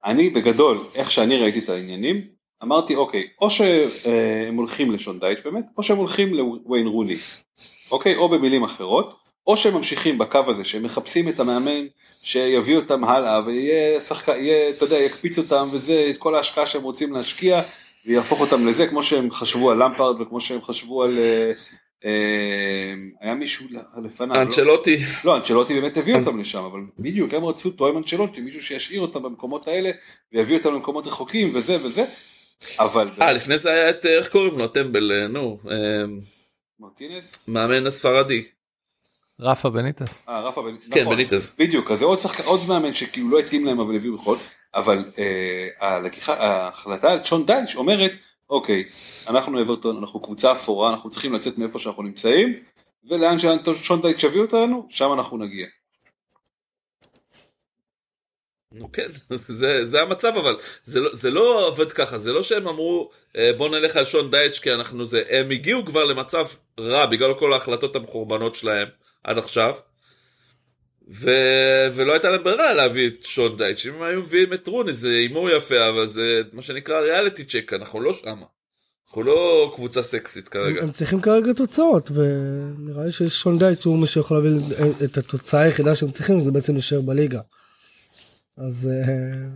אני 0.04 0.30
בגדול, 0.30 0.84
איך 0.94 1.10
שאני 1.10 1.36
ראיתי 1.36 1.58
את 1.58 1.68
העניינים, 1.68 2.28
אמרתי 2.62 2.94
אוקיי, 2.94 3.26
או 3.40 3.50
שהם 3.50 4.56
הולכים 4.56 4.90
לשון 4.90 5.20
דייץ' 5.20 5.38
באמת, 5.44 5.64
או 5.76 5.82
שהם 5.82 5.96
הולכים 5.96 6.34
לוויין 6.34 6.86
רוני, 6.86 7.16
אוקיי, 7.90 8.16
או 8.16 8.28
במילים 8.28 8.64
אחרות, 8.64 9.14
או 9.46 9.56
שהם 9.56 9.74
ממשיכים 9.74 10.18
בקו 10.18 10.42
הזה, 10.46 10.64
שהם 10.64 10.82
מחפשים 10.82 11.28
את 11.28 11.40
המאמן 11.40 11.86
שיביא 12.22 12.76
אותם 12.76 13.04
הלאה 13.04 13.40
ויהיה 13.46 14.00
שחקן, 14.00 14.32
יהיה, 14.32 14.70
אתה 14.70 14.84
יודע, 14.84 14.96
יקפיץ 14.96 15.38
אותם 15.38 15.68
וזה, 15.72 16.06
את 16.10 16.18
כל 16.18 16.34
ההשקעה 16.34 16.66
שהם 16.66 16.82
רוצים 16.82 17.12
להשקיע, 17.12 17.62
ויהפוך 18.06 18.40
אותם 18.40 18.66
לזה, 18.66 18.86
כמו 18.86 19.02
שהם 19.02 19.30
חשבו 19.30 19.70
על 19.70 19.82
למפרד 19.82 20.20
וכמו 20.20 20.40
שהם 20.40 20.62
חשבו 20.62 21.02
על... 21.02 21.18
אה, 21.18 21.52
אה, 22.04 22.94
היה 23.20 23.34
מישהו 23.34 23.66
לפניו, 24.04 24.36
לא? 24.36 24.42
אנצ'לוטי. 24.42 24.96
לא, 25.24 25.36
אנצ'לוטי 25.36 25.80
באמת 25.80 25.96
הביא 25.96 26.14
אותם 26.14 26.40
לשם, 26.40 26.64
אבל 26.64 26.80
בדיוק 26.98 27.34
הם 27.34 27.44
רצו 27.44 27.70
תואם 27.70 27.96
אנצ'לוטי, 27.96 28.40
מישהו 28.40 28.62
שישאיר 28.62 29.00
אותם 29.00 29.22
במקומות 29.22 29.68
האלה 29.68 29.90
ויביא 30.32 30.56
אותם 30.56 30.74
למקומות 30.74 31.06
רחוקים 31.06 31.50
וזה 31.54 31.76
וזה, 31.84 32.04
אבל... 32.78 33.10
אה, 33.20 33.32
לפני 33.32 33.58
זה 33.58 33.70
היה 33.70 33.90
את, 33.90 34.06
איך 34.06 34.28
קוראים 34.32 34.58
לו, 34.58 34.68
טמבל, 34.68 35.12
אה, 35.12 35.28
נו, 35.28 35.58
אה, 35.70 36.04
מרטינס? 36.80 37.44
מאמן 37.48 37.86
הספרדי. 37.86 38.44
רפה 39.40 39.70
בניטס. 39.70 40.24
אה, 40.28 40.40
רפה 40.40 40.62
בניטס. 40.62 40.84
כן, 40.90 41.00
נכון. 41.00 41.14
בניטס. 41.14 41.54
בדיוק, 41.58 41.90
אז 41.90 41.98
זה 41.98 42.04
עוד 42.44 42.60
מאמן 42.68 42.92
שכאילו 42.92 43.28
לא 43.28 43.38
התאים 43.38 43.66
להם 43.66 43.80
אבל 43.80 43.96
הביאו 43.96 44.16
בכל, 44.16 44.36
אבל 44.74 45.04
אה, 45.18 45.68
ההחלטה 46.28 47.12
על 47.12 47.18
צ'ון 47.24 47.46
דיינש 47.46 47.76
אומרת, 47.76 48.12
אוקיי, 48.50 48.84
אנחנו 49.28 49.62
אברטון, 49.62 49.96
אנחנו 49.96 50.20
קבוצה 50.20 50.52
אפורה, 50.52 50.90
אנחנו 50.90 51.10
צריכים 51.10 51.32
לצאת 51.32 51.58
מאיפה 51.58 51.78
שאנחנו 51.78 52.02
נמצאים, 52.02 52.54
ולאן 53.10 53.36
ששון 53.38 54.02
דיינש 54.02 54.24
יביא 54.24 54.40
אותנו, 54.40 54.86
שם 54.90 55.12
אנחנו 55.12 55.38
נגיע. 55.38 55.66
נו 58.72 58.92
כן, 58.92 59.08
זה, 59.60 59.84
זה 59.84 60.00
המצב 60.00 60.32
אבל 60.36 60.56
זה 60.84 61.00
לא, 61.00 61.10
זה 61.14 61.30
לא 61.30 61.66
עובד 61.68 61.92
ככה, 61.92 62.18
זה 62.18 62.32
לא 62.32 62.42
שהם 62.42 62.68
אמרו 62.68 63.10
"אה, 63.36 63.52
בוא 63.52 63.68
נלך 63.68 63.96
על 63.96 64.04
שון 64.04 64.30
דייץ' 64.30 64.58
כי 64.58 64.72
אנחנו 64.72 65.06
זה, 65.06 65.22
הם 65.28 65.50
הגיעו 65.50 65.84
כבר 65.86 66.04
למצב 66.04 66.46
רע 66.80 67.06
בגלל 67.06 67.34
כל 67.34 67.52
ההחלטות 67.52 67.96
המחורבנות 67.96 68.54
שלהם 68.54 68.88
עד 69.24 69.38
עכשיו. 69.38 69.74
ו... 71.10 71.30
ולא 71.94 72.12
הייתה 72.12 72.30
להם 72.30 72.42
ברירה 72.42 72.74
להביא 72.74 73.08
את 73.08 73.22
שון 73.22 73.56
דייץ', 73.56 73.86
אם 73.86 73.94
הם 73.94 74.02
היו 74.02 74.20
מביאים 74.20 74.52
את 74.52 74.68
רוני 74.68 74.92
זה 74.92 75.08
הימור 75.08 75.50
יפה 75.50 75.88
אבל 75.88 76.06
זה 76.06 76.42
מה 76.52 76.62
שנקרא 76.62 77.00
ריאליטי 77.00 77.44
צ'ק, 77.44 77.72
אנחנו 77.72 78.00
לא 78.00 78.12
שמה. 78.12 78.46
אנחנו 79.08 79.22
לא 79.22 79.72
קבוצה 79.76 80.02
סקסית 80.02 80.48
כרגע. 80.48 80.82
הם 80.82 80.90
צריכים 80.90 81.20
כרגע 81.20 81.52
תוצאות 81.52 82.10
ונראה 82.10 83.04
לי 83.04 83.12
ששון 83.12 83.58
דייט 83.58 83.84
הוא 83.84 83.98
מי 83.98 84.06
שיכול 84.06 84.36
להביא 84.36 84.76
את 85.04 85.18
התוצאה 85.18 85.60
היחידה 85.60 85.96
שהם 85.96 86.10
צריכים 86.10 86.40
זה 86.40 86.50
בעצם 86.50 86.72
להישאר 86.72 87.00
בליגה. 87.00 87.40
אז 88.58 88.88
אה, 88.92 89.48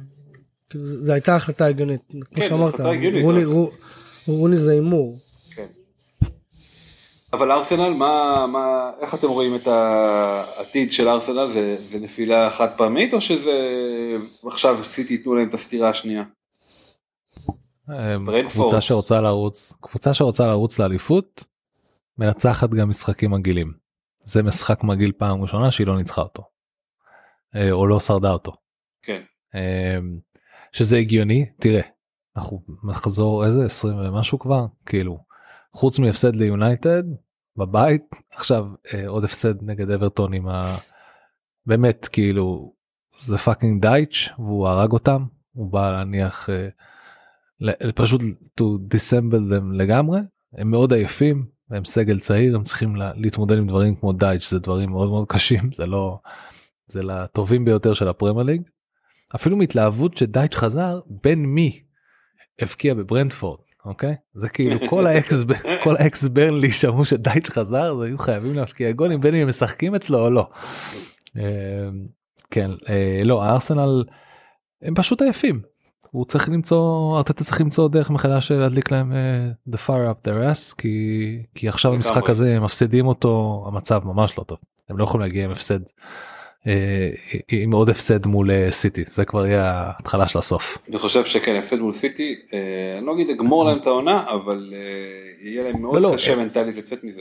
כאילו, 0.70 0.86
זו 0.86 1.12
הייתה 1.12 1.36
החלטה 1.36 1.66
הגיונית. 1.66 2.00
כמו 2.10 2.20
כן, 2.34 2.48
שאמרת, 2.48 2.80
רוני- 4.26 4.56
זה 4.56 4.72
הימור. 4.72 5.18
כן. 5.54 5.66
אבל 7.32 7.52
ארסנל, 7.52 7.90
מה, 7.98 8.46
מה, 8.52 8.90
איך 9.00 9.14
אתם 9.14 9.26
רואים 9.26 9.54
את 9.54 9.66
העתיד 9.66 10.92
של 10.92 11.08
ארסנל? 11.08 11.48
זה, 11.48 11.76
זה 11.84 11.98
נפילה 11.98 12.50
חד 12.50 12.68
פעמית 12.76 13.14
או 13.14 13.20
שזה 13.20 13.52
עכשיו 14.46 14.84
סיטי 14.84 15.12
ייתנו 15.14 15.34
להם 15.34 15.48
את 15.48 15.54
הסטירה 15.54 15.90
השנייה? 15.90 16.24
ברנפורד. 17.88 18.48
קבוצה 18.50 18.80
שרוצה 18.80 19.20
לרוץ 19.20 19.74
קבוצה 19.80 20.14
שרוצה 20.14 20.46
לרוץ 20.46 20.78
לאליפות 20.78 21.44
מנצחת 22.18 22.70
גם 22.70 22.88
משחקים 22.88 23.30
מגעילים. 23.30 23.72
זה 24.24 24.42
משחק 24.42 24.84
מגעיל 24.84 25.12
פעם 25.18 25.42
ראשונה 25.42 25.70
שהיא 25.70 25.86
לא 25.86 25.96
ניצחה 25.96 26.20
אותו. 26.20 26.42
אה, 27.56 27.70
או 27.72 27.86
לא 27.86 28.00
שרדה 28.00 28.32
אותו. 28.32 28.52
כן. 29.02 29.22
אה, 29.54 29.98
שזה 30.72 30.96
הגיוני 30.96 31.46
תראה 31.60 31.82
אנחנו 32.36 32.62
מחזור 32.82 33.46
איזה 33.46 33.64
20 33.64 33.96
ומשהו 33.98 34.38
כבר 34.38 34.66
כאילו 34.86 35.18
חוץ 35.72 35.98
מהפסד 35.98 36.36
ליונייטד 36.36 37.02
בבית 37.56 38.14
עכשיו 38.32 38.66
אה, 38.94 39.08
עוד 39.08 39.24
הפסד 39.24 39.62
נגד 39.62 39.90
אברטון 39.90 40.32
עם 40.32 40.48
ה... 40.48 40.76
באמת 41.66 42.08
כאילו 42.12 42.74
זה 43.20 43.38
fucking 43.38 43.82
דייץ' 43.82 44.28
והוא 44.38 44.68
הרג 44.68 44.92
אותם 44.92 45.24
הוא 45.52 45.72
בא 45.72 45.90
להניח 45.90 46.48
אה, 46.50 46.68
פשוט 47.94 48.20
to 48.60 48.64
disassemble 48.94 49.52
them 49.52 49.72
לגמרי 49.72 50.20
הם 50.52 50.70
מאוד 50.70 50.92
עייפים 50.92 51.46
הם 51.70 51.84
סגל 51.84 52.18
צעיר 52.18 52.56
הם 52.56 52.62
צריכים 52.62 52.96
לה, 52.96 53.12
להתמודד 53.14 53.58
עם 53.58 53.66
דברים 53.66 53.96
כמו 53.96 54.12
דייץ' 54.12 54.50
זה 54.50 54.58
דברים 54.58 54.90
מאוד 54.90 55.08
מאוד 55.08 55.28
קשים 55.28 55.72
זה 55.74 55.86
לא 55.86 56.18
זה 56.86 57.02
לטובים 57.02 57.64
ביותר 57.64 57.94
של 57.94 58.08
הפרמייר 58.08 58.46
ליג. 58.46 58.62
אפילו 59.34 59.56
מהתלהבות 59.56 60.16
שדייץ' 60.16 60.54
חזר 60.54 61.00
בין 61.06 61.46
מי 61.46 61.82
הבקיע 62.60 62.94
בברנדפורד 62.94 63.60
אוקיי 63.84 64.14
זה 64.34 64.48
כאילו 64.48 64.88
כל 64.88 65.06
האקס 65.06 65.44
כל 65.84 65.96
האקס 65.96 66.24
ברנלי 66.24 66.70
שמעו 66.70 67.04
שדייץ' 67.04 67.50
חזר 67.50 67.92
אז 67.92 68.02
היו 68.02 68.18
חייבים 68.18 68.56
להבקיע 68.56 68.92
גולים 68.92 69.20
בין 69.20 69.34
אם 69.34 69.40
הם 69.40 69.48
משחקים 69.48 69.94
אצלו 69.94 70.18
או 70.18 70.30
לא. 70.30 70.48
אה, 71.36 71.88
כן 72.50 72.70
אה, 72.88 73.22
לא 73.24 73.44
הארסנל 73.44 74.04
הם 74.82 74.94
פשוט 74.94 75.22
עייפים. 75.22 75.62
הוא 76.10 76.24
צריך 76.24 76.48
למצוא 76.48 77.16
ארטטה 77.18 77.44
צריך 77.44 77.60
למצוא 77.60 77.88
דרך 77.88 78.10
מחדש 78.10 78.52
להדליק 78.52 78.90
להם 78.90 79.12
אה, 79.12 79.50
the 79.70 79.78
fire 79.86 80.12
up 80.12 80.28
their 80.28 80.52
ass 80.52 80.74
כי 80.78 81.42
כי 81.54 81.68
עכשיו. 81.68 81.94
המשחק 81.94 82.30
הזה 82.30 82.60
מפסידים 82.60 83.06
אותו 83.06 83.64
המצב 83.68 84.04
ממש 84.04 84.38
לא 84.38 84.44
טוב 84.44 84.58
הם 84.88 84.98
לא 84.98 85.04
יכולים 85.04 85.26
להגיע 85.26 85.44
עם 85.44 85.50
הפסד 85.50 85.80
עם 87.48 87.72
עוד 87.72 87.90
הפסד 87.90 88.26
מול 88.26 88.50
אה, 88.50 88.70
סיטי 88.70 89.02
זה 89.06 89.24
כבר 89.24 89.46
יהיה 89.46 89.70
ההתחלה 89.70 90.28
של 90.28 90.38
הסוף. 90.38 90.78
אני 90.88 90.98
חושב 90.98 91.24
שכן, 91.24 91.56
הפסד 91.56 91.78
מול 91.78 91.92
סיטי, 91.92 92.36
אה, 92.52 92.58
אני 92.98 93.06
לא 93.06 93.14
אגיד 93.14 93.28
לגמור 93.28 93.64
להם 93.64 93.78
את 93.78 93.86
העונה, 93.86 94.24
אבל 94.28 94.74
אה, 94.76 95.48
יהיה 95.50 95.64
להם 95.64 95.82
מאוד 95.82 95.94
לא, 95.94 96.00
לא, 96.10 96.14
קשה 96.14 96.32
אה, 96.32 96.36
מנטלית 96.36 96.76
לצאת 96.76 97.04
מזה. 97.04 97.20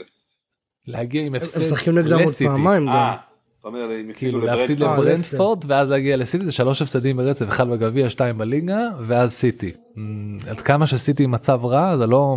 להגיע 0.86 1.22
עם 1.22 1.26
הם 1.26 1.34
הפסד 1.34 1.62
משחקים 1.62 1.98
נגדם 1.98 2.12
עוד 2.12 2.22
לסיטי. 2.22 2.44
פעמיים 2.44 2.86
גם. 2.86 2.92
אה, 2.92 3.16
הם 3.64 4.12
כאילו 4.14 4.40
להפסיד 4.40 4.80
לברנדפורד. 4.80 5.64
אה, 5.64 5.70
ואז 5.70 5.90
להגיע 5.90 6.16
לסיטי 6.16 6.44
זה 6.44 6.52
שלוש 6.52 6.82
הפסדים 6.82 7.16
ברצף 7.16 7.48
אחד 7.48 7.68
בגביע 7.68 8.10
שתיים 8.10 8.38
בליגה 8.38 8.88
ואז 9.06 9.32
סיטי. 9.32 9.72
אמ, 9.96 10.38
עד 10.50 10.60
כמה 10.60 10.86
שסיטי 10.86 11.26
מצב 11.26 11.64
רע 11.64 11.96
זה 11.96 12.06
לא 12.06 12.36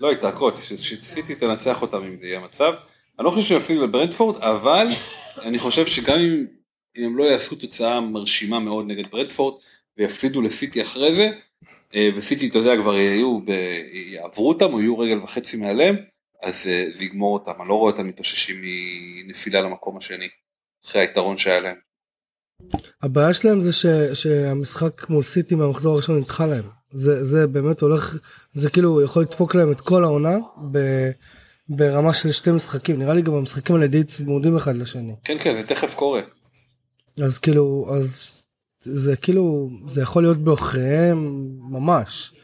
לא 0.00 0.08
היא 0.08 0.16
תעקוץ, 0.16 0.62
שסיטי 0.62 1.34
תנצח 1.34 1.82
אותם 1.82 1.96
אם 1.96 2.16
זה 2.20 2.26
יהיה 2.26 2.40
מצב. 2.40 2.72
אני 3.18 3.24
לא 3.24 3.30
חושב 3.30 3.42
שהם 3.42 3.56
יפסידו 3.56 3.82
לברנדפורד, 3.82 4.36
אבל 4.36 4.86
אני 5.42 5.58
חושב 5.58 5.86
שגם 5.86 6.18
אם, 6.18 6.46
אם 6.96 7.04
הם 7.04 7.16
לא 7.16 7.24
יעשו 7.24 7.56
תוצאה 7.56 8.00
מרשימה 8.00 8.60
מאוד 8.60 8.86
נגד 8.86 9.10
ברנדפורד 9.10 9.54
ויפסידו 9.98 10.42
לסיטי 10.42 10.82
אחרי 10.82 11.14
זה, 11.14 11.30
אה, 11.94 12.10
וסיטי 12.14 12.48
אתה 12.48 12.58
יודע 12.58 12.76
כבר 12.76 12.94
יהיו, 12.94 13.40
ב, 13.40 13.50
יעברו 14.12 14.48
אותם 14.48 14.72
או 14.72 14.80
יהיו 14.80 14.98
רגל 14.98 15.18
וחצי 15.18 15.56
מעליהם, 15.56 15.96
אז 16.42 16.66
אה, 16.66 16.86
זה 16.92 17.04
יגמור 17.04 17.34
אותם, 17.38 17.52
אני 17.60 17.68
לא 17.68 17.74
רואה 17.74 17.92
אותם 17.92 18.06
מתאוששים 18.06 18.56
מנפילה 19.26 19.60
למקום 19.60 19.96
השני, 19.96 20.28
אחרי 20.86 21.00
היתרון 21.00 21.36
שהיה 21.36 21.60
להם. 21.60 21.76
הבעיה 23.02 23.34
שלהם 23.34 23.62
זה 23.62 23.72
ש, 23.72 23.86
שהמשחק 24.14 25.10
מול 25.10 25.22
סיטי 25.22 25.54
מהמחזור 25.54 25.94
הראשון 25.94 26.18
נדחה 26.18 26.46
להם. 26.46 26.64
זה, 26.92 27.24
זה 27.24 27.46
באמת 27.46 27.80
הולך, 27.80 28.16
זה 28.52 28.70
כאילו 28.70 29.02
יכול 29.02 29.22
לדפוק 29.22 29.54
להם 29.54 29.72
את 29.72 29.80
כל 29.80 30.04
העונה 30.04 30.38
ב, 30.72 30.78
ברמה 31.68 32.14
של 32.14 32.32
שתי 32.32 32.50
משחקים. 32.52 32.98
נראה 32.98 33.14
לי 33.14 33.22
גם 33.22 33.34
המשחקים 33.34 33.76
האלה 33.76 33.86
די 33.86 34.04
צמודים 34.04 34.56
אחד 34.56 34.76
לשני. 34.76 35.14
כן 35.24 35.36
כן 35.40 35.52
זה 35.52 35.66
תכף 35.66 35.94
קורה. 35.94 36.20
אז 37.22 37.38
כאילו, 37.38 37.94
אז 37.98 38.42
זה 38.80 39.16
כאילו, 39.16 39.70
זה 39.86 40.02
יכול 40.02 40.22
להיות 40.22 40.38
בעוכריהם 40.38 41.48
ממש. 41.70 42.34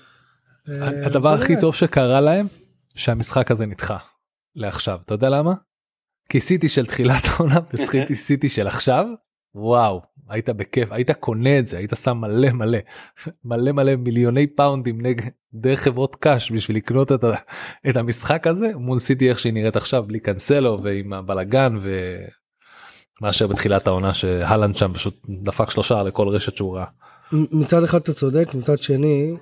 אה, 0.69 1.07
הדבר 1.07 1.29
הכי. 1.29 1.61
טוב 1.61 1.75
שקרה 1.75 2.21
להם 2.21 2.47
שהמשחק 2.95 3.51
הזה 3.51 3.67
נדחה 3.67 3.99
לעכשיו 4.57 4.99
אתה 5.05 5.15
יודע 5.15 5.29
למה? 5.29 5.55
כי 6.29 6.41
סיטי 6.41 6.69
של 6.69 6.87
תחילת 6.87 7.23
העונה 7.27 7.59
וסיטי 7.75 8.15
סיטי 8.27 8.49
של 8.49 8.67
עכשיו 8.67 9.07
וואו 9.55 10.01
היית 10.29 10.49
בכיף 10.49 10.93
היית 10.93 11.11
קונה 11.11 11.59
את 11.59 11.67
זה 11.67 11.79
היית 11.79 11.93
שם 12.03 12.17
מלא 12.17 12.51
מלא 12.53 12.79
מלא 13.45 13.73
מלא 13.73 13.97
מיליוני 13.97 14.47
פאונדים 14.47 15.01
נגד 15.01 15.25
דרך 15.55 15.81
חברות 15.81 16.17
קאש 16.17 16.53
בשביל 16.53 16.77
לקנות 16.77 17.13
את, 17.13 17.25
ה, 17.25 17.35
את 17.91 17.97
המשחק 17.97 18.47
הזה 18.47 18.73
מול 18.77 18.99
סיטי 18.99 19.29
איך 19.29 19.39
שהיא 19.39 19.53
נראית 19.53 19.77
עכשיו 19.77 20.03
בלי 20.03 20.21
קאנסלו 20.21 20.81
ועם 20.83 21.13
הבלאגן 21.13 21.77
ו... 21.83 22.17
מאשר 23.21 23.47
בתחילת 23.47 23.87
העונה 23.87 24.15
שהלנד 24.15 24.77
שם 24.77 24.93
פשוט 24.95 25.27
דפק 25.43 25.71
שלושה 25.71 26.03
לכל 26.03 26.29
רשת 26.29 26.57
שהוא 26.57 26.77
ראה. 26.77 26.85
מצד 27.33 27.85
אחד 27.85 27.99
אתה 27.99 28.13
צודק, 28.15 28.55
מצד 28.55 28.79
שני, 28.79 29.37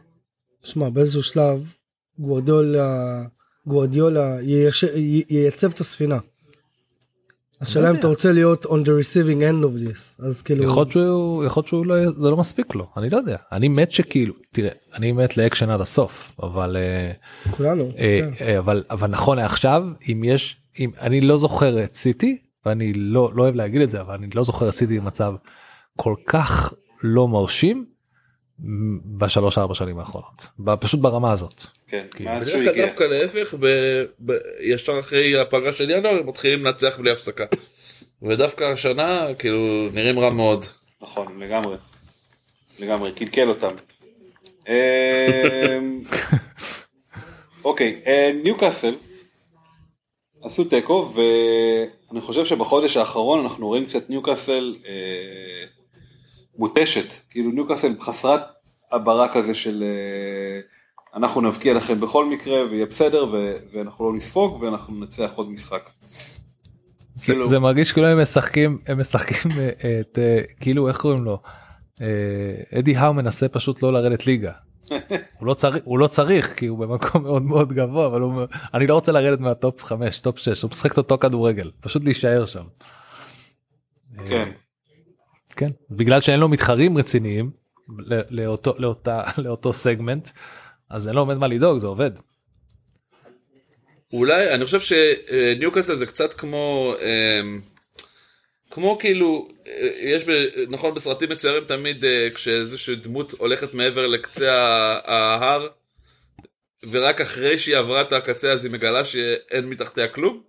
שמע, 0.64 0.90
באיזשהו 0.90 1.22
שלב, 1.22 1.72
גוורדיולה, 2.18 3.22
גוורדיולה 3.66 4.36
ייצב 5.30 5.70
את 5.70 5.80
הספינה. 5.80 6.18
השאלה 7.60 7.84
אם 7.84 7.88
יודע. 7.88 8.00
אתה 8.00 8.08
רוצה 8.08 8.32
להיות 8.32 8.66
on 8.66 8.68
the 8.68 8.88
receiving 8.88 9.40
end 9.40 9.64
of 9.64 9.88
this 9.88 10.26
אז 10.26 10.42
כאילו 10.42 10.64
יכול 10.64 10.76
להיות 10.76 10.92
שהוא 10.92 11.44
יכול 11.44 11.60
להיות 11.60 11.68
שהוא 11.68 11.86
לא 11.86 11.94
זה 12.16 12.30
לא 12.30 12.36
מספיק 12.36 12.74
לו 12.74 12.86
אני 12.96 13.10
לא 13.10 13.16
יודע 13.16 13.36
אני 13.52 13.68
מת 13.68 13.92
שכאילו 13.92 14.34
תראה 14.52 14.70
אני 14.94 15.12
מת 15.12 15.36
לאקשן 15.36 15.70
עד 15.70 15.80
הסוף 15.80 16.32
אבל 16.42 16.76
אה, 16.76 17.12
כולנו. 17.50 17.92
אה, 17.98 18.20
כן. 18.20 18.44
אה, 18.44 18.58
אבל 18.58 18.84
אבל 18.90 19.10
נכון 19.10 19.38
לעכשיו 19.38 19.84
אם 20.08 20.24
יש 20.24 20.56
אם 20.78 20.90
אני 21.00 21.20
לא 21.20 21.36
זוכר 21.36 21.84
את 21.84 21.94
סיטי 21.94 22.38
ואני 22.66 22.92
לא 22.92 23.30
לא 23.34 23.42
אוהב 23.42 23.54
להגיד 23.54 23.80
את 23.80 23.90
זה 23.90 24.00
אבל 24.00 24.14
אני 24.14 24.26
לא 24.34 24.42
זוכר 24.42 24.68
את 24.68 24.74
סיטי 24.74 25.00
במצב 25.00 25.34
כל 25.96 26.14
כך 26.26 26.72
לא 27.02 27.28
מרשים 27.28 27.84
בשלוש 29.18 29.58
ארבע 29.58 29.74
שנים 29.74 29.98
האחרונות 29.98 30.46
פשוט 30.80 31.00
ברמה 31.00 31.32
הזאת. 31.32 31.64
כן, 31.88 32.06
שהוא 32.16 32.30
בדרך 32.30 32.64
כלל. 32.64 32.76
דווקא 32.76 33.04
להפך, 33.04 33.54
ב- 33.60 34.04
ב- 34.26 34.38
ישר 34.60 35.00
אחרי 35.00 35.38
הפגרה 35.40 35.72
של 35.72 35.90
ינואר 35.90 36.18
הם 36.20 36.26
מתחילים 36.28 36.64
לנצח 36.64 36.98
בלי 36.98 37.10
הפסקה. 37.10 37.44
ודווקא 38.22 38.64
השנה 38.64 39.26
כאילו 39.38 39.88
נראים 39.92 40.18
רע 40.18 40.30
מאוד. 40.30 40.64
נכון, 41.02 41.40
לגמרי. 41.40 41.76
לגמרי, 42.78 43.12
קלקל 43.12 43.48
אותם. 43.48 43.68
אמ, 44.68 46.00
אוקיי, 47.64 48.00
אה, 48.06 48.30
ניוקאסל 48.44 48.94
עשו 50.42 50.64
תיקו, 50.64 51.12
ואני 51.14 52.20
חושב 52.20 52.44
שבחודש 52.44 52.96
האחרון 52.96 53.40
אנחנו 53.40 53.66
רואים 53.66 53.86
קצת 53.86 54.10
ניוקאסל 54.10 54.76
אה, 54.88 55.64
מותשת, 56.58 57.30
כאילו 57.30 57.50
ניוקאסל 57.50 57.94
חסרת 58.00 58.40
הכרה 58.92 59.34
כזה 59.34 59.54
של 59.54 59.82
אה, 59.82 60.60
אנחנו 61.14 61.40
נבקיע 61.40 61.74
לכם 61.74 62.00
בכל 62.00 62.26
מקרה 62.26 62.60
ויהיה 62.70 62.86
בסדר 62.86 63.26
ו- 63.32 63.54
ואנחנו 63.72 64.10
לא 64.10 64.16
נספוג 64.16 64.62
ואנחנו 64.62 64.94
ננצח 64.94 65.30
עוד 65.34 65.50
משחק. 65.50 65.90
זה, 67.14 67.26
כאילו- 67.26 67.48
זה 67.48 67.58
מרגיש 67.58 67.92
כאילו 67.92 68.06
הם 68.06 68.22
משחקים 68.22 68.78
הם 68.86 69.00
משחקים 69.00 69.50
אה, 69.60 70.00
את 70.00 70.18
אה, 70.18 70.40
כאילו 70.60 70.88
איך 70.88 70.96
קוראים 70.96 71.24
לו 71.24 71.38
אדי 72.74 72.96
האו 72.96 73.14
מנסה 73.14 73.48
פשוט 73.48 73.82
לא 73.82 73.92
לרדת 73.92 74.26
ליגה. 74.26 74.52
הוא 75.38 75.46
לא 75.46 75.54
צריך 75.54 75.84
הוא 75.84 75.98
לא 75.98 76.06
צריך 76.06 76.54
כי 76.58 76.66
הוא 76.66 76.78
במקום 76.78 77.22
מאוד 77.22 77.42
מאוד 77.42 77.72
גבוה 77.72 78.06
אבל 78.06 78.20
הוא 78.20 78.42
אני 78.74 78.86
לא 78.86 78.94
רוצה 78.94 79.12
לרדת 79.12 79.40
מהטופ 79.40 79.84
5 79.84 80.18
טופ 80.18 80.38
6 80.38 80.62
הוא 80.62 80.68
משחק 80.68 80.92
את 80.92 80.98
אותו 80.98 81.18
כדורגל 81.18 81.70
פשוט 81.80 82.04
להישאר 82.04 82.46
שם. 82.46 82.64
כן. 84.28 84.50
כן 85.58 85.68
בגלל 85.90 86.20
שאין 86.20 86.40
לו 86.40 86.48
מתחרים 86.48 86.98
רציניים 86.98 87.50
לאותו 88.30 88.74
לאותה 88.78 89.20
לאותו 89.44 89.72
סגמנט 89.72 90.28
אז 90.90 91.08
אין 91.08 91.14
לו 91.14 91.22
עומד 91.22 91.36
מה 91.36 91.46
לדאוג 91.46 91.78
זה 91.78 91.86
עובד. 91.86 92.10
אולי 94.12 94.54
אני 94.54 94.64
חושב 94.64 94.80
שניוקאסל 94.80 95.94
זה 95.94 96.06
קצת 96.06 96.32
כמו 96.34 96.94
אמ, 97.00 97.58
כמו 98.70 98.98
כאילו 98.98 99.48
אה, 99.66 99.88
יש 100.00 100.24
נכון 100.68 100.94
בסרטים 100.94 101.30
מצוירים 101.30 101.64
תמיד 101.64 102.04
אה, 102.04 102.28
כשאיזושהי 102.34 102.96
דמות 102.96 103.32
הולכת 103.38 103.74
מעבר 103.74 104.06
לקצה 104.06 104.52
ההר 105.04 105.68
ורק 106.90 107.20
אחרי 107.20 107.58
שהיא 107.58 107.76
עברה 107.76 108.00
את 108.00 108.12
הקצה 108.12 108.52
אז 108.52 108.64
היא 108.64 108.72
מגלה 108.72 109.04
שאין 109.04 109.64
מתחתיה 109.64 110.08
כלום. 110.08 110.42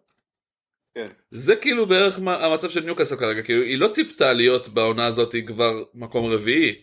כן. 0.99 1.07
זה 1.31 1.55
כאילו 1.55 1.85
בערך 1.85 2.19
מה- 2.19 2.45
המצב 2.45 2.69
של 2.69 2.83
ניוקאסל 2.83 3.15
כרגע 3.15 3.41
כאילו 3.41 3.63
היא 3.63 3.77
לא 3.77 3.87
ציפתה 3.87 4.33
להיות 4.33 4.67
בעונה 4.67 5.05
הזאת 5.05 5.35
כבר 5.47 5.83
מקום 5.93 6.25
רביעי 6.25 6.75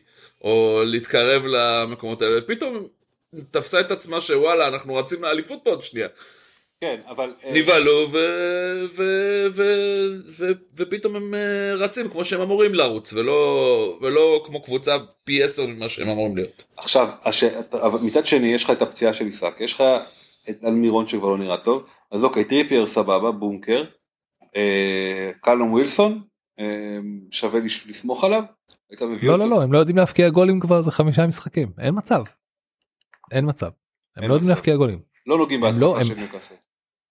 או 0.45 0.83
להתקרב 0.85 1.43
למקומות 1.47 2.23
האלה 2.23 2.41
פתאום 2.41 2.87
תפסה 3.51 3.81
את 3.81 3.91
עצמה 3.91 4.21
שוואלה 4.21 4.69
אנחנו 4.69 4.95
רצים 4.95 5.23
לאליפות 5.23 5.59
פה 5.65 5.71
עוד 5.71 5.83
שנייה. 5.83 6.09
כן, 6.81 7.01
אבל... 7.09 7.33
אה, 7.45 7.53
נבהלו 7.53 8.09
ו... 8.13 8.19
ו... 8.97 9.03
ו... 9.53 9.63
ו... 10.27 10.47
ופתאום 10.77 11.17
הם 11.17 11.35
אה, 11.35 11.75
רצים 11.75 12.09
כמו 12.09 12.25
שהם 12.25 12.41
אמורים 12.41 12.75
לרוץ 12.75 13.13
ולא, 13.13 13.99
ולא 14.03 14.43
כמו 14.45 14.63
קבוצה 14.63 14.97
פי 15.25 15.43
עשר 15.43 15.67
ממה 15.67 15.89
שהם 15.89 16.09
אמורים 16.09 16.37
להיות. 16.37 16.65
עכשיו, 16.77 17.09
הש... 17.25 17.45
מצד 18.03 18.27
שני 18.27 18.55
יש 18.55 18.65
לך 18.65 18.71
את 18.71 18.83
הפציעה 18.83 19.15
של 19.15 19.25
עיסק, 19.25 19.55
יש 19.61 19.73
לך 19.73 19.85
את 20.51 20.65
אלמירון 20.65 21.09
שכבר 21.09 21.29
לא 21.29 21.39
נראה 21.39 21.57
טוב, 21.57 21.87
אז 22.11 22.25
אוקיי, 22.25 22.45
טריפייר 22.45 22.87
סבבה, 22.87 23.31
בונקר, 23.31 23.85
קאלום 25.41 25.73
ווילסון, 25.73 26.23
אה, 26.59 26.99
שווה. 27.31 27.61
לסמוך 27.61 28.25
עליו, 28.25 28.43
לא? 29.23 29.39
לא 29.39 29.49
לא 29.51 29.63
הם 29.63 29.73
לא 29.73 29.79
יודעים 29.79 29.97
להבקיע 29.97 30.29
גולים 30.29 30.61
כבר 30.61 30.83
זה 30.83 30.91
חמישה 30.91 31.27
משחקים 31.27 31.73
אין 31.79 31.95
מצב. 31.99 32.23
אין 33.33 33.49
מצב. 33.49 33.71
הם 34.17 34.29
לא 34.29 34.35
יודעים. 34.35 34.51
להבקיע 34.51 34.77
גולים. 34.77 34.99
לא 35.27 35.39
נוגעים 35.39 35.63
לא, 35.63 35.69
בהתקפה 35.71 35.99
הם- 36.01 36.05
של 36.05 36.15
ניוקאסל. 36.15 36.55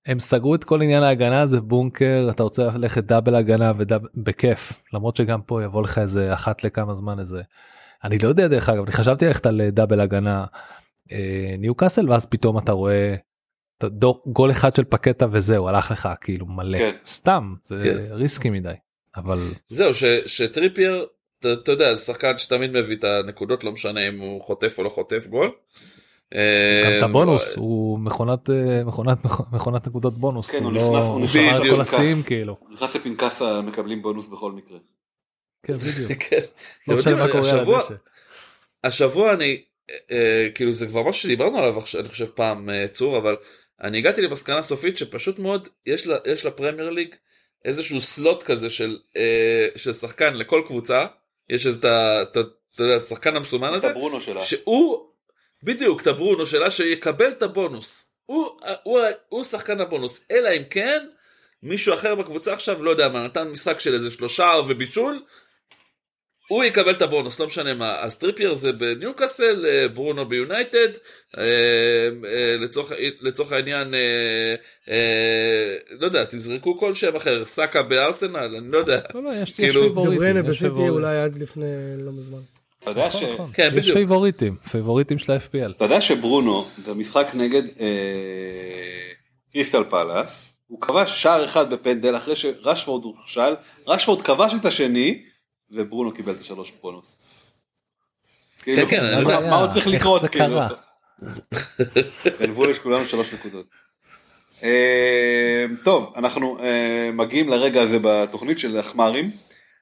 הם 0.05 0.19
סגרו 0.19 0.55
את 0.55 0.63
כל 0.63 0.81
עניין 0.81 1.03
ההגנה 1.03 1.47
זה 1.47 1.61
בונקר 1.61 2.27
אתה 2.31 2.43
רוצה 2.43 2.63
ללכת 2.63 3.03
double 3.03 3.35
הגנה 3.35 3.71
ובכיף 4.15 4.83
למרות 4.93 5.15
שגם 5.15 5.41
פה 5.41 5.63
יבוא 5.63 5.83
לך 5.83 5.97
איזה 5.97 6.33
אחת 6.33 6.63
לכמה 6.63 6.95
זמן 6.95 7.19
איזה 7.19 7.41
אני 8.03 8.17
לא 8.17 8.27
יודע 8.29 8.47
דרך 8.47 8.69
אגב 8.69 8.83
אני 8.83 8.91
חשבתי 8.91 9.25
ללכת 9.25 9.45
על 9.45 9.61
double 9.69 9.99
הגנה 9.99 10.45
אה, 11.11 11.55
ניו 11.59 11.75
קאסל 11.75 12.09
ואז 12.09 12.25
פתאום 12.25 12.57
אתה 12.57 12.71
רואה 12.71 13.15
גול 14.27 14.51
אחד 14.51 14.75
של 14.75 14.83
פקטה 14.83 15.25
וזהו 15.31 15.67
הלך 15.67 15.91
לך 15.91 16.09
כאילו 16.21 16.45
מלא 16.45 16.77
כן. 16.77 16.95
סתם 17.05 17.53
זה 17.63 17.81
כן. 17.83 18.13
ריסקי 18.13 18.49
מדי 18.49 18.73
אבל 19.15 19.39
זהו, 19.69 19.93
ש... 19.95 20.03
שטריפייר, 20.25 21.05
אתה, 21.39 21.53
אתה 21.53 21.71
יודע, 21.71 21.95
זה 21.95 22.01
שחקן 22.05 22.37
שתמיד 22.37 22.71
מביא 22.71 22.95
את 22.95 23.03
הנקודות, 23.03 23.63
לא 23.63 23.71
משנה 23.71 24.07
אם 24.07 24.19
הוא 24.19 24.41
חוטף 24.41 24.75
או 24.77 24.83
לא 24.83 24.89
חוטף 24.89 25.27
גול. 25.27 25.45
גם 25.45 25.51
את 26.97 27.01
אה, 27.01 27.05
הבונוס 27.05 27.55
הוא 27.55 27.99
מכונת 27.99 28.49
אה, 28.49 28.83
מכונת 28.83 29.17
מכונת 29.51 29.87
נקודות 29.87 30.13
בונוס 30.13 30.51
כן, 30.51 30.63
הוא 30.63 30.65
הוא 30.65 30.73
לא 30.73 30.81
נכנס- 30.81 31.05
הוא 31.05 31.13
הוא 31.13 31.77
נכנס 31.77 31.95
כל. 31.95 32.01
השיאים 32.01 32.23
כאילו. 32.23 32.57
הוא 32.59 32.73
נכנס 32.73 32.95
לפנקס 32.95 33.41
המקבלים 33.41 34.01
בונוס 34.01 34.27
בכל 34.27 34.51
מקרה. 34.51 34.77
כן 35.63 35.73
בדיוק. 35.73 36.11
כן. 36.29 36.39
לא 36.87 36.97
משנה 36.97 37.15
מה 37.15 37.31
קורה 37.31 37.51
על 37.51 37.59
הדשא. 37.59 37.93
השבוע 38.83 39.33
אני, 39.33 39.61
אה, 40.11 40.47
כאילו 40.55 40.73
זה 40.73 40.87
כבר 40.87 41.03
משהו 41.03 41.21
שדיברנו 41.23 41.57
עליו, 41.57 41.77
עכשיו, 41.79 42.01
אני 42.01 42.09
חושב 42.09 42.25
פעם 42.25 42.69
אה, 42.69 42.87
צור, 42.87 43.17
אבל 43.17 43.35
אני 43.81 43.97
הגעתי 43.97 44.21
למסקנה 44.21 44.61
סופית 44.61 44.97
שפשוט 44.97 45.39
מאוד 45.39 45.67
יש, 45.85 46.07
לה, 46.07 46.17
יש 46.25 46.45
לפרמייר 46.45 46.89
ליג 46.89 47.15
איזשהו 47.65 48.01
סלוט 48.01 48.43
כזה 48.43 48.69
של, 48.69 48.99
אה, 49.17 49.67
של 49.75 49.93
שחקן 49.93 50.33
לכל 50.33 50.61
קבוצה, 50.65 51.05
יש 51.49 51.67
את 51.67 52.37
השחקן 52.79 53.35
המסומן 53.35 53.73
הזה, 53.73 53.89
הברונו 53.89 54.21
שלה. 54.21 54.41
שהוא, 54.41 55.09
בדיוק, 55.63 56.01
את 56.01 56.07
הברונו 56.07 56.45
שלה, 56.45 56.71
שיקבל 56.71 57.29
את 57.29 57.41
הבונוס. 57.41 58.11
הוא, 58.25 58.59
הוא, 58.83 58.99
הוא 59.29 59.43
שחקן 59.43 59.81
הבונוס, 59.81 60.25
אלא 60.31 60.49
אם 60.49 60.63
כן 60.69 61.07
מישהו 61.63 61.93
אחר 61.93 62.15
בקבוצה 62.15 62.53
עכשיו, 62.53 62.83
לא 62.83 62.89
יודע 62.89 63.09
מה, 63.09 63.25
נתן 63.25 63.47
משחק 63.47 63.79
של 63.79 63.93
איזה 63.93 64.11
שלושה 64.11 64.51
ובישול, 64.67 65.23
הוא 66.47 66.63
יקבל 66.63 66.91
את 66.91 67.01
הבונוס, 67.01 67.39
לא 67.39 67.47
משנה 67.47 67.73
מה. 67.73 67.99
אז 67.99 68.17
טריפייר 68.17 68.53
זה 68.53 68.71
בניוקאסל, 68.71 69.65
אה, 69.65 69.87
ברונו 69.87 70.25
ביונייטד, 70.25 70.87
אה, 71.37 71.43
אה, 72.25 72.55
לצורך, 72.59 72.91
לצורך 73.21 73.51
העניין, 73.51 73.93
לא 75.99 76.05
יודע, 76.05 76.25
תזרקו 76.25 76.77
כל 76.77 76.93
שם 76.93 77.15
אחר, 77.15 77.45
סאקה 77.45 77.81
בארסנל, 77.81 78.55
אני 78.57 78.71
לא 78.71 78.77
יודע. 78.77 79.01
לא, 79.15 79.23
לא, 79.23 79.29
יש 79.33 79.39
יש 79.39 79.51
כאילו, 79.51 79.81
פייבוריטים. 79.81 80.15
דה 80.15 80.21
בריינה 80.21 80.39
יש 80.39 80.45
בסיטי. 80.45 80.89
אולי 80.89 81.17
עד 81.17 81.37
לפני 81.37 81.65
לא 81.97 82.11
מזמן. 82.11 82.39
אתה 82.79 82.91
יודע 82.91 83.11
ש... 83.11 83.15
נכון, 83.15 83.33
נכון. 83.33 83.49
כן, 83.53 83.69
יש 83.73 83.79
בדיוק. 83.79 83.97
פייבוריטים, 83.97 84.55
פייבוריטים 84.71 85.17
של 85.17 85.31
ה-FPL. 85.31 85.71
אתה 85.77 85.85
יודע 85.85 86.01
שברונו 86.01 86.67
במשחק 86.87 87.27
נגד 87.33 87.63
קריסטל 89.53 89.83
פאלאס 89.89 90.45
הוא 90.67 90.81
כבש 90.81 91.21
שער 91.21 91.45
אחד 91.45 91.73
בפנדל 91.73 92.15
אחרי 92.15 92.35
שרשפורד 92.35 93.03
הוכשל 93.03 93.53
רשפורד 93.87 94.21
כבש 94.21 94.53
את 94.61 94.65
השני 94.65 95.23
וברונו 95.71 96.13
קיבל 96.13 96.33
את 96.33 96.39
השלוש 96.39 96.71
בונוס. 96.71 97.17
כאילו, 98.61 98.89
כן, 98.89 99.23
מה- 99.23 99.55
עוד 99.59 99.71
צריך 99.71 99.87
איך 99.87 99.95
לקרות 99.95 100.21
זה 100.21 100.27
כאילו? 100.29 100.45
קרה? 100.55 100.67
גנבו 102.39 102.65
לכולנו 102.65 103.05
שלוש 103.05 103.33
נקודות. 103.33 103.65
אה, 104.63 105.65
טוב 105.83 106.13
אנחנו 106.15 106.59
אה, 106.59 107.09
מגיעים 107.13 107.49
לרגע 107.49 107.81
הזה 107.81 107.97
בתוכנית 108.01 108.59
של 108.59 108.77
החמורים 108.77 109.31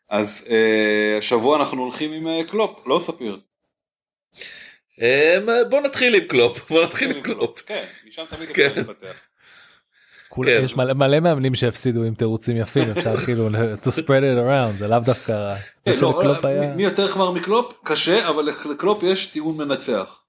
אז 0.10 0.46
אה, 0.50 1.16
השבוע 1.18 1.58
אנחנו 1.60 1.82
הולכים 1.82 2.14
עם 2.14 2.44
קלופ 2.48 2.88
לא 2.88 3.00
סופר. 3.00 3.40
בוא 5.70 5.82
נתחיל 5.82 6.16
עם 6.16 6.24
קלופ, 6.24 6.70
בוא 6.72 6.84
נתחיל 6.84 7.12
עם 7.12 7.22
קלופ. 7.22 7.62
כן, 7.62 7.86
משם 8.08 8.24
תמיד 8.30 8.50
כן. 8.50 8.66
אפשר 8.68 8.82
להתפתח. 8.82 9.22
כן. 10.46 10.62
יש 10.64 10.76
מלא 10.76 10.94
מלא 10.94 11.20
מאמנים 11.20 11.56
שהפסידו 11.56 12.04
עם 12.04 12.14
תירוצים 12.14 12.58
יפים 12.58 12.92
אפשר 12.98 13.18
כאילו 13.18 13.48
to 13.84 13.88
spread 13.88 14.00
it 14.24 14.40
around 14.48 14.78
זה 14.78 14.88
לאו 14.88 15.00
דווקא 15.00 15.32
רע. 15.32 15.56
זה 15.86 15.92
כן, 15.94 16.00
לא, 16.02 16.24
מי- 16.44 16.50
היה- 16.50 16.76
מי 16.76 16.84
יותר 16.84 17.08
חמור 17.08 17.32
מקלופ? 17.32 17.74
קשה, 17.84 18.30
אבל 18.30 18.50
לקלופ 18.72 19.04
יש 19.04 19.26
טיעון 19.26 19.58
מנצח. 19.58 20.20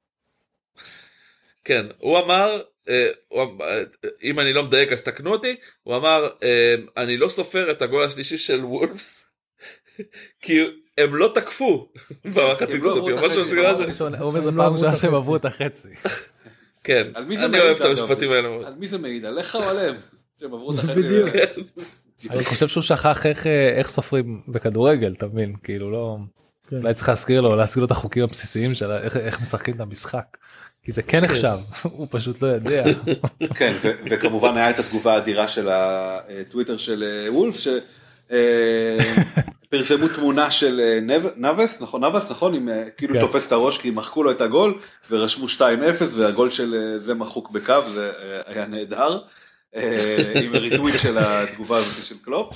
כן, 1.65 1.87
הוא 1.99 2.19
אמר, 2.19 2.61
אה, 2.89 3.09
הוא 3.29 3.43
אמ- 3.43 3.63
אה, 3.63 3.83
אם 4.23 4.41
אני 4.41 4.53
לא 4.53 4.63
מדייק 4.65 4.93
אז 4.93 5.03
תקנו 5.03 5.33
אותי, 5.33 5.57
הוא 5.83 5.97
אמר, 5.97 6.29
אה, 6.43 6.75
אני 6.97 7.17
לא 7.17 7.29
סופר 7.29 7.71
את 7.71 7.83
הגול 7.83 8.05
השלישי 8.05 8.39
של 8.39 8.65
וולפס, 8.65 9.27
כי 10.43 10.61
הם 10.99 11.15
לא 11.15 11.31
תקפו 11.35 11.89
במחצית 12.25 12.41
לא 12.83 12.91
הזאת, 12.91 12.97
עברו 12.97 13.09
את 13.09 13.13
או 13.13 13.27
משהו 13.27 13.27
החצי, 13.27 13.41
בסגנון 13.41 13.65
לא 13.65 13.69
הזה. 13.69 14.19
הוא 14.19 14.29
אומר 14.29 14.41
זה 14.41 14.49
הם 14.49 14.57
לא 14.57 14.63
פעם 14.63 14.73
ראשונה 14.73 14.97
שהם. 14.97 15.15
עברו 15.15 15.37
את 15.37 15.45
החצי. 15.45 15.89
כן, 16.85 17.07
על 17.15 17.25
מי 17.25 17.37
זה 17.37 17.45
אני 17.45 17.61
אוהב 17.61 17.77
את? 17.77 17.83
המשפטים 17.83 18.33
האלה 18.33 18.49
מאוד. 18.49 18.65
על 18.65 18.75
מי 18.75 18.89
זה 18.89 18.99
מעיד? 18.99 19.25
עליך 19.25 19.55
או 19.55 19.63
עליהם? 19.63 19.95
שהם 20.41 20.55
עברו 20.55 20.73
את 20.73 20.79
החצי. 20.79 20.95
בדיוק. 20.95 21.31
אני 22.31 22.45
חושב 22.45 22.69
שהוא 22.69 22.83
שכח 22.83 23.27
איך 23.27 23.47
אה, 23.47 23.69
איך 23.79 23.89
סופרים 23.89 24.41
בכדורגל 24.49 25.13
אתה 25.13 25.27
מבין 25.27 25.55
כאילו 25.63 25.91
לא 25.91 26.17
כן. 26.69 26.77
אולי 26.77 26.95
צריך 26.95 27.09
להזכיר 27.09 27.41
לו 27.41 27.57
להזכיר 27.57 27.81
לו 27.81 27.87
את 27.87 27.91
החוקים 27.91 28.25
הבסיסיים 28.25 28.75
של 28.75 28.91
איך 29.21 29.41
משחקים 29.41 29.75
את 29.75 29.81
המשחק. 29.81 30.37
כי 30.85 30.93
זה 30.93 31.03
כן 31.03 31.21
נחשב 31.21 31.57
הוא 31.83 32.07
פשוט 32.11 32.43
לא 32.43 32.47
יודע. 32.47 32.85
כן, 33.59 33.73
וכמובן 34.11 34.57
היה 34.57 34.71
את 34.71 34.79
התגובה 34.79 35.15
האדירה 35.15 35.49
של 35.49 35.69
הטוויטר 35.71 36.77
של 36.77 37.05
אה, 37.07 37.33
וולף, 37.33 37.57
שפרסמו 38.31 40.09
תמונה 40.09 40.51
של 40.51 40.81
אה, 40.81 40.99
נב- 41.01 41.33
נאבס, 41.37 41.77
נכון, 41.81 42.01
נאבס, 42.01 42.31
נכון, 42.31 42.55
עם 42.55 42.69
אה, 42.69 42.85
כאילו 42.97 43.15
כן. 43.15 43.21
תופס 43.21 43.47
את 43.47 43.53
הראש 43.53 43.79
כי 43.79 43.91
מחקו 43.91 44.23
לו 44.23 44.31
את 44.31 44.41
הגול, 44.41 44.79
ורשמו 45.11 45.47
2-0, 45.47 45.61
והגול 46.15 46.51
של 46.51 46.75
אה, 46.75 46.99
זה 46.99 47.15
מחוק 47.15 47.51
בקו, 47.51 47.75
זה 47.95 48.11
אה, 48.23 48.41
היה 48.47 48.67
נהדר, 48.67 49.19
אה, 49.77 50.33
עם 50.43 50.53
retweet 50.57 50.99
של 50.99 51.19
התגובה 51.19 51.77
הזאת 51.77 52.05
של 52.05 52.15
קלופ. 52.25 52.55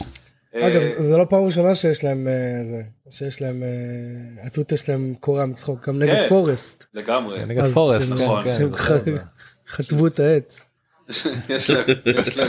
אה, 0.54 0.66
אגב, 0.66 0.82
זה 0.98 1.16
לא 1.16 1.24
פעם 1.30 1.44
ראשונה 1.44 1.74
שיש 1.74 2.04
להם 2.04 2.28
אה, 2.28 2.32
זה, 2.64 2.82
שיש 3.10 3.42
להם, 3.42 3.62
אה, 3.62 4.46
הטוויטר 4.46 4.76
שלהם 4.76 5.14
קורע 5.20 5.46
מצחוק, 5.46 5.88
גם 5.88 5.98
נגד 5.98 6.14
כן. 6.14 6.28
פורסט, 6.28 6.84
לגמרי, 6.94 7.44
נגד 7.44 7.62
אז 7.62 7.72
פורסט. 7.72 8.12
נכון, 8.12 8.44
כן, 8.44 8.50
כן, 8.50 9.04
זה- 9.04 9.20
חטבו 9.68 10.06
את 10.06 10.20
העץ. 10.20 10.64
יש 11.48 11.70
להם, 11.70 11.84
יש 12.06 12.36
להם 12.36 12.48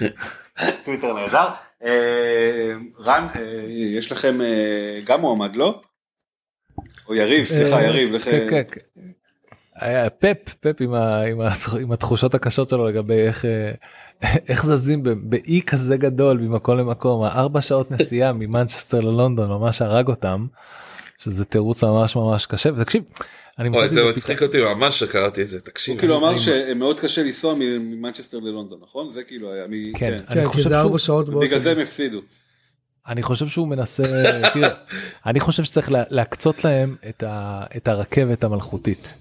טוויטר 0.84 1.12
נהדר. 1.12 1.48
אה, 1.84 2.72
רן, 3.00 3.26
אה, 3.36 3.64
יש 3.68 4.12
לכם 4.12 4.40
אה, 4.40 5.00
גם 5.04 5.20
מועמד, 5.20 5.56
לא? 5.56 5.80
או 7.08 7.14
יריב, 7.14 7.44
סליחה, 7.44 7.82
יריב. 7.82 8.18
כן, 8.18 8.46
כן, 8.50 8.62
כן. 8.72 8.80
פפ 10.18 10.54
פפ 10.60 10.82
עם, 11.76 11.92
התחושות 11.92 12.34
הקשות 12.34 12.70
שלו 12.70 12.88
לגבי 12.88 13.14
איך 13.14 13.44
איך 14.48 14.66
זזים 14.66 15.02
באי 15.22 15.62
כזה 15.66 15.96
גדול 15.96 16.38
ממקום 16.38 16.78
למקום 16.78 17.22
הארבע 17.22 17.60
שעות 17.60 17.90
נסיעה 17.90 18.32
ממנצ'סטר 18.32 19.00
ללונדון 19.00 19.48
ממש 19.48 19.82
הרג 19.82 20.08
אותם. 20.08 20.46
שזה 21.20 21.44
תירוץ 21.44 21.84
ממש 21.84 22.16
ממש 22.16 22.46
קשה 22.46 22.70
ותקשיב. 22.76 23.02
אני 23.60 23.68
אוי 23.78 23.88
זה 23.88 24.04
מצחיק 24.04 24.42
אותי 24.42 24.58
ממש 24.60 24.98
שקראתי 24.98 25.42
את 25.42 25.48
זה 25.48 25.60
תקשיב. 25.60 25.92
הוא 25.94 26.00
כאילו 26.00 26.16
אמר 26.18 26.38
שמאוד 26.38 27.00
קשה 27.00 27.22
לנסוע 27.22 27.54
ממנצ'סטר 27.54 28.38
ללונדון, 28.38 28.78
נכון? 28.82 29.10
זה 29.12 29.22
כאילו 29.22 29.52
היה, 29.52 29.64
מ- 29.68 29.92
כן, 29.92 29.98
כן. 29.98 30.14
אני 30.14 30.34
כן, 30.34 30.40
כי 30.40 30.46
חושב 30.46 30.62
זה 30.62 30.68
שהוא- 30.68 30.76
ארבע 30.80 30.98
שעות 30.98 31.28
בגלל. 31.28 31.58
זה 31.58 31.70
הם 31.70 31.78
הפסידו. 31.78 32.20
אני 33.08 33.22
חושב 33.22 33.46
שהוא 33.46 33.68
מנסה 33.68 34.02
תראה 34.54 34.68
אני 35.26 35.40
חושב 35.40 35.64
שצריך 35.64 35.90
לה- 35.92 36.04
להקצות 36.10 36.64
להם 36.64 36.96
את 37.76 37.88
הרכבת 37.88 38.44
המלכותית. 38.44 39.14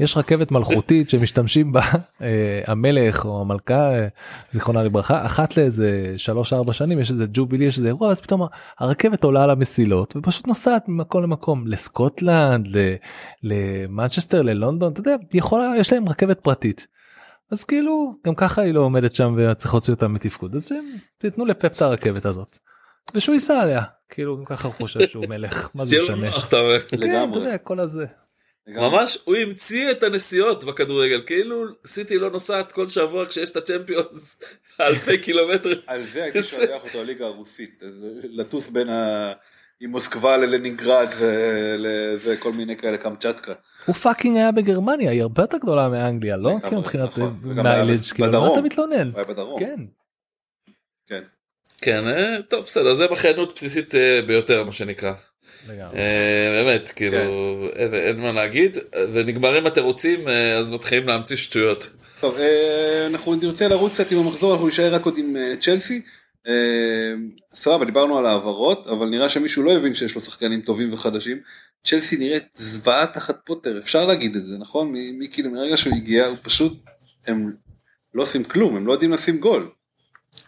יש 0.00 0.16
רכבת 0.16 0.50
מלכותית 0.50 1.10
שמשתמשים 1.10 1.72
בה 1.72 1.80
אה, 2.22 2.60
המלך 2.66 3.24
או 3.24 3.40
המלכה 3.40 3.92
אה, 3.92 4.06
זיכרונה 4.50 4.82
לברכה 4.82 5.26
אחת 5.26 5.56
לאיזה 5.56 6.14
שלוש 6.16 6.52
ארבע 6.52 6.72
שנים 6.72 7.00
יש 7.00 7.10
איזה 7.10 7.24
ג'ובילי 7.32 7.64
יש 7.64 7.76
איזה 7.76 7.86
אירוע 7.88 8.10
אז 8.10 8.20
פתאום 8.20 8.42
הרכבת 8.78 9.24
עולה 9.24 9.44
על 9.44 9.50
המסילות 9.50 10.16
ופשוט 10.16 10.46
נוסעת 10.46 10.88
ממקום 10.88 11.22
למקום 11.22 11.66
לסקוטלנד 11.66 12.68
למנצ'סטר 13.42 14.42
ללונדון 14.42 14.92
אתה 14.92 15.00
יודע 15.00 15.16
יכולה 15.32 15.72
יש 15.78 15.92
להם 15.92 16.08
רכבת 16.08 16.40
פרטית. 16.40 16.86
אז 17.52 17.64
כאילו 17.64 18.14
גם 18.26 18.34
ככה 18.34 18.62
היא 18.62 18.74
לא 18.74 18.80
עומדת 18.80 19.14
שם 19.14 19.36
וצריך 19.38 19.74
להוציא 19.74 19.94
אותה 19.94 20.08
מתפקוד 20.08 20.54
אז 20.54 20.72
תיתנו 21.18 21.44
לפפ 21.44 21.72
את 21.76 21.82
הרכבת 21.82 22.24
הזאת. 22.24 22.58
ושהוא 23.14 23.34
ייסע 23.34 23.60
עליה 23.60 23.82
כאילו 24.08 24.44
ככה 24.46 24.68
הוא 24.68 24.74
חושב 24.74 25.08
שהוא 25.08 25.26
מלך 25.28 25.70
מה 25.74 25.84
זה 25.84 25.90
שיהיה 25.90 26.10
לו 26.10 26.16
משנה. 26.16 26.30
כן, 26.88 26.96
לגמרי. 26.96 27.50
כל 27.64 27.80
הזה. 27.80 28.06
ממש 28.66 29.18
הוא 29.24 29.36
המציא 29.36 29.90
את 29.90 30.02
הנסיעות 30.02 30.64
בכדורגל 30.64 31.22
כאילו 31.26 31.64
סיטי 31.86 32.18
לא 32.18 32.30
נוסעת 32.30 32.72
כל 32.72 32.88
שבוע 32.88 33.26
כשיש 33.26 33.50
את 33.50 33.56
הצ'מפיונס 33.56 34.42
אלפי 34.80 35.18
קילומטרים. 35.24 35.78
על 35.86 36.04
זה 36.04 36.22
הייתי 36.24 36.42
שולח 36.50 36.84
אותו 36.84 37.04
לליגה 37.04 37.26
הרוסית, 37.26 37.82
לטוס 38.22 38.68
בין 38.68 38.88
ה... 38.88 39.32
ממוסקבה 39.80 40.36
ללנינגרד 40.36 41.08
ולזה 41.18 42.36
כל 42.36 42.52
מיני 42.52 42.76
כאלה 42.76 42.98
קמצ'טקה. 42.98 43.52
הוא 43.86 43.94
fucking 43.94 44.36
היה 44.36 44.52
בגרמניה 44.52 45.10
היא 45.10 45.22
הרבה 45.22 45.42
יותר 45.42 45.58
גדולה 45.58 45.88
מאנגליה 45.88 46.36
לא 46.36 46.56
כאילו 46.62 46.80
מבחינת 46.80 47.08
נכון. 47.08 47.40
mileage 47.42 48.02
כאילו 48.14 48.40
מה. 48.40 48.52
אתה 48.52 48.60
מתלונן. 48.60 49.08
הוא 49.08 49.16
היה 49.16 49.24
בדרום. 49.24 49.60
כן. 49.60 49.80
כן. 51.06 51.20
כן 51.80 52.08
אה, 52.08 52.42
טוב 52.42 52.64
בסדר 52.64 52.94
זה 52.94 53.06
בכיינות 53.06 53.54
בסיסית 53.54 53.94
אה, 53.94 54.20
ביותר 54.26 54.64
מה 54.64 54.72
שנקרא. 54.72 55.12
לגמרי. 55.68 55.98
אה, 55.98 56.62
באמת 56.64 56.88
כאילו 56.96 57.16
כן. 57.16 57.28
אין- 57.80 57.94
אין 57.94 58.20
מה 58.20 58.32
להגיד 58.32 58.76
ונגמרים 59.12 59.66
התירוצים 59.66 60.28
אה, 60.28 60.56
אז 60.58 60.70
מתחילים 60.70 61.06
להמציא 61.08 61.36
שטויות. 61.36 61.90
טוב, 62.20 62.36
אה, 62.38 63.06
אנחנו 63.10 63.34
נרצה 63.34 63.68
לרוץ 63.68 63.94
קצת 63.94 64.12
עם 64.12 64.18
המחזור, 64.18 64.52
אנחנו 64.52 64.68
נשאר 64.68 64.94
רק 64.94 65.04
עוד 65.04 65.18
עם 65.18 65.36
צ'לסי. 65.60 66.02
סבבה, 67.54 67.84
דיברנו 67.84 68.18
על 68.18 68.26
העברות, 68.26 68.86
אבל 68.86 69.08
נראה 69.08 69.28
שמישהו 69.28 69.62
לא 69.62 69.72
הבין 69.76 69.94
שיש 69.94 70.14
לו 70.14 70.20
שחקנים 70.22 70.60
טובים 70.60 70.92
וחדשים. 70.92 71.38
צ'לסי 71.84 72.16
נראית 72.16 72.44
זוועה 72.56 73.06
תחת 73.06 73.36
פוטר, 73.44 73.78
אפשר 73.78 74.04
להגיד 74.06 74.36
את 74.36 74.46
זה, 74.46 74.58
נכון? 74.58 74.88
מ- 74.92 75.18
מ- 75.18 75.26
כאילו 75.26 75.50
מרגע 75.50 75.76
שהוא 75.76 75.94
הגיע, 75.96 76.26
הוא 76.26 76.36
פשוט, 76.42 76.72
הם 77.26 77.52
לא 78.14 78.22
עושים 78.22 78.44
כלום, 78.44 78.76
הם 78.76 78.86
לא 78.86 78.92
יודעים 78.92 79.12
לשים 79.12 79.38
גול. 79.38 79.68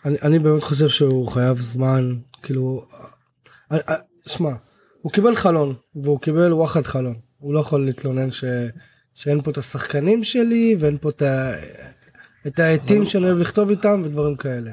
אני, 0.04 0.16
אני 0.22 0.38
באמת 0.38 0.62
חושב 0.62 0.88
שהוא 0.88 1.28
חייב 1.28 1.60
זמן, 1.60 2.14
כאילו, 2.42 2.86
שמע, 4.26 4.50
הוא 5.08 5.12
קיבל 5.12 5.34
חלון, 5.34 5.74
והוא 5.94 6.20
קיבל 6.20 6.52
וואחד 6.52 6.82
חלון, 6.82 7.14
הוא 7.38 7.54
לא 7.54 7.60
יכול 7.60 7.84
להתלונן 7.84 8.30
ש, 8.30 8.44
שאין 9.14 9.42
פה 9.42 9.50
את 9.50 9.58
השחקנים 9.58 10.24
שלי, 10.24 10.76
ואין 10.78 10.98
פה 11.00 11.08
את, 11.08 11.22
ה, 11.22 11.52
את 12.46 12.58
העטים 12.58 13.04
שאני 13.06 13.24
אוהב 13.24 13.38
לכתוב 13.38 13.70
איתם 13.70 14.02
ודברים 14.04 14.36
כאלה. 14.36 14.70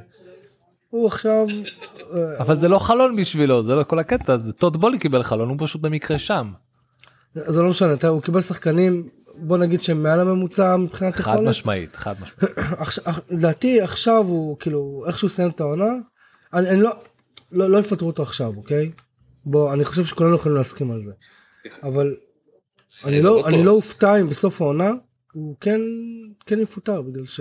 הוא 0.89 1.07
עכשיו, 1.07 1.47
אה, 2.13 2.37
אבל 2.39 2.55
זה 2.55 2.67
לא 2.67 2.79
חלון 2.79 3.15
בשבילו 3.15 3.63
זה 3.63 3.75
לא 3.75 3.83
כל 3.83 3.99
הקטע 3.99 4.37
זה 4.37 4.53
טוד 4.53 4.77
בולי 4.81 4.99
קיבל 4.99 5.23
חלון 5.23 5.49
הוא 5.49 5.57
פשוט 5.59 5.81
במקרה 5.81 6.19
שם. 6.19 6.51
זה 7.35 7.61
לא 7.61 7.69
משנה, 7.69 7.93
אתה- 7.93 8.07
הוא 8.07 8.21
קיבל 8.21 8.41
שחקנים, 8.41 9.07
בוא 9.37 9.57
נגיד 9.57 9.81
שהם 9.81 10.03
מעל 10.03 10.19
הממוצע 10.19 10.75
מבחינת 10.77 11.15
חד 11.15 11.33
יכולת. 11.33 11.49
משמעית 11.49 11.95
חד 11.95 12.15
משמעית. 12.21 12.57
לדעתי 13.31 13.81
עכשיו 13.81 14.23
הוא 14.27 14.57
כאילו 14.59 15.03
איכשהו 15.07 15.27
יסיים 15.27 15.49
את 15.49 15.59
העונה 15.59 15.91
אני, 16.53 16.69
אני 16.69 16.81
לא, 16.81 16.91
לא 17.51 17.69
לא 17.69 17.77
יפטרו 17.77 18.07
אותו 18.07 18.23
עכשיו 18.23 18.53
אוקיי 18.57 18.91
בוא 19.45 19.73
אני 19.73 19.85
חושב 19.85 20.05
שכולנו 20.05 20.35
יכולים 20.35 20.57
להסכים 20.57 20.91
על 20.91 21.01
זה 21.01 21.11
אבל 21.83 22.15
אני 23.05 23.21
לא 23.21 23.35
לא. 23.35 23.47
אני 23.47 23.63
לא 23.63 23.71
אופתע 23.71 24.21
אם 24.21 24.29
בסוף 24.29 24.61
העונה 24.61 24.91
הוא 25.33 25.55
כן 25.61 25.81
כן 26.45 26.59
יפוטר 26.61 27.01
בגלל 27.01 27.25
ש... 27.25 27.39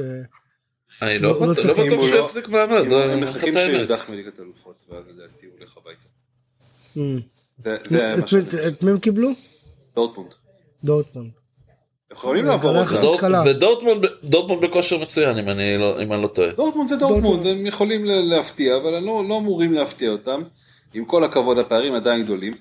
אני 1.02 1.18
לא- 1.18 1.30
לא 1.40 1.46
לא 1.46 1.52
בטוח 1.52 2.06
שהוא 2.06 2.18
יחזיק 2.24 2.48
מעמד. 2.48 2.92
אם 2.92 3.10
הם 3.10 3.20
מחכים 3.20 3.56
האמת. 3.56 3.76
שיודח 3.78 4.10
מליגת 4.10 4.40
אלופות, 4.40 4.74
ואז 4.88 5.04
לדעתי 5.08 5.46
הוא 5.46 5.54
הולך 5.58 5.76
הביתה. 5.76 6.08
זה- 7.58 7.76
זה 7.90 8.14
את. 8.68 8.82
מי- 8.82 8.90
הם 8.90 8.98
קיבלו? 8.98 9.28
דורטמונד. 9.96 10.30
דורטמונד. 10.84 11.30
יכולים 12.12 12.44
לעבור 12.44 12.76
אותה. 12.78 13.42
ודורטמונד 13.46 14.04
דורטמונד 14.24 14.64
בכושר 14.64 14.98
מצוין 14.98 15.38
אם 15.38 15.48
אני 15.48 15.78
לא 15.78 16.22
לא 16.22 16.26
טועה. 16.26 16.52
דורטמונד 16.52 16.88
זה 16.88 16.96
דורטמונד, 16.96 17.46
הם 17.46 17.66
יכולים 17.66 18.04
ל- 18.04 18.20
להפתיע, 18.34 18.76
אבל 18.76 18.98
לא 19.00 19.38
אמורים 19.38 19.72
להפתיע 19.72 20.10
אותם. 20.10 20.42
עם 20.94 21.04
כל 21.04 21.24
הכבוד, 21.24 21.58
הפערים 21.58 21.94
עדיין 21.94 22.24
גדולים. 22.24 22.52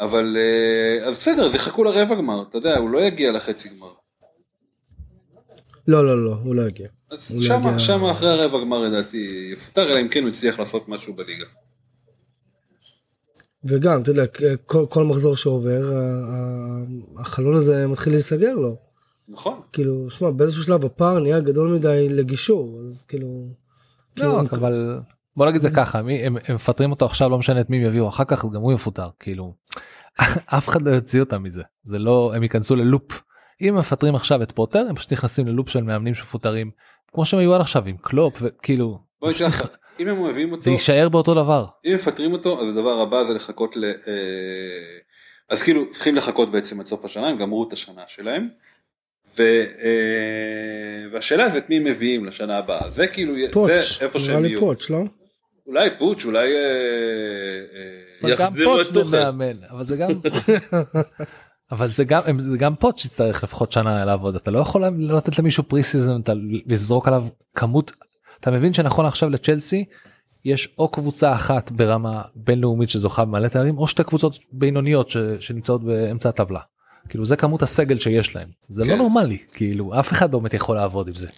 אבל 0.00 0.36
אה, 0.38 1.06
אז 1.08 1.18
בסדר, 1.18 1.46
אז 1.46 1.54
יחכו 1.54 1.84
לרבע 1.84 2.14
גמר, 2.14 2.42
אתה 2.42 2.58
יודע, 2.58 2.78
הוא 2.78 2.90
לא 2.90 2.98
יגיע 3.00 3.32
לחצי 3.32 3.68
גמר. 3.68 3.90
לא 5.88 6.06
לא 6.06 6.24
לא 6.24 6.34
הוא 6.44 6.54
לא 6.54 6.62
הגיע. 6.62 6.88
אז 7.10 7.30
לא 7.36 7.42
שמה, 7.42 7.68
יגיע- 7.68 7.78
שמה 7.78 8.10
אחרי 8.12 8.28
הרבע 8.28 8.60
גמר 8.60 8.78
לדעתי 8.78 9.48
יפוטר, 9.52 9.92
אלא 9.92 10.00
אם 10.00 10.08
כן 10.08 10.22
הוא 10.22 10.28
הצליח 10.28 10.58
לעשות 10.58 10.88
משהו 10.88 11.14
בליגה. 11.14 11.44
וגם 13.64 14.02
אתה 14.02 14.10
יודע 14.10 14.24
כל, 14.66 14.86
כל 14.90 15.04
מחזור 15.04 15.36
שעובר 15.36 15.92
החלון 17.18 17.56
הזה 17.56 17.86
מתחיל 17.86 18.12
להיסגר 18.12 18.54
לו. 18.54 18.76
נכון. 19.28 19.60
כאילו 19.72 20.10
שמע 20.10 20.30
באיזשהו 20.30 20.62
שלב 20.62 20.84
הפער 20.84 21.18
נהיה 21.20 21.40
גדול 21.40 21.72
מדי 21.72 22.08
לגישור 22.10 22.80
אז 22.86 23.04
כאילו. 23.08 23.46
כאילו, 24.16 24.32
לא, 24.32 24.38
הם- 24.38 24.46
אבל 24.52 24.98
בוא 25.38 25.46
נגיד 25.46 25.60
זה 25.60 25.70
ככה 25.70 26.02
מי 26.02 26.26
הם 26.26 26.36
הם 26.44 26.54
מפטרים 26.54 26.90
אותו 26.90 27.04
עכשיו 27.06 27.28
לא 27.28 27.38
משנה 27.38 27.60
את 27.60 27.70
מי 27.70 27.76
הם 27.76 27.82
יביאו 27.82 28.08
אחר 28.08 28.24
כך 28.24 28.44
גם 28.44 28.60
הוא 28.60 28.72
יפוטר 28.72 29.08
כאילו 29.20 29.54
אף 30.58 30.68
אחד 30.68 30.82
לא 30.82 30.90
יוציא 30.90 31.20
אותם 31.20 31.42
מזה 31.42 31.62
זה 31.82 31.98
לא 31.98 32.32
הם 32.36 32.42
ייכנסו 32.42 32.76
ללופ 32.76 33.22
אם 33.60 33.74
מפטרים 33.78 34.14
עכשיו 34.14 34.42
את 34.42 34.52
פוטר 34.52 34.86
הם 34.88 34.94
פשוט 34.94 35.12
נכנסים 35.12 35.46
ללופ 35.46 35.68
של 35.68 35.82
מאמנים 35.82 36.14
שמפוטרים 36.14 36.70
כמו 37.12 37.24
שהם 37.24 37.40
היו 37.40 37.54
עד 37.54 37.60
עכשיו 37.60 37.86
עם 37.86 37.96
קלופ 37.96 38.38
וכאילו 38.40 38.98
בואי 39.20 39.34
ככה, 39.44 39.64
אם 40.00 40.08
הם 40.08 40.28
מביאים 40.28 40.52
אותו, 40.52 40.62
זה 40.62 40.70
יישאר 40.70 41.08
באותו 41.08 41.34
דבר 41.34 41.66
אם 41.86 41.94
מפטרים 41.94 42.32
אותו, 42.32 42.62
אז 42.62 42.68
הדבר 42.76 43.00
הבא 43.00 43.24
זה 43.24 43.34
לחכות 43.34 43.76
ל... 43.76 43.84
אה, 43.84 43.92
אז 45.48 45.62
כאילו 45.62 45.90
צריכים 45.90 46.14
לחכות 46.14 46.50
בעצם 46.50 46.80
עד 46.80 46.86
סוף 46.86 47.04
השנה, 47.04 47.28
הם 47.28 47.38
גמרו 47.38 47.68
את 47.68 47.72
השנה 47.72 48.02
שלהם. 48.06 48.48
ו, 49.38 49.42
אה, 49.82 51.12
והשאלה 51.12 51.48
זה 51.48 51.58
את 51.58 51.70
מי 51.70 51.78
מביאים 51.78 52.24
לשנה 52.24 52.58
הבאה, 52.58 52.90
זה 52.90 53.06
כאילו, 53.06 53.34
פוץ', 53.52 53.68
זה 53.68 54.04
איפה 54.04 54.18
נראה 54.18 54.18
שהם 54.18 54.42
לי 54.42 54.48
יהיו. 54.48 54.60
פוץ', 54.60 54.90
לא? 54.90 55.04
אולי 55.68 55.88
פוץ', 55.98 56.24
אולי... 56.24 56.52
אה, 56.54 56.60
אה, 58.24 58.30
יחזירו 58.30 58.80
את 58.80 58.86
זה 58.86 58.94
טוחל. 58.94 59.32
אבל 59.70 59.84
זה 59.84 59.96
גם 59.96 60.08
אבל 61.72 61.88
זה 61.88 62.04
גם 62.04 62.20
זה 62.38 62.58
גם 62.58 62.74
פה 62.74 62.90
שתצטרך 62.96 63.44
לפחות 63.44 63.72
שנה 63.72 64.04
לעבוד 64.04 64.36
אתה 64.36 64.50
לא 64.50 64.58
יכול 64.58 64.84
לתת 64.98 65.38
למישהו 65.38 65.62
פרי 65.62 65.82
סיזון 65.82 66.22
לזרוק 66.66 67.08
עליו 67.08 67.24
כמות 67.54 67.92
אתה 68.40 68.50
מבין 68.50 68.72
שנכון 68.72 69.06
עכשיו 69.06 69.30
לצ'לסי 69.30 69.84
יש 70.44 70.68
או 70.78 70.88
קבוצה 70.88 71.32
אחת 71.32 71.70
ברמה 71.70 72.22
בינלאומית 72.34 72.90
שזוכה 72.90 73.24
במלא 73.24 73.48
תארים 73.48 73.78
או 73.78 73.88
שתי 73.88 74.04
קבוצות 74.04 74.38
בינוניות 74.52 75.10
ש, 75.10 75.16
שנמצאות 75.40 75.84
באמצע 75.84 76.28
הטבלה. 76.28 76.60
כאילו 77.08 77.26
זה 77.26 77.36
כמות 77.36 77.62
הסגל 77.62 77.98
שיש 77.98 78.36
להם 78.36 78.48
זה 78.68 78.84
לא 78.84 78.92
כן. 78.92 78.98
נורמלי 78.98 79.38
כאילו 79.52 80.00
אף 80.00 80.12
אחד 80.12 80.32
לא 80.32 80.38
באמת 80.38 80.54
יכול 80.54 80.76
לעבוד 80.76 81.08
עם 81.08 81.14
זה. 81.14 81.28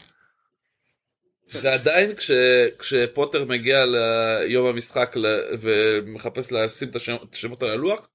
ועדיין 1.55 2.15
כש, 2.15 2.31
כשפוטר 2.79 3.45
מגיע 3.45 3.85
ליום 3.87 4.67
המשחק 4.67 5.17
ל, 5.17 5.27
ומחפש 5.61 6.53
לשים 6.53 6.89
את 6.89 6.97
את 6.97 7.35
השמות 7.35 7.63
על 7.63 7.71
הלוח, 7.71 8.09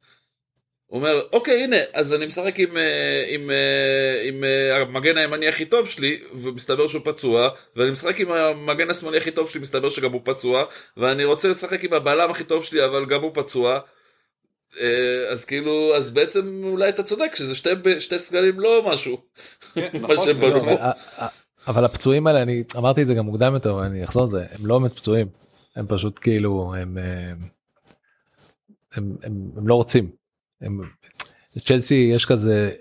הוא 0.86 0.98
אומר 1.00 1.22
אוקיי 1.34 1.64
הנה 1.64 1.78
אז 1.94 2.14
אני 2.14 2.26
משחק 2.26 2.60
עם, 2.60 2.78
אה, 2.78 3.26
עם, 3.28 3.52
אה, 3.52 4.22
עם 4.24 4.44
אה, 4.44 4.82
המגן 4.82 5.18
הימני 5.18 5.48
הכי 5.48 5.66
טוב 5.66 5.90
שלי 5.90 6.20
ומסתבר 6.34 6.88
שהוא 6.88 7.02
פצוע 7.06 7.50
ואני 7.76 7.92
משחק 7.92 8.20
עם 8.20 8.32
המגן 8.32 8.90
השמאלי 8.90 9.18
הכי 9.18 9.32
טוב 9.32 9.50
שלי 9.50 9.62
מסתבר 9.62 9.90
שגם 9.90 10.12
הוא 10.12 10.22
פצוע 10.24 10.66
ואני 10.98 11.26
רוצה 11.26 11.48
לשחק 11.48 11.84
עם 11.84 11.94
הבלם 11.94 12.32
הכי 12.32 12.44
טוב 12.44 12.64
שלי 12.64 12.86
אבל 12.86 13.06
גם 13.06 13.22
הוא 13.22 13.32
פצוע. 13.34 13.80
אז 15.30 15.46
כאילו 15.46 15.96
אז 15.96 16.12
בעצם 16.12 16.62
אולי 16.64 16.90
אתה 16.90 17.04
צודק 17.04 17.36
שזה 17.36 17.56
שתי, 17.56 17.70
שתי 18.00 18.20
סגלים 18.20 18.60
לא 18.60 18.84
משהו. 18.86 19.22
כן, 19.76 19.90
מה 19.94 20.00
נכון, 20.00 20.26
שהם 20.26 20.40
בנו 20.40 20.70
פה. 20.70 20.76
אבל- 21.68 21.86
הפצועים 21.86 22.28
האלה 22.28 22.42
אני 22.42 22.64
אמרתי 22.78 23.02
את 23.02 23.08
זה 23.08 23.14
גם 23.14 23.26
מוקדם 23.26 23.54
יותר 23.54 23.76
ואני 23.76 24.04
אחזור 24.04 24.24
על 24.24 24.28
זה 24.28 24.46
הם 24.60 24.66
לא 24.66 24.80
באמת 24.80 24.94
פצועים 24.94 25.28
הם 25.76 25.86
פשוט 25.88 26.20
כאילו 26.22 26.76
הם 26.78 26.98
אה, 26.98 27.34
הם, 28.94 29.16
הם, 29.24 29.52
הם 29.58 29.68
לא 29.68 29.76
רוצים. 29.76 30.10
הם, 30.62 30.82
צ'לסי 31.66 32.12
יש 32.14 32.26
כזה 32.26 32.72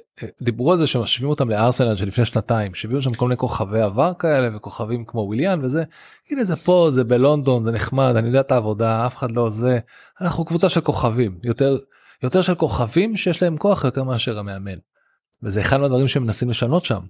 דיברו 0.42 0.72
על 0.72 0.78
זה 0.78 0.86
שמשווים 0.86 1.30
אותם 1.30 1.50
לארסנל 1.50 1.96
של 1.96 2.06
לפני 2.08 2.24
שנתיים 2.24 2.74
שהביאו 2.74 3.00
שם 3.00 3.14
כל 3.14 3.24
מיני 3.24 3.36
כוכבי 3.36 3.80
עבר 3.80 4.12
כאלה 4.18 4.56
וכוכבים 4.56 5.04
כמו 5.04 5.20
וויליאן 5.20 5.64
וזה 5.64 5.84
הנה 6.30 6.44
זה 6.44 6.56
פה 6.56 6.86
זה 6.90 7.04
בלונדון 7.04 7.62
זה 7.62 7.72
נחמד 7.72 8.16
אני 8.16 8.26
יודע 8.26 8.40
את 8.40 8.52
העבודה 8.52 9.06
אף 9.06 9.16
אחד 9.16 9.32
לא 9.32 9.50
זה 9.50 9.78
אנחנו 10.20 10.44
קבוצה 10.44 10.68
של 10.68 10.80
כוכבים 10.80 11.38
יותר 11.42 11.78
יותר 12.24 12.42
של 12.42 12.54
כוכבים 12.54 13.16
שיש 13.16 13.42
להם 13.42 13.56
כוח 13.56 13.84
יותר 13.84 14.04
מאשר 14.04 14.38
המאמן. 14.38 14.78
וזה 15.42 15.60
אחד 15.60 15.76
מהדברים 15.76 16.08
שהם 16.08 16.22
מנסים 16.22 16.50
לשנות 16.50 16.84
שם. 16.84 17.00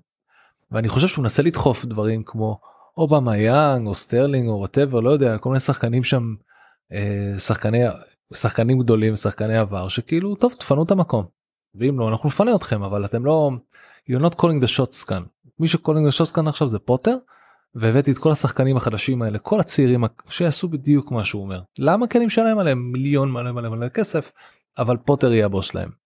ואני 0.73 0.89
חושב 0.89 1.09
שהוא 1.09 1.23
מנסה 1.23 1.43
לדחוף 1.43 1.85
דברים 1.85 2.23
כמו 2.23 2.61
אובמיאנג 2.97 3.87
או 3.87 3.95
סטרלינג 3.95 4.49
או 4.49 4.59
whatever 4.59 5.01
לא 5.01 5.11
יודע 5.11 5.39
כל 5.39 5.49
מיני 5.49 5.61
שחקנים 5.61 6.05
שם 6.05 6.35
אה, 6.93 7.39
שחקני 7.39 7.85
שחקנים 8.35 8.79
גדולים 8.79 9.17
שחקני 9.17 9.57
עבר 9.57 9.89
שכאילו 9.89 10.35
טוב 10.35 10.53
תפנו 10.53 10.83
את 10.83 10.91
המקום. 10.91 11.25
ואם 11.75 11.99
לא 11.99 12.09
אנחנו 12.09 12.29
נפנה 12.29 12.55
אתכם 12.55 12.83
אבל 12.83 13.05
אתם 13.05 13.25
לא 13.25 13.51
you're 14.11 14.23
not 14.23 14.35
calling 14.35 14.65
the 14.65 14.69
shots 14.77 15.07
כאן 15.07 15.23
מי 15.59 15.69
ש 15.69 15.78
calling 15.78 16.09
the 16.09 16.11
shots 16.11 16.35
כאן 16.35 16.49
עכשיו 16.49 16.69
זה 16.69 16.79
פוטר. 16.79 17.17
והבאתי 17.75 18.13
את 18.13 18.19
כל 18.19 18.31
השחקנים 18.31 18.77
החדשים 18.77 19.23
האלה 19.23 19.39
כל 19.39 19.61
הצעירים 19.61 20.05
שיעשו 20.29 20.69
בדיוק 20.69 21.11
מה 21.11 21.25
שהוא 21.25 21.43
אומר 21.43 21.61
למה 21.79 22.07
כי 22.07 22.19
אני 22.19 22.27
משלם 22.27 22.59
עליהם 22.59 22.93
מיליון 22.93 23.31
מלא 23.33 23.53
מלא 23.53 23.69
מלא 23.69 23.89
כסף 23.89 24.33
אבל 24.79 24.97
פוטר 24.97 25.33
יהיה 25.33 25.47
הבוס 25.47 25.67
שלהם. 25.67 26.04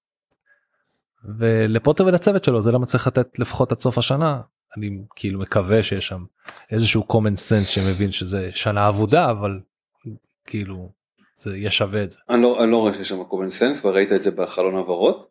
ולפוטר 1.38 2.06
ולצוות 2.06 2.44
שלו 2.44 2.62
זה 2.62 2.72
למה 2.72 2.86
צריך 2.86 3.06
לתת 3.06 3.38
לפחות 3.38 3.72
עד 3.72 3.78
סוף 3.78 3.98
השנה 3.98 4.40
אני 4.76 4.90
כאילו 5.16 5.40
מקווה 5.40 5.82
שיש 5.82 6.06
שם 6.06 6.24
איזשהו 6.70 7.06
common 7.12 7.36
sense 7.36 7.66
שמבין 7.66 8.12
שזה 8.12 8.50
שנה 8.54 8.88
אבודה 8.88 9.30
אבל 9.30 9.60
כאילו 10.44 10.92
זה 11.36 11.56
יהיה 11.56 11.70
שווה 11.70 12.04
את 12.04 12.12
זה. 12.12 12.18
אני 12.30 12.42
לא, 12.42 12.62
אני 12.64 12.70
לא 12.70 12.76
רואה 12.76 12.94
שיש 12.94 13.08
שם 13.08 13.20
common 13.20 13.60
sense 13.60 13.86
וראית 13.86 14.12
את 14.12 14.22
זה 14.22 14.30
בחלון 14.30 14.76
העברות. 14.76 15.28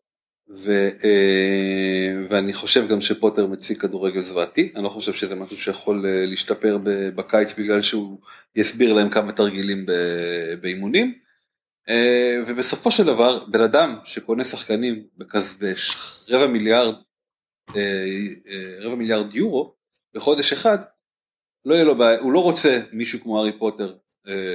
ו, 0.50 0.90
אה, 1.04 2.16
ואני 2.30 2.54
חושב 2.54 2.88
גם 2.88 3.02
שפוטר 3.02 3.48
מציג 3.48 3.78
כדורגל 3.78 4.24
זוועתי, 4.24 4.72
אני 4.76 4.84
לא 4.84 4.90
חושב 4.90 5.14
שזה 5.14 5.36
משהו 5.36 5.58
שיכול 5.58 6.06
אה, 6.06 6.26
להשתפר 6.26 6.78
בקיץ 7.16 7.54
בגלל 7.60 7.82
שהוא 7.82 8.20
יסביר 8.56 8.94
להם 8.94 9.10
כמה 9.10 9.32
תרגילים 9.32 9.86
באימונים. 10.62 11.14
אה, 11.90 12.38
ובסופו 12.48 12.92
של 12.92 13.04
דבר 13.04 13.44
בן 13.46 13.62
אדם 13.62 13.96
שקונה 14.06 14.46
שחקנים 14.46 15.04
בכזה 15.18 15.74
רבע 16.30 16.48
מיליארד, 16.48 16.96
אה, 17.76 17.82
אה, 18.50 18.76
רבע 18.80 18.96
מיליארד 18.96 19.36
יורו 19.36 19.74
בחודש 20.14 20.54
אחד, 20.54 20.78
לא 21.66 21.74
יהיה 21.76 21.84
לו 21.84 21.96
בעיה, 21.98 22.20
הוא 22.20 22.32
לא 22.32 22.40
רוצה 22.40 22.80
מישהו 22.92 23.20
כמו 23.20 23.38
הארי 23.40 23.60
פוטר, 23.60 23.96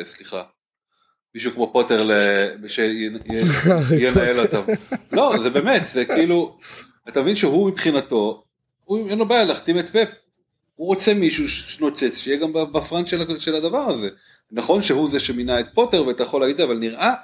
סליחה, 0.07 0.43
מישהו 1.35 1.53
כמו 1.53 1.73
פוטר 1.73 2.11
שינהל 3.99 4.41
אותם. 4.47 4.63
לא, 5.13 5.33
זה 5.43 5.51
באמת, 5.51 5.83
זה 5.93 6.05
כאילו, 6.05 6.59
אתה 7.09 7.21
מבין 7.23 7.37
שהוא 7.37 7.69
מבחינתו, 7.71 8.45
הוא 8.85 9.09
אין 9.11 9.19
לו 9.19 9.27
בעיה 9.29 9.45
להחתים 9.45 9.79
את 9.79 9.89
פפ. 9.89 10.09
הוא 10.75 10.87
רוצה 10.87 11.15
מישהו 11.15 11.49
שנוצץ, 11.49 12.17
שיהיה 12.19 12.37
גם 12.37 12.53
ב- 12.53 12.59
ב 12.79 12.84
front 12.84 13.07
של, 13.07 13.23
ה- 13.23 13.41
של 13.41 13.55
הדבר 13.55 13.79
הזה. 13.91 14.09
נכון 14.53 14.83
שהוא 14.83 15.11
זה 15.11 15.21
שמינה 15.21 15.61
את 15.61 15.67
פוטר 15.75 16.07
ואתה 16.07 16.23
יכול 16.23 16.41
להגיד 16.41 16.53
את 16.53 16.57
זה, 16.57 16.65
אבל 16.65 16.79
נראה 16.79 17.15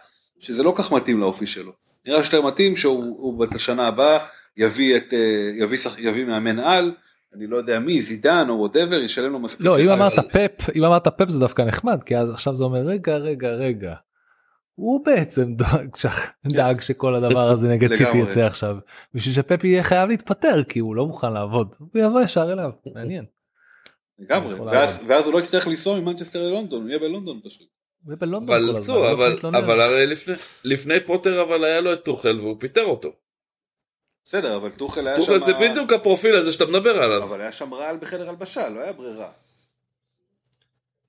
שזה 0.41 0.63
לא 0.63 0.73
כך 0.77 0.93
מתאים 0.93 1.21
לאופי 1.21 1.47
שלו. 1.47 1.73
נראה 2.07 2.23
שיותר 2.23 2.47
מתאים 2.47 2.77
שהוא 2.77 3.05
הוא 3.05 3.39
בשנה 3.47 3.87
הבאה 3.89 4.19
יביא 4.57 4.97
את, 4.97 5.15
אה, 5.15 5.19
יביא, 5.59 5.79
שח- 5.79 5.99
יביא 5.99 6.25
מאמן 6.25 6.59
על, 6.59 6.93
אני 7.35 7.47
לא 7.47 7.57
יודע 7.57 7.79
מי, 7.79 8.03
זידן 8.03 8.47
או 8.49 8.55
whatever, 8.59 8.95
ישלם 8.97 9.33
לו 9.33 9.39
מספיק. 9.39 9.67
לא 9.67 9.81
אם. 9.81 9.89
אמרת 9.89 10.13
פפ 10.33 10.71
אם 10.77 10.85
אמרת 10.85 11.09
פפ 11.09 11.29
זה 11.29 11.41
דווקא 11.41 11.63
נחמד 11.63 12.03
כי 12.03 12.17
אז 12.17 12.31
עכשיו 12.31 12.55
זה 12.55 12.65
אומר 12.65 12.79
רגע 12.81 13.17
רגע 13.17 13.49
רגע. 13.49 13.95
הוא 14.75 15.05
בעצם 15.05 15.55
דאג, 15.55 15.97
ש... 15.97 16.07
דאג 16.47 16.81
שכל 16.81 17.15
הדבר 17.15 17.49
הזה 17.49 17.69
נגד 17.69 17.93
סיטי. 17.95 18.19
יצא 18.19 18.41
עכשיו 18.41 18.77
בשביל 19.15 19.35
שפפ 19.35 19.65
יהיה 19.65 19.83
חייב 19.83 20.09
להתפטר 20.09 20.63
כי 20.65 20.79
הוא 20.79 20.97
לא 20.97 21.07
מוכן 21.07 21.33
לעבוד 21.33 21.75
הוא 21.79 21.89
יבוא 21.95 22.21
ישר 22.21 22.53
אליו 22.53 22.71
מעניין. 22.95 23.25
לגמרי, 24.19 24.55
ואז, 25.07 25.25
הוא 25.25 25.33
לא 25.33 25.39
יצטרך 25.39 25.67
לנסוע 25.67 26.01
ממנצ'סטר 26.01 26.45
ללונדון, 26.45 26.81
הוא 26.81 26.89
יהיה 26.89 26.99
בלונדון 26.99 27.41
פשוט. 27.45 27.69
ובלונדון 28.07 28.47
כל 28.47 28.55
אבל 28.55 28.79
הזמן, 28.79 28.95
לא 28.95 29.13
אבל, 29.13 29.29
להתלונן. 29.29 29.55
אבל 29.65 29.81
הרי 29.81 30.07
לפני, 30.07 30.35
לפני 30.65 30.95
פוטר 31.07 31.43
אבל 31.43 31.65
היה 31.65 31.81
לו 31.81 31.93
את 31.93 32.05
טוחל 32.05 32.41
והוא 32.41 32.57
פיטר 32.61 32.85
אותו. 32.85 33.13
בסדר, 34.25 34.57
אבל 34.57 34.71
טוחל 34.71 35.09
היה 35.09 35.17
שם... 35.17 35.23
טוחל 35.23 35.39
זה 35.39 35.53
בדיוק 35.53 35.93
הפרופיל 35.93 36.35
הזה 36.35 36.53
שאתה 36.53 36.67
מדבר 36.67 37.03
עליו. 37.03 37.23
אבל 37.23 37.41
היה 37.41 37.53
שם 37.53 37.75
רעל 37.75 37.97
בחדר 37.97 38.29
הלבשה, 38.29 38.69
לא 38.69 38.81
היה 38.81 38.93
ברירה. 38.93 39.29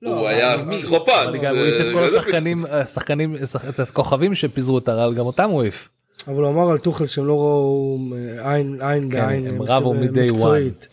לא, 0.02 0.10
הוא 0.10 0.27
היה 0.27 0.56
פסיכופת. 0.72 1.10
אבל 1.10 1.36
גם 1.44 1.56
הוא 1.56 1.64
העיף 1.64 1.86
את 1.86 1.94
כל 1.94 2.03
השחקנים 2.03 2.65
השחקנים 2.72 3.36
את 3.69 3.80
הכוכבים 3.80 4.36
שפיזרו 4.36 4.77
את 4.77 4.88
הרעל 4.88 5.14
גם 5.14 5.26
אותם 5.26 5.49
הוא 5.49 5.61
העיף. 5.61 5.90
אבל 6.27 6.44
הוא 6.44 6.49
אמר 6.49 6.72
על 6.72 6.77
טוחל 6.77 7.06
שהם 7.06 7.26
לא 7.26 7.40
ראו 7.40 7.99
אה, 8.14 8.52
עין 8.52 8.80
כן, 8.81 9.10
בעין 9.10 9.48
הם 9.48 9.61
רבו 9.61 9.94
מ-day 9.94 10.34
מקצועית. 10.34 10.88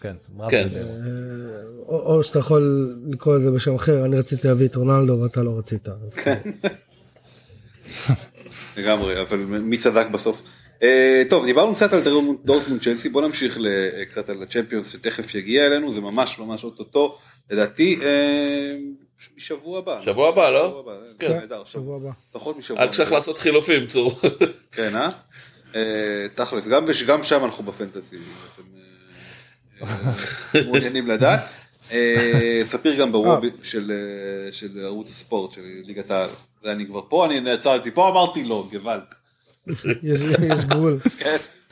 כן. 0.00 0.12
כן. 0.50 0.66
אה, 0.76 0.82
או 1.88 2.14
או 2.16 2.22
שאתה 2.22 2.38
יכול 2.38 2.62
לקרוא 3.10 3.36
לזה 3.36 3.50
בשם 3.50 3.74
אחר 3.74 4.04
אני 4.04 4.18
רציתי 4.18 4.48
להביא 4.48 4.66
את 4.66 4.76
רונלדו 4.76 5.20
ואתה 5.22 5.42
לא 5.42 5.58
רצית. 5.58 5.88
אז 5.88 6.14
כן. 6.14 6.38
לגמרי, 8.76 9.20
אבל 9.20 9.36
מי 9.38 9.78
צדק 9.78 10.06
בסוף? 10.12 10.42
אה, 10.82 11.22
טוב, 11.30 11.44
דיברנו 11.44 11.74
קצת 11.74 11.92
על 11.92 12.00
דורטמונד- 12.44 12.82
צ'לסי, 12.82 13.08
בוא 13.08 13.22
נמשיך 13.22 13.56
ל- 13.60 13.68
קצת 14.04 14.28
על 14.28 14.42
הצ'מפיונס 14.42 14.92
שתכף 14.92 15.34
יגיע 15.34 15.66
אלינו, 15.66 15.92
זה 15.92 16.00
ממש 16.00 16.38
ממש 16.38 16.64
אוטוטו, 16.64 17.18
לדעתי 17.50 17.98
אה, 18.02 18.76
משבוע 19.36 19.78
הבא. 19.78 20.00
שבוע 20.00 20.28
הבא, 20.28 20.50
לא? 20.50 20.80
הבא, 20.80 20.92
כן. 21.18 21.32
נהדר, 21.32 21.62
שבוע 21.64 21.96
הבא. 21.96 22.10
פחות 22.32 22.58
משבוע 22.58 22.82
אל 22.82 22.88
תשכח 22.88 23.12
לעשות 23.12 23.38
חילופים 23.38 23.86
צור. 23.86 24.20
כן, 24.72 24.96
אה? 24.96 25.08
אה? 25.76 25.80
תכלס, 26.34 26.66
גם 27.06 27.24
שם 27.24 27.44
אנחנו 27.44 27.64
בפנטזי, 27.64 28.16
אם 28.16 28.20
אתם 28.54 28.62
אה, 28.76 28.80
אה, 28.80 28.84
מעוניינים 30.66 31.06
לדעת. 31.06 31.40
אה, 31.92 32.60
ספיר 32.64 32.94
גם 33.00 33.12
בוובי 33.12 33.50
של 33.62 33.92
אה, 33.92 34.52
של 34.52 34.80
ערוץ 34.84 35.10
הספורט 35.10 35.52
של 35.52 35.60
ליגת 35.84 36.10
העל. 36.10 36.28
זה 36.64 36.72
אני 36.72 36.86
כבר 36.86 37.00
פה, 37.08 37.26
אני 37.26 37.40
נעצרתי, 37.40 37.90
פה 37.90 38.08
אמרתי 38.08 38.44
לא, 38.44 38.66
גוואלד. 38.72 39.02
יש 40.42 40.64
גבול. 40.64 40.98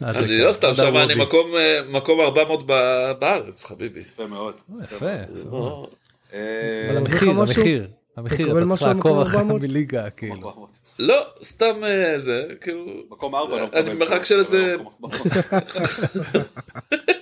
אני 0.03 0.39
לא 0.39 0.53
סתם, 0.53 0.75
שם 0.75 0.97
אני 0.97 1.15
מקום, 1.15 1.47
אה, 1.57 1.81
מקום 1.89 2.21
400 2.21 2.63
ב- 2.67 3.13
בארץ, 3.19 3.65
חביבי. 3.65 4.01
יפה 4.01 4.27
מאוד. 4.27 4.55
יפה. 4.85 5.07
לא. 5.51 5.87
אה, 6.35 6.95
המחיר 6.97 7.33
משהו? 7.33 7.61
המחיר 7.63 7.87
המחיר 8.17 8.47
אתה 8.47 8.55
צריך 8.55 8.67
משהו 8.67 8.87
לעקוב 8.87 9.21
אחרי 9.21 9.39
400? 9.41 9.61
מליגה 9.63 10.11
כאילו. 10.11 10.67
לא, 10.99 11.23
סתם 11.43 11.85
אה, 11.85 12.19
זה, 12.19 12.43
כאילו, 12.61 12.87
מקום 13.11 13.35
ארבע 13.35 13.57
לא 13.61 13.69
אני 13.73 13.91
במרחק 13.91 14.19
פה, 14.19 14.25
של 14.25 14.39
איזה- 14.41 14.77
מקום- 15.01 15.11
אה, 15.53 16.41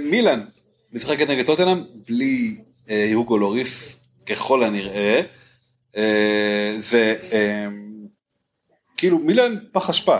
מילאן 0.00 0.44
משחקת 0.92 1.30
נגד 1.30 1.46
טוטנאם 1.46 1.82
בלי 2.08 2.56
אה, 2.90 3.06
יוגו 3.10 3.38
לוריס 3.38 4.00
ככל 4.26 4.62
הנראה. 4.64 5.22
אה, 5.96 6.76
זה 6.80 7.16
אה, 7.32 7.66
כאילו 8.96 9.18
מילאן 9.18 9.54
פח 9.72 9.90
אשפה. 9.90 10.16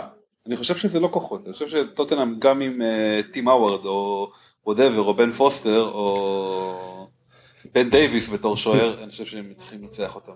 אני 0.47 0.57
חושב 0.57 0.77
שזה 0.77 0.99
לא 0.99 1.09
כוחות, 1.11 1.41
אני 1.45 1.53
חושב 1.53 1.69
שטוטנאם 1.69 2.39
גם 2.39 2.61
עם 2.61 2.81
אה, 2.81 3.21
טים 3.33 3.47
האווארד 3.47 3.85
או 3.85 4.31
whatever 4.65 5.01
או 5.01 5.13
בן 5.13 5.31
פוסטר 5.31 5.83
או 5.83 7.07
בן 7.73 7.89
דייוויס 7.89 8.29
בתור 8.29 8.57
שוער, 8.57 9.03
אני 9.03 9.11
חושב 9.11 9.25
שהם 9.25 9.53
צריכים 9.57 9.81
לנצח 9.81 10.15
אותם. 10.15 10.31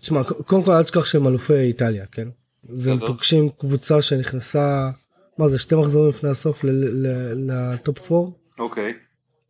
תשמע, 0.00 0.24
קודם 0.24 0.62
כל 0.62 0.72
אל 0.72 0.84
תשכח 0.84 1.04
שהם 1.04 1.26
אלופי 1.26 1.54
איטליה, 1.54 2.06
כן? 2.12 2.28
זה 2.68 2.92
הם. 2.92 3.06
פוגשים 3.06 3.48
קבוצה 3.58 4.02
שנכנסה, 4.02 4.90
מה 5.38 5.48
זה, 5.48 5.58
שתי 5.58 5.74
מחזורים 5.74 6.10
לפני 6.10 6.30
הסוף 6.30 6.64
ל- 6.64 6.70
ל- 6.70 7.50
לטופ 7.74 8.12
4 8.12 8.30
אוקיי. 8.58 8.88
אז 8.88 8.94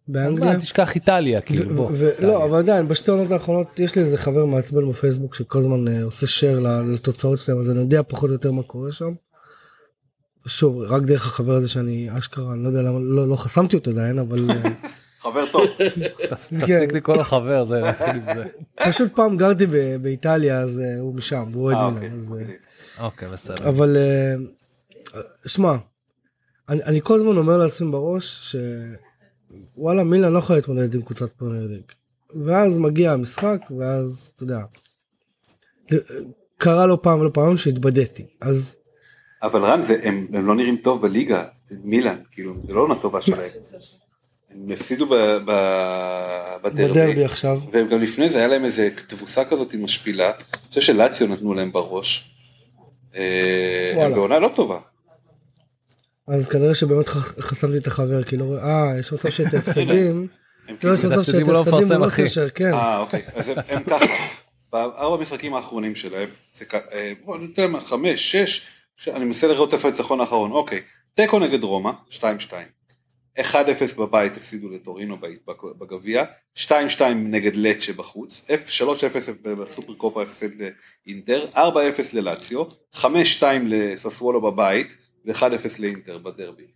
באנגליה. 0.09 0.53
מה, 0.53 0.59
תשכח 0.61 0.95
איטליה 0.95 1.41
כאילו 1.41 1.75
בוא. 1.75 1.91
לא 2.23 2.45
אבל 2.45 2.59
עדיין 2.59 2.89
בשתי 2.89 3.11
עונות 3.11 3.31
האחרונות 3.31 3.79
יש 3.79 3.95
לי 3.97 4.01
איזה 4.03 4.17
חבר 4.19 4.45
מעצבן 4.45 4.91
בפייסבוק 4.91 5.35
שכל 5.35 5.59
הזמן 5.59 5.89
אה, 5.89 6.03
עושה 6.03 6.27
share 6.27 6.61
ל- 6.61 6.93
לתוצאות 6.95 7.39
שלהם 7.39 7.59
אז 7.59 7.71
אני 7.71 7.79
יודע 7.79 8.03
פחות 8.09 8.29
או 8.29 8.35
יותר 8.35 8.53
מה 8.53 8.63
קורה 8.63 8.93
שם. 8.93 9.11
שוב 10.47 10.79
רק 10.79 11.03
דרך 11.03 11.27
החבר 11.27 11.53
הזה 11.53 11.69
שאני 11.69 12.09
אשכרה 12.19 12.53
אני 12.53 12.63
לא 12.63 12.69
יודע 12.69 12.83
למה 12.83 12.99
לא, 13.03 13.29
לא 13.29 13.37
חסמתי 13.37 13.77
אותו 13.77 13.91
עדיין 13.91 14.19
אבל 14.19 14.51
אה, 14.51 14.63
חבר 15.23 15.47
טוב. 15.53 15.65
תפ- 16.19 16.29
תפסיק 16.61 16.93
לקרוא 16.93 17.17
לו 17.17 17.25
חבר 17.25 17.65
זה 17.65 17.81
נתחיל 17.81 18.09
עם 18.09 18.23
זה. 18.35 18.45
פשוט 18.89 19.13
פעם 19.15 19.37
גרתי 19.37 19.67
ב- 19.67 19.97
באיטליה 20.03 20.61
אז 20.61 20.81
אה, 20.81 21.01
הוא 21.01 21.15
משם 21.15 21.51
הוא 21.55 21.63
אוהד 21.73 21.93
מילאן. 21.95 22.17
אוקיי, 22.31 22.49
אוקיי. 23.01 23.29
בסדר. 23.29 23.69
אבל 23.69 23.97
שמע 25.47 25.73
אני, 26.69 26.83
אני 26.85 27.01
כל 27.03 27.15
הזמן 27.15 27.37
אומר 27.37 27.57
לעצמי 27.59 27.91
בראש 27.91 28.57
שוואלה 29.77 30.05
מילאן 30.05 30.33
לא 30.33 30.39
יכולה 30.39 30.59
להתמודד 30.59 30.95
עם 30.95 31.03
קבוצת 31.03 31.33
פרמייר 31.33 31.67
ליג. 31.69 31.83
ואז 32.47 32.79
מגיע 32.79 33.13
המשחק 33.13 33.59
ואז 33.79 34.33
אתה 34.37 34.43
יודע. 34.45 34.59
קרה 36.59 36.87
לו 36.87 37.03
פעם 37.03 37.21
ולא 37.21 37.31
פעם 37.35 37.57
שהתבדיתי 37.57 38.27
אז 38.41 38.77
אבל 39.43 39.65
רן, 39.65 39.83
זה- 39.83 40.01
הם 40.03 40.27
הם 40.33 40.47
לא 40.47 40.55
נראים 40.55 40.77
טוב 40.77 41.03
בליגה, 41.03 41.45
זה 41.69 41.77
מילאן, 41.85 42.17
כאילו, 42.33 42.55
זה 42.67 42.73
לא 42.73 42.81
עונה 42.81 42.95
טובה 43.03 43.23
שלהם. 43.23 43.51
הם 44.51 44.71
הפסידו 44.71 45.07
בדרבי 45.07 46.89
בדרבי, 46.89 47.25
עכשיו 47.25 47.61
והם 47.73 47.89
גם 47.89 48.01
לפני 48.03 48.31
זה 48.31 48.39
היה 48.39 48.49
להם 48.49 48.65
איזה 48.65 48.89
תבוסה 49.07 49.45
כזאת 49.45 49.75
משפילה, 49.75 50.27
אני 50.31 50.69
חושב 50.69 50.81
שלאציו 50.81 51.27
נתנו 51.29 51.55
להם 51.55 51.73
בראש. 51.73 52.35
אה, 53.15 53.93
הם. 54.07 54.13
בעונה 54.15 54.39
לא 54.39 54.51
טובה. 54.57 54.79
אז 56.29 56.49
כנראה 56.49 56.75
שבאמת 56.75 57.07
חסמתי 57.41 57.79
את 57.79 57.87
החבר 57.87 58.25
כי 58.25 58.37
לא 58.37 58.45
רואה 58.45 58.63
אה 58.91 58.99
יש 58.99 59.13
מצב 59.13 59.31
שאת 59.31 59.55
ההפסדים. 59.55 60.27
הם 60.69 60.77
לא 60.83 60.93
יש 60.95 61.01
כאילו- 61.01 61.13
מצב 61.13 61.23
שאת 61.23 61.35
הוא 61.43 61.53
לא 61.53 61.59
ההפסדים 61.59 61.75
הוא 61.79 61.85
מפרסם, 61.87 62.01
לא 62.01 62.07
אחי. 62.07 62.23
עושה 62.23 62.51
כן. 62.51 62.73
אה 62.75 62.99
אוקיי, 62.99 63.23
אז 63.35 63.49
הם, 63.69 63.83
ככה, 63.85 64.07
בארבע 64.73 65.15
המשחקים 65.19 65.55
האחרונים 65.55 65.95
שלהם, 65.95 66.29
זה 66.59 66.65
אה, 66.93 67.13
בוא 67.25 67.39
ניתן 67.39 67.81
חמש, 67.81 68.37
שש, 68.37 68.63
אני 69.09 69.25
מנסה 69.25 69.49
לראות 69.49 69.75
איפה 69.75 69.89
הניצחון 69.89 70.21
האחרון, 70.21 70.53
אוקיי, 70.53 70.81
תיקו 71.15 71.39
נגד 71.39 71.63
רומא, 71.65 71.91
2-2, 72.11 72.21
1-0 73.39 73.45
בבית 73.99 74.37
הפסידו 74.37 74.69
לטורינו 74.69 75.17
בגביע, 75.79 76.25
2-2 76.59 76.69
נגד 77.15 77.57
לצ'ה 77.57 77.93
בחוץ, 77.93 78.45
3-0 78.49 78.83
בסופר 79.43 79.95
קופה 79.95 80.23
הפסד 80.23 80.49
לאינטר, 81.07 81.47
4-0 81.55 81.59
ללאציו, 82.13 82.63
5-2 82.95 83.05
לססוולו 83.67 84.41
בבית, 84.41 84.95
ו-1-0 85.27 85.69
לאינטר 85.79 86.19
בדרבי. 86.19 86.67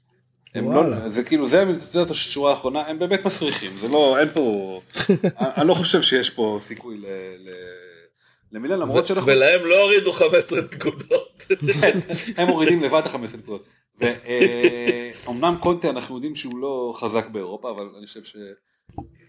הם. 0.55 0.73
לא, 0.73 1.09
זה 1.10 1.24
כאילו 1.24 1.47
זה, 1.47 1.78
זאת 1.78 2.10
השורה 2.10 2.51
האחרונה, 2.51 2.81
הם 2.86 2.98
באמת 2.98 3.24
מסריחים, 3.24 3.78
זה 3.81 3.89
לא, 3.89 4.18
אין 4.18 4.28
פה, 4.28 4.81
אני 5.10 5.18
אני 5.56 5.68
לא 5.68 5.74
חושב 5.74 6.02
שיש 6.02 6.31
פה 6.31 6.59
סיכוי 6.62 6.97
ל, 6.98 7.06
ל, 7.39 7.51
למילן 8.52 8.78
למרות 8.78 9.06
שאנחנו, 9.06 9.27
ולהם 9.32 9.64
לא 9.64 9.82
הורידו 9.82 10.12
15 10.12 10.60
נקודות. 10.73 11.44
כן, 11.81 11.98
הם 12.36 12.48
מורידים 12.48 12.82
לבד 12.82 13.02
את 13.06 13.14
ה-15 13.14 13.36
נקודות. 13.39 13.64
ואומנם 15.24 15.56
קונטה 15.60 15.90
אנחנו 15.90 16.14
יודעים 16.14 16.35
שהוא 16.35 16.59
לא 16.59 16.93
חזק 16.97 17.27
באירופה, 17.28 17.70
אבל 17.70 17.89
אני 17.98 18.06
חושב 18.06 18.24
ש... 18.24 18.36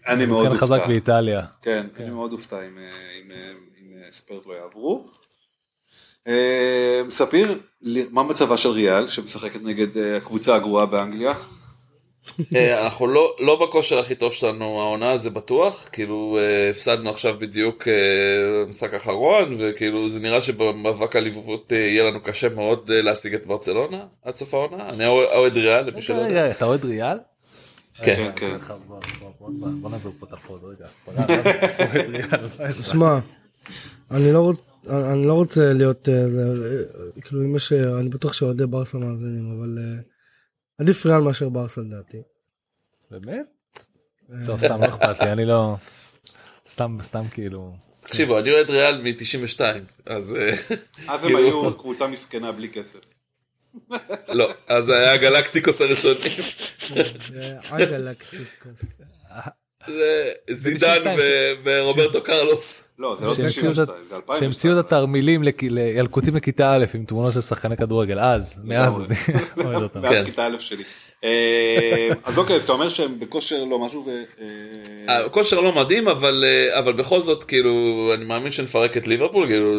אני 0.06 0.26
מאוד 0.26 0.48
כן 0.48 0.54
חזק 0.54 0.72
אופתע. 0.72 0.86
באיטליה. 0.86 1.42
כן, 1.62 1.86
כן. 1.94 2.02
אני 2.02 2.12
מאוד 2.12 2.32
אופתע 2.32 2.66
אם, 2.66 2.78
אה, 2.78 2.84
אה, 3.30 3.52
אה, 4.04 4.12
ספיירס 4.12 4.46
לא 4.46 4.52
יעברו. 4.54 5.04
אה, 6.28 6.34
ספיר, 7.10 7.58
מה 8.10 8.22
מצבה 8.22 8.56
של 8.56 8.68
ריאל 8.68 9.08
שמשחקת 9.08 9.60
נגד 9.64 9.98
אה, 9.98 10.16
הקבוצה 10.16 10.54
הגרועה 10.56 10.86
באנגליה? 10.86 11.32
אה, 12.56 12.84
אנחנו 12.84 13.06
לא, 13.06 13.36
לא 13.40 13.66
בכושר 13.66 13.98
הכי 13.98 14.14
טוב 14.14 14.32
שלנו 14.32 14.80
העונה 14.80 15.16
זה 15.16 15.30
בטוח, 15.30 15.88
כאילו 15.92 16.38
הפסדנו 16.70 17.10
עכשיו 17.10 17.34
בדיוק 17.38 17.88
משחק 18.68 18.94
אחרון, 18.94 19.54
וכאילו 19.58 20.08
זה 20.08 20.20
נראה 20.20 20.40
שבמאבק 20.40 21.16
האליפות 21.16 21.72
אה, 21.72 21.76
יהיה 21.78 22.04
לנו 22.04 22.20
קשה 22.22 22.48
מאוד 22.48 22.90
להשיג 22.92 23.34
את 23.34 23.46
ברצלונה 23.46 23.98
עד 24.24 24.36
סוף 24.36 24.54
העונה. 24.54 24.88
אני 24.88 25.06
אוהד 25.06 25.56
ריאל, 25.56 25.86
למי 25.90 26.02
שלא 26.02 26.16
יודע. 26.16 26.50
אתה 26.50 26.64
אוהד 26.64 26.84
ריאל? 26.84 27.16
כן. 28.02 28.30
כן. 28.36 28.56
בוא- 28.88 29.00
בוא- 29.80 29.90
נעזוב 29.90 30.14
פה 30.20 30.26
את 30.26 30.32
הפוד 30.32 30.60
רגע. 30.64 30.86
שמע, 32.90 33.18
אני 34.10 34.32
לא 34.32 34.50
רוצ- 34.52 34.67
אני 34.86 35.26
לא 35.26 35.32
רוצה 35.32 35.72
להיות 35.72 36.08
אה, 36.08 36.28
זה, 36.28 36.40
אה, 36.40 37.20
כאילו 37.22 37.42
אם 37.42 37.56
יש, 37.56 37.72
אה, 37.72 38.00
אני 38.00 38.08
בטוח 38.08 38.32
שאוהדי 38.32 38.66
ברסה 38.66 38.98
מאזינים, 38.98 39.58
אבל 39.58 39.78
עדיף 40.78 41.06
ריאל 41.06 41.20
מאשר 41.20 41.48
ברסה 41.48 41.80
לדעתי. 41.80 42.22
באמת? 43.10 43.46
טוב 44.46 44.58
סתם 44.58 44.80
לא 44.80 44.86
אכפת 44.86 45.20
לי 45.20 45.32
אני 45.32 45.44
לא 45.44 45.76
סתם 46.66 46.96
סתם 47.02 47.28
כאילו 47.30 47.74
תקשיבו, 48.00 48.38
אני 48.38 48.50
אוהד 48.50 48.70
ריאל 48.70 49.02
מ-92, 49.02 49.60
אז 50.06 50.36
אז 50.36 50.36
הם 51.08 51.18
כאילו- 51.20 51.38
היו 51.38 51.78
קבוצה 51.78 52.06
מסכנה 52.06 52.52
בלי 52.52 52.68
כסף. 52.68 52.98
לא, 54.28 54.50
אז 54.66 54.84
זה 54.84 54.96
היה 54.98 55.16
גלקטיקוס 55.16 55.80
הראשונים. 55.80 56.32
זה 59.86 60.32
זידן 60.50 60.76
92, 60.78 61.18
ו- 61.18 61.52
ורוברטו 61.64 62.22
קרלוס. 62.22 62.87
לא, 62.98 63.16
זה 63.20 63.26
לא 63.26 63.34
שהמציאו 63.34 63.72
92, 63.72 63.72
את- 63.72 63.74
זה 64.08 64.16
2002. 64.16 64.40
שהמציאו 64.40 64.72
את 64.80 64.84
התרמילים 64.84 65.42
לילקוטים 65.62 66.36
לכיתה 66.36 66.72
א' 66.74 66.84
עם 66.94 67.04
תמונות 67.04 67.32
של 67.32 67.40
שחקני 67.40 67.76
כדורגל 67.76 68.18
אז 68.20 68.60
מאז. 68.64 68.98
מאז. 69.56 70.24
כיתה 70.24 70.46
א' 70.46 70.58
שלי. 70.58 70.82
אה, 71.24 72.08
אז 72.24 72.38
אוקיי, 72.38 72.56
אז 72.56 72.64
אתה 72.64 72.72
אומר 72.72 72.88
שהם 72.88 73.20
בכושר 73.20 73.64
לא 73.64 73.78
משהו 73.78 74.06
ו... 74.06 74.10
אה, 75.08 75.24
הכושר 75.26 75.60
לא 75.60 75.72
מדהים, 75.74 76.08
אבל, 76.08 76.44
אה, 76.46 76.78
אבל 76.78 76.92
בכל 76.92 77.20
זאת, 77.20 77.44
כאילו, 77.44 77.70
אני 78.14 78.24
מאמין 78.24 78.50
שנפרק 78.50 78.96
את 78.96 79.06
ליברפול, 79.06 79.46
כאילו, 79.46 79.74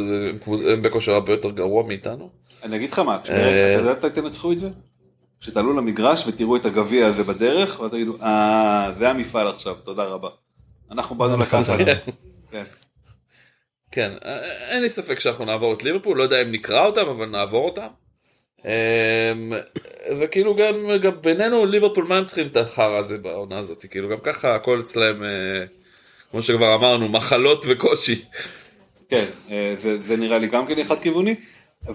הם 0.73 0.81
בכושר 0.81 1.13
הרבה 1.13 1.33
יותר 1.33 1.49
גרוע 1.49 1.83
מאיתנו. 1.83 2.29
אני 2.63 2.75
אגיד 2.75 2.91
לך 2.91 2.99
מה, 2.99 3.17
אה, 3.29 3.75
אתה 3.75 3.81
יודע 3.81 3.91
מתי 3.91 4.21
תנצחו 4.21 4.51
את 4.51 4.59
זה? 4.59 4.69
כשתעלו 5.41 5.73
למגרש 5.73 6.23
ותראו 6.27 6.55
את 6.55 6.65
הגביע 6.65 7.07
הזה 7.07 7.23
בדרך, 7.23 7.79
ואתה 7.79 7.95
תגידו, 7.95 8.15
אה, 8.21 8.91
זה 8.97 9.09
המפעל 9.09 9.47
עכשיו, 9.47 9.75
תודה 9.83 10.03
רבה. 10.03 10.29
אנחנו 10.91 11.15
באנו 11.15 11.37
לקחת. 11.37 11.75
כן, 13.99 14.11
אה, 14.25 14.69
אין 14.69 14.81
לי 14.81 14.89
ספק 14.89 15.19
שאנחנו 15.19 15.45
נעבור 15.45 15.73
את 15.73 15.83
ליברפול, 15.83 16.17
לא 16.17 16.23
יודע 16.23 16.41
אם 16.41 16.51
נקרא 16.51 16.85
אותם, 16.85 17.07
אבל 17.07 17.25
נעבור 17.25 17.65
אותם. 17.65 17.87
אמ, 18.65 19.53
וכאילו 20.19 20.55
גם, 20.55 20.75
גם 21.01 21.21
בינינו 21.21 21.65
ליברפול 21.65 22.05
מה 22.05 22.17
הם 22.17 22.25
צריכים 22.25 22.47
את 22.47 22.57
החרא 22.57 22.97
הזה 22.97 23.17
בעונה 23.17 23.57
הזאת 23.57 23.85
כאילו 23.89 24.09
גם 24.09 24.17
ככה 24.23 24.55
הכל 24.55 24.79
אצלהם 24.79 25.23
אה, 25.23 25.65
כמו 26.31 26.41
שכבר 26.41 26.75
אמרנו 26.75 27.09
מחלות 27.09 27.65
וקושי 27.67 28.25
כן, 29.09 29.25
אה, 29.51 29.75
זה, 29.77 30.01
זה 30.01 30.17
נראה 30.17 30.37
לי 30.37 30.47
גם 30.47 30.67
כן 30.67 30.83
חד 30.83 30.99
כיווני. 30.99 31.35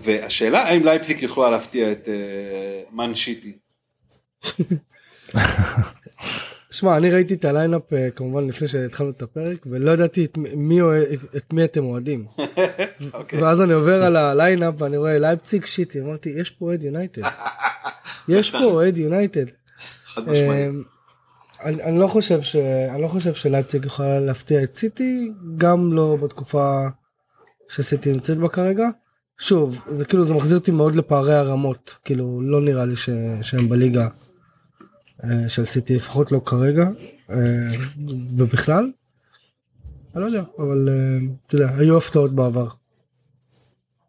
והשאלה 0.00 0.62
האם 0.62 0.84
לייפציג 0.84 1.22
יכולה 1.22 1.50
להפתיע 1.50 1.92
את 1.92 2.08
אה, 2.08 2.82
מן 2.92 3.14
סיטי. 3.14 3.52
שמע, 6.74 6.96
אני 6.96 7.10
ראיתי 7.10 7.34
את 7.34 7.44
ה 7.44 7.50
line-up 7.50 7.92
אה, 7.92 8.10
כמובן 8.10 8.46
לפני 8.48 8.68
שהתחלנו 8.68 9.10
את 9.10 9.22
הפרק, 9.22 9.66
ולא 9.66 9.90
ידעתי 9.90 10.24
את 10.24 10.38
מי, 10.56 10.80
את 11.36 11.52
מי 11.52 11.64
אתם 11.64 11.84
אוהדים. 11.84 12.26
אוקיי. 13.14 13.42
ואז 13.42 13.62
אני 13.62 13.72
עובר 13.72 14.04
על 14.04 14.16
ה 14.16 14.23
line-up 14.24 14.74
ואני 14.78 14.96
רואה 14.96 15.18
לייפציג 15.18 15.64
סיטי, 15.64 16.00
אמרתי, 16.00 16.28
יש 16.36 16.50
פה 16.50 16.64
אוהד 16.64 16.82
יונייטד. 16.82 17.22
יש 18.28 18.50
פה 18.50 18.64
אוהד 18.64 18.96
יונייטד. 18.96 19.44
אמ, 20.18 20.82
אני, 21.64 21.82
אני 21.82 21.98
לא 21.98 22.06
חושב 22.06 22.42
ש... 22.42 22.56
אני 22.94 23.02
לא 23.02 23.08
חושב 23.08 23.34
שלייפציג 23.34 23.84
יכולה 23.84 24.20
להפתיע 24.20 24.62
את 24.62 24.76
סיטי, 24.76 25.32
גם 25.56 25.92
לא 25.92 26.16
בתקופה 26.22 26.86
שסיטי 27.68 28.12
נמצאת 28.12 28.38
בה 28.38 28.48
כרגע. 28.48 28.88
שוב, 29.38 29.80
זה 29.86 30.04
כאילו 30.04 30.24
זה 30.24 30.34
מחזיר 30.34 30.58
אותי 30.58 30.70
מאוד 30.70 30.96
לפערי 30.96 31.34
הרמות, 31.34 31.96
כאילו 32.04 32.40
לא 32.42 32.60
נראה 32.60 32.84
לי 32.84 32.96
ש... 32.96 33.10
שהם 33.42 33.68
בליגה 33.68 34.08
של 35.48 35.64
סיטי, 35.64 35.96
לפחות 35.96 36.32
לא 36.32 36.40
כרגע, 36.46 36.84
אה, 37.30 37.36
ובכלל. 38.38 38.90
אני 40.14 40.22
לא 40.22 40.26
יודע, 40.26 40.42
אבל 40.58 40.88
אה, 40.88 40.94
אתה 41.46 41.54
יודע, 41.56 41.68
היו 41.78 41.96
הפתעות 41.96 42.30
בעבר. 42.34 42.66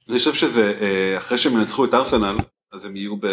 אני 0.10 0.20
חושב 0.20 0.34
שזה, 0.34 0.74
אה, 0.82 1.18
אחרי 1.18 1.38
שהם 1.38 1.54
ינצחו 1.54 1.86
את 1.86 1.94
ארסנל, 1.94 2.36
אז 2.74 2.86
הם 2.86 2.96
יהיו 2.96 3.16
ב, 3.18 3.28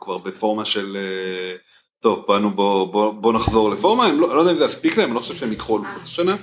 כבר 0.00 0.18
בפורמה 0.18 0.64
של, 0.64 0.96
אה, 0.96 1.56
טוב, 2.00 2.24
באנו 2.28 2.50
בוא, 2.50 2.92
בוא, 2.92 3.12
בוא 3.12 3.32
נחזור 3.32 3.70
לפורמה, 3.70 4.06
הם 4.06 4.20
לא, 4.20 4.26
אני 4.26 4.34
לא 4.36 4.40
יודע 4.40 4.52
אם 4.52 4.58
זה 4.58 4.64
יספיק 4.64 4.96
להם, 4.96 5.08
אני 5.08 5.14
לא 5.14 5.20
חושב 5.20 5.34
שהם 5.34 5.50
ייקחו 5.50 5.76
אלופות 5.78 6.02
השנה, 6.02 6.36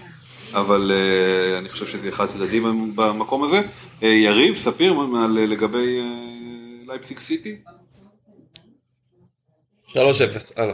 אבל 0.53 0.91
אה, 0.91 1.57
אני 1.57 1.69
חושב 1.69 1.85
שזה 1.85 2.03
יהיה 2.05 2.15
חד 2.15 2.25
צדדי 2.25 2.59
במקום 2.95 3.43
הזה. 3.43 3.61
אה, 4.03 4.07
יריב, 4.07 4.55
ספיר, 4.57 4.93
מה- 4.93 5.27
לגבי 5.27 5.99
אה, 5.99 6.05
לייפציג 6.87 7.19
סיטי? 7.19 7.57
3-0 9.93 9.97
הלאה. 10.57 10.73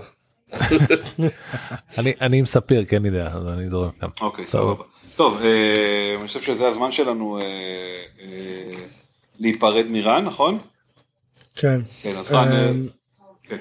אני 1.97 2.13
אני 2.21 2.39
עם 2.39 2.45
ספיר 2.45 2.85
כן 2.85 3.05
יודע 3.05 3.27
אז 3.27 3.47
אני 3.47 3.69
זורם 3.69 3.89
גם. 4.01 4.09
אוקיי, 4.21 4.45
טוב. 4.45 4.51
סבבה. 4.51 4.83
טוב, 5.15 5.41
אה, 5.43 6.15
אני 6.19 6.27
חושב 6.27 6.41
שזה 6.41 6.67
הזמן 6.67 6.91
שלנו 6.91 7.39
אה, 7.41 7.43
אה, 8.21 8.73
להיפרד 9.39 9.85
מרן, 9.89 10.25
נכון? 10.25 10.59
כן. 11.55 11.81
כן, 12.01 12.09
אז 12.19 12.31
רן, 12.31 12.51
אה, 12.51 12.69
אמ, 12.69 12.87
כן. 13.43 13.55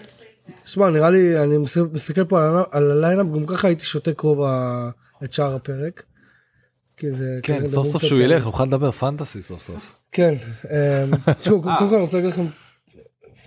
שמע, 0.66 0.90
נראה 0.90 1.10
לי, 1.10 1.38
אני 1.42 1.56
מסתכל- 1.92 2.24
פה 2.24 2.38
על 2.70 2.90
ה 2.90 2.94
line-up, 2.94 3.26
גם 3.26 3.46
ככה 3.46 3.68
הייתי 3.68 3.84
שותק 3.84 4.20
רוב 4.20 4.40
את 5.24 5.32
שאר 5.32 5.54
הפרק. 5.54 6.02
כן 7.42 7.66
סוף 7.66 7.86
סוף 7.86 8.02
שהוא 8.02 8.20
ילך 8.20 8.44
נוכל 8.44 8.64
לדבר 8.64 8.90
fantasy 8.92 9.42
סוף 9.42 9.62
סוף. 9.62 9.96
כן. 10.12 10.34
אמ, 10.70 11.32
תשמעו, 11.38 11.62
קודם 11.62 11.76
כל 11.78 11.94
אני 11.94 11.96
רוצה 12.02 12.16
להגיד 12.16 12.32
לכם... 12.32 12.46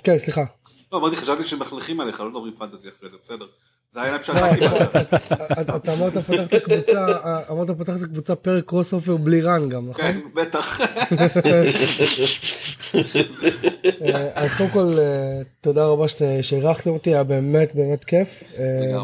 כן, 0.03 0.17
סליחה. 0.17 0.41
לא, 0.91 0.97
אמרתי, 0.97 1.15
חשבתי 1.15 1.47
שמלכלכים 1.47 1.99
עליך, 1.99 2.19
לא 2.19 2.29
מדברים 2.29 2.53
פנטזי 2.57 2.87
אחרי 2.97 3.09
זה, 3.09 3.15
בסדר. 3.23 3.45
זה 3.93 4.01
היה 4.01 4.17
לא, 4.17 4.23
שאתה 4.23 4.49
קיבלת. 4.59 4.95
אתה- 5.75 5.93
אמרת 5.93 6.17
פתחת 6.17 6.53
קבוצה, 6.55 7.05
אמרת 7.51 7.71
פתחת 7.71 8.03
קבוצה 8.03 8.35
פרק 8.35 8.65
קרוס 8.65 8.93
אופר 8.93 9.17
בלי 9.17 9.41
רן 9.41 9.69
גם, 9.69 9.89
נכון? 9.89 10.03
כן, 10.05 10.19
בטח. 10.35 10.81
אה, 14.15 14.29
אז 14.35 14.49
קודם 14.57 14.69
כל, 14.69 14.87
אה, 14.99 15.41
תודה 15.61 15.85
רבה 15.85 16.05
שאירחתם 16.41 16.89
אותי, 16.89 17.09
היה 17.09 17.23
באמת 17.23 17.75
באמת 17.75 18.03
כיף. 18.03 18.43
אה. 18.57 18.97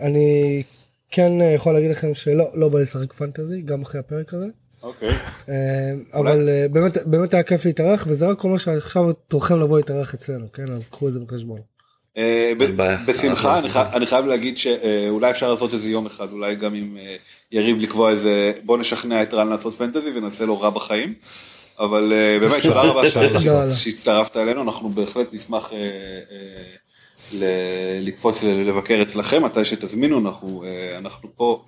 אני 0.00 0.62
כן 1.10 1.32
יכול 1.54 1.72
להגיד 1.74 1.90
לכם 1.90 2.14
שלא 2.14 2.44
לא 2.54 2.68
בא 2.68 2.76
לי 2.78 2.82
לשחק 2.82 3.12
פנטזי, 3.12 3.62
גם 3.62 3.82
אחרי 3.82 4.00
הפרק 4.00 4.34
הזה. 4.34 4.46
אוקיי. 4.82 5.08
אה, 5.48 5.54
אבל 6.14 6.48
אה, 6.48 6.66
באמת 6.70 6.96
באמת 7.06 7.34
היה 7.34 7.42
כיף 7.42 7.64
להתארח, 7.64 8.04
וזה 8.08 8.26
רק 8.26 8.44
אומר 8.44 8.58
שעכשיו 8.58 9.12
תורכם 9.28 9.60
לבוא 9.60 9.76
להתארח 9.78 10.14
אצלנו, 10.14 10.46
כן? 10.52 10.72
אז 10.72 10.88
קחו 10.88 11.08
את 11.08 11.12
זה 11.12 11.20
בחשבון. 11.20 11.60
אה. 12.16 12.52
בשמחה, 13.06 13.58
אני 13.58 13.68
חי- 13.68 13.82
אני 13.92 14.06
חייב 14.06 14.26
להגיד 14.26 14.58
שאולי 14.58 15.30
אפשר 15.30 15.50
לעשות 15.50 15.72
איזה 15.74 15.88
יום 15.88 16.06
אחד, 16.06 16.32
אולי 16.32 16.54
גם 16.54 16.74
עם 16.74 16.98
יריב 17.52 17.80
לקבוע 17.80 18.10
איזה, 18.10 18.52
בוא 18.64 18.78
נשכנע 18.78 19.22
את 19.22 19.34
רן 19.34 19.48
לעשות 19.48 19.74
פנטזי 19.74 20.10
ונעשה 20.14 20.44
לו 20.44 20.60
רע 20.60 20.70
בחיים. 20.70 21.14
אבל 21.78 22.12
באמת, 22.40 22.62
תודה 22.62 22.80
רבה 22.82 23.02
לא, 23.16 23.66
לא. 23.66 23.72
שהצטרפת 23.72 24.36
אלינו, 24.36 24.62
אנחנו 24.62 24.90
בהחלט 24.90 25.34
נשמח 25.34 25.72
לקפוץ 28.02 28.42
לבקר 28.42 28.98
אצלכם, 29.02 29.44
מתי 29.44 29.64
שתזמינו, 29.64 30.18
אנחנו 30.18 30.64
אנחנו 30.98 31.28
פה 31.36 31.64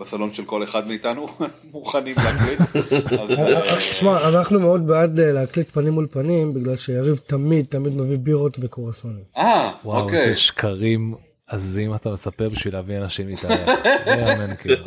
בסלון 0.00 0.32
של 0.32 0.44
כל 0.44 0.64
אחד 0.64 0.88
מאיתנו, 0.88 1.26
מוכנים 1.72 2.14
להקליט. 2.16 2.60
אז, 3.20 3.30
אה, 3.30 3.80
שמע, 3.80 4.28
אנחנו 4.28 4.60
מאוד 4.60 4.86
בעד 4.86 5.20
אה, 5.20 5.32
להקליט 5.32 5.68
פנים 5.68 5.92
מול 5.92 6.06
פנים, 6.10 6.54
בגלל 6.54 6.76
שיריב 6.76 7.20
תמיד 7.26 7.66
תמיד 7.68 7.94
מביא 7.94 8.18
בירות 8.18 8.56
וקורסונים. 8.60 9.22
אה, 9.36 9.72
וואו 9.84 10.02
אוקיי. 10.02 10.24
איזה 10.24 10.36
שקרים 10.36 11.14
עזים 11.46 11.94
אתה 11.94 12.10
מספר 12.10 12.48
בשביל 12.48 12.74
להביא 12.74 12.96
אנשים 12.96 13.28
להתארח. 13.28 13.68
לא 13.68 14.54
כאילו. 14.58 14.84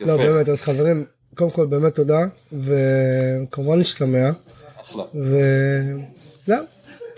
לא, 0.00 0.16
באמת, 0.16 0.48
אז 0.48 0.62
חברים, 0.62 1.04
קודם 1.34 1.50
כל 1.50 1.66
באמת 1.66 1.94
תודה, 1.94 2.20
וכמובן 2.52 3.78
נשתמע, 3.78 4.30
אחלה. 4.80 5.04
וזהו, 5.14 6.64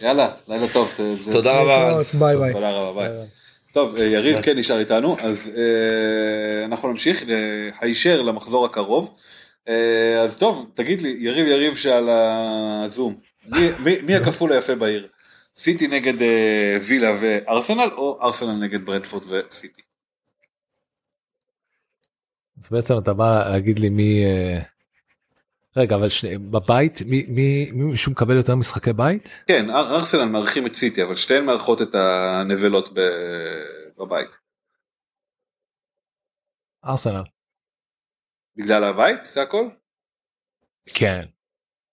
יאללה, 0.00 0.28
לילה 0.48 0.66
טוב. 0.72 0.90
תודה 1.32 1.60
רבה. 1.60 2.00
ביי 2.18 2.36
ביי. 2.36 2.52
תודה 2.52 2.70
רבה, 2.70 3.08
ביי. 3.08 3.41
טוב, 3.72 3.96
אה, 3.96 4.04
יריב 4.04 4.40
כן 4.42 4.58
נשאר 4.58 4.78
איתנו, 4.78 5.16
אז 5.20 5.50
אה, 5.56 6.64
אנחנו 6.64 6.88
נמשיך 6.88 7.28
אה, 7.28 7.36
הישר 7.80 8.22
למחזור 8.22 8.64
הקרוב. 8.64 9.14
אה, 9.68 10.20
אז 10.22 10.36
טוב, 10.36 10.70
תגיד 10.74 11.00
לי, 11.00 11.16
יריב 11.18 11.46
יריב 11.46 11.76
שעל 11.76 12.08
הזום, 12.10 13.14
מי- 13.46 13.70
מי- 13.84 14.02
מי 14.02 14.14
הכפול 14.14 14.52
היפה 14.52 14.74
בעיר? 14.74 15.08
סיטי 15.56 15.86
נגד 15.88 16.22
אה, 16.22 16.78
וילה 16.88 17.16
וארסנל, 17.20 17.90
או 17.96 18.18
ארסנל 18.22 18.52
נגד 18.64 18.84
ברדפורד 18.86 19.22
וסיטי? 19.28 19.82
אז 22.58 22.68
בעצם 22.70 22.94
אתה 22.98 23.12
בא 23.12 23.48
להגיד 23.50 23.78
לי 23.78 23.88
מי... 23.88 24.24
אה, 24.24 24.60
רגע 25.76 25.96
אבל 25.96 26.08
שני, 26.08 26.38
בבית 26.38 27.02
מי 27.06 27.24
מי 27.28 27.70
מי 27.70 27.82
מישהו 27.84 28.12
מקבל 28.12 28.36
יותר 28.36 28.56
משחקי 28.56 28.92
בית? 28.92 29.42
כן, 29.46 29.70
אר- 29.70 29.94
ארסנל 29.96 30.24
מארחים 30.24 30.66
את 30.66 30.74
סיטי, 30.74 31.02
אבל 31.02 31.14
שתיהן 31.16 31.44
מארחות 31.44 31.82
את 31.82 31.94
הנבלות 31.94 32.88
ב- 32.94 33.98
בבית. 33.98 34.30
ארסנל. 36.84 37.22
בגלל 38.56 38.84
הבית? 38.84 39.24
זה 39.24 39.42
הכל? 39.42 39.68
כן. 40.94 41.24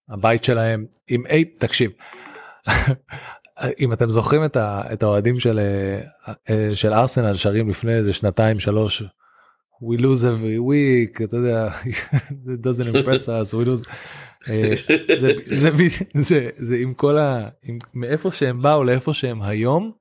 הבית 0.09 0.43
שלהם 0.43 0.85
עם 1.07 1.25
אי 1.25 1.45
תקשיב. 1.45 1.91
אם 3.79 3.93
אתם 3.93 4.09
זוכרים 4.09 4.41
את 4.93 5.03
האוהדים 5.03 5.39
של, 5.39 5.59
אה, 5.59 6.01
אה, 6.49 6.69
של 6.73 6.93
ארסנל 6.93 7.33
שרים 7.33 7.69
לפני 7.69 7.95
איזה 7.95 8.13
שנתיים 8.13 8.59
שלוש 8.59 9.03
we 9.81 9.97
lose 9.97 10.23
every 10.23 10.59
week 10.59 11.23
אתה 11.23 11.37
יודע 11.37 11.69
it 12.29 12.65
doesn't 12.65 12.95
impress 12.95 13.27
us 13.41 13.53
we 13.53 13.65
lose. 13.65 13.89
אה, 14.49 14.73
זה, 15.19 15.31
זה, 15.45 15.69
זה, 15.71 15.99
זה, 16.13 16.49
זה 16.57 16.75
עם 16.75 16.93
כל 16.93 17.17
ה... 17.17 17.45
עם, 17.63 17.77
מאיפה 17.93 18.31
שהם 18.31 18.61
באו 18.61 18.83
לאיפה 18.83 19.13
שהם 19.13 19.41
היום 19.41 19.91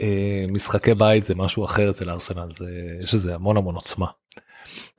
אה, 0.00 0.44
משחקי 0.48 0.94
בית 0.94 1.24
זה 1.24 1.34
משהו 1.34 1.64
אחר 1.64 1.90
אצל 1.90 2.10
ארסנל 2.10 2.48
זה 2.52 2.70
יש 3.00 3.14
לזה 3.14 3.34
המון 3.34 3.56
המון 3.56 3.74
עוצמה. 3.74 4.06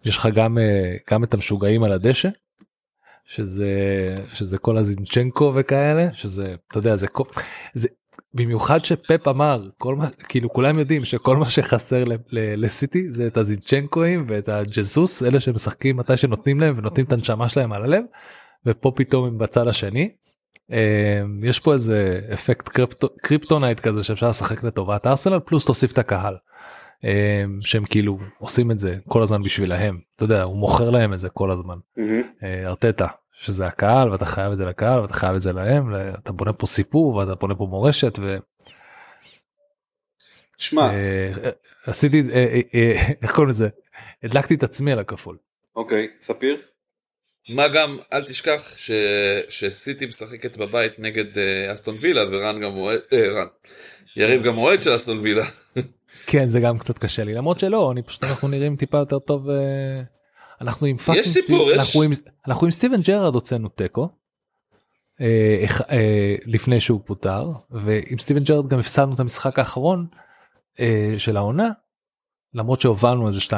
יש 0.06 0.18
לך 0.18 0.28
גם 0.36 0.58
אה, 0.58 0.96
גם 1.12 1.24
את 1.24 1.34
המשוגעים 1.34 1.84
על 1.84 1.92
הדשא 1.92 2.30
שזה 3.26 4.16
שזה 4.34 4.58
כל 4.58 4.78
הזינצ'נקו 4.78 5.54
וכאלה 5.56 6.14
שזה 6.14 6.56
אתה 6.68 6.80
יודע 6.80 6.96
זה 6.96 7.08
זה 7.74 7.88
במיוחד 8.34 8.86
שפפ 8.86 9.28
אמר 9.28 9.68
כל 9.78 9.96
מה 9.96 10.10
כאילו 10.30 10.54
כולם 10.54 10.80
יודעים 10.80 11.06
שכל 11.06 11.38
מה 11.38 11.50
שחסר 11.50 12.04
לסיטי 12.32 13.10
זה 13.10 13.28
את 13.28 13.38
הזינצ'נקואים 13.38 14.20
ואת 14.28 14.50
הג'זוס 14.50 15.24
אלה 15.24 15.40
שמשחקים 15.40 15.98
מתי 15.98 16.18
שנותנים 16.18 16.60
להם 16.60 16.74
ונותנים 16.78 17.06
את 17.06 17.14
הנשמה 17.14 17.50
שלהם 17.50 17.72
על 17.72 17.84
הלב 17.84 18.04
ופה 18.66 18.92
פתאום 18.96 19.26
הם 19.26 19.38
בצד 19.38 19.68
השני. 19.68 20.10
אה, 20.72 21.22
יש 21.44 21.60
פה 21.60 21.74
איזה 21.74 22.22
אפקט 22.34 22.70
קריפטו, 22.70 23.10
קריפטונייט 23.22 23.80
כזה 23.80 24.04
שאפשר 24.04 24.30
לשחק 24.30 24.64
לטובת 24.64 25.08
ארסנל 25.08 25.40
פלוס 25.40 25.66
תוסיף 25.66 25.92
את 25.92 25.98
הקהל. 25.98 26.36
אה, 27.06 27.44
שהם 27.62 27.86
כאילו 27.86 28.20
עושים 28.40 28.72
את 28.72 28.80
זה 28.80 28.98
כל 29.08 29.24
הזמן 29.24 29.44
בשבילהם 29.44 30.00
אתה 30.16 30.24
יודע 30.24 30.44
הוא 30.44 30.58
מוכר 30.58 30.90
להם 30.90 31.14
את 31.14 31.20
זה 31.20 31.30
כל 31.30 31.52
הזמן. 31.52 31.76
אה, 32.44 32.68
ארטטה 32.68 33.08
שזה 33.40 33.66
הקהל 33.68 34.10
ואתה 34.11 34.26
חייב 34.26 34.52
את 34.52 34.57
זה 34.57 34.66
לקהל 34.66 34.99
ואתה 34.99 35.14
חייב 35.14 35.36
את 35.36 35.41
זה 35.41 35.53
להם 35.53 35.95
אתה 36.24 36.32
בונה 36.32 36.53
פה 36.53 36.66
סיפור 36.66 37.16
ואתה 37.16 37.36
בונה 37.36 37.56
פה 37.56 37.66
מורשת 37.66 38.20
שמע, 40.57 40.91
ועשיתי 41.88 42.22
אה, 42.34 42.61
איך 43.22 43.32
קוראים 43.32 43.49
לזה 43.49 43.70
הדלקתי 44.24 44.56
את 44.56 44.64
עצמי 44.64 44.91
על 44.91 44.99
הכפול. 44.99 45.38
אוקיי, 45.76 46.07
ספיר? 46.22 46.57
מה 47.49 47.68
גם 47.68 47.98
אל 48.14 48.24
תשכח 48.24 48.78
ש... 48.78 48.91
שסיטי 49.49 50.06
משחקת 50.06 50.57
בבית 50.57 50.99
נגד 50.99 51.38
אה, 51.38 51.74
אסטון 51.74 51.98
וילה 51.99 52.22
ורן 52.32 52.61
גם 52.61 52.78
אוהד, 52.78 52.99
אה, 53.14 53.32
רן, 53.32 53.48
יריב 54.16 54.44
גם 54.44 54.57
אוהד 54.57 54.82
של 54.82 54.95
אסטון 54.95 55.20
וילה. 55.20 55.45
כן 56.28 56.48
זה 56.48 56.60
גם 56.60 56.78
קצת 56.78 56.98
קשה 56.98 57.24
לי 57.24 57.34
למרות 57.34 57.60
שלא 57.60 57.91
אני 57.91 58.03
פשוט 58.03 58.24
אנחנו 58.24 58.48
נראים 58.48 58.76
טיפה 58.76 58.98
יותר 58.98 59.20
טוב 59.20 59.49
אה, 59.49 60.02
אנחנו 60.61 60.88
עם 60.88 60.98
fucking 60.98 61.26
סיפור, 61.26 61.57
סטיב- 61.69 61.76
יש- 61.76 61.86
אנחנו 61.88 62.02
עם- 62.02 62.11
אנחנו 62.48 62.65
עם 62.65 62.72
סטיבן 62.72 63.02
ג'רארד 63.02 63.34
הוצאנו 63.36 63.69
תיקו. 63.69 64.10
אה, 65.22 65.61
אח- 65.65 65.81
אה, 65.81 66.36
לפני 66.45 66.80
שהוא 66.80 66.99
פוטר 67.06 67.49
ועם 67.72 68.19
סטיבן 68.19 68.44
ג'רארד 68.44 68.68
גם 68.69 68.80
הפסדנו 68.80 69.14
את 69.15 69.19
המשחק 69.19 69.60
האחרון 69.60 70.07
אה, 70.80 71.15
של 71.18 71.38
העונה 71.38 71.69
למרות 72.53 72.81
שהובלנו 72.81 73.27
איזה 73.27 73.40
2-0 73.41 73.52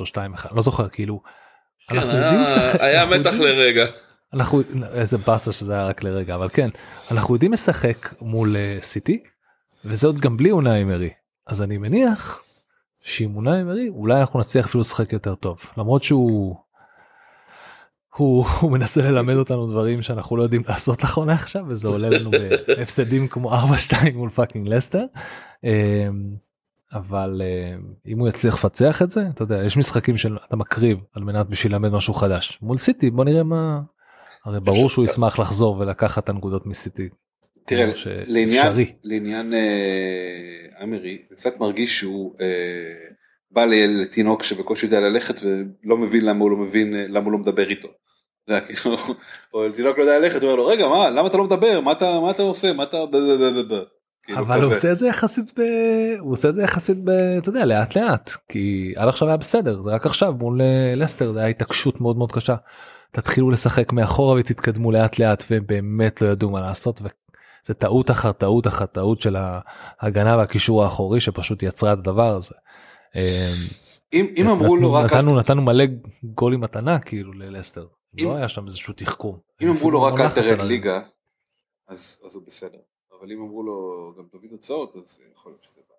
או 0.00 0.06
2-1 0.06 0.16
לא 0.52 0.62
זוכר 0.62 0.88
כאילו. 0.88 1.20
כן, 1.88 1.96
אנחנו 1.96 2.12
היה- 2.12 2.22
יודעים 2.24 2.42
לשחק 2.42 2.80
היה 2.80 3.02
אנחנו 3.02 3.16
מתח 3.20 3.32
יודעים- 3.32 3.42
לרגע. 3.56 3.86
אנחנו 4.32 4.60
איזה 4.92 5.18
באסה 5.18 5.52
שזה 5.52 5.72
היה 5.74 5.84
רק 5.84 6.02
לרגע 6.02 6.34
אבל 6.34 6.48
כן 6.52 6.68
אנחנו 7.10 7.34
יודעים 7.34 7.52
לשחק 7.52 8.14
מול 8.20 8.56
אה, 8.56 8.78
סיטי 8.82 9.22
וזה 9.84 10.06
עוד 10.06 10.18
גם 10.20 10.36
בלי 10.36 10.50
אונאי 10.50 10.84
מרי 10.84 11.10
אז 11.46 11.62
אני 11.62 11.78
מניח 11.78 12.42
שעם 13.04 13.36
אונאי 13.36 13.62
מרי 13.62 13.88
אולי 13.88 14.20
אנחנו 14.20 14.40
נצליח 14.40 14.66
אפילו 14.66 14.80
לשחק 14.80 15.12
יותר 15.12 15.34
טוב 15.34 15.60
למרות 15.76 16.04
שהוא. 16.04 16.56
הוא, 18.16 18.44
הוא 18.60 18.70
מנסה 18.70 19.02
ללמד 19.02 19.34
אותנו 19.34 19.66
דברים 19.66 20.02
שאנחנו 20.02 20.36
לא 20.36 20.42
יודעים 20.42 20.62
לעשות 20.68 21.02
לאחרונה 21.02 21.32
עכשיו 21.32 21.64
וזה 21.68 21.88
עולה 21.88 22.08
לנו 22.08 22.30
בהפסדים 22.30 23.28
כמו 23.28 23.54
4-2 23.54 23.56
מול 24.14 24.30
fucking 24.30 24.68
לסטר. 24.68 25.04
אה, 25.64 26.08
אבל 26.92 27.42
אה, 27.44 27.76
אם 28.06 28.18
הוא 28.18 28.28
יצליח 28.28 28.54
לפצח 28.54 29.02
את 29.02 29.10
זה 29.10 29.28
אתה 29.34 29.42
יודע 29.42 29.64
יש 29.64 29.76
משחקים 29.76 30.16
שאתה 30.16 30.56
מקריב 30.56 30.98
על 31.12 31.24
מנת 31.24 31.46
בשביל 31.46 31.72
ללמד 31.72 31.92
משהו 31.92 32.14
חדש 32.14 32.58
מול 32.62 32.78
סיטי 32.78 33.10
בוא 33.10 33.24
נראה 33.24 33.42
מה 33.42 33.80
הרי 34.44 34.60
ברור 34.60 34.90
שהוא 34.90 35.04
ישמח 35.04 35.38
לחזור 35.38 35.78
ולקחת 35.78 36.24
את 36.24 36.28
הנקודות 36.28 36.66
מסיטי. 36.66 37.08
תראה, 37.66 37.92
כמו 37.94 38.12
לעניין. 38.26 38.72
לעניין 39.04 39.54
אה, 39.54 40.82
אמרי, 40.82 41.18
זה 41.30 41.36
קצת 41.36 41.60
מרגיש 41.60 41.98
שהוא 41.98 42.34
אה, 42.40 43.08
בא 43.50 43.64
לתינוק 43.64 44.42
שבקושי 44.42 44.86
יודע 44.86 45.00
ללכת 45.00 45.40
ולא 45.42 45.96
מבין 45.96 46.24
למה 46.24 46.40
הוא 46.40 46.50
לא 46.50 46.56
מבין, 46.56 46.96
אה, 46.96 47.06
למה 47.08 47.24
הוא 47.24 47.32
לא 47.32 47.38
מדבר 47.38 47.68
איתו. 47.70 47.88
כאילו, 48.66 48.96
או 49.54 49.72
תינוק 49.72 49.98
לא 49.98 50.02
יודע 50.02 50.18
ללכת, 50.18 50.42
הוא 50.42 50.50
אומר 50.50 50.62
לו, 50.62 50.66
רגע, 50.66 50.88
מה, 50.88 51.10
למה 51.10 51.28
אתה 51.28 51.36
לא 51.36 51.44
מדבר? 51.44 51.80
מה 51.80 51.92
אתה, 51.92 52.20
מה 52.20 52.30
אתה 52.30 52.42
עושה? 52.42 52.72
מה 52.72 52.82
אתה... 52.82 53.06
ב- 53.06 53.16
ב- 53.16 53.42
ב- 53.42 53.58
ב- 53.58 53.74
ב-" 53.74 53.82
כאילו, 54.26 54.38
אבל 54.38 54.62
הוא. 54.62 54.72
עושה 54.74 54.92
את 54.92 54.96
זה 54.96 55.08
יחסית 55.08 55.58
ב... 55.58 55.62
הוא 56.18 56.32
עושה 56.32 56.48
את 56.48 56.54
זה 56.54 56.62
יחסית 56.62 56.96
ב... 57.04 57.10
אתה 57.10 57.48
יודע 57.48 57.64
לאט 57.64 57.96
לאט 57.96 58.30
כי 58.48 58.94
עד 58.96 59.08
עכשיו 59.08 59.28
היה 59.28 59.36
בסדר 59.36 59.82
זה 59.82 59.90
רק 59.90 60.06
עכשיו 60.06 60.32
מול 60.32 60.60
אה, 60.62 60.94
לסטר 60.96 61.32
זה 61.32 61.38
היה 61.38 61.48
התעקשות 61.48 62.00
מאוד 62.00 62.16
מאוד 62.16 62.32
קשה. 62.32 62.54
תתחילו 63.12 63.50
לשחק 63.50 63.92
מאחורה 63.92 64.34
ותתקדמו 64.38 64.92
לאט 64.92 65.18
לאט 65.18 65.44
והם 65.50 65.62
באמת 65.66 66.22
לא 66.22 66.28
ידעו 66.28 66.50
מה 66.50 66.60
לעשות 66.60 67.00
וזה 67.64 67.74
טעות 67.74 68.10
אחר 68.10 68.32
טעות 68.32 68.66
אחר 68.66 68.86
טעות 68.86 69.20
של 69.20 69.36
ההגנה 69.36 70.36
והקישור 70.36 70.84
האחורי 70.84 71.20
שפשוט 71.20 71.62
יצרה 71.62 71.92
את 71.92 71.98
הדבר 71.98 72.36
הזה. 72.36 72.54
אמ, 73.14 73.20
אם, 74.12 74.34
אם 74.36 74.48
אמרו 74.48 74.76
לו 74.76 74.92
רק... 74.92 75.12
נתנו, 75.12 75.38
נתנו 75.38 75.62
מלא 75.62 75.84
גולים 76.24 76.60
מתנה 76.60 76.98
כאילו 76.98 77.32
ללסטר. 77.32 77.86
אם, 78.20 78.24
לא 78.24 78.36
היה 78.36 78.48
שם 78.48 78.66
איזשהו 78.66 78.94
תחכום. 78.94 79.38
אם 79.62 79.68
אמרו 79.68 79.90
לו 79.90 80.02
רק 80.02 80.20
אל 80.20 80.28
תרד 80.28 80.62
ליגה, 80.62 81.00
אז, 81.88 82.18
אז 82.24 82.34
הוא 82.34 82.42
בסדר. 82.46 82.78
אבל 83.20 83.32
אם 83.32 83.40
אמרו 83.40 83.62
לו 83.62 84.12
גם 84.18 84.24
תביא 84.32 84.50
תוצאות, 84.50 84.96
אז 84.96 85.20
יכול 85.32 85.52
להיות 85.52 85.62
שזה 85.62 85.80
בא. 85.88 85.94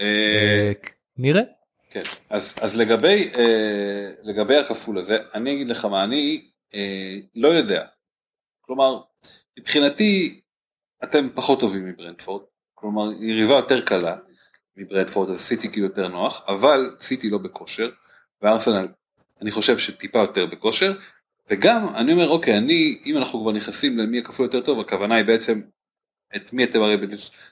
אה, 0.00 0.72
נראה. 1.16 1.42
כן, 1.90 2.02
אז, 2.30 2.54
אז 2.60 2.76
לגבי, 2.76 3.32
אה, 3.34 4.10
לגבי 4.22 4.56
הכפול 4.56 4.98
הזה, 4.98 5.18
אני 5.34 5.52
אגיד 5.52 5.68
לך 5.68 5.84
מה, 5.84 6.04
אני 6.04 6.50
אה, 6.74 7.18
לא 7.34 7.48
יודע. 7.48 7.86
כלומר, 8.60 9.00
מבחינתי, 9.60 10.40
אתם 11.04 11.28
פחות 11.34 11.60
טובים 11.60 11.86
מברנדפורד, 11.86 12.42
כלומר, 12.74 13.10
יריבה 13.20 13.54
יותר 13.54 13.80
קלה 13.80 14.16
מברנדפורד, 14.76 15.30
אז 15.30 15.40
סיטי 15.40 15.72
כאילו 15.72 15.86
יותר 15.86 16.08
נוח, 16.08 16.42
אבל 16.48 16.96
סיטי 17.00 17.30
לא 17.30 17.38
בכושר, 17.38 17.90
וארסנל, 18.42 18.88
אני 19.42 19.50
חושב 19.50 19.78
שטיפה 19.78 20.18
יותר 20.18 20.46
בכושר, 20.46 20.92
וגם, 21.50 21.94
אני 21.94 22.12
אומר, 22.12 22.28
אוקיי, 22.28 22.58
אני, 22.58 22.98
אם 23.06 23.16
אנחנו 23.16 23.40
כבר 23.40 23.52
נכנסים 23.52 23.98
למי 23.98 24.18
הכפול 24.18 24.46
יותר 24.46 24.60
טוב, 24.60 24.80
הכוונה 24.80 25.14
היא 25.14 25.24
בעצם 25.24 25.60
את 26.36 26.52
מי 26.52 26.64
אתם 26.64 26.82
הרי 26.82 26.96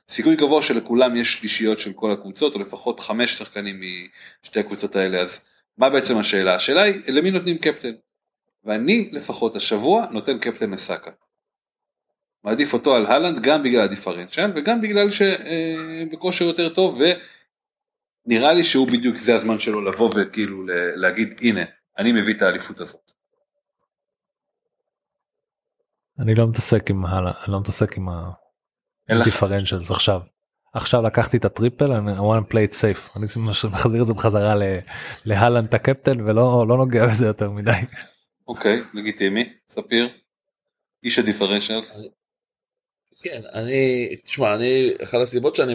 סיכוי 0.08 0.36
גבוה 0.36 0.62
שלכולם 0.62 1.16
יש 1.16 1.32
שלישיות 1.32 1.78
של 1.78 1.92
כל 1.92 2.10
הקבוצות 2.10 2.54
או 2.54 2.60
לפחות 2.60 3.00
חמש 3.00 3.38
שחקנים 3.38 3.80
משתי 4.44 4.60
הקבוצות 4.60 4.96
האלה 4.96 5.20
אז 5.20 5.40
מה 5.78 5.90
בעצם 5.90 6.18
השאלה 6.18 6.54
השאלה 6.54 6.82
היא 6.82 7.12
למי 7.12 7.30
נותנים 7.30 7.58
קפטן 7.58 7.92
ואני 8.64 9.08
לפחות 9.12 9.56
השבוע 9.56 10.06
נותן 10.10 10.38
קפטן 10.38 10.70
לסאקה. 10.70 11.10
מעדיף 12.44 12.72
אותו 12.72 12.94
על 12.94 13.06
הלנד 13.06 13.38
גם 13.42 13.62
בגלל 13.62 13.80
הדיפרנציאל 13.80 14.50
וגם 14.54 14.80
בגלל 14.80 15.08
שבכושר 15.10 16.44
אה, 16.44 16.50
יותר 16.50 16.68
טוב 16.68 17.00
ונראה 18.26 18.52
לי 18.52 18.62
שהוא 18.62 18.86
בדיוק 18.86 19.16
זה 19.16 19.34
הזמן 19.34 19.58
שלו 19.58 19.80
לבוא 19.80 20.10
וכאילו 20.14 20.66
להגיד 20.94 21.40
הנה 21.42 21.60
אני 21.98 22.12
מביא 22.12 22.34
את 22.34 22.42
האליפות 22.42 22.80
הזאת. 22.80 23.12
אני 26.18 26.34
לא 26.34 26.48
מתעסק 26.48 26.90
עם 26.90 27.06
הלאה, 27.06 27.32
אני 27.44 27.52
לא 27.52 27.60
מתעסק 27.60 27.96
עם 27.96 28.08
ה... 28.08 28.30
דיפרנציאלס 29.24 29.90
עכשיו. 29.90 30.20
עכשיו 30.74 31.02
לקחתי 31.02 31.36
את 31.36 31.44
הטריפל 31.44 31.92
אני 31.92 32.18
want 32.18 32.42
to 32.42 32.52
play 32.52 32.72
it 32.72 32.74
safe 32.74 33.16
אני 33.16 33.26
מחזיר 33.70 34.00
את 34.00 34.06
זה 34.06 34.14
בחזרה 34.14 34.54
להלנד 35.24 35.74
הקפטן 35.74 36.20
ולא 36.20 36.64
לא 36.68 36.76
נוגע 36.76 37.06
בזה 37.06 37.26
יותר 37.26 37.50
מדי. 37.50 37.70
אוקיי 38.48 38.82
לגיטימי 38.94 39.52
ספיר 39.68 40.08
איש 41.04 41.18
הדיפרנציאלס. 41.18 42.00
כן 43.30 43.42
אני 43.54 44.08
תשמע 44.24 44.54
אני 44.54 44.90
אחת 45.02 45.18
הסיבות 45.22 45.56
שאני 45.56 45.74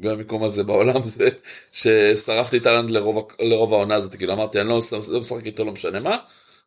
במקום 0.00 0.44
הזה 0.44 0.64
בעולם 0.64 1.00
זה 1.04 1.28
ששרפתי 1.72 2.56
את 2.56 2.66
הלנד 2.66 2.90
לרוב, 2.90 3.28
לרוב 3.40 3.74
העונה 3.74 3.94
הזאת 3.94 4.14
כאילו 4.14 4.32
אמרתי 4.32 4.60
אני 4.60 4.68
לא, 4.68 4.80
לא 5.12 5.20
משחק 5.20 5.46
איתו 5.46 5.64
לא 5.64 5.72
משנה 5.72 6.00
מה 6.00 6.18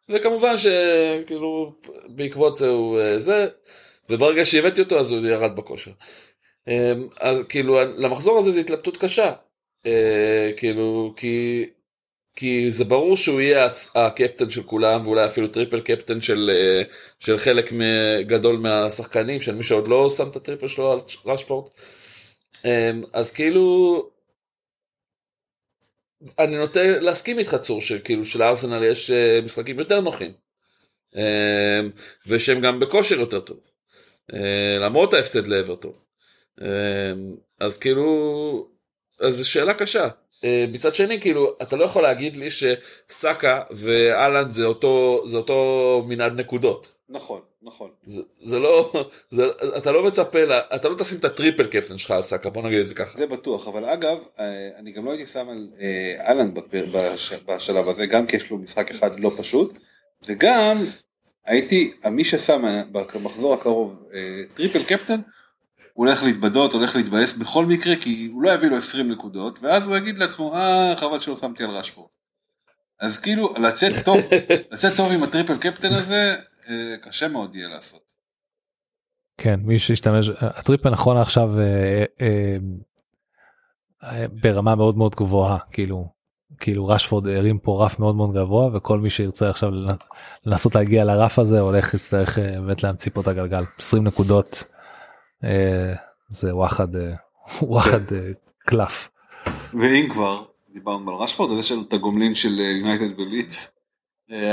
וכמובן 0.10 0.56
שכאילו 0.57 1.73
בעקבות 2.07 2.57
זה 2.57 2.68
הוא 2.68 2.99
אה, 2.99 3.19
זה 3.19 3.48
וברגע 4.10 4.45
שהבאתי 4.45 4.81
אותו 4.81 4.99
אז 4.99 5.11
הוא 5.11 5.27
ירד 5.27 5.56
בכושר. 5.56 5.91
אמ, 6.68 7.07
אז 7.19 7.44
כאילו 7.49 7.80
למחזור 7.98 8.38
הזה 8.38 8.52
זה 8.52 8.60
התלבטות 8.60 8.98
קשה. 8.98 9.31
אה, 9.86 10.52
כאילו 10.57 11.14
כי 11.15 11.65
כי 12.39 12.71
זה 12.71 12.85
ברור 12.85 13.17
שהוא 13.17 13.41
יהיה 13.41 13.69
הקפטן 13.95 14.49
של 14.49 14.63
כולם 14.63 15.07
ואולי 15.07 15.25
אפילו 15.25 15.47
triple 15.47 15.81
captain 15.81 16.21
של, 16.21 16.51
אה, 16.53 16.81
של 17.19 17.37
חלק 17.37 17.71
גדול 18.21 18.57
מהשחקנים 18.57 19.41
של 19.41 19.55
מי 19.55 19.63
שעוד 19.63 19.87
לא 19.87 20.09
שם 20.09 20.29
את 20.29 20.35
ה 20.35 20.40
triple 20.40 20.67
שלו 20.67 20.91
על 20.91 20.99
רשפורד. 21.25 21.69
אמ, 22.65 23.03
אז 23.13 23.31
כאילו 23.31 24.09
אני 26.39 26.57
נוטה 26.57 26.83
להסכים 26.83 27.39
איתך 27.39 27.55
צור 27.55 27.81
שכאילו 27.81 28.25
שלארסנל 28.25 28.83
יש 28.83 29.11
אה, 29.11 29.41
משחקים 29.41 29.79
יותר 29.79 30.01
נוחים 30.01 30.31
אמ, 31.15 31.21
ושהם 32.27 32.61
גם 32.61 32.79
בכושר 32.79 33.19
יותר 33.19 33.39
טוב. 33.39 33.59
אה, 34.33 34.77
למרות 34.79 35.13
ההפסד 35.13 35.47
לאברטון. 35.47 35.93
אה, 36.61 37.13
אז 37.59 37.77
כאילו, 37.77 38.69
אז 39.19 39.35
זו 39.35 39.49
שאלה 39.49 39.73
קשה. 39.73 40.07
אה, 40.43 40.65
מצד 40.71 40.95
שני 40.95 41.21
כאילו 41.21 41.53
אתה 41.61 41.75
לא 41.75 41.85
יכול 41.85 42.03
להגיד 42.03 42.35
לי 42.35 42.47
שסאקה 42.51 43.61
והאלנד 43.71 44.51
זה 44.51 44.65
אותו 44.65 45.23
זה 45.27 45.37
אותו 45.37 46.03
מנעד 46.07 46.39
נקודות. 46.39 46.87
נכון 47.09 47.41
נכון. 47.61 47.89
זה, 48.03 48.21
זה 48.41 48.59
לא 48.59 48.91
זה, 49.31 49.43
אתה 49.77 49.91
לא 49.91 50.03
מצפה 50.03 50.45
לה, 50.45 50.61
אתה 50.75 50.89
לא 50.89 50.95
תשים 50.95 51.17
את 51.19 51.25
ה 51.26 51.31
triple 51.31 51.67
captain 51.67 51.97
שלך 51.97 52.11
על 52.11 52.21
סאקה 52.21 52.49
בוא 52.49 52.63
נגיד 52.63 52.79
את 52.79 52.87
זה 52.87 52.95
ככה. 52.95 53.17
זה 53.17 53.27
בטוח 53.27 53.67
אבל 53.67 53.85
אגב 53.85 54.17
אני 54.77 54.91
גם 54.91 55.05
לא 55.05 55.11
הייתי 55.11 55.31
שם 55.31 55.49
על 55.49 55.67
אלנד 56.27 56.59
בשלב 57.45 57.89
הזה 57.89 58.05
גם 58.05 58.25
כי 58.25 58.37
יש 58.37 58.51
לו 58.51 58.57
משחק 58.57 58.91
אחד 58.91 59.19
לא 59.19 59.31
פשוט 59.37 59.77
וגם 60.27 60.77
הייתי, 61.45 61.91
מי 62.11 62.23
ששם 62.23 62.83
במחזור 62.91 63.53
הקרוב 63.53 63.95
אה, 64.13 64.41
triple 64.55 64.84
captain, 64.84 65.19
הוא 65.99 66.07
הולך 66.07 66.23
להתבדות, 66.23 66.73
הולך 66.73 66.95
להתבאס 66.95 67.34
בכל 67.34 67.65
מקרה, 67.65 67.95
כי 67.95 68.30
הוא 68.34 68.43
לא 68.43 68.51
יביא 68.51 68.69
לו 68.69 68.77
20 68.77 69.11
נקודות, 69.11 69.59
ואז 69.61 69.88
הוא 69.88 69.97
יגיד 69.97 70.17
לעצמו, 70.17 70.55
אה, 70.55 70.93
חבל 70.97 71.19
שלא 71.19 71.38
שמתי 71.38 71.63
על 71.63 71.69
רשפורד. 71.69 72.07
אז 72.99 73.17
כאילו, 73.17 73.53
לצאת 73.57 74.05
טוב, 74.05 74.17
לצאת 74.71 74.93
טוב 74.97 75.11
עם 75.11 75.23
הטריפל 75.23 75.57
קפטן 75.57 75.88
הזה, 75.88 76.35
אה, 76.69 76.95
קשה 77.01 77.27
מאוד 77.27 77.55
יהיה 77.55 77.67
לעשות. 77.67 78.01
כן, 79.38 79.59
מי 79.63 79.80
שישתמש, 79.80 80.30
הטריפל 80.39 80.89
נכון 80.89 81.17
עכשיו 81.17 81.49
ברמה 84.41 84.76
מאוד 84.76 84.97
מאוד 84.97 85.15
גבוהה, 85.15 85.57
כאילו, 85.71 86.09
כאילו 86.59 86.88
רשפורד 86.88 87.27
הרים 87.27 87.59
פה 87.59 87.85
רף 87.85 87.99
מאוד 87.99 88.15
מאוד 88.15 88.34
גבוה 88.34 88.69
וכל 88.73 88.99
מי 88.99 89.09
שירצה 89.09 89.49
עכשיו 89.49 89.71
לנסות 90.45 90.76
להגיע 90.76 91.03
לרף 91.03 91.39
הזה 91.39 91.59
הולך 91.59 91.93
להצטרך 91.93 92.39
אה, 92.39 92.51
באמת 92.51 92.84
להמציא 92.84 93.11
פה 93.13 93.21
את 93.21 93.27
הגלגל 93.27 93.63
20 93.77 94.03
נקודות 94.03 94.63
אה, 94.63 94.78
זה 96.29 96.55
וואחד 96.55 96.95
אה, 96.95 97.13
וואחד 97.61 98.01
קלף. 98.59 99.09
ואם 99.73 100.07
כבר 100.09 100.43
דיברנו 100.73 101.11
על 101.11 101.23
רשפורד 101.23 101.51
אז 101.51 101.59
יש 101.59 101.71
לנו 101.71 101.81
את 101.81 101.93
הגומלין 101.93 102.35
של 102.35 102.59
יונייטד 102.59 103.19
וליץ 103.19 103.71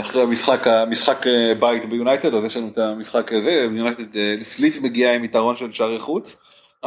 אחרי 0.00 0.22
המשחק 0.22 0.66
המשחק 0.66 1.26
בית 1.58 1.88
ביונייטד 1.88 2.34
אז 2.34 2.44
יש 2.44 2.56
לנו 2.56 2.68
את 2.68 2.78
המשחק 2.78 3.32
הזה 3.32 3.50
יונייטד 3.50 4.16
ליץ 4.58 4.80
מגיע 4.80 5.14
עם 5.14 5.24
יתרון 5.24 5.56
של 5.56 5.72
שערי 5.72 5.98
חוץ. 5.98 6.36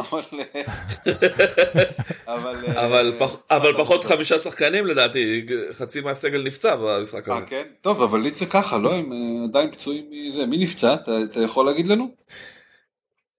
אבל 0.00 0.22
אבל 2.26 2.54
אבל 2.76 3.12
אבל 3.50 3.72
פחות 3.78 4.04
חמישה 4.04 4.38
שחקנים 4.38 4.86
לדעתי 4.86 5.46
חצי 5.72 6.00
מהסגל 6.00 6.42
נפצע 6.42 6.76
במשחק 6.76 7.28
הזה. 7.28 7.46
כן 7.46 7.62
טוב 7.80 8.02
אבל 8.02 8.20
ליץ 8.20 8.38
זה 8.38 8.46
ככה 8.46 8.78
לא 8.78 8.94
הם 8.94 9.12
אה, 9.12 9.44
עדיין 9.44 9.70
פצועים 9.70 10.04
מזה 10.10 10.46
מי 10.46 10.58
נפצע 10.58 10.94
אתה 10.94 11.42
יכול 11.44 11.66
להגיד 11.66 11.86
לנו? 11.86 12.10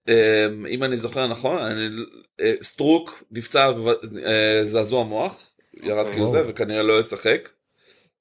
אמ, 0.08 0.66
אם 0.66 0.84
אני 0.84 0.96
זוכר 0.96 1.26
נכון 1.26 1.58
אה, 2.40 2.52
סטרויק 2.62 3.22
נפצע 3.30 3.72
אה, 4.24 4.62
זעזוע 4.64 5.04
מוח 5.04 5.50
ירד 5.82 5.98
אוקיי. 5.98 6.12
כאילו 6.12 6.26
זה 6.26 6.42
וכנראה 6.48 6.82
לא 6.82 7.00
ישחק. 7.00 7.48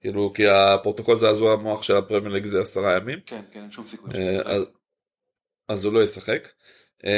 כאילו 0.02 0.32
כי 0.34 0.48
הפרוטוקול 0.48 1.18
זעזוע 1.18 1.54
המוח 1.54 1.84
של 1.84 1.96
הפרמייר 1.96 2.34
ליג 2.34 2.46
זה 2.46 2.62
עשרה 2.62 2.96
ימים. 2.96 3.20
כן 3.26 3.42
כן 3.52 3.62
אין 3.62 3.72
שום 3.72 3.86
סיכוי. 3.86 4.14
אז 5.68 5.86
הוא 5.86 5.94
לא 5.94 6.04
ישחק. 6.04 6.48
אמ, 7.06 7.12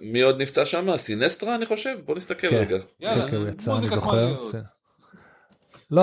מי 0.00 0.20
עוד 0.20 0.42
נפצע 0.42 0.64
שם? 0.64 0.96
סינסטרה 0.96 1.54
אני 1.54 1.66
חושב? 1.66 1.96
בוא 2.04 2.14
נסתכל 2.14 2.50
כן. 2.50 2.56
רגע. 2.56 2.76
יאללה, 3.00 3.30
כן, 3.30 3.36
אני 3.72 3.88
זוכר. 3.88 4.36
לא, 5.90 6.02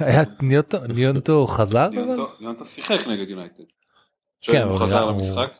היה 0.00 0.22
ניונטו 0.88 1.46
חזר? 1.46 1.88
ניונטו 2.40 2.64
שיחק 2.64 3.06
נגד 3.06 3.28
יונייטד. 3.28 3.62
כן, 4.42 4.62
הוא 4.62 4.76
חזר 4.76 5.04
למשחק. 5.10 5.52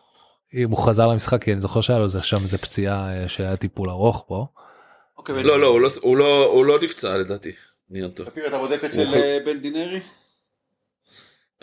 אם 0.54 0.70
הוא 0.70 0.78
חזר 0.78 1.06
למשחק 1.06 1.44
כי 1.44 1.52
אני 1.52 1.60
זוכר 1.60 1.80
שהיה 1.80 1.98
לו 1.98 2.08
שם 2.08 2.36
איזה 2.36 2.58
פציעה 2.58 3.22
אה, 3.22 3.28
שהיה 3.28 3.56
טיפול 3.56 3.90
ארוך 3.90 4.24
פה. 4.28 4.46
אוקיי, 5.18 5.42
לא 5.42 5.60
לא, 5.60 5.80
לא 6.04 6.44
הוא 6.44 6.64
לא 6.64 6.78
נפצע 6.82 7.18
לדעתי. 7.18 7.52
ניונטו. 7.90 8.22
אתה 8.46 8.58
בודק 8.58 8.84
אצל 8.84 9.06
אה, 9.14 9.38
בן 9.44 9.58
דינרי? 9.58 10.00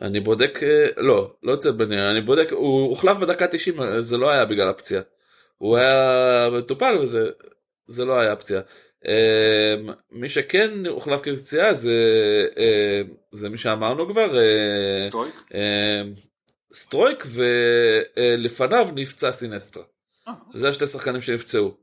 אני 0.02 0.20
בודק, 0.20 0.60
אה, 0.64 0.88
לא, 0.98 1.34
לא 1.44 1.53
אצל 1.53 1.72
בניר, 1.72 2.11
אני 2.11 2.22
בודק, 2.22 2.52
הוא 2.52 2.90
הוחלף 2.90 3.18
בדקה 3.18 3.48
90, 3.48 3.76
זה 3.99 4.18
לא 4.18 4.30
היה 4.30 4.45
בגלל 4.45 4.70
הפציעה. 4.70 5.02
הוא 5.57 5.78
היה 5.78 6.49
מטופל 6.57 6.98
וזה 6.98 7.30
זה 7.88 8.06
לא 8.06 8.20
היה 8.20 8.36
פציעה. 8.36 8.61
אה, 9.07 9.76
מי 10.11 10.30
שכן 10.30 10.86
הוחלף 10.86 11.22
כפציעה 11.22 11.74
זה, 11.74 11.94
אה, 12.57 13.02
זה 13.32 13.49
מי 13.49 13.57
שאמרנו 13.57 14.07
כבר, 14.07 14.38
סטרויק, 15.07 15.53
סטרויק 16.74 17.24
ולפניו 18.16 18.90
נפצע 18.96 19.32
סינסטרה. 19.32 19.84
זה 20.54 20.70
השתי 20.70 20.88
שחקנים 20.88 21.22
שנפצעו. 21.22 21.78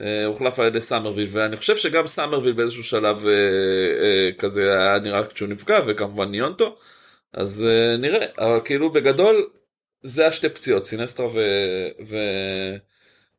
אה, 0.00 0.24
הוחלף 0.24 0.58
על 0.58 0.66
ידי 0.66 0.80
סאמרוויל 0.80 1.28
ואני 1.30 1.56
חושב 1.56 1.76
שגם 1.76 2.06
סאמרוויל 2.06 2.52
באיזשהו 2.52 2.84
שלב 2.84 3.26
אה, 3.26 3.32
אה, 3.32 4.30
כזה 4.38 4.78
היה 4.78 4.98
נראה 4.98 5.20
שהוא 5.34 5.48
נפגע 5.48 5.80
וכמובן 5.86 6.30
ניונטו 6.30 6.76
אז 7.32 7.66
אה, 7.68 7.96
נראה 7.96 8.26
אבל 8.38 8.60
כאילו 8.64 8.92
בגדול 8.92 9.50
זה 10.02 10.26
השתי 10.26 10.48
פציעות 10.48 10.84
סינסטרה 10.84 11.26
ו... 12.06 12.16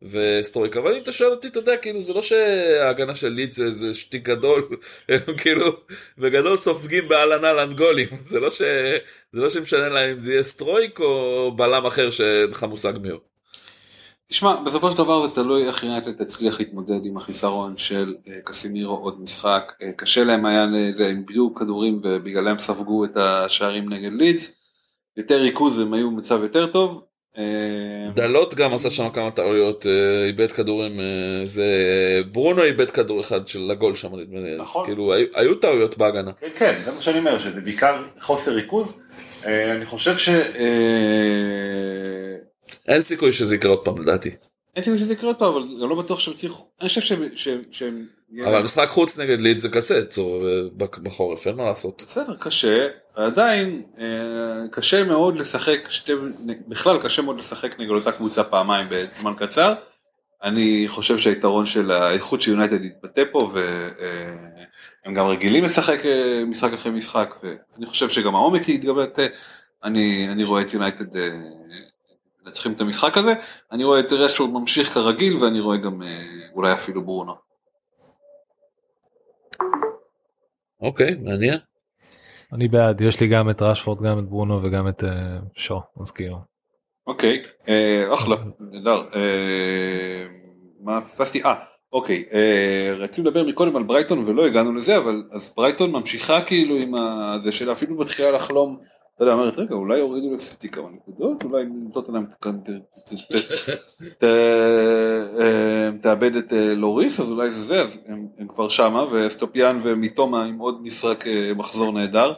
ו... 0.04 0.40
וסטרויק 0.42 0.78
אבל 0.78 0.94
אם 0.94 1.02
אתה 1.02 1.12
שואל 1.12 1.32
אותי 1.32 1.48
אתה 1.48 1.60
יודע 1.60 1.78
כאילו 1.78 2.02
זה 2.02 2.14
לא 2.14 2.22
שההגנה 2.22 3.16
של 3.16 3.30
לידס 3.30 3.54
זה 3.54 3.64
איזה 3.64 3.94
שטיק 3.94 4.24
גדול 4.24 4.70
הם 5.10 5.38
כאילו 5.38 5.66
בגדול 6.18 6.56
סופגים 6.58 7.08
באהלן 7.08 7.46
אהלן 7.46 7.76
גולים 7.76 8.08
זה 8.30 8.40
לא 8.40 8.50
ש... 8.50 8.62
זה 9.32 9.42
לא 9.42 9.50
שמשנה 9.50 9.90
להם 9.90 10.12
אם 10.12 10.20
זה 10.20 10.32
יהיה 10.32 10.44
סטרויק 10.44 11.00
או 11.00 11.52
בלם 11.56 11.86
אחר 11.86 12.10
שאין 12.10 12.50
לך 12.50 12.64
מושג 12.64 12.94
מי. 13.02 13.10
תשמע, 14.30 14.56
בסופו 14.56 14.92
של 14.92 14.98
דבר 14.98 15.28
זה 15.28 15.36
תלוי 15.36 15.68
איך 15.68 15.84
יונייטד 15.84 16.24
תצליח 16.24 16.60
להתמודד 16.60 17.06
עם 17.06 17.18
החיסרון 17.18 17.78
של 17.78 18.16
אה, 18.28 18.40
קסימירו 18.44 18.96
עוד 18.96 19.22
משחק. 19.22 19.74
אה, 19.82 19.92
קשה 19.92 20.24
להם 20.24 20.46
היה, 20.46 20.66
לזה, 20.72 21.08
הם 21.08 21.18
איבדו 21.18 21.54
כדורים 21.56 22.02
ובגללם 22.04 22.60
ספגו 22.60 23.06
את 23.06 23.18
השערים 23.18 23.90
נגד 23.90 24.14
לידס. 24.14 24.52
יותר 25.18 25.42
ריכוז 25.42 25.78
והם 25.78 25.94
היו 25.94 26.12
במצב 26.12 26.44
יותר 26.44 26.68
טוב. 26.68 27.04
אה, 27.38 27.44
דלות 28.16 28.54
גם 28.54 28.74
עשה 28.74 28.90
שם 28.90 29.10
כמה 29.10 29.32
טעויות 29.32 29.86
אה, 29.86 30.26
איבד 30.26 30.52
כדורים 30.52 31.00
אה, 31.00 31.06
זה 31.46 31.66
ברונו 32.32 32.64
איבד 32.64 32.92
כדור 32.92 33.22
אחד 33.22 33.48
של 33.48 33.72
הגול 33.72 33.96
שם 33.96 34.16
נדמה 34.16 34.40
לי 34.40 34.58
נכון. 34.58 34.86
כאילו 34.86 35.14
היו- 35.34 35.56
טעויות 35.56 35.98
בהגנה. 35.98 36.32
כן, 36.42 36.48
כן, 36.58 36.76
זה 36.86 36.92
מה 36.92 37.02
שאני 37.02 37.20
אומר, 37.20 37.40
שזה 37.40 37.62
בעיקר 37.62 38.04
חוסר 38.22 38.52
ריכוז. 38.52 39.02
אני 39.46 39.86
חושב 39.86 40.18
ש... 40.18 40.30
אין 42.88 43.02
סיכוי 43.02 43.32
שזה 43.34 43.56
יקרה 43.56 43.72
עוד 43.72 43.86
פעם 43.86 44.02
לדעתי. 44.02 44.30
אין 44.76 44.84
סיכוי 44.84 45.00
שזה 45.00 45.14
יקרה 45.14 45.30
אותו, 45.30 45.50
אבל 45.50 45.62
אני 45.62 45.90
לא 45.90 45.96
בטוח 45.96 46.20
שהם 46.20 46.34
הצליחו. 46.34 46.66
אני 46.82 46.90
חושב 46.90 47.02
שהם... 47.02 47.24
שהם- 47.36 47.62
שהם... 47.72 48.06
אבל 48.46 48.64
משחק 48.64 48.88
חוץ 48.90 49.20
נגד 49.20 49.40
ליד 49.40 49.60
זה 49.60 49.70
קשה 49.70 49.96
אה, 49.96 50.02
בחורף 51.04 51.48
אין 51.48 51.56
מה 51.56 51.64
לעשות. 51.66 52.04
בסדר, 52.08 52.36
קשה, 52.40 52.88
עדיין 53.16 53.82
אה, 54.00 54.06
קשה 54.72 55.04
מאוד 55.04 55.38
לשחק, 55.38 55.80
שתי, 55.90 56.14
בכלל 56.68 56.98
קשה 57.04 57.22
מאוד 57.22 57.38
לשחק 57.40 57.80
נגד 57.80 57.90
אותה 57.90 58.12
קבוצה 58.12 58.44
פעמיים 58.44 58.88
בזמן 58.90 59.34
קצר. 59.38 59.74
אני 60.44 60.86
חושב 60.88 61.18
שהיתרון 61.18 61.66
של 61.66 61.92
האיכות 61.92 62.42
של 62.42 62.52
יונייטד 62.52 62.84
יתבטא 62.86 63.24
פה 63.32 63.52
והם 63.54 65.14
גם 65.14 65.28
רגילים 65.28 65.64
לשחק 65.64 66.06
אה, 66.06 66.44
משחק 66.48 66.74
אחרי 66.74 66.92
משחק 66.92 67.36
ואני 67.44 67.86
חושב 67.86 68.10
שגם 68.10 68.36
העומק 68.36 68.70
יתגבטא. 68.70 69.28
אני, 69.84 70.28
אני 70.32 70.44
רואה 70.44 70.62
את 70.62 70.74
יונייטד 70.74 71.18
מנצחים 72.46 72.72
את 72.72 72.82
המשחק 72.82 73.18
הזה, 73.18 73.34
אני 73.72 73.84
רואה 73.84 74.00
את 74.00 74.14
רשפורד 74.14 74.50
ממשיך 74.50 74.94
כרגיל 74.94 75.38
ואני 75.38 75.60
רואה 75.60 75.78
גם 75.78 76.04
אה, 76.04 76.22
אולי 76.54 76.74
אפילו 76.74 77.06
ברונו. 77.06 77.34
אוקיי 80.82 81.16
מעניין. 81.16 81.60
אני 82.54 82.68
בעד 82.68 83.02
יש 83.02 83.22
לי 83.22 83.28
גם 83.28 83.50
את 83.50 83.62
רשפורד 83.62 84.02
גם 84.06 84.20
את 84.20 84.24
ברונו 84.24 84.64
וגם 84.64 84.88
את 84.88 85.04
אה, 85.04 85.10
שו 85.56 85.82
אז 86.02 86.12
כאילו 86.12 86.38
אוקיי, 87.08 87.42
אה, 87.68 88.14
אחלה, 88.14 88.36
נהדר. 88.60 89.04
מה 90.80 91.02
פספסתי? 91.02 91.44
אה, 91.44 91.56
אוקיי, 91.94 92.26
רצינו 92.98 93.30
לדבר 93.30 93.44
מקודם 93.44 93.76
על 93.76 93.84
ברייטון 93.84 94.20
ולא 94.20 94.46
הגענו 94.46 94.74
לזה, 94.74 94.98
אבל 94.98 95.24
אז 95.32 95.54
ברייטון 95.58 95.92
ממשיכה 95.92 96.42
כאילו 96.42 96.76
עם 96.76 96.96
ה- 96.96 97.38
זה 97.44 97.52
שלה 97.52 97.72
אפילו 97.72 97.96
מתחילה 97.96 98.32
לחלום, 98.32 98.80
אתה 99.16 99.24
יודע, 99.24 99.34
אומרת, 99.34 99.58
רגע, 99.58 99.76
אולי 99.76 99.98
יורידו 99.98 100.34
לסיטי 100.34 100.70
כמה 100.70 100.88
נקודות, 100.96 101.44
אולי 101.44 101.66
ת- 104.18 104.24
אה, 104.24 105.90
תאבד 106.02 106.36
את 106.36 106.54
אה, 106.54 106.74
לוריס, 106.74 107.20
אז 107.20 107.32
אולי 107.32 107.52
זה 107.52 107.62
זה, 107.62 107.82
אז 107.82 108.06
הם 108.38 108.48
כבר 108.48 108.70
שמה, 108.70 109.06
ואסטופיניאן 109.12 109.80
ומיטומה 109.84 110.44
עם 110.46 110.58
עוד 110.60 110.84
משחק 110.84 111.28
אה, 111.28 111.52
מחזור 111.56 111.94
נהדר. 111.94 112.34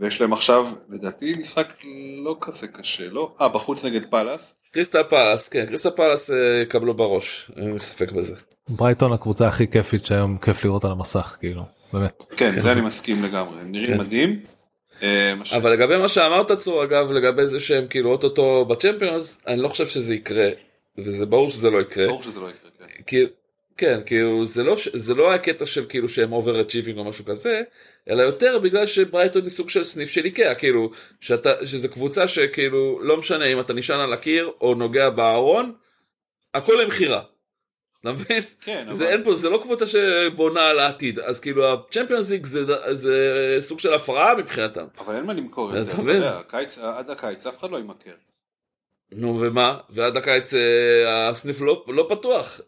ויש 0.00 0.20
להם 0.20 0.32
עכשיו 0.32 0.68
לדעתי 0.90 1.32
משחק 1.40 1.66
לא 2.24 2.36
כזה 2.40 2.66
קשה 2.68 3.08
לא 3.10 3.34
אה 3.40 3.48
בחוץ 3.48 3.84
נגד 3.84 4.04
פאלאס 4.10 4.54
קריסטל 4.72 5.02
פאלאס 5.02 5.48
כן 5.48 5.66
קריסטל 5.66 5.90
פאלאס 5.90 6.30
אה, 6.30 6.36
יקבלו 6.62 6.94
בראש 6.94 7.50
אין 7.56 7.72
לי 7.72 7.78
ספק 7.78 8.12
בזה. 8.12 8.36
ברייטון 8.70 9.12
הקבוצה 9.12 9.48
הכי 9.48 9.68
כיפית 9.70 10.06
שהיום 10.06 10.38
כיף 10.38 10.64
לראות 10.64 10.84
על 10.84 10.90
המסך 10.90 11.36
כאילו 11.40 11.62
באמת. 11.92 12.22
כן 12.36 12.60
זה 12.60 12.72
אני 12.72 12.80
מסכים 12.80 13.16
לגמרי 13.24 13.56
נראים 13.64 13.86
כן. 13.86 13.98
מדהים. 14.00 14.38
אה, 15.04 15.34
אבל 15.56 15.72
לגבי 15.72 15.96
מה 15.96 16.08
שאמרת 16.08 16.52
צור 16.52 16.84
אגב 16.84 17.10
לגבי 17.10 17.46
זה 17.46 17.60
שהם 17.60 17.86
כאילו 17.86 18.10
אוטוטו 18.10 18.64
בצ'מפיונס 18.64 19.42
אני 19.46 19.62
לא 19.62 19.68
חושב 19.68 19.86
שזה 19.86 20.14
יקרה 20.14 20.48
וזה 20.98 21.26
ברור 21.26 21.48
שזה 21.48 21.70
לא 21.70 21.80
יקרה. 21.80 22.06
ברור 22.06 22.22
שזה 22.22 22.40
לא 22.40 22.46
יקרה. 22.46 22.70
כן. 22.78 23.02
כי, 23.06 23.26
כן, 23.76 24.00
כאילו, 24.06 24.46
זה 24.46 24.64
לא, 24.64 24.74
זה 24.92 25.14
לא 25.14 25.34
הקטע 25.34 25.66
של 25.66 25.84
כאילו 25.88 26.08
שהם 26.08 26.32
overachieving 26.32 26.98
או 26.98 27.04
משהו 27.04 27.24
כזה, 27.24 27.62
אלא 28.10 28.22
יותר 28.22 28.58
בגלל 28.58 28.86
שברייטון 28.86 29.42
היא 29.42 29.50
סוג 29.50 29.70
של 29.70 29.84
סניף 29.84 30.10
של 30.10 30.24
איקאה, 30.24 30.54
כאילו, 30.54 30.90
שאתה, 31.20 31.66
שזו 31.66 31.88
קבוצה 31.88 32.28
שכאילו, 32.28 33.00
לא 33.02 33.16
משנה 33.16 33.44
אם 33.44 33.60
אתה 33.60 33.72
נשען 33.72 34.00
על 34.00 34.12
הקיר 34.12 34.50
או 34.60 34.74
נוגע 34.74 35.10
בארון, 35.10 35.72
הכל 36.54 36.78
למכירה. 36.82 37.22
אתה 38.04 38.12
מבין? 38.12 38.42
כן, 38.60 38.86
זה, 38.92 39.04
אבל- 39.04 39.12
אין 39.12 39.24
פה, 39.24 39.36
זה 39.36 39.50
לא 39.50 39.58
קבוצה 39.62 39.84
שבונה 39.86 40.66
על 40.66 40.78
העתיד, 40.78 41.18
אז 41.18 41.40
כאילו 41.40 41.72
הצ'מפיונס 41.72 42.30
ליג 42.30 42.46
זה, 42.46 42.64
זה 42.94 43.16
סוג 43.60 43.78
של 43.78 43.94
הפרעה 43.94 44.34
מבחינתם. 44.34 44.84
אבל 44.98 45.14
אין 45.16 45.24
מה 45.26 45.32
למכור 45.32 45.78
את 45.78 45.86
זה. 45.86 45.92
אתה? 45.92 46.02
יודע, 46.12 46.40
הקיץ- 46.40 46.78
עד 46.78 47.10
הקיץ 47.10 47.46
אף 47.46 47.58
אחד 47.58 47.70
לא 47.70 47.78
ימכר. 47.78 48.10
נו 49.12 49.38
ומה? 49.40 49.78
ועד 49.90 50.16
הקיץ 50.16 50.54
אה, 50.54 51.28
הסניף 51.28 51.60
לא, 51.60 51.84
לא 51.88 52.06
פתוח. 52.10 52.60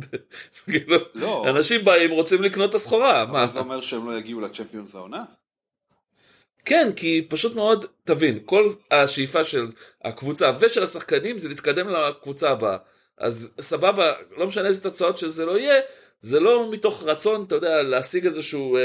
כאילו, 0.70 0.96
לא. 1.14 1.44
אנשים 1.48 1.84
באים 1.84 2.10
רוצים 2.10 2.42
לקנות 2.42 2.70
את 2.70 2.74
הסחורה. 2.74 3.26
מה? 3.26 3.44
אבל 3.44 3.52
זה 3.52 3.58
אומר 3.58 3.80
שהם 3.80 4.06
לא 4.10 4.18
יגיעו 4.18 4.40
לצ'מפיונס 4.40 4.94
העונה? 4.94 5.24
כן, 6.64 6.90
כי 6.96 7.26
פשוט 7.30 7.54
מאוד, 7.54 7.86
תבין, 8.04 8.38
כל 8.44 8.68
השאיפה 8.90 9.44
של 9.44 9.66
הקבוצה 10.04 10.52
ושל 10.60 10.82
השחקנים 10.82 11.38
זה 11.38 11.48
להתקדם 11.48 11.88
לקבוצה 11.88 12.50
הבאה. 12.50 12.76
אז 13.18 13.54
סבבה, 13.60 14.12
לא 14.36 14.46
משנה 14.46 14.66
איזה 14.68 14.82
תוצאות 14.82 15.18
שזה 15.18 15.46
לא 15.46 15.58
יהיה, 15.58 15.80
זה 16.20 16.40
לא 16.40 16.70
מתוך 16.72 17.02
רצון, 17.04 17.44
אתה 17.46 17.54
יודע, 17.54 17.82
להשיג 17.82 18.26
איזשהו 18.26 18.76
אה, 18.76 18.82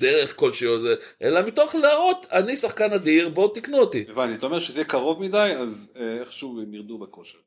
דרך 0.00 0.36
כלשהו, 0.36 0.76
אלא 1.22 1.40
מתוך 1.46 1.74
להראות, 1.74 2.26
אני 2.32 2.56
שחקן 2.56 2.92
אדיר, 2.92 3.28
בואו 3.28 3.48
תקנו 3.48 3.78
אותי. 3.78 4.04
הבנתי, 4.08 4.34
אתה 4.34 4.46
אומר 4.46 4.60
שזה 4.60 4.78
יהיה 4.78 4.84
קרוב 4.88 5.20
מדי, 5.22 5.52
אז 5.58 5.92
אה, 5.96 6.16
איכשהו 6.20 6.60
הם 6.62 6.74
ירדו 6.74 6.98
בכושר. 6.98 7.38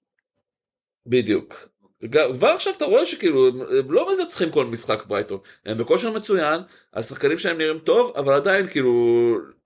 בדיוק. 1.05 1.67
גם- 2.09 2.33
כבר 2.33 2.47
עכשיו 2.47 2.73
אתה 2.77 2.85
רואה 2.85 3.05
שכאילו 3.05 3.47
הם, 3.47 3.91
לא 3.91 4.07
מנצחים 4.17 4.49
כל 4.49 4.65
משחק 4.65 5.05
ברייטון 5.05 5.39
הם 5.65 5.77
בכושר 5.77 6.11
מצוין 6.11 6.61
השחקנים 6.93 7.37
שלהם 7.37 7.57
נראים 7.57 7.79
טוב 7.79 8.13
אבל 8.17 8.33
עדיין 8.33 8.67
כאילו 8.69 8.93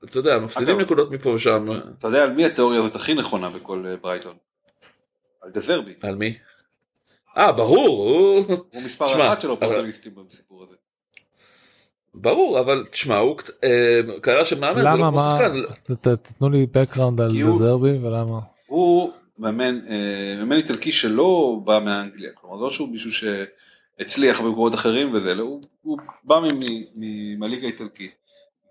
אתה 0.05 0.19
יודע 0.19 0.37
מפסידים. 0.37 0.81
נקודות 0.81 1.11
מפה 1.11 1.29
ושם 1.29 1.65
אתה 1.99 2.07
יודע 2.07 2.23
על 2.23 2.29
מי 2.33 2.45
התיאוריה 2.45 2.79
הזאת 2.79 2.95
הכי 2.95 3.13
נכונה 3.13 3.49
בכל 3.49 3.83
אה, 3.87 3.95
ברייטון? 3.97 4.35
על 5.41 5.51
דזרבי. 5.51 5.93
על 6.03 6.15
מי? 6.15 6.37
אה 7.37 7.51
ברור 7.51 7.87
הוא... 7.87 8.35
הוא 8.73 8.81
מספר 8.85 9.05
תשמע, 9.07 9.27
אחת 9.27 9.41
של 9.41 9.51
אבל- 9.51 9.55
אופורטוניסטים 9.63 10.11
בסיפור 10.29 10.63
הזה. 10.63 10.75
ברור 12.15 12.59
אבל 12.59 12.85
תשמע 12.91 13.17
הוא 13.17 13.37
קצת 13.37 13.63
אה, 13.63 13.99
קריירה 14.21 14.45
של 14.45 14.59
מאמן 14.59 14.77
זה 14.79 14.83
לא 14.83 14.93
למה 14.93 15.09
כמו 15.09 15.19
שחקן 15.19 15.61
ת- 15.95 16.07
תתנו 16.27 16.49
לי 16.49 16.67
background 16.73 17.21
על 17.21 17.31
דזרבי 17.51 17.97
ולמה. 17.97 18.39
הוא 18.67 19.11
מאמן, 19.39 19.79
אה, 19.89 19.95
מאמן 20.39 20.55
איטלקי 20.55 20.91
שלא 20.91 21.59
בא 21.63 21.79
מאנגליה, 21.85 22.29
כלומר 22.33 22.55
לא 22.55 22.71
שהוא 22.71 22.89
מישהו 22.89 23.11
שהצליח 23.11 24.41
במקומות 24.41 24.73
אחרים 24.75 25.13
וזה, 25.13 25.31
אלא 25.31 25.43
הוא, 25.43 25.61
הוא 25.81 25.97
בא 26.23 26.39
מהליגה 27.37 27.63
האיטלקית. 27.67 28.15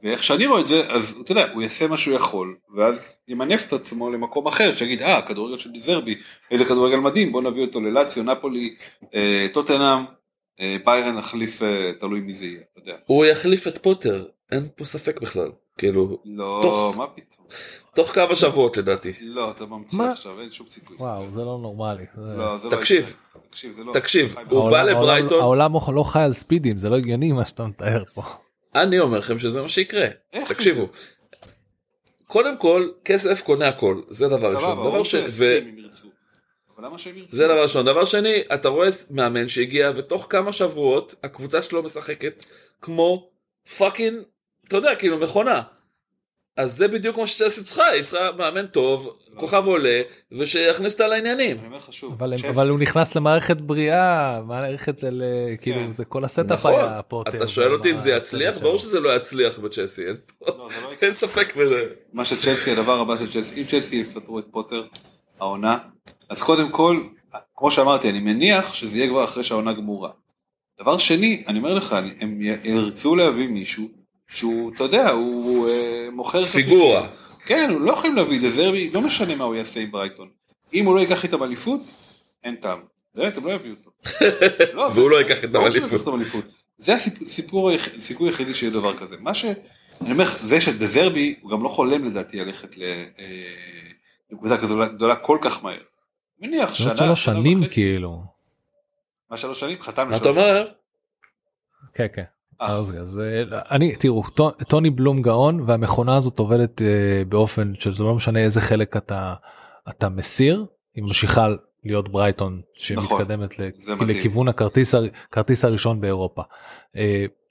ואיך 0.05 0.23
שאני 0.25 0.47
רואה 0.47 0.61
את 0.61 0.67
זה, 0.67 0.91
אז 0.91 1.19
אתה 1.25 1.33
יודע, 1.33 1.53
הוא 1.53 1.63
יעשה 1.63 1.87
מה 1.89 1.97
שהוא 1.97 2.15
יכול, 2.17 2.57
ואז 2.77 3.17
ימנף 3.29 3.65
את 3.69 3.73
עצמו 3.73 4.11
למקום 4.11 4.47
אחר, 4.47 4.75
שיגיד, 4.75 5.03
אה, 5.03 5.23
כדורגל 5.23 5.59
של 5.59 5.71
דיזרבי, 5.71 6.15
איזה 6.51 6.65
כדורגל 6.65 6.97
מדהים, 6.97 7.33
בוא 7.33 7.43
נביא 7.43 7.63
אותו 7.63 7.81
ללציו, 7.81 8.25
נפולי, 8.25 8.75
אה, 9.15 9.47
טוטנאם, 9.53 10.05
אה, 10.61 10.77
ביירן 10.85 11.17
נחליף, 11.17 11.63
אה, 11.63 11.93
תלוי 12.01 12.21
מי 12.21 12.35
זה 12.35 12.45
יהיה, 12.45 12.61
אתה 12.73 12.81
יודע. 12.81 12.97
הוא 13.07 13.25
יחליף 13.25 13.67
את 13.69 13.79
פוטר 13.79 14.25
אין 14.53 14.63
פה 14.77 14.85
ספק 14.85 15.21
בכלל 15.21 15.51
כאילו 15.79 16.19
לא, 16.25 16.59
תוך- 16.63 16.99
מה 16.99 17.07
פתאום. 17.07 17.47
תוך 17.95 18.11
כמה 18.15 18.37
שבועות 18.37 18.77
לדעתי 18.77 19.13
לא, 19.23 19.51
אתה 19.51 19.67
ממציא 19.67 19.99
מה? 19.99 20.11
עכשיו, 20.13 20.41
אין 20.41 20.51
שום 20.51 20.67
סיכוי. 20.71 20.97
וואו 21.01 21.25
זה 21.35 21.41
לא 21.41 21.59
נורמלי. 21.63 22.05
זה- 22.15 22.37
לא, 22.37 22.59
זה 22.59 22.69
לא 22.69 22.77
תקשיב. 22.77 23.05
יקרה. 23.05 23.43
תקשיב, 23.51 23.73
זה 23.77 23.85
לא... 23.85 23.93
תקשיב, 23.93 24.35
הוא 24.51 24.71
בא 24.71 24.83
לברייטון. 24.83 25.41
העולם 25.41 25.77
העולם 25.77 25.95
לא 25.97 26.03
חי 26.03 26.21
על 26.21 26.33
ספידים 26.33 26.79
זה 26.79 26.89
לא 26.91 26.97
הגיוני 26.97 27.33
מה 27.33 27.45
שאתה 27.45 27.67
מתאר 27.67 28.03
פה. 28.15 28.23
אני 28.75 28.99
אומר 28.99 29.19
לכם 29.19 29.39
שזה 29.39 29.63
מה 29.63 29.69
שיקרה? 29.69 30.07
תקשיבו. 30.49 30.89
קודם 32.27 32.57
כל 32.57 32.91
כסף 33.05 33.43
קונה 33.43 33.69
הכל 33.69 34.03
זה 34.09 34.29
דבר 34.29 34.55
ראשון 34.55 34.89
דבר 34.89 35.03
ש... 35.03 35.15
ו... 35.29 35.59
זה 37.31 37.45
דבר 37.45 37.63
ראשון 37.63 37.87
דבר 37.87 38.05
שני 38.05 38.43
אתה 38.55 38.69
רואה 38.69 38.89
מאמן 39.11 39.49
שהגיע 39.49 39.93
ותוך 39.97 40.27
כמה 40.31 40.53
שבועות 40.53 41.15
הקבוצה 41.23 41.63
שלו 41.63 41.83
משחקת 41.83 42.45
כמו 42.83 43.31
פאקינג 43.79 44.23
אתה 44.69 44.77
יודע 44.77 44.95
כאילו 44.95 45.19
מכונה. 45.19 45.63
אז 46.57 46.77
זה 46.77 46.89
בדיוק 46.89 47.19
מה 47.19 47.27
שצ'לסי 47.27 47.63
צריכה, 47.65 47.87
היא 47.87 48.03
צריכה 48.03 48.31
מאמן 48.39 48.67
טוב, 48.67 49.17
כוכב 49.37 49.63
עולה, 49.67 50.03
ושיכניסו 50.33 50.93
אותה 50.93 51.07
לעניינים. 51.09 51.59
אני 51.59 51.67
אומר 51.67 51.77
לך 51.77 51.93
שוב, 51.93 52.13
אבל, 52.13 52.33
הם- 52.33 52.39
צ'לסי- 52.39 52.49
אבל 52.49 52.69
הוא 52.69 52.79
נכנס 52.79 53.15
למערכת 53.15 53.57
בריאה 53.57 54.41
מערכת 54.47 54.99
של 54.99 55.23
אה, 55.51 55.57
כאילו 55.57 55.93
זה 55.93 56.05
כל 56.05 56.25
ה 56.25 56.28
setup 56.28 56.47
נכון, 56.47 56.73
היה 56.75 57.03
פוטר. 57.03 57.39
אתה 57.39 57.49
שואל 57.49 57.75
אותי 57.75 57.91
אם 57.91 57.99
זה 57.99 58.11
יצליח? 58.11 58.59
ברור. 58.59 58.79
שזה 58.79 59.01
לא 59.01 59.17
יצליח 59.17 59.59
בצ'לסי, 59.59 60.07
אין 60.07 60.17
פה- 60.39 60.47
לא, 60.59 60.69
לא 61.03 61.13
ספק 61.13 61.57
בזה. 61.57 61.83
מה 62.13 62.25
שצ'לסי, 62.25 62.71
הדבר 62.73 63.01
הבא 63.01 63.17
של 63.19 63.33
צ'לסי, 63.33 63.61
אם 63.61 63.67
צ'לסי 63.67 63.97
יפטרו 63.97 64.39
את 64.39 64.45
פוטר, 64.51 64.85
העונה, 65.41 65.79
אז 66.29 66.43
קודם 66.43 66.69
כל, 66.71 67.01
כמו 67.57 67.71
שאמרתי, 67.71 68.11
אני 68.11 68.21
מניח 68.21 68.75
שזה 68.75 68.99
יהיה 68.99 69.09
כבר 69.09 69.25
אחרי 69.25 69.43
שהעונה 69.43 69.73
גמורה. 69.73 70.11
דבר 70.81 70.99
שני, 70.99 71.45
אני 71.49 71.59
אומר 71.59 71.75
לך, 71.75 71.93
אני- 71.93 72.11
הם 72.21 72.39
ירצו 72.65 73.17
להביא 73.17 73.49
מישהו 73.49 73.89
שהוא, 74.35 74.73
אתה 74.75 74.85
יודע, 74.85 75.11
הוא 75.11 75.69
אה, 75.69 76.09
מוכר... 76.13 76.45
פיגורה. 76.47 77.09
כן, 77.47 77.71
הוא 77.73 77.81
לא 77.81 77.93
יכולים 77.93 78.17
להביא 78.17 78.41
דזרבי, 78.49 78.91
לא 78.91 79.01
משנה 79.01 79.35
מה 79.35 79.45
הוא 79.45 79.55
יעשה 79.55 79.81
עם 79.81 79.91
ברייטון. 79.91 80.29
אם 80.75 80.85
הוא 80.87 80.95
לא 80.95 81.01
ייקח 81.01 81.25
איתם 81.25 81.43
אליפות, 81.43 81.81
אין 82.45 82.55
טעם. 82.57 82.79
באמת, 83.15 83.37
הם 83.37 83.47
לא 83.47 83.51
יביאו 83.53 83.75
אותו. 83.75 83.91
לא, 84.77 84.83
והוא 84.83 84.95
זה- 84.95 85.11
לא 85.11 85.17
ייקח 85.17 85.43
איתם 85.45 85.65
אליפות. 86.15 86.45
זה 86.79 86.95
הסיפור, 86.95 87.29
סיפור, 87.29 87.71
היח- 87.71 88.01
סיכוי 88.01 88.29
היחידי 88.29 88.55
שיהיה 88.55 88.73
דבר 88.73 88.97
כזה. 88.97 89.17
מה 89.21 89.35
ש... 89.35 89.45
אני 90.01 90.13
אומר, 90.13 90.25
לך, 90.25 90.37
זה 90.37 90.61
שדזרבי, 90.61 91.35
הוא 91.41 91.51
גם 91.51 91.63
לא 91.63 91.69
חולם 91.69 92.05
לדעתי 92.05 92.37
ללכת 92.37 92.77
ל- 92.79 92.83
אה, 93.19 93.25
לקבוצה 94.31 94.59
כזו 94.59 94.79
גדולה 94.95 95.17
כל 95.17 95.39
כך 95.43 95.65
מהר. 95.65 95.83
מניח 96.41 96.71
זה 96.71 96.77
שנה, 96.77 96.97
שלוש 96.97 97.25
שנה 97.25 97.35
שנים 97.35 97.61
וחצי. 97.61 97.75
כאילו. 97.75 98.23
מה 99.31 99.37
שלוש 99.37 99.61
שנים? 99.61 99.81
חתם 99.81 100.11
מה 100.11 100.17
אתה 100.17 100.31
לשלוש 100.31 100.39
אומר? 100.39 100.67
כן 101.95 102.07
כן. 102.15 102.23
אה. 102.63 102.67
אז 102.67 102.97
אז, 103.03 103.21
אה, 103.53 103.61
אני 103.71 103.97
תראו 103.97 104.23
טו- 104.35 104.51
טוני 104.51 104.91
בלום 104.91 105.23
גאון 105.23 105.61
והמכונה 105.67 106.17
הזאת 106.17 106.39
עובדת 106.39 106.83
אה, 106.83 106.87
באופן 107.29 107.73
שזה 107.79 108.03
לא 108.03 108.15
משנה 108.15 108.39
איזה 108.41 108.61
חלק 108.61 108.97
אתה 108.97 109.35
אתה 109.89 110.09
מסיר 110.09 110.67
היא 110.95 111.05
ממשיכה 111.05 111.49
להיות 111.85 112.09
ברייטון 112.13 112.61
שמתקדמת 112.75 113.55
מדהים. 113.89 114.09
לכיוון 114.09 114.49
הכרטיס 114.49 114.95
הכרטיס 115.29 115.65
הראשון 115.65 116.01
באירופה. 116.01 116.43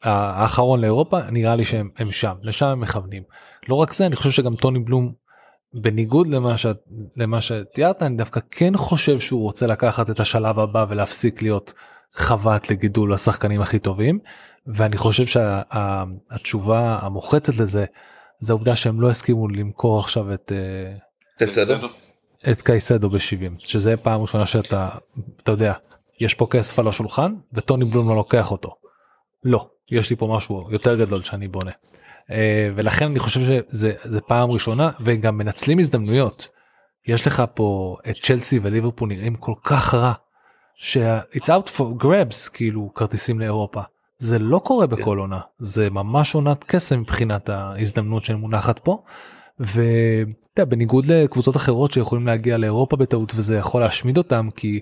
האחרון 0.04 0.82
לאירופה 0.82 1.20
נראה 1.32 1.56
לי 1.56 1.66
שהם 1.66 1.90
הם 1.98 2.12
שם 2.12 2.34
לשם 2.42 2.66
הם 2.66 2.80
מכוונים. 2.82 3.24
לא 3.70 3.76
רק 3.76 3.94
זה 3.94 4.06
אני 4.06 4.16
חושב 4.16 4.32
שגם 4.32 4.56
טוני 4.56 4.80
בלום 4.80 5.14
בניגוד 5.74 6.28
למה 6.28 6.58
שאת 6.58 6.78
למה 7.18 7.42
שתיארת 7.42 8.04
אני 8.04 8.18
דווקא 8.18 8.40
כן 8.52 8.78
חושב 8.78 9.20
שהוא 9.20 9.42
רוצה 9.44 9.68
לקחת 9.68 10.10
את 10.10 10.20
השלב 10.20 10.60
הבא 10.60 10.86
ולהפסיק 10.90 11.42
להיות 11.42 11.74
חוות 12.18 12.70
לגידול 12.70 13.14
השחקנים 13.14 13.62
הכי 13.62 13.80
טובים 13.80 14.20
ואני 14.68 14.98
חושב 14.98 15.26
שהתשובה 15.26 17.00
המוחצת 17.02 17.56
לזה 17.56 17.86
זה 18.40 18.54
העובדה 18.54 18.76
שהם 18.76 19.02
לא 19.02 19.10
הסכימו 19.10 19.48
למכור 19.48 20.00
עכשיו 20.00 20.34
את 20.34 20.52
אה, 20.56 20.98
בסדר. 21.42 21.80
את 22.52 22.62
קייסדו 22.62 23.10
ב-70 23.10 23.60
שזה 23.60 23.98
פעם 23.98 24.22
ראשונה 24.22 24.46
שאתה 24.46 24.90
אתה 25.44 25.52
יודע 25.52 25.74
יש 26.20 26.34
פה 26.34 26.48
כסף 26.52 26.80
על 26.80 26.88
השולחן 26.88 27.36
וטוני 27.54 27.86
בלום 27.86 28.10
לא 28.10 28.16
לוקח 28.16 28.52
אותו. 28.52 28.76
לא 29.44 29.70
יש 29.92 30.10
לי 30.10 30.16
פה 30.16 30.34
משהו 30.36 30.72
יותר 30.72 30.96
גדול 31.00 31.22
שאני 31.24 31.48
בונה. 31.48 31.72
אה, 32.32 32.70
ולכן 32.76 33.06
אני 33.06 33.20
חושב 33.20 33.40
שזה 33.40 33.94
זה 34.04 34.22
פעם 34.22 34.52
ראשונה 34.52 34.92
וגם 35.06 35.38
מנצלים 35.38 35.80
הזדמנויות. 35.80 36.48
יש 37.08 37.28
לך 37.28 37.44
פה 37.54 37.98
את 38.10 38.16
צ'לסי 38.24 38.60
וליברפול 38.64 39.10
נראים 39.10 39.36
כל 39.36 39.54
כך 39.64 39.94
רע. 39.94 40.14
ש-it's 40.76 41.48
out 41.48 41.78
for 41.78 42.04
grabs 42.04 42.50
כאילו 42.54 42.92
כרטיסים 42.96 43.40
לאירופה. 43.40 43.82
זה 44.18 44.40
לא 44.40 44.60
קורה 44.60 44.88
בכל 44.88 45.18
עונה 45.18 45.40
זה 45.58 45.90
ממש 45.90 46.36
עונת 46.36 46.64
קסם 46.64 47.00
מבחינת 47.00 47.50
ההזדמנות 47.50 48.24
שמונחת 48.24 48.80
פה. 48.80 49.04
ואתה 49.60 50.62
יודע, 50.62 50.66
בניגוד 50.70 51.06
לקבוצות 51.06 51.56
אחרות 51.56 51.92
שיכולים 51.92 52.28
להגיע 52.28 52.58
לאירופה 52.58 52.96
בטעות 52.96 53.34
וזה 53.36 53.58
יכול 53.58 53.82
להשמיד 53.82 54.18
אותם 54.18 54.50
כי 54.56 54.80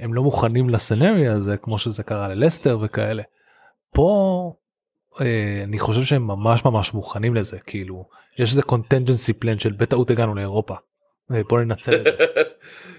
הם 0.00 0.14
לא 0.14 0.22
מוכנים 0.22 0.68
לסנריה 0.68 1.32
הזה 1.32 1.56
כמו 1.56 1.78
שזה 1.78 2.02
קרה 2.02 2.28
ללסטר 2.28 2.78
וכאלה. 2.82 3.22
פה 3.94 4.52
אה, 5.20 5.60
אני 5.64 5.78
חושב 5.78 6.02
שהם 6.02 6.26
ממש 6.26 6.64
ממש 6.64 6.94
מוכנים 6.94 7.34
לזה 7.34 7.58
כאילו 7.58 8.08
יש 8.38 8.50
איזה 8.50 8.62
קונטנג'נסי 8.62 9.32
פלן 9.32 9.58
של 9.58 9.72
בטעות 9.72 10.10
הגענו 10.10 10.34
לאירופה. 10.34 10.74
אה, 11.32 11.42
בוא 11.48 11.60
ננצל 11.60 11.94
את 11.94 12.04
זה. 12.04 12.42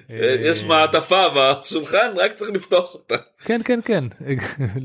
יש 0.50 0.64
מעטפה 0.64 1.24
בשולחן, 1.36 2.08
רק 2.16 2.34
צריך 2.34 2.52
לפתוח 2.52 2.94
אותה. 2.94 3.16
כן 3.40 3.62
כן 3.66 3.80
כן 3.86 4.04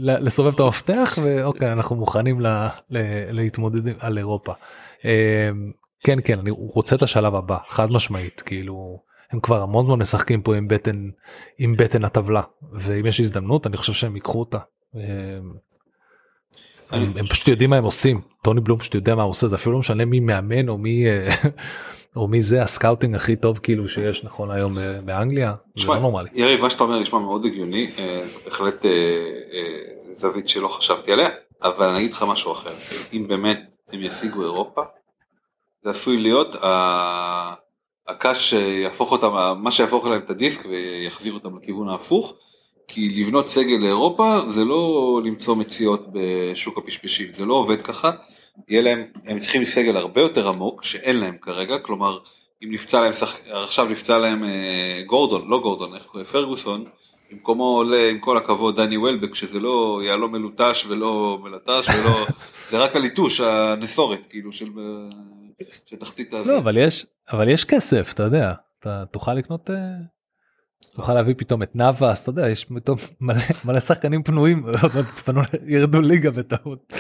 לסובב 0.01 0.55
את 0.55 0.61
המפתח 0.61 1.19
ואוקיי 1.23 1.73
אנחנו 1.73 1.97
מוכנים 1.97 2.41
להתמודד 3.31 3.95
על 3.99 4.19
אירופה. 4.19 4.53
אה, 5.05 5.51
כן 6.05 6.19
כן 6.25 6.39
אני 6.39 6.51
רוצה 6.51 6.97
את 6.97 7.03
השלב 7.03 7.35
הבא 7.35 7.57
חד 7.69 7.91
משמעית 7.91 8.43
כאילו 8.47 9.03
הם 9.33 9.41
כבר 9.41 9.63
המון 9.63 9.87
זמן 9.87 9.99
משחקים 9.99 10.43
פה 10.43 10.57
עם 10.57 10.69
בטן 10.69 11.11
עם 11.59 11.77
בטן 11.77 12.05
הטבלה 12.05 12.43
ואם 12.73 13.07
יש 13.07 13.21
הזדמנות 13.21 13.67
אני 13.67 13.77
חושב 13.77 13.93
שהם 13.93 14.15
ייקחו 14.15 14.41
אותה. 14.41 14.59
אה, 14.97 15.03
הם, 16.93 17.27
פשוט 17.27 17.49
יודעים 17.49 17.71
מה 17.71 17.77
הם 17.77 17.85
עושים 17.85 18.21
טוני 18.43 18.61
בלום 18.61 18.79
פשוט 18.79 18.95
יודע 18.95 19.15
מה 19.15 19.23
הוא 19.23 19.31
עושה 19.31 19.47
זה 19.47 19.57
אפילו 19.57 19.73
לא 19.73 19.79
משנה 19.79 20.05
מי 20.05 20.21
מאמן 20.21 20.69
או 20.69 20.79
מי 20.79 21.07
אה, 21.07 21.29
או 22.17 22.29
מי 22.29 22.43
זה 22.43 22.63
הסקאוטינג 22.63 23.15
הכי 23.15 23.37
טוב 23.37 23.59
כאילו 23.59 23.89
שיש 23.89 24.25
נכון 24.25 24.49
להיום 24.49 24.75
ב- 24.75 25.01
באנגליה? 25.05 25.55
זה 25.77 25.87
לא 25.87 25.99
נורמלי. 25.99 26.29
יריב, 26.33 26.61
מה 26.61 26.71
שאתה 26.71 26.85
אומר 26.85 26.99
נשמע 26.99 27.19
מאוד 27.19 27.47
הגיוני, 27.47 27.91
אה, 27.99 28.23
זה 28.27 28.39
בהחלט 28.45 28.85
אה, 28.85 28.91
אה, 29.53 29.79
זווית 30.15 30.49
שלא 30.49 30.69
חשבתי 30.69 31.13
עליה, 31.13 31.29
אבל 31.63 31.89
אני 31.89 31.99
אגיד 31.99 32.13
לך 32.13 32.23
משהו 32.23 32.53
אחר, 32.53 32.71
אם 33.13 33.25
באמת 33.29 33.61
הם 33.93 34.03
ישיגו 34.03 34.43
אירופה, 34.43 34.83
זה 35.85 35.91
עשוי 35.91 36.17
להיות 36.17 36.57
הקש 38.09 38.51
שיהפוך 38.51 39.13
אותם, 39.13 39.33
מה 39.59 39.73
שיהפוך 39.73 40.07
להם 40.07 40.21
את 40.21 40.31
הדיסק 40.31 40.67
ויחזיר 40.69 41.33
אותם 41.33 41.59
לכיוון 41.59 41.89
ההפוך, 41.89 42.35
כי 42.89 43.09
לבנות 43.09 43.49
סגל 43.49 43.77
לאירופה 43.81 44.39
זה 44.47 44.65
לא 44.65 45.21
למצוא 45.25 45.57
מציאות 45.57 46.07
בשוק 46.13 46.79
הפשפשים, 46.79 47.33
זה 47.33 47.47
לא 47.47 47.55
עובד 47.55 47.83
ככה, 47.83 48.11
יהיה 48.69 48.83
להם, 48.83 49.05
הם 49.25 49.39
צריכים 49.39 49.65
סגל 49.65 49.97
הרבה 49.97 50.21
יותר 50.21 50.49
עמוק 50.49 50.85
שאין 50.85 51.17
להם 51.17 51.37
כרגע, 51.41 51.79
כלומר 51.79 52.19
אם 52.65 52.69
נפצע 52.73 53.01
להם, 53.01 53.13
שח... 53.13 53.39
עכשיו 53.51 53.85
נפצע 53.85 54.19
להם 54.19 54.45
אה, 54.45 55.03
גורדון, 55.07 55.49
לא 55.49 55.61
גורדון, 55.61 55.95
איך 55.95 56.03
קוראים? 56.03 56.27
פרגוסון, 56.27 56.85
במקומו 57.33 57.65
עולה 57.65 58.09
עם 58.11 58.19
כל 58.19 58.37
הכבוד 58.37 58.81
דני 58.81 58.97
וולבק, 58.97 59.35
שזה 59.35 59.61
לא 59.61 60.01
יהלום 60.05 60.33
מלוטש 60.33 60.87
ולא 60.89 61.39
מלטש 61.43 61.89
ולא, 61.89 62.27
זה 62.71 62.79
רק 62.79 62.97
הליטוש, 62.97 63.41
הנסורת, 63.41 64.27
כאילו, 64.31 64.53
של, 64.53 64.69
אה, 64.79 65.67
של 65.87 65.97
תחתית 65.97 66.33
הזה. 66.33 66.53
לא 66.53 66.59
אבל 66.59 66.77
יש 66.77 67.07
אבל 67.33 67.49
יש 67.49 67.65
כסף 67.65 68.13
אתה 68.15 68.23
יודע 68.23 68.53
אתה 68.79 69.05
תוכל 69.11 69.35
לקנות. 69.35 69.71
תוכל 70.95 71.15
להביא 71.15 71.35
פתאום 71.37 71.63
את 71.63 71.77
נאבאס 71.77 72.23
אתה 72.23 72.31
יודע 72.31 72.49
יש 72.49 72.65
פתאום 72.65 72.99
מלא 73.21 73.43
מלא 73.65 73.81
שחקנים 73.81 74.23
פנויים 74.23 74.65
ירדו 75.67 76.01
ליגה 76.01 76.31
בטעות. 76.31 76.93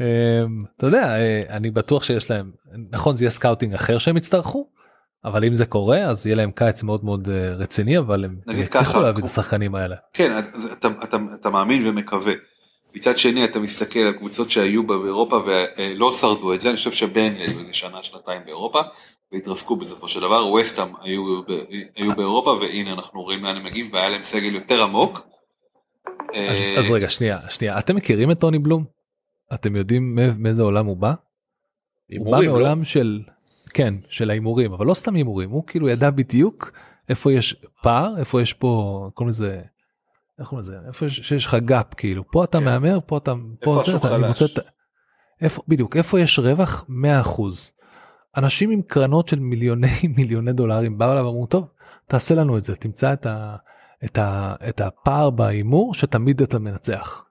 אמ, 0.00 0.04
אתה 0.76 0.86
יודע 0.86 1.16
אה, 1.16 1.42
אני 1.50 1.70
בטוח 1.70 2.04
שיש 2.04 2.30
להם 2.30 2.50
נכון 2.90 3.16
זה 3.16 3.24
יהיה 3.24 3.30
סקאוטינג 3.30 3.74
אחר 3.74 3.98
שהם 3.98 4.16
יצטרכו 4.16 4.68
אבל 5.24 5.44
אם 5.44 5.54
זה 5.54 5.66
קורה 5.66 5.98
אז 5.98 6.26
יהיה 6.26 6.36
להם 6.36 6.50
קיץ 6.50 6.82
מאוד 6.82 7.04
מאוד 7.04 7.28
אה, 7.28 7.54
רציני 7.54 7.98
אבל 7.98 8.24
הם 8.24 8.36
יצליחו 8.48 8.84
ככה, 8.84 9.00
להביא 9.00 9.20
את 9.20 9.28
השחקנים 9.28 9.74
האלה. 9.74 9.96
כן, 10.12 10.38
אתה, 10.38 10.48
אתה, 10.72 10.88
אתה, 11.04 11.16
אתה 11.34 11.50
מאמין 11.50 11.86
ומקווה. 11.86 12.32
מצד 12.94 13.18
שני 13.18 13.44
אתה 13.44 13.58
מסתכל 13.58 13.98
על 13.98 14.12
קבוצות 14.12 14.50
שהיו 14.50 14.82
באירופה 14.82 15.42
ולא 15.46 16.16
שרדו 16.20 16.54
את 16.54 16.60
זה, 16.60 16.68
אני 16.68 16.76
חושב 16.76 16.92
שברנלי 16.92 17.42
היו 17.42 17.58
איזה 17.58 17.72
שנה 17.72 17.98
שנתיים 18.02 18.42
באירופה 18.44 18.80
והתרסקו 19.32 19.76
בסופו 19.76 20.08
של 20.08 20.20
דבר, 20.20 20.46
ווסטהאם 20.46 20.88
היו, 21.00 21.40
היו 21.96 22.16
באירופה 22.16 22.50
והנה 22.50 22.92
אנחנו 22.92 23.22
רואים 23.22 23.44
לאן 23.44 23.56
הם 23.56 23.64
מגיעים 23.64 23.90
והיה 23.92 24.08
להם 24.08 24.22
סגל 24.22 24.54
יותר 24.54 24.82
עמוק. 24.82 25.20
אז, 26.34 26.34
אה, 26.58 26.78
אז 26.78 26.90
רגע 26.90 27.10
שנייה 27.10 27.38
שנייה 27.50 27.78
אתם 27.78 27.96
מכירים 27.96 28.30
את 28.30 28.40
טוני 28.40 28.58
בלום? 28.58 28.84
אתם 29.54 29.76
יודעים 29.76 30.14
מא- 30.14 30.34
מאיזה 30.38 30.62
עולם 30.62 30.86
הוא 30.86 30.96
בא? 30.96 31.12
הוא 32.18 32.30
בא 32.32 32.38
לא? 32.40 32.46
מעולם 32.46 32.84
של 32.84 33.20
כן 33.74 33.94
של 34.08 34.30
ההימורים 34.30 34.72
אבל 34.72 34.86
לא 34.86 34.94
סתם 34.94 35.14
הימורים 35.14 35.50
הוא 35.50 35.64
כאילו 35.66 35.88
ידע 35.88 36.10
בדיוק 36.10 36.72
איפה 37.08 37.32
יש 37.32 37.56
פער 37.82 38.18
איפה 38.18 38.42
יש 38.42 38.52
פה 38.52 38.68
קוראים 39.14 39.28
לזה. 39.28 39.60
איך 40.38 40.48
קוראים 40.48 40.60
לזה 40.60 40.76
איפה 40.88 41.06
יש, 41.06 41.20
שיש 41.20 41.46
לך 41.46 41.54
gap 41.54 41.86
כאילו 41.96 42.24
פה 42.30 42.44
אתה 42.44 42.58
כן. 42.58 42.64
מהמר 42.64 42.98
פה 43.06 43.16
אתה 43.18 43.32
פה 43.60 43.78
איפה 43.78 43.90
זה, 43.90 43.96
אתה? 43.96 44.18
מוצא 44.18 44.44
את 44.44 44.58
ה- 44.58 44.62
איפה 45.40 45.62
בדיוק 45.68 45.96
איפה 45.96 46.20
יש 46.20 46.38
רווח 46.38 46.84
100% 46.88 46.92
אנשים 48.36 48.70
עם 48.70 48.82
קרנות 48.82 49.28
של 49.28 49.40
מיליוני 49.40 49.88
מיליוני 50.16 50.52
דולרים 50.52 50.98
באו 50.98 51.12
אליו 51.12 51.24
ואמרו 51.24 51.46
טוב 51.46 51.68
תעשה 52.06 52.34
לנו 52.34 52.58
את 52.58 52.62
זה 52.62 52.76
תמצא 52.76 53.12
את, 53.12 53.26
ה, 53.26 53.56
את, 54.04 54.18
ה, 54.18 54.54
את 54.68 54.80
הפער 54.80 55.30
בהימור 55.30 55.94
שתמיד 55.94 56.42
אתה 56.42 56.58
מנצח. 56.58 57.24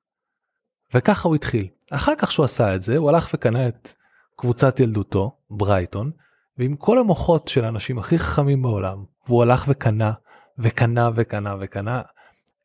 וככה 0.94 1.28
הוא 1.28 1.36
התחיל 1.36 1.68
אחר 1.92 2.14
כך 2.18 2.32
שהוא 2.32 2.44
עשה 2.44 2.76
את 2.76 2.82
זה 2.82 2.98
הוא 2.98 3.10
הלך 3.10 3.30
וקנה 3.34 3.68
את 3.68 3.94
קבוצת 4.36 4.80
ילדותו 4.80 5.38
ברייטון 5.50 6.12
ועם 6.58 6.76
כל 6.76 6.98
המוחות 6.98 7.48
של 7.48 7.66
האנשים 7.66 8.00
הכי 8.00 8.20
חכמים 8.20 8.62
בעולם 8.62 9.04
והוא 9.28 9.44
הלך 9.44 9.66
וקנה 9.68 10.12
וקנה 10.60 11.10
וקנה 11.16 11.56
וקנה. 11.60 12.02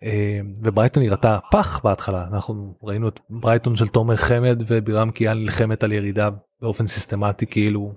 אה, 0.03 0.41
וברייטון 0.63 1.03
נראתה 1.03 1.39
פח 1.51 1.81
בהתחלה 1.85 2.27
אנחנו 2.33 2.75
ראינו 2.83 3.09
את 3.09 3.21
ברייטון 3.31 3.77
של 3.77 3.89
תומר 3.89 4.17
חמד 4.17 4.63
ובירם 4.67 5.11
קיאן 5.11 5.39
נלחמת 5.39 5.83
על 5.83 5.93
ירידה 5.93 6.29
באופן 6.61 6.87
סיסטמטי 6.87 7.47
כאילו 7.47 7.95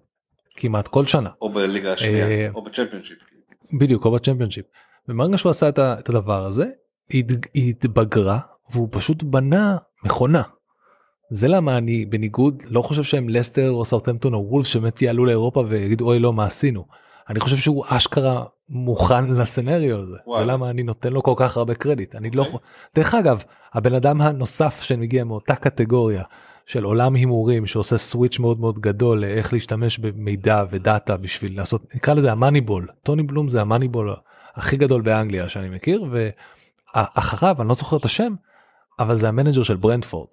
כמעט 0.58 0.88
כל 0.88 1.06
שנה. 1.06 1.30
או 1.42 1.50
בליגה 1.54 1.94
השנייה, 1.94 2.28
אה, 2.28 2.48
או 2.56 2.64
בצ'מפיונשיפ. 2.64 3.18
בדיוק, 3.80 4.06
או 4.06 4.12
בצ'מפיונשיפ. 4.12 4.66
ומרגע 5.10 5.38
שהוא 5.38 5.50
עשה 5.50 5.70
את 5.70 5.80
את 5.80 6.10
הדבר 6.10 6.46
הזה, 6.46 6.66
היא 7.10 7.24
הת- 7.30 7.48
היא 7.54 7.70
התבגרה 7.70 8.40
והוא 8.72 8.88
פשוט 8.92 9.24
בנה 9.24 9.78
מכונה. 10.06 10.42
זה 11.32 11.48
למה 11.48 11.78
אני 11.78 12.06
בניגוד 12.06 12.64
לא 12.70 12.82
חושב 12.82 13.04
שהם 13.04 13.30
לסטר 13.30 13.72
או 13.72 13.86
סאוטהמפטון 13.86 14.34
או 14.34 14.46
וולף 14.50 14.68
שבאמת 14.68 15.02
יעלו 15.02 15.26
לאירופה 15.26 15.64
ויגידו 15.70 16.06
אוי 16.08 16.20
לא 16.20 16.34
מה 16.34 16.46
עשינו. 16.46 16.86
אני 17.30 17.40
חושב 17.40 17.56
שהוא 17.56 17.84
אשכרה 17.88 18.44
מוכן 18.70 19.26
לסצנריו 19.36 19.98
הזה. 19.98 20.18
וואלה. 20.28 20.46
זה 20.46 20.52
למה 20.52 20.70
אני 20.70 20.84
נותן 20.84 21.14
לו 21.14 21.24
כל 21.24 21.34
כך 21.38 21.58
הרבה 21.58 21.76
קרדיט. 21.76 22.16
אני 22.16 22.30
לא... 22.32 22.42
יכול- 22.42 22.60
דרך 22.96 23.14
אגב, 23.14 23.44
הבן 23.74 23.94
אדם 23.94 24.22
הנוסף 24.22 24.82
שמגיע 24.82 25.24
מאותה 25.24 25.56
קטגוריה 25.56 26.24
של 26.68 26.84
עולם 26.84 27.15
הימורים 27.15 27.68
שעושה 27.68 27.98
switch 27.98 28.40
מאוד 28.39 28.60
מאוד 28.60 28.80
גדול 28.80 29.22
לאיך 29.22 29.53
להשתמש 29.53 29.99
במידע 29.99 30.64
ו 30.69 30.79
data 30.79 31.18
בשביל 31.18 31.57
לעשות 31.57 31.95
נקרא 31.95 32.14
לזה 32.14 32.31
ה 32.32 32.37
Moneyball 32.37 32.88
טוני 33.03 33.23
בלום 33.23 33.49
זה 33.49 33.61
ה 33.61 33.67
Moneyball 33.67 34.15
הכי 34.56 34.77
גדול 34.77 35.02
באנגליה 35.02 35.49
שאני 35.49 35.69
מכיר 35.69 36.06
ואחריו 36.95 37.56
אני 37.60 37.68
לא 37.68 37.73
זוכר 37.73 37.98
את 37.98 38.06
השם 38.06 38.34
אבל 38.99 39.15
זה 39.15 39.27
ה 39.28 39.32
manager 39.32 39.64
של 39.64 39.76
ברנטפורד. 39.76 40.30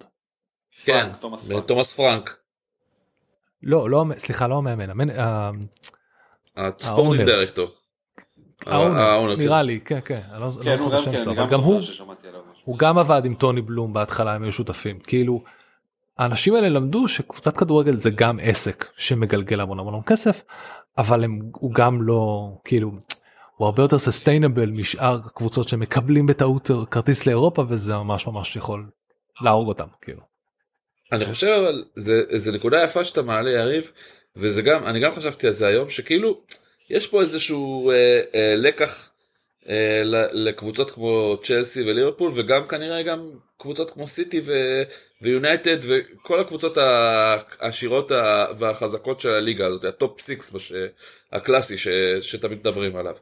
כן, 0.83 1.09
תומאס 1.21 1.47
פרנק. 1.47 1.65
תומאס 1.67 1.93
פרנק, 1.93 2.37
לא 3.63 3.89
לא 3.89 4.05
סליחה 4.17 4.47
לא 4.47 4.57
המאמן 4.57 4.89
המנ... 4.89 5.09
ה 6.55 6.62
sporting. 6.62 7.25
director. 7.25 7.67
האונר, 8.65 9.35
נראה 9.35 9.61
לי 9.61 9.79
כן 9.79 9.99
כן 10.05 10.21
אני 10.31 10.41
לא, 10.41 10.49
כן, 10.63 10.77
לא 10.77 10.83
הוא 10.83 10.91
זוכר 10.91 10.97
את 11.01 11.07
השם 11.07 11.11
כן, 11.11 11.23
שלו, 11.23 11.31
אבל 11.31 11.49
גם 11.51 11.59
הוא. 11.59 11.81
הוא 12.63 12.77
גם 12.77 12.97
עבד 12.97 13.21
עם 13.25 13.33
טוני 13.33 13.61
בלום 13.61 13.93
בהתחלה 13.93 14.33
הם 14.33 14.43
היו 14.43 14.51
שותפים 14.51 14.99
כאילו 14.99 15.43
האנשים 16.17 16.55
האלה 16.55 16.69
למדו 16.69 17.07
שקבוצת 17.07 17.57
כדורגל 17.57 17.97
זה 17.97 18.09
גם 18.09 18.39
עסק 18.41 18.85
שמגלגל 18.97 19.61
המון 19.61 19.79
המון 19.79 20.01
כסף 20.05 20.43
אבל 20.97 21.23
הם, 21.23 21.39
הוא 21.53 21.73
גם 21.73 22.01
לא 22.01 22.51
כאילו 22.65 22.91
הוא 23.55 23.65
הרבה 23.65 23.83
יותר 23.83 23.99
סוסטיינבל 23.99 24.69
משאר 24.69 25.19
קבוצות 25.33 25.67
שמקבלים 25.67 26.25
בטעות 26.25 26.71
כרטיס 26.91 27.25
לאירופה 27.25 27.65
וזה 27.69 27.93
ממש 27.93 28.27
ממש 28.27 28.55
יכול 28.55 28.85
להרוג 29.41 29.67
אותם 29.67 29.87
כאילו. 30.01 30.21
אני 31.11 31.25
חושב 31.25 31.47
אבל 31.47 31.83
זה, 31.95 32.23
זה 32.35 32.51
נקודה 32.51 32.83
יפה 32.83 33.05
שאתה 33.05 33.21
מעלה 33.21 33.49
יריב 33.49 33.91
וזה 34.35 34.61
גם 34.61 34.83
אני 34.83 34.99
גם 34.99 35.11
חשבתי 35.11 35.47
על 35.47 35.53
זה 35.53 35.67
היום 35.67 35.89
שכאילו 35.89 36.41
יש 36.89 37.07
פה 37.07 37.21
איזשהו 37.21 37.91
אה, 37.91 38.21
אה, 38.35 38.55
לקח 38.57 39.09
אה, 39.69 40.01
לקבוצות 40.33 40.91
כמו 40.91 41.37
צ'לסי 41.43 41.83
וליברפול 41.83 42.31
וגם 42.35 42.67
כנראה 42.67 43.03
גם 43.03 43.31
קבוצות 43.57 43.91
כמו 43.91 44.07
סיטי 44.07 44.41
ויונייטד 45.21 45.77
וכל 45.81 46.39
הקבוצות 46.39 46.77
העשירות 46.77 48.11
והחזקות 48.57 49.19
של 49.19 49.29
הליגה 49.31 49.67
הזאת 49.67 49.85
ה 49.85 49.94
top 49.94 50.21
six 50.21 50.51
בש- 50.51 50.73
הקלאסי 51.31 51.77
ש- 51.77 51.87
שתמיד 52.21 52.59
מדברים 52.59 52.95
עליו. 52.95 53.15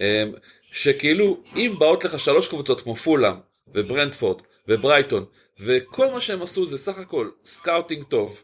אה, 0.00 0.24
שכאילו 0.70 1.42
אם 1.56 1.74
באות 1.78 2.04
לך 2.04 2.18
שלוש 2.20 2.48
קבוצות 2.48 2.80
כמו 2.80 2.96
פולאם 2.96 3.34
וברנטפורד 3.68 4.42
וברייטון 4.68 5.24
וכל 5.60 6.10
מה 6.10 6.20
שהם 6.20 6.42
עשו 6.42 6.66
זה 6.66 6.78
סך 6.78 6.98
הכל 6.98 7.30
סקאוטינג 7.44 8.04
טוב 8.04 8.42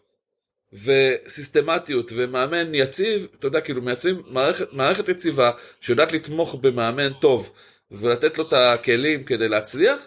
וסיסטמטיות 0.73 2.13
ומאמן 2.15 2.75
יציב, 2.75 3.27
אתה 3.39 3.47
יודע, 3.47 3.61
כאילו 3.61 3.83
מייצרים 3.83 4.23
מערכת, 4.27 4.73
מערכת 4.73 5.09
יציבה 5.09 5.51
שיודעת 5.81 6.13
לתמוך 6.13 6.55
במאמן 6.55 7.13
טוב 7.21 7.53
ולתת 7.91 8.39
לו 8.39 8.49
את 8.49 8.53
הכלים 8.53 9.25
כדי 9.25 9.49
להצליח, 9.49 10.01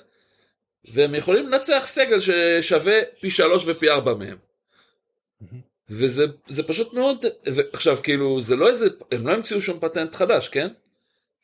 והם 0.93 1.15
יכולים 1.15 1.47
לנצח 1.47 1.83
סגל 1.87 2.17
ששווה 2.19 2.93
פי 3.21 3.29
שלוש 3.29 3.63
ופי 3.67 3.89
ארבע 3.89 4.13
מהם. 4.13 4.37
וזה 5.89 6.25
זה 6.47 6.67
פשוט 6.67 6.93
מאוד, 6.93 7.25
עכשיו 7.73 7.97
כאילו 8.03 8.41
זה 8.41 8.55
לא 8.55 8.69
איזה, 8.69 8.85
הם 9.11 9.27
לא 9.27 9.33
המציאו 9.33 9.61
שום 9.61 9.79
פטנט 9.79 10.15
חדש, 10.15 10.47
כן? 10.47 10.67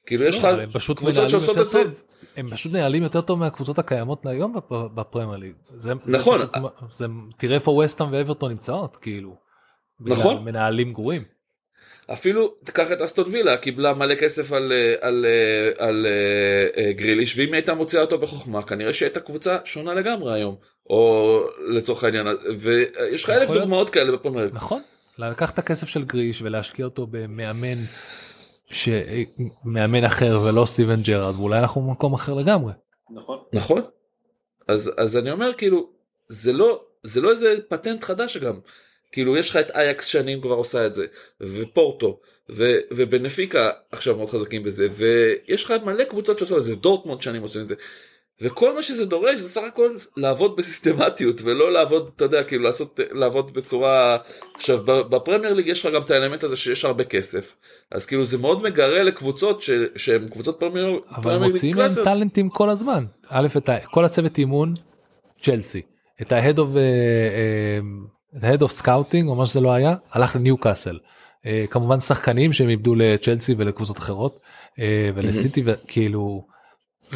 כאילו 0.05 0.23
יש 0.25 0.37
לך 0.37 0.43
לא, 0.43 0.63
פשוט 0.73 0.97
קבוצות 0.97 1.29
שעושות 1.29 1.57
את 1.57 1.69
זה. 1.69 1.83
הם 2.37 2.49
פשוט 2.51 2.71
מנהלים 2.71 3.03
יותר 3.03 3.21
טוב 3.21 3.39
מהקבוצות 3.39 3.79
הקיימות 3.79 4.25
היום 4.25 4.57
בפ- 4.57 4.87
בפרמייר 4.95 5.37
ליג. 5.37 5.53
נכון. 6.07 6.41
תראה 7.37 7.55
איפה 7.55 7.71
ווסטהאם 7.71 8.09
ואברטון 8.13 8.51
נמצאות 8.51 8.97
כאילו. 8.97 9.35
נכון. 9.99 10.43
מנהלים 10.45 10.93
גרועים. 10.93 11.23
אפילו 12.13 12.53
תיקח 12.63 12.91
את 12.91 13.01
אסטון 13.01 13.29
וילה 13.31 13.57
קיבלה 13.57 13.93
מלא 13.93 14.15
כסף 14.15 14.51
על, 14.51 14.71
אה, 14.71 14.95
על, 15.01 15.25
אה, 15.25 15.87
על 15.87 16.05
אה, 16.05 16.83
אה, 16.83 16.93
גריליש 16.93 17.37
ואם 17.37 17.47
היא 17.47 17.53
הייתה 17.53 17.73
מוציאה 17.73 18.01
אותו 18.01 18.17
בחוכמה 18.17 18.63
כנראה 18.63 18.93
שהייתה 18.93 19.19
קבוצה 19.19 19.57
שונה 19.65 19.93
לגמרי 19.93 20.33
היום 20.33 20.55
או 20.89 21.39
לצורך 21.67 22.03
העניין 22.03 22.27
ויש 22.59 23.23
לך 23.23 23.29
אלף 23.29 23.49
להיות. 23.49 23.61
דוגמאות 23.63 23.89
כאלה 23.89 24.11
בפרמייר. 24.11 24.49
נכון. 24.53 24.81
לקחת 25.17 25.53
את 25.53 25.59
הכסף 25.59 25.87
של 25.87 26.03
גריש 26.03 26.41
ולהשקיע 26.41 26.85
אותו 26.85 27.07
במאמן 27.11 27.77
שמאמן 28.65 30.03
אחר 30.05 30.39
ולא 30.43 30.65
סטיבן 30.65 31.01
ג'רארד 31.01 31.35
ואולי 31.35 31.59
אנחנו 31.59 31.81
במקום 31.81 32.13
אחר 32.13 32.33
לגמרי. 32.33 32.73
נכון. 33.09 33.37
נכון 33.53 33.81
אז 34.67 34.91
אז 34.97 35.17
אני 35.17 35.31
אומר 35.31 35.53
כאילו 35.53 35.89
זה 36.29 36.53
לא 36.53 36.83
זה 37.03 37.21
לא 37.21 37.31
איזה 37.31 37.55
פטנט 37.69 38.03
חדש 38.03 38.37
גם 38.37 38.59
כאילו 39.11 39.37
יש 39.37 39.49
לך 39.49 39.57
את 39.57 39.71
אייקס 39.71 40.05
שנים 40.05 40.41
כבר 40.41 40.53
עושה 40.55 40.85
את 40.85 40.95
זה 40.95 41.05
ופורטו 41.41 42.19
ו, 42.49 42.75
ובנפיקה 42.91 43.69
עכשיו 43.91 44.15
מאוד 44.15 44.29
חזקים 44.29 44.63
בזה 44.63 44.87
ויש 44.91 45.63
לך 45.65 45.73
מלא 45.85 46.03
קבוצות 46.03 46.37
שעושות 46.37 46.57
את 46.57 46.63
זה 46.65 46.75
דורטמונד 46.75 47.21
שנים 47.21 47.41
עושים 47.41 47.61
את 47.61 47.67
זה 47.67 47.75
וכל 48.43 48.75
מה 48.75 48.81
שזה 48.83 49.05
דורש 49.05 49.39
זה 49.39 49.49
סך 49.49 49.61
הכל 49.67 49.95
לעבוד 50.17 50.55
בסיסטמטיות 50.55 51.41
ולא 51.43 51.71
לעבוד 51.71 52.09
אתה 52.15 52.25
יודע 52.25 52.43
כאילו 52.43 52.63
לעשות 52.63 52.99
לעבוד 53.11 53.53
בצורה 53.53 54.17
עכשיו 54.55 54.77
בפרמייר 54.85 55.53
ליג 55.53 55.67
יש 55.67 55.85
לך 55.85 55.93
גם 55.93 56.01
את 56.01 56.11
האלמנט 56.11 56.43
הזה 56.43 56.55
שיש 56.55 56.85
הרבה 56.85 57.03
כסף 57.03 57.55
אז 57.91 58.05
כאילו 58.05 58.25
זה 58.25 58.37
מאוד 58.37 58.63
מגרה 58.63 59.03
לקבוצות 59.03 59.61
ש- 59.61 59.69
שהן 59.95 60.27
קבוצות 60.27 60.59
פרמייר 60.59 60.99
אבל 61.09 61.23
פרמייר 61.23 61.41
ליג 61.43 61.51
מוציאים 61.51 61.75
להם 61.75 61.85
קלאסיות. 61.87 62.05
talentים 62.05 62.49
כל 62.49 62.69
הזמן. 62.69 63.05
א' 63.27 63.47
את 63.57 63.69
ה- 63.69 63.77
כל 63.91 64.05
הצוות 64.05 64.37
אימון 64.37 64.73
צ'לסי 65.41 65.81
את 66.21 66.31
ה- 66.31 66.40
head 66.40 66.57
of 66.57 66.67
ה- 68.41 68.48
head 68.48 68.61
of 68.61 68.83
scouting 68.83 69.27
או 69.27 69.35
מה 69.35 69.45
שזה 69.45 69.59
לא 69.59 69.71
היה 69.71 69.95
הלך 70.11 70.35
לניו 70.35 70.57
קאסל. 70.57 70.99
אה, 71.45 71.65
כמובן 71.69 71.99
שחקנים 71.99 72.53
שהם 72.53 72.69
איבדו 72.69 72.95
לצ'לסי 72.95 73.55
ולקבוצות 73.57 73.97
אחרות 73.97 74.39
אה, 74.79 75.09
ולסיטי 75.15 75.61
וכאילו 75.65 76.45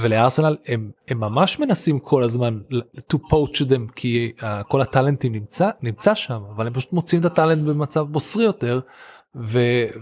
ולארסנל 0.01 0.57
הם, 0.67 0.91
הם 1.07 1.19
ממש 1.19 1.59
מנסים 1.59 1.99
כל 1.99 2.23
הזמן 2.23 2.59
to 3.13 3.15
poach 3.15 3.61
them 3.69 3.93
כי 3.95 4.31
uh, 4.39 4.43
כל 4.67 4.81
הטאלנטים 4.81 5.31
נמצא 5.31 5.69
נמצא 5.81 6.15
שם 6.15 6.41
אבל 6.55 6.67
הם 6.67 6.73
פשוט 6.73 6.93
מוצאים 6.93 7.21
את 7.21 7.25
הטאלנט 7.25 7.59
במצב 7.67 8.01
בוסרי 8.01 8.43
יותר 8.43 8.79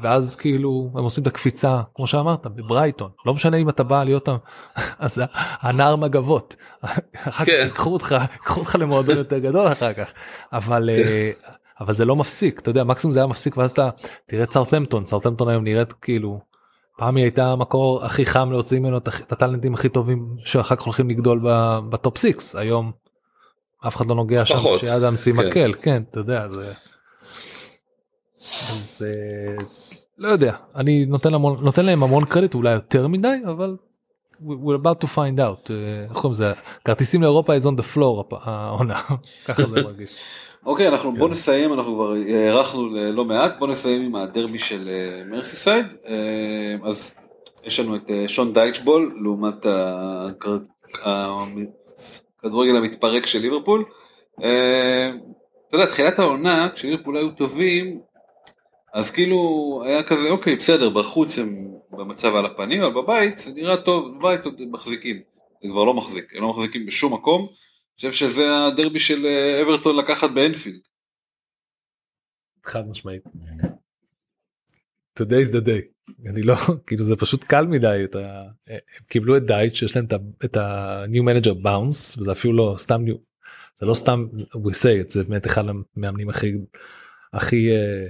ואז 0.02 0.36
כאילו 0.36 0.90
הם 0.96 1.04
עושים 1.04 1.22
את 1.22 1.28
הקפיצה 1.28 1.82
כמו 1.96 2.08
שאמרת 2.08 2.48
בברייטון 2.48 3.10
לא 3.26 3.34
משנה 3.34 3.58
אם 3.58 3.70
אתה 3.70 3.84
בא 3.84 4.04
להיות 4.04 4.30
אז 5.00 5.22
הנער 5.62 5.96
מגבות 5.96 6.56
אחר 6.82 7.46
כך 7.46 7.46
כן. 7.46 7.62
ייקחו 7.64 7.94
אותך 7.94 8.16
ייקחו 8.32 8.60
אותך 8.60 8.76
למועדון 8.80 9.18
יותר 9.18 9.40
גדול 9.40 9.68
אחר 9.68 9.94
כך 9.94 10.14
אבל 10.54 10.90
אה, 10.90 11.32
אבל 11.80 11.94
זה 11.94 12.06
לא 12.06 12.16
מפסיק 12.16 12.60
אתה 12.60 12.70
יודע 12.70 12.84
מקסימום 12.84 13.14
זה 13.14 13.20
היה 13.20 13.28
מפסיק 13.28 13.58
ואז 13.58 13.72
אתה 13.72 13.90
תראה 14.26 14.44
את 14.44 14.52
סארטמפטון 14.52 15.06
סארטמפטון 15.06 15.50
היום 15.50 15.64
נראית 15.64 15.94
כאילו 15.94 16.40
פעם 16.98 17.16
היא 17.16 17.24
הייתה 17.24 17.46
המקור 17.46 18.06
הכי 18.06 18.26
חם 18.26 18.52
להוציא 18.52 18.80
ממנו 18.80 18.98
את 18.98 19.32
הטאלנטים 19.32 19.74
הכי 19.74 19.90
טובים 19.90 20.36
שאחר 20.46 20.76
כך 20.76 20.84
הולכים 20.84 21.10
לגדול 21.10 21.42
ב 21.90 21.97
top 21.97 22.18
six 22.18 22.56
היום. 22.56 22.92
אף 23.88 23.96
אחד 23.96 24.06
לא 24.06 24.16
נוגע 24.16 24.46
שם 24.46 24.56
שאדם 24.78 25.14
עם 25.28 25.36
כן. 25.36 25.48
מקל 25.48 25.74
כן 25.82 26.04
אתה 26.12 26.20
יודע 26.20 26.50
זה. 26.50 26.74
אז 28.72 29.06
אה, 29.06 29.64
לא 30.18 30.28
יודע 30.28 30.56
אני 30.76 31.06
נותן 31.06 31.34
המון 31.34 31.58
נותן 31.62 31.86
להם 31.86 32.04
המון 32.04 32.26
קרדיט 32.26 32.54
אולי 32.54 32.74
יותר 32.74 33.08
מדי 33.08 33.38
אבל 33.48 33.76
we- 34.34 34.66
we're 34.66 34.84
about 34.84 35.06
to 35.06 35.08
find 35.08 35.40
out 35.40 35.72
אה, 35.72 36.04
איך 36.10 36.14
קוראים 36.14 36.32
לזה 36.32 36.52
כרטיסים 36.86 37.22
לאירופה 37.22 37.56
is 37.58 37.62
on 37.62 37.80
the 37.80 37.96
floor 37.96 38.36
העונה 38.42 39.02
ככה 39.46 39.64
זה 39.68 39.84
מרגיש. 39.84 40.16
אוקיי, 40.66 40.88
אנחנו 40.88 41.14
בוא 41.14 41.30
נסיים, 41.30 41.74
אנחנו 41.74 41.94
כבר 41.96 42.14
הארכנו 42.30 42.90
לא 43.14 43.26
מעט, 43.26 43.54
בוא 43.60 43.68
נסיים 43.68 44.02
עם 44.02 44.16
הדרבי 44.16 44.60
של 44.60 44.90
אה, 44.90 45.24
מרסיסייד. 45.26 45.86
אז 46.84 47.14
יש 47.64 47.80
לנו 47.80 47.96
את 47.96 48.10
שון 48.28 48.54
דייטשבול 48.54 49.20
לעומת 49.24 49.66
הכדורגל 52.44 52.76
המתפרק 52.76 53.26
של 53.26 53.40
ליברפול. 53.40 53.84
אתה 54.36 54.46
יודע, 55.74 55.86
תחילת 55.86 56.20
העונה, 56.20 56.68
כשליברפול 56.76 57.18
היו 57.18 57.32
טובים, 57.32 58.00
אז 58.94 59.12
כאילו 59.12 59.82
היה 59.86 60.04
כזה, 60.04 60.30
אוקיי, 60.30 60.56
בסדר, 60.56 60.90
בחוץ 60.90 61.40
הם 61.40 61.74
במצב 61.92 62.36
על 62.36 62.46
הפנים, 62.46 62.82
אבל 62.82 63.02
בבית 63.02 63.38
זה 63.38 63.54
נראה 63.54 63.78
טוב, 63.78 64.18
בבית 64.18 64.46
עוד 64.46 64.62
מחזיקים. 64.72 65.22
זה 65.64 65.70
כבר 65.70 65.84
לא 65.84 65.94
מחזיק, 65.94 66.36
הם 66.36 66.42
לא 66.42 66.50
מחזיקים 66.50 66.86
בשום 66.86 67.14
מקום. 67.14 67.42
אני 67.42 67.96
חושב 67.96 68.12
שזה 68.12 68.44
הדרבי 68.68 69.00
של 69.00 69.26
אה, 69.26 69.62
אברטון 69.62 69.96
לקחת 69.96 70.30
באנפילד. 70.30 70.80
חד 72.64 72.88
משמעית. 72.90 73.24
Today 75.20 75.48
is 75.48 75.52
the 75.52 75.66
day. 75.66 75.94
אני 76.30 76.42
לא 76.42 76.56
כאילו 76.88 77.04
זה 77.04 77.16
פשוט 77.16 77.44
קל 77.44 77.66
מדי 77.66 78.02
את 78.04 78.16
ה... 78.16 78.40
הם 78.68 79.06
קיבלו 79.08 79.38
את 79.38 79.46
דייט 79.46 79.76
שיש 79.76 79.96
להם 79.96 80.06
את 80.46 80.58
ה-new 80.58 81.24
manager 81.24 81.66
bounce 81.66 82.20
וזה 82.20 82.32
אפילו 82.32 82.54
לא 82.54 82.76
סתם 82.78 83.02
new 83.08 83.18
זה 83.76 83.86
לא 83.86 83.94
סתם 83.94 84.26
we 84.54 84.72
say 84.72 85.08
it 85.08 85.10
זה 85.10 85.24
באמת 85.24 85.48
אחד 85.48 85.64
המאמנים 85.98 86.30
הכי 86.30 86.52
הכי 87.34 87.72
אה, 87.72 88.08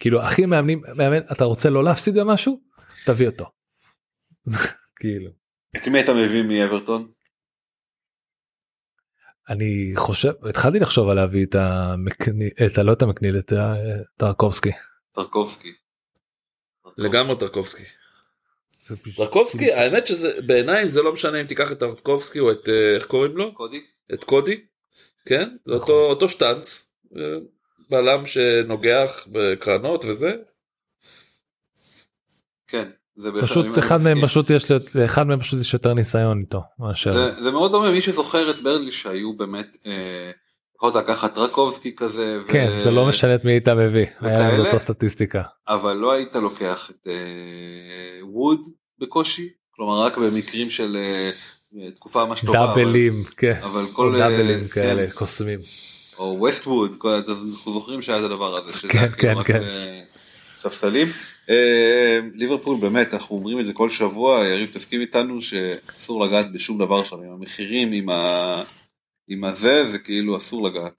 כאילו 0.00 0.22
הכי 0.22 0.46
מאמנים 0.46 0.82
מאמן 0.96 1.20
אתה 1.32 1.44
רוצה 1.44 1.70
לא 1.70 1.84
להפסיד 1.84 2.14
במשהו 2.14 2.60
תביא 3.06 3.26
אותו. 3.26 3.50
כאילו 5.00 5.30
את 5.76 5.88
מי 5.88 6.00
אתה 6.00 6.12
מביא 6.14 6.42
מאברטון? 6.42 7.10
אני 9.48 9.92
חושב 9.96 10.32
התחלתי 10.48 10.78
לחשוב 10.78 11.08
על 11.08 11.16
להביא 11.16 11.46
את 11.46 11.54
המקניל 11.54 12.50
את 12.66 12.78
ה- 12.78 12.82
לא 12.82 12.92
את 12.92 13.02
המקניל 13.02 13.38
את 13.38 13.52
טרקובסקי. 14.16 14.70
טרקובסקי. 15.12 15.72
לגמרי 16.98 17.38
טרקובסקי. 17.38 17.82
טרקובסקי 19.16 19.72
האמת 19.72 20.06
שזה 20.06 20.40
בעיניי 20.46 20.88
זה 20.88 21.02
לא 21.02 21.12
משנה 21.12 21.40
אם 21.40 21.46
תיקח 21.46 21.72
את 21.72 21.78
טרקובסקי 21.78 22.38
או 22.38 22.50
את 22.52 22.68
אה, 22.68 22.94
איך 22.94 23.06
קוראים 23.06 23.36
לו 23.36 23.54
קודי? 23.54 23.80
את 24.14 24.24
קודי 24.24 24.66
כן 25.26 25.48
זה 25.66 25.74
נכון. 25.74 25.78
אותו 25.80 25.92
אותו 25.92 26.28
שטאנץ 26.28 26.92
אה, 27.16 27.22
בלם 27.90 28.26
שנוגח 28.26 29.26
בקרנות 29.32 30.04
וזה 30.04 30.32
כן. 32.68 32.88
זה 33.16 33.30
פשוט 33.42 33.78
אחד 33.78 34.02
מהם 34.02 34.12
מסכים. 34.12 34.28
פשוט 34.28 34.50
יש 34.50 34.70
לאחד 34.94 35.22
מהם 35.26 35.40
פשוט 35.40 35.60
יש 35.60 35.74
יותר 35.74 35.94
ניסיון 35.94 36.40
איתו 36.40 36.62
מאשר 36.78 37.12
זה, 37.12 37.42
זה 37.42 37.50
מאוד 37.50 37.70
דומה 37.72 37.90
מי 37.90 38.00
שזוכר 38.00 38.50
את 38.50 38.56
ברנלי 38.62 38.92
שהיו 38.92 39.36
באמת 39.36 39.76
אה, 39.86 40.30
יכולת 40.76 40.94
לקחת 40.94 41.34
טרקובסקי 41.34 41.96
כזה. 41.96 42.40
ו- 42.44 42.48
כן 42.48 42.76
זה 42.76 42.90
לא 42.90 43.06
משנה 43.08 43.34
את 43.34 43.44
מי 43.44 43.52
היית 43.52 43.68
מביא 43.68 44.06
היה 44.20 44.38
להם 44.38 44.52
וכאלה? 44.54 44.66
אותו 44.66 44.80
סטטיסטיקה 44.80 45.42
אבל 45.68 45.96
לא 45.96 46.12
היית 46.12 46.36
לוקח 46.36 46.90
את 46.90 47.06
אה, 47.06 48.24
ווד 48.26 48.60
בקושי 48.98 49.48
כלומר 49.70 50.02
רק 50.02 50.18
במקרים 50.18 50.70
של 50.70 50.96
אה, 50.96 51.30
תקופה 51.90 52.24
ממש 52.24 52.40
טובה. 52.40 52.58
דאבלים 52.58 53.24
כן 53.36 53.58
אבל, 53.62 53.68
אבל 53.68 53.82
או 53.82 53.88
כל 53.88 54.16
דאבלים 54.18 54.62
אה, 54.62 54.68
כאלה 54.68 55.06
כן, 55.06 55.12
קוסמים 55.12 55.58
או 56.20 56.36
ווסט 56.38 56.66
ווד 56.66 56.94
כל 56.98 57.08
אנחנו 57.08 57.72
זוכרים 57.72 58.02
שהיה 58.02 58.18
את 58.18 58.24
הדבר 58.24 58.56
הזה. 58.56 58.78
שזה 58.78 58.88
כן, 58.88 58.98
כאילו 58.98 59.12
כן, 59.18 59.38
רק, 59.38 59.46
כן. 59.46 59.62
אה, 59.62 60.00
ספסלים. 60.58 61.06
אה, 61.50 62.18
ליברפול 62.34 62.76
באמת 62.80 63.14
אנחנו 63.14 63.36
אומרים 63.36 63.60
את 63.60 63.66
זה 63.66 63.72
כל 63.72 63.90
שבוע 63.90 64.44
יריב 64.46 64.70
תסכים 64.72 65.00
איתנו 65.00 65.42
שאסור 65.42 66.24
לגעת 66.24 66.52
בשום 66.52 66.78
דבר 66.78 67.04
שם 67.04 67.16
עם 67.16 67.32
המחירים 67.32 67.92
עם 67.92 68.08
ה... 68.08 68.62
עם 69.28 69.44
הזה 69.44 69.90
זה 69.90 69.98
כאילו 69.98 70.36
אסור 70.36 70.68
לגעת. 70.68 70.92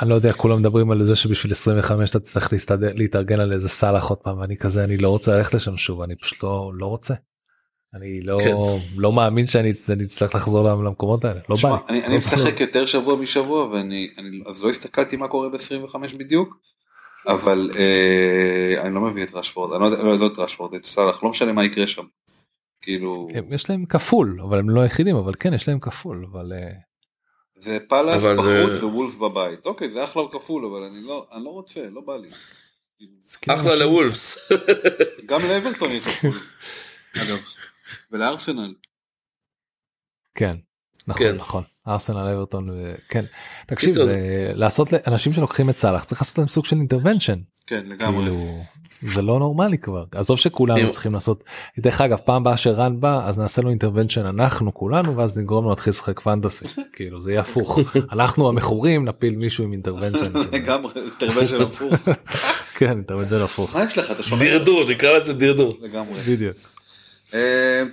אני 0.00 0.10
לא 0.10 0.14
יודע 0.14 0.32
כולם 0.32 0.58
מדברים 0.58 0.90
על 0.90 1.04
זה 1.04 1.16
שבשביל 1.16 1.52
25 1.52 2.10
אתה 2.10 2.20
צריך 2.20 2.52
להסתדר 2.52 2.92
להתארגן 2.94 3.40
על 3.40 3.52
איזה 3.52 3.68
סאלח 3.68 4.04
עוד 4.08 4.18
פעם 4.18 4.38
ואני 4.38 4.56
כזה 4.56 4.84
אני 4.84 4.96
לא 4.96 5.08
רוצה 5.08 5.36
ללכת 5.36 5.54
לשם 5.54 5.76
שוב 5.76 6.02
אני 6.02 6.16
פשוט 6.16 6.42
לא 6.42 6.70
לא 6.74 6.86
רוצה. 6.86 7.14
אני 7.96 8.20
לא 8.20 8.38
כן. 8.44 8.54
לא 8.98 9.12
מאמין 9.12 9.46
שאני 9.46 9.70
אני 9.92 10.04
אצטרך 10.04 10.34
לחזור 10.34 10.64
למקומות 10.84 11.24
האלה 11.24 11.40
לא 11.48 11.56
בא 11.56 11.60
שמע, 11.60 11.70
לי. 11.70 11.76
אני, 11.88 12.00
לא 12.00 12.06
אני 12.06 12.18
בא. 12.18 12.24
משחק 12.26 12.60
יותר 12.60 12.86
שבוע 12.86 13.16
משבוע 13.16 13.64
ואני 13.66 14.10
אני, 14.18 14.40
אז 14.46 14.62
לא 14.62 14.70
הסתכלתי 14.70 15.16
מה 15.16 15.28
קורה 15.28 15.48
ב-25 15.48 15.96
בדיוק. 16.18 16.56
אבל 17.28 17.70
אה, 17.78 18.82
אני 18.82 18.94
לא 18.94 19.00
מביא 19.00 19.22
את 19.22 19.34
רשפורד, 19.34 19.72
אני 19.72 19.80
לא 19.80 19.86
יודע, 19.86 20.02
לא, 20.02 20.18
לא 20.18 20.26
את 20.26 20.38
רשפורד, 20.38 20.74
את 20.74 20.86
סאלח, 20.86 21.22
לא 21.22 21.28
משנה 21.30 21.52
מה 21.52 21.64
יקרה 21.64 21.86
שם. 21.86 22.04
כאילו, 22.82 23.28
הם- 23.34 23.52
יש 23.52 23.70
להם 23.70 23.84
כפול 23.86 24.38
אבל 24.48 24.58
הם 24.58 24.70
לא 24.70 24.80
היחידים 24.80 25.16
אבל 25.16 25.32
כן 25.40 25.54
יש 25.54 25.68
להם 25.68 25.80
כפול 25.80 26.26
אבל 26.32 26.52
אה, 26.52 26.70
זה 27.58 27.78
פאלאס 27.88 28.22
בחוץ 28.22 28.72
זה- 28.72 28.86
וולפס 28.86 29.14
בבית. 29.16 29.66
אוקיי, 29.66 29.90
זה 29.90 30.04
אחלה 30.04 30.22
כפול, 30.32 30.64
אבל 30.64 30.82
אני 30.82 31.02
לא, 31.02 31.26
אני 31.32 31.44
לא 31.44 31.50
רוצה, 31.50 31.80
לא 31.90 32.00
בא 32.00 32.16
לי. 32.16 32.28
כאילו 33.42 33.60
אחלה 33.60 33.74
לוולפס 33.76 34.38
גם 35.26 35.40
לאברטון 35.48 35.90
יהיה 35.90 36.00
כפול. 36.00 36.30
ולארסנל. 38.12 38.74
כן. 40.34 40.56
נכון 41.08 41.26
כן. 41.26 41.34
נכון 41.34 41.62
ארסנל 41.88 42.16
אברטון 42.18 42.66
ו- 42.70 42.94
כן 43.08 43.22
תקשיב 43.66 43.92
זה 43.92 44.50
לעשות 44.54 44.88
לאנשים 44.92 45.32
שלוקחים 45.32 45.70
את 45.70 45.76
סאלח 45.76 46.04
צריך 46.04 46.20
לעשות 46.22 46.38
להם 46.38 46.48
סוג 46.48 46.64
של 46.64 46.76
intervention 46.76 47.38
כן, 47.66 47.86
לגמרי. 47.86 48.24
כאילו 48.24 48.62
זה 49.02 49.22
לא 49.22 49.38
נורמלי 49.38 49.78
כבר 49.78 50.04
עזוב 50.12 50.38
שכולנו 50.38 50.90
צריכים 50.90 51.12
לעשות 51.12 51.44
דרך 51.78 52.00
אגב 52.00 52.16
פעם 52.24 52.44
באה 52.44 52.56
שרן 52.56 53.00
בא 53.00 53.28
אז 53.28 53.38
נעשה 53.38 53.62
לו 53.62 53.70
intervention 53.70 54.26
אנחנו 54.26 54.74
כולנו 54.74 55.16
ואז 55.16 55.38
נגרום 55.38 55.64
לו 55.64 55.70
להתחיל 55.70 55.90
לשחק 55.90 56.20
fantasy 56.20 56.64
כאילו 56.96 57.20
זה 57.20 57.30
יהיה 57.32 57.40
הפוך 57.40 57.78
אנחנו 58.12 58.48
המכורים 58.48 59.04
נפיל 59.04 59.36
מישהו 59.36 59.64
עם 59.64 59.72
intervention 59.72 60.32
לגמרי, 60.52 60.92
intervention 60.96 61.60
הפוך. 61.60 61.92
כן 62.78 62.90
intervention 62.90 63.42
הפוך 63.42 63.76
מה 63.76 63.84
יש 63.84 63.98
לך? 63.98 64.10
אתה 64.10 64.22
שומע? 64.22 64.42
דרדור 64.44 64.90
נקרא 64.90 65.16
לזה 65.18 65.32
דרדור 65.34 65.78
לגמרי. 65.80 66.14
בדיוק 66.34 66.56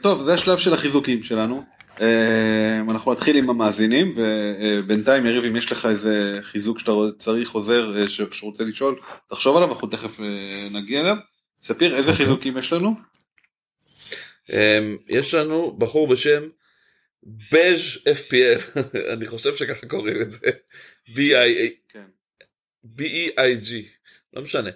טוב, 0.01 0.23
זה 0.23 0.33
השלב 0.33 0.57
של 0.57 0.73
החיזוקים 0.73 1.23
שלנו. 1.23 1.63
אה, 2.01 2.79
אנחנו 2.89 3.13
נתחיל 3.13 3.37
עם 3.37 3.49
המאזינים, 3.49 4.15
ובינתיים 4.17 5.25
יריב, 5.25 5.43
אם 5.43 5.55
יש 5.55 5.71
לך 5.71 5.85
איזה 5.85 6.39
חיזוק 6.41 6.79
שאתה 6.79 6.91
צריך 7.17 7.51
עוזר 7.51 8.01
אה, 8.01 8.07
שרוצה 8.31 8.63
לשאול, 8.63 8.99
תחשוב 9.27 9.57
עליו, 9.57 9.69
אנחנו 9.69 9.87
תכף 9.87 10.19
אה, 10.19 10.67
נגיע 10.71 11.01
אליו. 11.01 11.17
ספיר, 11.61 11.95
איזה 11.95 12.11
אוקיי. 12.11 12.25
חיזוקים 12.25 12.57
יש 12.57 12.73
לנו? 12.73 12.95
אמ, 14.49 14.97
יש 15.07 15.33
לנו 15.33 15.75
בחור 15.77 16.07
בשם 16.07 16.43
בז' 17.23 17.97
FPL 17.97 18.79
אני 19.13 19.25
חושב 19.25 19.55
שככה 19.55 19.87
קוראים 19.87 20.21
את 20.21 20.31
זה 20.31 20.47
B-I- 21.07 21.89
כן. 21.89 22.05
B-E-I-G 22.85 23.73
לא 24.33 24.41
משנה 24.41 24.69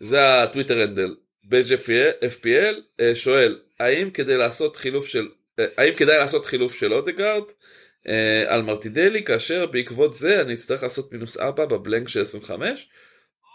זה 0.00 0.42
הטוויטר 0.42 0.80
הנדל 0.80 1.14
בז' 1.52 1.72
FPL 2.22 2.80
אה, 3.00 3.14
שואל 3.14 3.58
האם 3.80 4.10
כדי 4.10 4.36
לעשות 4.36 4.76
חילוף 4.76 5.06
של 5.06 5.28
אה, 5.58 5.64
האם 5.76 5.94
כדאי 5.94 6.18
לעשות 6.18 6.46
חילוף 6.46 6.74
של 6.74 6.94
אודגרד 6.94 7.42
אה, 8.08 8.44
על 8.46 8.62
מרטינלי 8.62 9.22
כאשר 9.22 9.66
בעקבות 9.66 10.14
זה 10.14 10.40
אני 10.40 10.54
אצטרך 10.54 10.82
לעשות 10.82 11.12
מינוס 11.12 11.36
4 11.36 11.66
ב 11.66 11.73
blank 11.73 12.08
של 12.08 12.20
25 12.20 12.88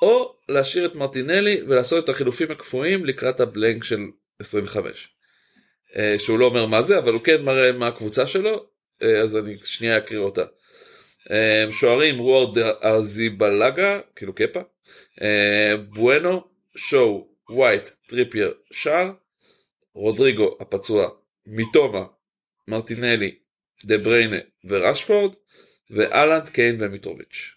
או 0.02 0.36
להשאיר 0.50 0.86
את 0.86 0.96
מרטינלי 0.96 1.62
ולעשות 1.68 2.04
את 2.04 2.10
החילופים 2.10 2.52
הקפואים 2.52 3.06
לקראת 3.06 3.40
ה 3.40 3.47
blank 3.47 3.84
של 3.84 4.02
25. 4.40 5.10
אה, 5.96 6.16
שהוא 6.20 6.40
לא 6.40 6.46
אומר 6.46 6.66
מה 6.66 6.82
זה 6.82 6.98
אבל 6.98 7.14
הוא 7.14 7.22
כן 7.24 7.42
מראה 7.42 7.72
מה 7.72 7.88
הקבוצה 7.88 8.28
שלו 8.28 8.66
אה, 9.02 9.22
אז 9.22 9.38
אני 9.38 9.58
שנייה 9.64 9.98
אקריא 9.98 10.20
אותה. 10.20 10.44
אה, 11.32 11.66
שוערים 11.72 12.22
וורד 12.22 12.58
אריזבלגה 12.84 14.00
כאילו 14.16 14.36
קפה 14.36 14.60
אה, 15.22 15.78
בואנו 15.78 16.44
שואו 16.76 17.27
ווייט 17.50 17.90
טריפייר 18.08 18.54
שער 18.72 19.12
רודריגו 19.94 20.58
הפצוע 20.60 21.10
מיטומה 21.46 22.06
מרטינלי 22.68 23.36
דה 23.86 23.98
בריינה 23.98 24.38
ורשפורד 24.66 25.34
ואלנד 25.90 26.50
קיין 26.50 26.78
ומיטרוביץ'. 26.80 27.56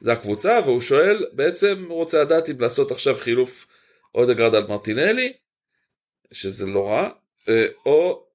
זה 0.00 0.12
הקבוצה 0.12 0.60
והוא 0.64 0.80
שואל 0.80 1.26
בעצם 1.32 1.84
הוא 1.88 1.96
רוצה 1.96 2.20
לדעת 2.20 2.48
אם 2.50 2.60
לעשות 2.60 2.90
עכשיו 2.90 3.14
חילוף 3.14 3.66
אודגרד 4.14 4.54
על 4.54 4.66
מרטינלי 4.66 5.32
שזה 6.32 6.66
לא 6.66 6.88
רע 6.88 7.08
אה, 7.48 7.66
או 7.86 8.26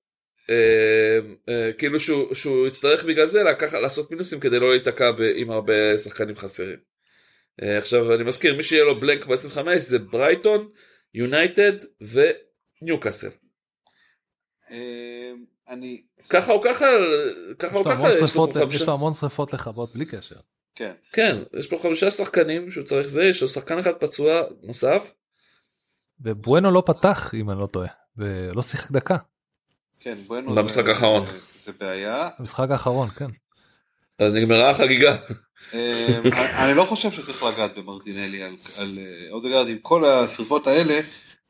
אה, 0.49 1.19
אה, 1.49 1.73
כאילו 1.77 1.99
שהוא, 1.99 2.33
שהוא 2.35 2.67
יצטרך 2.67 3.05
בגלל 3.05 3.25
זה 3.25 3.43
לקח, 3.43 3.73
לעשות 3.73 4.11
מינוסים 4.11 4.39
כדי 4.39 4.59
לא 4.59 4.69
להיתקע 4.71 5.11
עם 5.35 5.51
הרבה 5.51 5.97
שחקנים 5.97 6.37
חסרים. 6.37 6.89
אה, 7.64 7.77
עכשיו 7.77 8.14
אני 8.14 8.23
מזכיר 8.23 8.57
מי 8.57 8.64
שיהיה 8.64 8.84
לו 8.84 8.99
בלנק 8.99 9.26
ב-25 9.26 9.77
זה 9.77 9.99
ברייטון, 9.99 10.69
יונייטד 11.14 11.73
וניוקאסל. 12.81 13.30
אה, 14.72 15.31
אני, 15.69 16.02
ככה 16.30 16.52
או 16.52 16.61
ככה 16.61 16.86
ככה 17.60 17.77
או 17.77 17.84
ככה 17.84 18.10
יש 18.23 18.36
לו 18.36 18.45
פה 18.45 18.52
יש 18.52 18.57
חמישה 18.57 18.86
לו 18.86 18.94
המון 18.94 19.14
שריפות 19.14 19.53
לכבות 19.53 19.95
בלי 19.95 20.06
קשר. 20.06 20.36
כן. 20.76 20.94
כן 21.14 21.38
יש 21.60 21.68
פה 21.68 21.77
חמישה 21.81 22.11
שחקנים 22.11 22.72
שהוא 22.72 22.84
צריך 22.84 23.07
זה 23.07 23.23
יש 23.23 23.41
לו 23.41 23.48
שחקן 23.48 23.80
אחד 23.80 23.94
פצוע 23.94 24.41
נוסף 24.64 25.14
ובואנו 26.22 26.72
לא 26.72 26.84
פתח 26.86 27.31
אם 27.34 27.49
אני 27.49 27.60
לא 27.60 27.68
טועה 27.68 27.88
ולא 28.18 28.61
שיחק 28.61 28.91
דקה 28.91 29.18
כן, 29.99 30.14
בואנו. 30.14 30.56
במשחק 30.56 30.88
האחרון. 30.88 31.26
זה 31.64 31.72
בעיה. 31.80 32.30
במשחק 32.40 32.68
האחרון 32.72 33.10
כן. 33.10 33.27
אז 34.19 34.34
נגמרה 34.34 34.69
החגיגה. 34.69 35.18
אה, 35.73 36.19
אני 36.65 36.77
לא 36.77 36.84
חושב 36.84 37.11
שצריך 37.11 37.44
לגעת 37.44 37.77
במרטינלי 37.77 38.44
על, 38.44 38.56
על 38.77 38.99
אה, 38.99 39.31
אודגרד 39.31 39.69
עם 39.69 39.77
כל 39.81 40.06
השרפות 40.06 40.68
האלה 40.68 40.99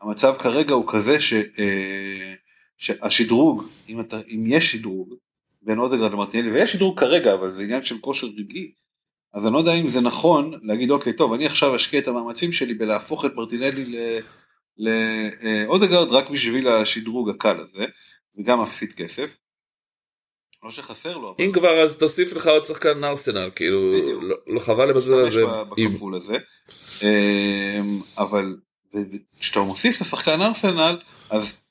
המצב 0.01 0.35
כרגע 0.39 0.73
הוא 0.73 0.85
כזה 0.87 1.19
ש, 1.19 1.33
אה, 1.33 2.33
שהשדרוג 2.77 3.63
אם, 3.89 3.99
אתה, 3.99 4.19
אם 4.29 4.43
יש 4.47 4.71
שדרוג 4.71 5.15
בין 5.61 5.79
אודגרד 5.79 6.11
למרטינלי 6.11 6.51
ויש 6.51 6.71
שדרוג 6.71 6.99
כרגע 6.99 7.33
אבל 7.33 7.51
זה 7.51 7.61
עניין 7.61 7.83
של 7.83 7.97
כושר 7.97 8.27
רגעי 8.37 8.71
אז 9.33 9.45
אני 9.45 9.53
לא 9.53 9.59
יודע 9.59 9.73
אם 9.73 9.87
זה 9.87 10.01
נכון 10.01 10.59
להגיד 10.63 10.91
אוקיי 10.91 11.13
טוב 11.13 11.33
אני 11.33 11.45
עכשיו 11.45 11.75
אשקיע 11.75 11.99
את 11.99 12.07
המאמצים 12.07 12.53
שלי 12.53 12.73
בלהפוך 12.73 13.25
את 13.25 13.35
מרטינלי 13.35 13.85
לאודגרד 14.77 16.11
רק 16.11 16.29
בשביל 16.29 16.67
השדרוג 16.67 17.29
הקל 17.29 17.59
הזה 17.59 17.85
וגם 18.37 18.61
מפסיד 18.61 18.93
כסף. 18.93 19.37
לא 20.63 20.69
שחסר 20.71 21.17
לו 21.17 21.35
אבל 21.37 21.45
אם 21.45 21.51
כבר 21.53 21.79
אז 21.83 21.97
תוסיף 21.97 22.33
לך 22.33 22.47
עוד 22.47 22.65
שחקן 22.65 23.03
ארסנל 23.03 23.49
כאילו 23.55 23.93
בדיוק. 24.01 24.23
לא, 24.23 24.35
לא 24.47 24.59
חבל 24.59 24.89
לבזבז 24.89 25.17
על 25.17 25.29
זה. 25.29 25.41
בכפול 25.89 26.15
הזה. 26.15 26.37
אמ, 27.03 27.85
אבל 28.17 28.55
כשאתה 29.39 29.59
מוסיף 29.59 29.95
את 29.95 30.01
השחקן 30.01 30.41
ארסנל 30.41 30.99
אז 31.29 31.65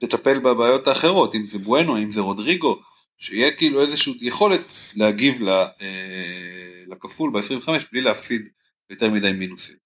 תטפל 0.00 0.38
בבעיות 0.38 0.88
האחרות 0.88 1.34
אם 1.34 1.46
זה 1.46 1.58
בואנו 1.58 1.96
אם 1.98 2.12
זה 2.12 2.20
רודריגו 2.20 2.80
שיהיה 3.18 3.50
כאילו 3.56 3.80
איזושהי 3.80 4.12
יכולת 4.20 4.60
להגיב 4.96 5.42
ל- 5.42 5.48
אה, 5.48 5.68
לכפול 6.86 7.30
ב-25 7.32 7.68
בלי 7.92 8.00
להפסיד 8.00 8.42
יותר 8.90 9.10
מדי 9.10 9.32
מינוסים. 9.32 9.76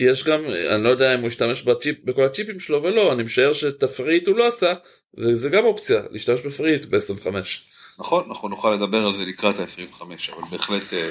יש 0.00 0.24
גם, 0.24 0.40
אני 0.74 0.84
לא 0.84 0.88
יודע 0.88 1.14
אם 1.14 1.20
הוא 1.20 1.26
השתמש 1.26 1.62
בצ'יפ, 1.62 2.04
בכל 2.04 2.24
הצ'יפים 2.24 2.60
שלו 2.60 2.82
ולא, 2.82 3.12
אני 3.12 3.22
משער 3.22 3.52
שתפריט 3.52 4.28
הוא 4.28 4.36
לא 4.36 4.46
עשה, 4.48 4.72
וזה 5.18 5.50
גם 5.50 5.64
אופציה, 5.64 6.02
להשתמש 6.10 6.40
בפריט 6.40 6.84
ב-25. 6.84 7.34
נכון, 7.98 8.24
אנחנו 8.28 8.48
נוכל 8.48 8.74
לדבר 8.74 9.06
על 9.06 9.14
זה 9.14 9.24
לקראת 9.24 9.58
ה-25, 9.58 10.02
אבל 10.02 10.42
בהחלט 10.50 10.92
אה, 10.92 11.08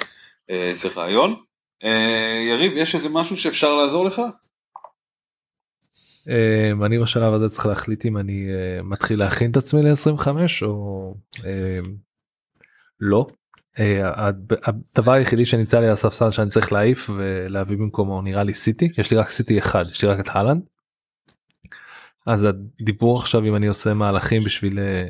אה, 0.50 0.72
זה 0.76 0.90
רעיון. 0.96 1.36
אה, 1.84 2.46
יריב, 2.50 2.72
יש 2.76 2.96
איזה 2.96 3.10
משהו 3.10 3.38
שאפשר 3.38 3.76
לעזור 3.82 4.06
לך? 4.06 4.22
אה, 6.30 6.86
אני 6.86 7.00
בשלב 7.00 7.34
הזה 7.34 7.50
צריך 7.50 7.66
להחליט 7.66 8.06
אם 8.06 8.18
אני 8.18 8.48
אה, 8.50 8.84
מתחיל 8.84 9.20
להכין 9.20 9.52
את 9.52 9.58
עצמי 9.58 9.82
ל-25 9.84 10.28
או 10.62 11.16
אה, 11.46 11.80
לא. 13.00 13.26
אה, 13.80 14.28
הד- 14.28 14.54
הדבר 14.64 15.12
היחידי 15.12 15.46
שנמצא 15.46 15.80
לי 15.80 15.86
על 15.86 15.94
הספסל 15.94 16.32
שאני 16.32 16.50
צריך 16.50 16.72
להעיף 16.72 17.10
ולהביא 17.10 17.78
במקומו 17.78 18.22
נראה 18.22 18.44
לי 18.44 18.54
סיטי 18.54 18.90
יש 18.98 19.12
לי 19.12 19.18
רק 19.18 19.30
סיטי 19.30 19.60
אחד 19.60 19.86
יש 19.92 20.04
לי 20.04 20.10
רק 20.10 20.20
את 20.20 20.30
הלנד. 20.32 20.62
אז 22.26 22.48
הדיבור 22.80 23.20
עכשיו 23.20 23.46
אם 23.46 23.56
אני 23.56 23.68
עושה 23.68 23.94
מהלכים 23.94 24.44
בשביל 24.44 24.80
אה, 24.80 25.08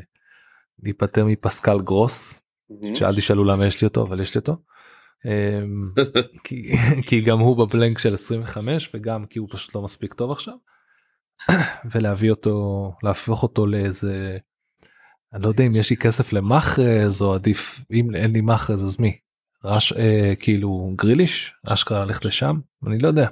להיפטר 0.84 1.26
מפסקל 1.26 1.81
גרוס 1.81 2.41
שאל 2.94 3.15
תשאלו 3.15 3.44
למה 3.45 3.65
יש 3.65 3.81
לי 3.81 3.88
אותו 3.88 4.02
אבל 4.03 4.19
יש 4.19 4.36
לי 4.36 4.40
אותו. 4.40 4.57
אמ, 5.26 5.91
כי, 6.44 6.72
כי 7.07 7.22
גם 7.22 7.40
הוא 7.40 7.57
בבלנק 7.57 7.98
של 7.98 8.14
25 8.14 8.90
וגם 8.94 9.26
כי 9.26 9.40
הוא 9.40 9.48
פשוט 9.52 9.76
לא 9.76 9.81
מספיק 9.81 10.14
טוב 10.14 10.31
עכשיו. 10.31 10.53
ולהביא 11.91 12.31
אותו 12.31 12.91
להפוך 13.03 13.44
אותו 13.44 13.68
לאיזה 13.68 14.38
אני 15.34 15.43
לא 15.43 15.47
יודע 15.47 15.64
אם 15.64 15.76
יש 15.76 15.89
לי 15.89 15.97
כסף 15.97 16.34
למאחרז 16.34 17.22
או 17.22 17.34
עדיף 17.34 17.80
אם 17.91 18.15
אין 18.15 18.31
לי 18.31 18.41
מאחרז 18.41 18.84
אז 18.84 18.99
מי. 18.99 19.18
רש 19.64 19.93
אה, 19.93 20.34
כאילו 20.39 20.91
גריליש 20.95 21.53
אשכרה 21.65 22.06
ללכת 22.06 22.26
לשם 22.26 22.56
אני 22.88 22.99
לא 22.99 23.07
יודע. 23.07 23.27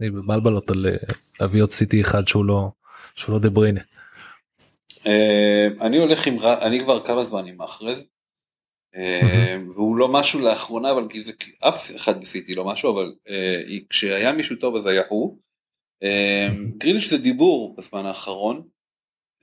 אני 0.00 0.08
מבלבלות 0.08 0.70
על 0.70 0.86
אה, 0.86 0.96
להביא 1.40 1.62
עוד 1.62 1.70
סיטי 1.70 2.00
אחד 2.00 2.28
שהוא 2.28 2.44
לא 2.44 2.70
שהוא 3.14 3.32
לא 3.32 3.38
דה 3.38 3.50
בריינה. 3.50 3.80
אה, 5.06 5.68
אני 5.80 5.98
הולך 5.98 6.26
עם, 6.26 6.36
אני 6.62 6.80
כבר 6.80 7.04
כמה 7.04 7.24
זמן 7.24 7.46
עם 7.46 7.56
מאחרז. 7.56 8.06
אה, 8.96 9.56
והוא 9.74 9.96
לא 9.96 10.08
משהו 10.08 10.40
לאחרונה 10.40 10.90
אבל 10.90 11.06
כי 11.10 11.22
זה 11.22 11.32
אף 11.68 11.96
אחד 11.96 12.18
ניסיתי 12.18 12.54
לא 12.54 12.64
משהו 12.64 12.92
אבל 12.92 13.14
אה, 13.28 13.62
כשהיה 13.90 14.32
מישהו 14.32 14.56
טוב 14.56 14.76
אז 14.76 14.86
היה 14.86 15.02
הוא. 15.08 15.38
גריליש 16.78 17.10
זה 17.10 17.18
דיבור 17.18 17.76
בזמן 17.76 18.06
האחרון. 18.06 18.62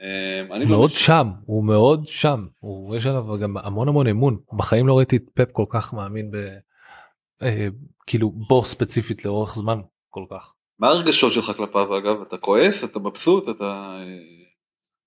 אה, 0.01 0.41
אני 0.51 0.65
לא 0.65 0.69
מאוד 0.69 0.91
מש- 0.91 1.05
שם 1.05 1.29
הוא 1.45 1.63
מאוד 1.63 2.07
שם 2.07 2.45
הוא 2.59 2.95
יש 2.95 3.05
עליו 3.05 3.37
גם 3.37 3.57
המון 3.57 3.87
המון 3.87 4.07
אמון 4.07 4.37
בחיים 4.53 4.87
לא 4.87 4.97
ראיתי 4.97 5.15
את 5.15 5.23
פפ 5.33 5.51
כל 5.51 5.65
כך 5.69 5.93
מאמין 5.93 6.31
ב... 6.31 6.35
אה, 7.43 7.67
כאילו 8.07 8.31
בו 8.31 8.65
ספציפית 8.65 9.25
לאורך 9.25 9.55
זמן 9.55 9.79
כל 10.09 10.23
כך. 10.31 10.53
מה 10.79 10.87
הרגשות 10.87 11.31
שלך 11.31 11.51
כלפיו 11.57 11.97
אגב 11.97 12.21
אתה 12.21 12.37
כועס 12.37 12.83
אתה 12.83 12.99
מבסוט 12.99 13.49
אתה 13.49 13.63
אה, 13.99 14.05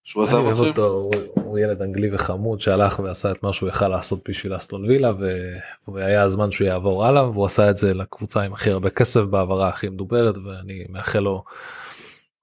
שהוא 0.05 0.25
עזב 0.25 0.47
אתכם? 0.47 0.59
אותו 0.59 0.87
הוא, 0.87 1.13
הוא 1.35 1.59
ילד 1.59 1.83
אנגלי 1.83 2.15
וחמוד 2.15 2.61
שהלך 2.61 2.99
ועשה 2.99 3.31
את 3.31 3.43
מה 3.43 3.53
שהוא 3.53 3.69
יכל 3.69 3.89
לעשות 3.89 4.29
בשביל 4.29 4.57
אסטון 4.57 4.85
וילה 4.85 5.13
ו... 5.21 5.53
והיה 5.89 6.23
הזמן 6.23 6.53
שהוא 6.53 6.67
יעבור 6.67 7.07
הלאה 7.07 7.31
והוא 7.31 7.47
עשה 7.47 7.71
את 7.71 7.77
זה 7.77 7.95
לקבוצה 7.95 8.43
עם 8.43 8.53
הכי 8.53 8.71
הרבה 8.71 8.91
כסף 8.91 9.21
בהעברה 9.21 9.69
הכי 9.69 9.89
מדוברת 9.89 10.35
ואני 10.37 10.85
מאחל 10.89 11.19
לו 11.19 11.45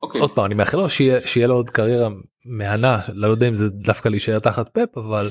אוקיי. 0.03 0.21
עוד 0.21 0.31
פעם 0.31 0.45
אני 0.45 0.55
מאחל 0.55 0.77
לו 0.77 0.89
שיהיה, 0.89 1.27
שיהיה 1.27 1.47
לו 1.47 1.55
עוד 1.55 1.69
קריירה 1.69 2.09
מהנה 2.49 2.99
לא 3.13 3.27
יודע 3.27 3.47
אם 3.47 3.55
זה 3.55 3.69
דווקא 3.69 4.09
להישאר 4.09 4.39
תחת 4.39 4.69
פפ 4.73 4.97
אבל 4.97 5.29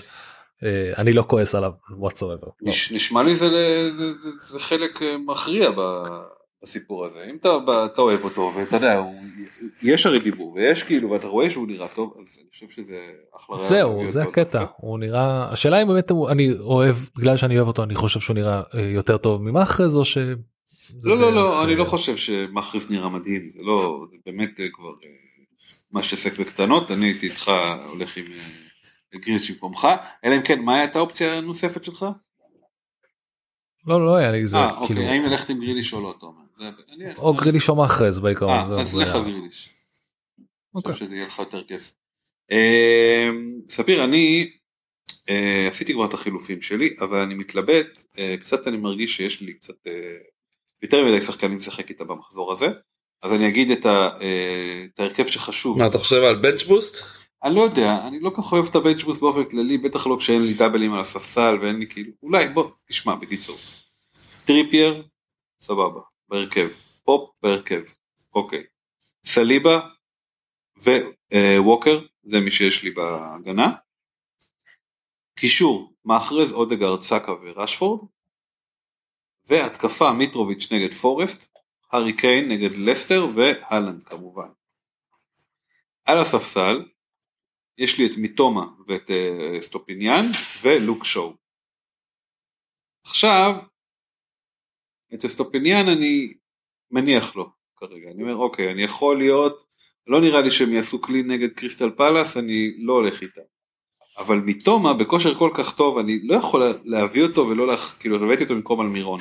אה, 0.65 0.93
אני 0.99 1.13
לא 1.13 1.25
כועס 1.29 1.55
עליו 1.55 1.73
whatsoever. 1.91 2.47
לא. 2.47 2.53
נש, 2.63 2.93
נשמע 2.93 3.23
לי 3.23 3.35
זה, 3.35 3.49
זה, 4.41 4.61
חלק 4.61 5.03
אה, 5.03 5.17
מכריע 5.27 5.71
בסיפור 6.63 7.07
הזה 7.07 7.27
אם 7.31 7.37
אתה, 7.41 7.49
אתה 7.85 8.01
אוהב 8.01 8.25
אותו 8.25 8.53
ואתה 8.57 8.77
יודע 8.77 8.99
הוא, 8.99 9.15
יש 9.83 10.07
הרי 10.07 10.19
דיבור 10.19 10.53
ויש 10.53 10.83
כאילו 10.83 11.11
ואתה 11.11 11.27
רואה 11.27 11.51
שהוא 11.51 11.69
נראה 11.69 11.89
טוב 11.89 12.15
אז 12.21 12.39
אני 12.41 12.49
חושב 12.51 12.67
שזה 12.77 13.01
אחלה 13.37 13.59
זהו 13.59 14.09
זה 14.09 14.23
הקטע. 14.23 14.65
הוא 14.77 14.99
נראה 14.99 15.53
השאלה 15.53 15.83
אם 15.83 15.89
באמת 15.89 16.11
הוא 16.11 16.31
אני 16.31 16.53
אוהב 16.61 16.97
בגלל 17.17 17.37
שאני 17.37 17.57
אוהב 17.57 17.69
אותו 17.69 17.83
אני 17.83 17.95
חושב 17.95 18.21
שהוא 18.21 18.35
נראה 18.35 18.63
אה, 18.75 18.81
יותר 18.81 19.17
טוב 19.17 19.43
ממאחז 19.43 19.97
או 19.97 20.05
ש... 20.05 20.19
לא 21.03 21.19
לא 21.19 21.33
לא 21.33 21.65
אני 21.65 21.77
לא 21.77 21.85
חושב 21.85 22.17
שמכריס 22.17 22.91
נראה 22.91 23.09
מדהים 23.09 23.51
זה 23.51 23.59
לא 23.63 24.05
באמת 24.27 24.61
כבר 24.73 24.91
אה, 25.89 25.99
מה 25.99 26.03
שעסק 26.03 26.39
בקטנות 26.39 26.91
אני 26.91 27.07
הייתי 27.07 27.27
איתך 27.27 27.51
הולך 27.87 28.17
עם 28.17 28.25
אה, 28.33 29.19
גריש 29.19 29.51
במקומך 29.51 29.87
אלא 30.25 30.37
אם 30.37 30.43
כן 30.43 30.61
מה 30.63 30.81
הייתה 30.81 30.99
האופציה 30.99 31.39
הנוספת 31.39 31.85
שלך? 31.85 32.07
לא 33.87 34.07
לא 34.07 34.17
היה 34.17 34.31
לי 34.33 34.47
זה 34.47 34.57
אה 34.57 34.71
כאילו 34.87 35.01
אוקיי 35.01 35.09
האם 35.09 35.23
ללכת 35.23 35.51
עם 35.51 35.61
גריליש 35.61 35.93
או 35.93 36.03
לא 36.03 36.15
אתה 36.19 36.27
אומר. 36.27 36.43
אני- 36.95 37.15
או 37.17 37.35
גריליש 37.35 37.69
או 37.69 37.77
מאחז 37.77 38.21
בעיקרון. 38.21 38.51
אה, 38.51 38.81
אז 38.81 38.97
לך. 38.97 39.15
על 39.15 39.23
גריליש. 39.23 39.69
אני 40.39 40.45
אוקיי. 40.75 40.93
חושב 40.93 41.05
שזה 41.05 41.17
יהיה 41.17 41.27
לך 41.27 41.39
יותר 41.39 41.65
כיף. 41.65 41.93
אה, 42.53 43.29
ספיר, 43.69 44.05
אני 44.05 44.51
אה, 45.29 45.67
עשיתי 45.69 45.93
כבר 45.93 46.05
את 46.05 46.15
החילופים 46.15 46.63
שלי, 46.63 46.97
אבל 47.01 47.19
אני 47.19 47.35
מתלבט, 47.35 48.05
אה, 48.19 48.35
קצת 48.41 48.67
אני 48.69 48.77
מרגיש 48.77 49.17
שיש 49.17 49.41
לי 49.41 49.55
קצת 49.55 49.87
אה, 49.87 50.17
יותר 50.83 51.05
מדי 51.07 51.23
שחקנים 51.23 51.59
לשחק 51.59 51.89
איתה 51.91 52.05
במחזור 52.05 52.53
הזה, 52.53 52.67
אז 53.23 53.33
אני 53.33 53.49
אגיד 53.49 53.71
את 53.71 53.87
ה- 53.87 54.09
אה, 54.21 54.85
את 54.95 55.01
ההרכב 55.01 55.27
שחשוב. 55.27 55.79
מה 55.79 55.87
אתה 55.87 55.99
חושב 55.99 56.17
על 56.17 56.37
bench 56.37 56.63
boost? 56.63 57.05
אני 57.45 57.55
לא 57.55 57.61
יודע, 57.61 58.07
אני 58.07 58.21
לא 58.21 58.31
כל 58.31 58.43
כך 58.43 58.53
אוהב 58.53 58.67
את 58.67 58.75
ה 58.75 58.79
bench 58.79 58.99
boost 58.99 59.19
באופן 59.19 59.45
כללי, 59.51 59.79
בטח 59.79 60.07
לא 60.07 60.17
כשאין 60.19 60.43
לי 60.43 60.55
דאבלים 60.55 60.95
על 60.95 61.01
הספסל 61.01 61.59
ואין 61.63 61.79
לי 61.79 61.87
כאילו, 61.89 62.13
אולי 62.23 62.49
בוא, 62.49 62.71
תשמע 62.89 63.15
בקיצור. 63.15 63.57
טריפייר, 64.45 65.07
סבבה, 65.61 66.01
בהרכב. 66.29 66.69
פופ 67.05 67.31
בהרכב, 67.43 67.81
אוקיי. 68.35 68.65
סליבה 69.25 69.81
וווקר, 71.59 72.01
זה 72.25 72.41
מי 72.41 72.51
שיש 72.51 72.83
לי 72.83 72.91
בהגנה. 72.91 73.73
קישור, 75.39 75.93
מאחרז 76.05 76.53
אודגרד, 76.53 77.03
סאקה 77.03 77.33
ורשפורד. 77.43 78.01
והתקפה 79.47 80.13
מיטרוביץ' 80.13 80.73
נגד 80.73 80.95
פורסט, 80.95 81.58
הארי 81.93 82.17
קיין 82.17 82.49
נגד 82.49 82.71
לסטר 82.77 83.27
והלנד 83.37 84.03
כמובן. 84.03 84.49
על 86.05 86.19
הספסל 86.19 86.85
יש 87.79 87.99
לי 87.99 88.07
את 88.07 88.17
מיטומה 88.17 88.67
ואת 88.89 89.11
uh, 89.11 89.63
סטופיניאן 89.63 90.27
ולוק 90.63 91.05
שואו. 91.05 91.35
עכשיו, 93.05 93.55
את 95.15 95.27
סטופיניאן 95.27 95.89
אני 95.89 96.35
מניח 96.91 97.37
לו 97.37 97.51
כרגע, 97.77 98.11
אני 98.11 98.23
אומר 98.23 98.37
אוקיי, 98.37 98.71
אני 98.73 98.83
יכול 98.83 99.19
להיות, 99.19 99.65
לא 100.07 100.21
נראה 100.21 100.41
לי 100.41 100.51
שהם 100.51 100.73
יעשו 100.73 101.01
clean 101.01 101.31
נגד 101.31 101.53
קריסטל 101.53 101.91
פלאס, 101.91 102.37
אני 102.37 102.73
לא 102.79 102.93
הולך 102.93 103.23
איתם. 103.23 103.41
אבל 104.19 104.41
מיטומה 104.41 104.95
בכושר 104.95 105.35
כל 105.35 105.51
כך 105.55 105.77
טוב, 105.77 105.99
אני 105.99 106.19
לא 106.23 106.35
יכול 106.35 106.63
להביא 106.85 107.23
אותו 107.23 107.49
ולא, 107.49 107.67
להכ... 107.67 107.97
כאילו 108.01 108.17
הבאתי 108.17 108.43
אותו 108.43 108.55
במקום 108.55 108.81
אלמירון. 108.81 109.21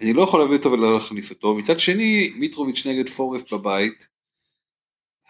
אני 0.00 0.12
לא 0.12 0.22
יכול 0.22 0.40
להביא 0.40 0.56
אותו 0.56 0.72
ולא 0.72 0.94
להכניס 0.94 1.30
אותו. 1.30 1.54
מצד 1.54 1.78
שני, 1.80 2.32
מיטרוביץ' 2.38 2.86
נגד 2.86 3.08
פורסט 3.08 3.52
בבית, 3.52 4.08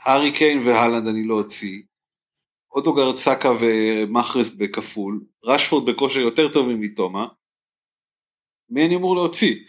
הארי 0.05 0.33
קיין 0.33 0.59
והלנד 0.69 1.07
אני 1.09 1.23
לא 1.27 1.35
אוציא. 1.35 1.83
אודוגרד 2.73 3.17
סאקה 3.17 3.49
ומאחרס 3.61 4.49
בכפול, 4.51 5.25
רשפורד 5.45 5.91
בכושר 5.91 6.21
יותר 6.21 6.53
טוב 6.53 6.67
ממיטומה, 6.69 7.27
מי 8.69 8.87
אני 8.87 8.97
אמור 8.97 9.17
להוציא? 9.17 9.65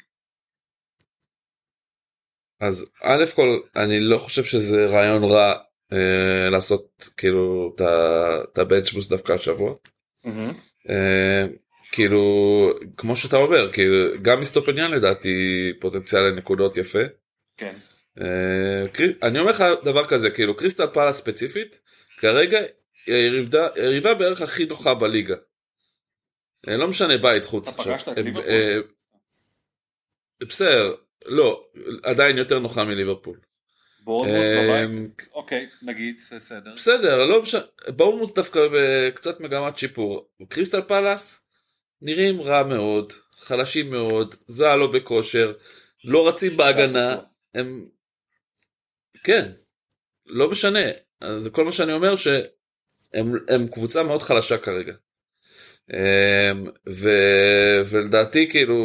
אז 2.59 2.89
א' 3.03 3.23
כל 3.35 3.59
אני 3.75 3.99
לא 3.99 4.17
חושב 4.17 4.43
שזה 4.43 4.85
רעיון 4.85 5.23
רע 5.23 5.53
אה, 5.93 6.49
לעשות 6.51 7.09
כאילו 7.17 7.71
את 7.75 7.81
ה- 7.81 8.43
את 8.53 8.57
הבנץ' 8.57 8.93
בוסט 8.93 9.09
דווקא 9.09 9.31
השבוע. 9.33 9.73
אה, 10.89 11.45
כאילו 11.91 12.21
כמו 12.97 13.15
שאתה 13.15 13.35
אומר 13.37 13.71
כאילו 13.73 13.95
גם 14.21 14.41
מסטופניאן 14.41 14.91
לדעתי 14.91 15.73
פוטנציאל 15.79 16.21
לנקודות 16.21 16.77
יפה. 16.77 16.99
כן. 17.57 17.73
אה, 18.21 18.85
אני 19.23 19.39
אומר 19.39 19.51
לך 19.51 19.63
דבר 19.83 20.07
כזה 20.07 20.29
כאילו 20.29 20.57
קריסטל 20.57 20.87
פאלה 20.87 21.13
ספציפית 21.13 21.79
כרגע 22.19 22.59
היא 23.05 23.15
היריבה- 23.15 23.69
היריבה 23.75 24.13
בערך 24.13 24.41
הכי 24.41 24.65
נוחה 24.65 24.93
בליגה. 24.93 25.35
אה, 26.69 26.77
לא 26.77 26.87
משנה 26.87 27.17
בית 27.17 27.45
חוץ 27.45 27.79
אה? 27.79 27.95
אה, 28.47 28.77
בסדר 30.41 30.95
לא 31.25 31.67
עדיין 32.03 32.37
יותר 32.37 32.59
נוחה 32.59 32.83
מליברפול. 32.83 33.39
בורנמוס 34.03 34.37
אה, 34.37 34.85
בבית? 34.87 35.27
אוקיי, 35.33 35.67
נגיד, 35.81 36.15
בסדר. 36.41 36.73
בסדר 36.75 37.25
לא 37.25 37.41
משנה 37.41 37.61
בורנמוט 37.87 38.35
דווקא 38.35 38.59
בקצת 38.73 39.39
מגמת 39.39 39.77
שיפור 39.77 40.29
קריסטל 40.49 40.81
פלאס 40.81 41.46
נראים 42.01 42.41
רע 42.41 42.63
מאוד 42.63 43.13
חלשים 43.37 43.89
מאוד 43.89 44.35
זעה 44.47 44.75
לא 44.75 44.87
בכושר 44.87 45.53
לא 46.03 46.27
רצים 46.27 46.57
בהגנה 46.57 47.15
הם 47.55 47.85
כן 49.23 49.51
לא 50.25 50.51
משנה 50.51 50.79
זה 51.39 51.49
כל 51.49 51.65
מה 51.65 51.71
שאני 51.71 51.93
אומר 51.93 52.15
שהם 52.15 53.33
הם 53.47 53.67
קבוצה 53.67 54.03
מאוד 54.03 54.21
חלשה 54.21 54.57
כרגע. 54.57 54.93
אמ, 55.93 56.65
ו, 56.89 57.09
ולדעתי 57.89 58.49
כאילו 58.49 58.75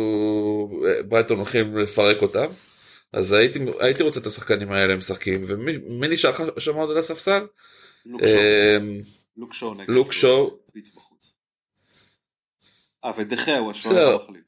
ברייטון 1.09 1.37
הולכים 1.37 1.79
לפרק 1.79 2.23
אותם 2.23 2.47
אז 3.13 3.33
הייתי, 3.33 3.59
הייתי 3.81 4.03
רוצה 4.03 4.21
את 4.21 4.27
השחקנים 4.27 4.73
האלה 4.73 4.97
משחקים, 4.97 5.43
ומי 5.47 5.79
מי 5.79 6.09
נשאר 6.09 6.31
לך 6.31 6.43
שם 6.59 6.75
עוד 6.75 6.91
על 6.91 6.99
הספסל? 6.99 7.47
לוק 8.07 8.21
שואו. 8.25 8.41
אמ, 8.77 9.01
לוק 9.37 9.55
שואו 9.55 9.75
נגד. 9.75 9.91
לוק 9.91 10.13
שואו. 10.13 10.59
פיץ 10.73 10.91
בחוץ. 10.95 11.35
אה, 13.05 13.11
ודחיה 13.17 13.59
הוא. 13.59 13.71
השוער 13.71 14.13
המחליף. 14.13 14.45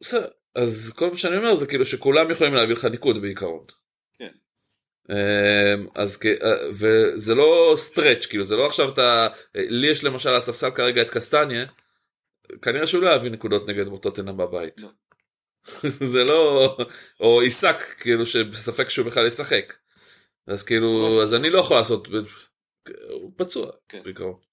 בסדר, 0.00 0.28
אז 0.54 0.92
כל 0.96 1.10
מה 1.10 1.16
שאני 1.16 1.36
אומר 1.36 1.56
זה 1.56 1.66
כאילו 1.66 1.84
שכולם 1.84 2.30
יכולים 2.30 2.54
להביא 2.54 2.74
לך 2.74 2.84
ניקוד 2.84 3.22
בעיקרון. 3.22 3.64
כן. 4.18 4.32
אמ, 5.10 5.86
אז 5.94 6.18
אה, 6.42 6.68
וזה 6.70 7.34
לא 7.34 7.74
סטרץ' 7.76 8.26
כאילו 8.26 8.44
זה 8.44 8.56
לא 8.56 8.66
עכשיו 8.66 8.92
אתה 8.92 9.28
לי 9.54 9.86
יש 9.86 10.04
למשל 10.04 10.34
הספסל 10.34 10.70
כרגע 10.70 11.02
את 11.02 11.10
קסטניה 11.10 11.66
כנראה 12.62 12.86
שהוא 12.86 13.02
לא 13.02 13.14
יביא 13.14 13.30
נקודות 13.30 13.68
נגד 13.68 13.84
טוטנאם 14.02 14.36
בבית. 14.36 14.80
לא. 14.80 14.88
זה 16.12 16.24
לא 16.24 16.76
או 17.20 17.40
עיסק 17.40 17.76
כאילו 18.00 18.26
שבספק 18.26 18.90
שהוא 18.90 19.06
בכלל 19.06 19.26
ישחק. 19.26 19.74
אז 20.46 20.64
כאילו 20.64 21.22
אז 21.22 21.34
אני 21.34 21.50
לא 21.50 21.58
יכול 21.58 21.76
לעשות 21.76 22.08
הוא 23.10 23.32
פצוע 23.36 23.70
כן. 23.88 24.02
בעיקרון. 24.04 24.51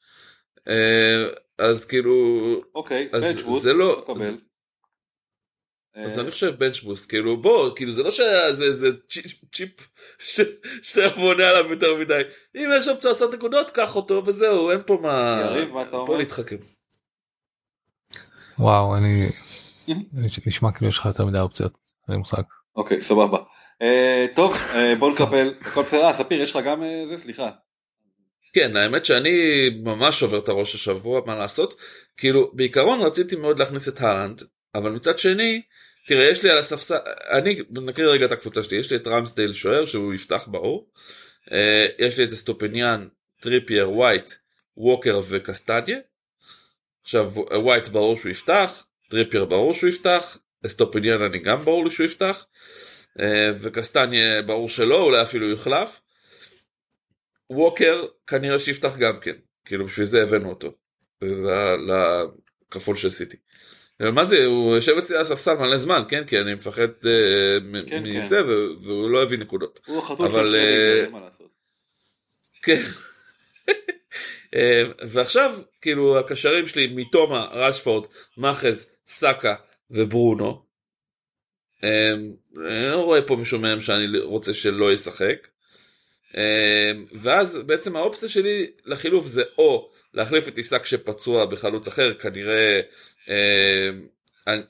אה, 0.68 1.24
אז 1.58 1.86
כאילו 1.86 2.14
אוקיי, 2.76 3.10
אז 3.14 3.24
בנצ'בוט. 3.24 3.62
זה 3.62 3.74
לא- 3.74 4.06
מקבל. 4.10 4.38
אז 5.96 6.18
אה, 6.18 6.24
אני 6.24 6.32
חושב 6.32 6.56
בנץ' 6.60 6.80
בוסט 6.80 7.10
כאילו 7.10 7.42
בוא 7.42 7.76
כאילו 7.76 7.92
זה 7.92 8.04
לא 8.04 8.12
שזה 8.12 8.64
איזה 8.64 8.88
צ'יפ, 9.52 9.90
שאתה 10.84 11.10
בונה 11.16 11.50
עליו 11.50 11.72
יותר 11.74 11.96
מדי 11.96 12.22
אם 12.56 12.70
יש 12.78 12.88
אופציה 12.88 13.10
לעשות 13.10 13.34
נקודות 13.34 13.72
קח 13.72 13.96
אותו 13.96 14.24
וזהו 14.26 14.72
אין 14.72 14.80
פה 14.86 15.00
מה 15.02 15.42
יריב, 15.46 15.70
מה 15.74 15.82
אתה 15.82 15.92
פה 15.92 15.98
אומר? 15.98 16.18
להתחכם. 16.18 16.56
וואו 18.60 18.96
אני 18.98 19.28
נשמע 20.46 20.72
כאילו 20.72 20.90
יש 20.90 20.98
לך 20.98 21.06
יותר 21.06 21.26
מדי 21.26 21.40
אופציות. 21.40 21.72
אין 22.08 22.14
לי 22.16 22.20
מושג. 22.20 22.42
אוקיי, 22.76 23.02
סבבה. 23.02 23.38
אה, 23.82 24.26
טוב, 24.36 24.54
אה, 24.76 24.96
בוא 25.00 25.12
נקבל. 25.14 25.54
הכל 25.62 25.84
בסדר. 25.84 26.14
ספיר, 26.14 26.42
יש 26.42 26.56
לך 26.56 26.66
גם 26.66 26.84
אה, 26.84 27.04
זה? 27.08 27.18
סליחה. 27.18 27.50
כן 28.54 28.76
האמת 28.76 29.06
שאני 29.06 29.70
ממש 29.84 30.20
שובר 30.20 30.40
את 30.40 30.50
הראש 30.50 30.76
השבוע 30.76 31.22
מה 31.26 31.36
לעשות? 31.36 31.82
כאילו 32.18 32.52
בעיקרון 32.54 33.02
רציתי 33.02 33.36
מאוד 33.36 33.60
להכניס 33.60 33.88
את 33.88 34.02
הלנד 34.02 34.42
אבל 34.76 34.92
מצד 34.92 35.18
שני 35.18 35.62
תראה 36.08 36.30
יש 36.30 36.44
לי 36.44 36.50
על 36.50 36.58
הספסל 36.58 36.98
אני 37.32 37.62
נקריא 37.72 38.08
רגע 38.08 38.26
את 38.26 38.32
הקבוצה 38.32 38.64
שלי 38.64 38.78
יש 38.78 38.92
לי 38.92 38.98
את 38.98 39.08
רמסדייל 39.08 39.54
שוער 39.54 39.86
שהוא 39.86 40.14
יפתח 40.14 40.48
ברור 40.52 40.90
אה, 41.52 41.86
יש 42.00 42.18
לי 42.18 42.24
את 42.24 42.34
אסטופניאן 42.34 43.08
טריפייר 43.42 43.92
ווייט 43.92 44.32
ווקר 44.78 45.22
וקסטניה. 45.30 46.00
עכשיו 47.02 47.32
ווייט 47.64 47.88
ברור 47.88 48.18
שהוא 48.18 48.32
יפתח 48.32 48.86
טריפייר 49.10 49.46
ברור 49.46 49.74
שהוא 49.74 49.90
יפתח 49.90 50.38
אסטופניאן 50.66 51.22
אני 51.22 51.40
גם 51.40 51.62
ברור 51.62 51.84
לי 51.84 51.92
שהוא 51.92 52.06
יפתח 52.06 52.46
אה, 53.20 53.52
וקסטניה 53.62 54.42
ברור 54.42 54.70
שלא 54.70 55.02
אולי 55.02 55.22
אפילו 55.22 55.50
יוחלף 55.50 56.02
ווקר 57.50 58.06
כנראה 58.28 58.60
שיפתח 58.60 58.98
גם 58.98 59.20
כן, 59.20 59.36
כאילו 59.66 59.86
בשביל 59.86 60.06
זה 60.06 60.24
הבאנו 60.24 60.50
אותו, 60.50 60.74
לכפול 62.72 62.96
של 62.96 63.10
סיטי. 63.10 63.38
מה 64.00 64.26
זה, 64.26 64.46
הוא 64.46 64.76
יושב 64.76 64.98
אצלי 64.98 65.16
על 65.16 65.22
הספסל 65.22 65.54
מלא 65.54 65.78
זמן, 65.78 66.04
כן? 66.08 66.26
כי 66.28 66.40
אני 66.40 66.54
מפחד 66.54 66.88
אה, 67.06 67.60
מ- 67.62 67.86
כן, 67.86 68.04
מזה, 68.04 68.46
ו- 68.48 68.82
והוא 68.82 69.10
לא 69.10 69.24
הביא 69.24 69.38
נקודות. 69.38 69.80
הוא 69.86 69.98
החתול 70.00 70.28
של 70.32 70.38
אה, 70.38 70.46
שרדינגר, 70.46 71.04
אין 71.04 71.12
מה 71.12 71.20
לעשות. 71.20 71.50
כן. 72.62 72.82
אה, 74.56 74.84
ועכשיו, 75.08 75.60
כאילו, 75.82 76.20
הקשרים 76.20 76.68
שלי 76.68 76.88
מתומה, 76.88 77.46
רשפורד, 77.52 78.08
מאחז, 78.38 78.96
סאקה 79.08 79.56
וברונו. 79.92 80.66
אה, 81.84 82.12
אני 82.58 82.92
לא 82.92 83.04
רואה 83.04 83.22
פה 83.22 83.36
מישהו 83.36 83.60
מהם 83.60 83.80
שאני 83.82 84.20
רוצה 84.20 84.54
שלא 84.54 84.94
ישחק. 84.94 85.48
אה, 86.38 86.92
ואז 87.14 87.56
בעצם 87.66 87.96
האופציה 87.96 88.30
שלי 88.30 88.72
לחילוף 88.86 89.26
זה 89.28 89.44
או 89.58 89.90
להחליף 90.14 90.48
את 90.48 90.58
עיסק 90.58 90.86
שפצוע 90.86 91.46
בחלוץ 91.46 91.88
אחר, 91.88 92.14
כנראה 92.14 92.82
אה, 93.30 93.90
אני, 94.48 94.62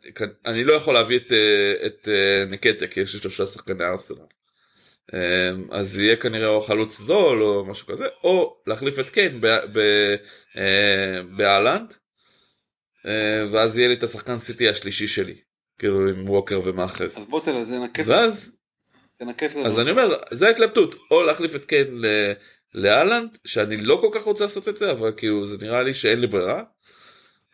אני 0.45 0.63
לא 0.63 0.73
יכול 0.73 0.93
להביא 0.93 1.17
את, 1.17 1.31
אה, 1.33 1.85
את 1.85 2.09
אה, 2.11 2.45
נקטיה 2.45 2.87
כי 2.87 2.99
יש 2.99 3.13
לי 3.13 3.19
שלושה 3.19 3.45
שחקני 3.45 3.83
ארסנל. 3.85 4.17
אה, 5.13 5.49
אז 5.71 5.99
יהיה 5.99 6.15
כנראה 6.15 6.47
או 6.47 6.61
חלוץ 6.61 6.97
זול 6.99 7.43
או 7.43 7.65
משהו 7.65 7.87
כזה, 7.87 8.05
או 8.23 8.57
להחליף 8.67 8.99
את 8.99 9.09
קיין 9.09 9.41
אה, 10.57 11.21
באלנד, 11.37 11.93
ואז 13.51 13.77
יהיה 13.77 13.87
לי 13.87 13.93
את 13.93 14.03
השחקן 14.03 14.37
סיטי 14.39 14.69
השלישי 14.69 15.07
שלי, 15.07 15.35
כאילו 15.79 16.09
עם 16.09 16.29
ווקר 16.29 16.61
ומאחז. 16.63 17.17
אז 17.17 17.25
בוא 17.25 17.39
תל- 17.41 17.65
תנקף 17.65 18.03
ואז 18.05 18.58
תנקף 19.19 19.55
לנו. 19.55 19.65
אז 19.67 19.79
אני 19.79 19.91
אומר, 19.91 20.09
זה 20.31 20.47
ההתלבטות, 20.47 20.95
או 21.11 21.23
להחליף 21.23 21.55
את 21.55 21.65
קיין 21.65 21.87
ל- 22.01 22.31
לאלנד, 22.73 23.37
שאני 23.45 23.77
לא 23.77 23.97
כל 24.01 24.09
כך 24.13 24.23
רוצה 24.23 24.43
לעשות 24.43 24.67
את 24.69 24.77
זה, 24.77 24.91
אבל 24.91 25.11
כאילו 25.17 25.45
זה 25.45 25.57
נראה 25.65 25.83
לי 25.83 25.93
שאין 25.93 26.19
לי 26.21 26.27
ברירה, 26.27 26.63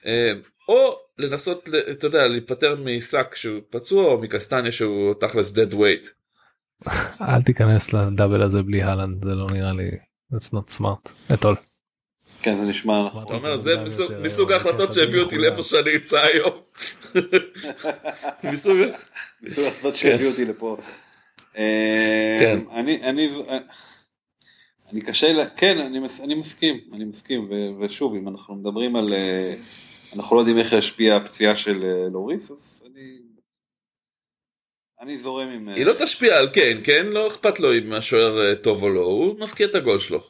אה, 0.06 0.32
או 0.70 0.98
לנסות, 1.18 1.70
ל- 1.70 1.92
אתה 1.92 2.08
יודע, 2.08 2.28
להיפטר 2.28 2.76
משק 2.76 3.36
שהוא 3.36 3.62
פצוע, 3.70 4.06
או 4.06 4.22
מקסטניה 4.22 4.72
שהוא 4.72 5.14
תכלס 5.20 5.54
dead 5.54 5.74
weight. 5.74 6.10
אל 7.30 7.42
תיכנס 7.42 7.94
לדאבל 7.94 8.42
הזה 8.42 8.62
בלי 8.62 8.84
הלנד 8.84 9.24
זה 9.26 9.36
לא 9.36 9.48
נראה 9.52 9.74
לי. 9.74 9.90
that's 10.34 10.48
not 10.54 10.78
smart 10.80 11.32
at 11.34 11.44
all. 11.46 11.56
כן, 12.42 12.56
זה 12.56 12.62
נשמע 12.62 13.06
נכון. 13.08 13.24
אתה 13.26 13.34
אומר, 13.34 13.56
זה 13.58 13.76
מסוג- 14.22 14.52
ההחלטות 14.52 14.94
שהביאו 14.94 15.24
אותי. 15.24 15.38
לאיפה 15.38 15.64
שאני 15.64 15.94
נמצא 15.94 16.20
היום. 16.22 16.62
מסוג 18.44 18.78
ההחלטות 19.66 19.96
שהביאו 19.96 20.30
אותי 20.30 20.46
לפה. 20.46 20.78
כן. 22.40 22.60
אני, 22.72 23.04
אני, 23.04 23.30
אני 24.92 25.02
קשה, 25.02 25.34
לה- 25.34 25.50
כן, 25.50 25.78
אני, 25.78 26.00
מס, 26.00 26.22
אני 26.22 26.36
מסכים, 26.36 26.80
אני 26.94 27.06
מסכים, 27.06 27.50
ו, 27.52 27.54
ושוב, 27.80 28.16
אם 28.16 28.28
אנחנו 28.28 28.56
מדברים 28.56 28.96
על, 28.96 29.14
אה, 29.14 29.56
אנחנו 30.16 30.36
לא 30.36 30.42
יודעים 30.42 30.58
איך 30.58 30.74
ישפיע 30.74 31.16
הפציעה 31.16 31.56
של 31.56 31.84
אה, 31.84 32.10
לוריס, 32.12 32.52
אז 32.52 32.88
אני, 32.92 33.18
אני 35.02 35.18
זורם 35.18 35.50
עם, 35.50 35.70
אה, 35.70 35.74
היא 35.76 35.86
לא 35.86 35.94
תשפיע 36.04 36.38
על 36.38 36.50
קיין, 36.54 36.82
כן? 36.84 37.06
לא 37.06 37.28
אכפת 37.28 37.60
לו 37.60 37.74
אם 37.78 37.94
השוער 37.94 38.56
טוב 38.56 38.84
או 38.84 38.90
לא, 38.90 39.02
הוא 39.02 39.40
מפקיע 39.40 39.68
את 39.68 39.76
הגול 39.76 40.00
שלו. 40.00 40.24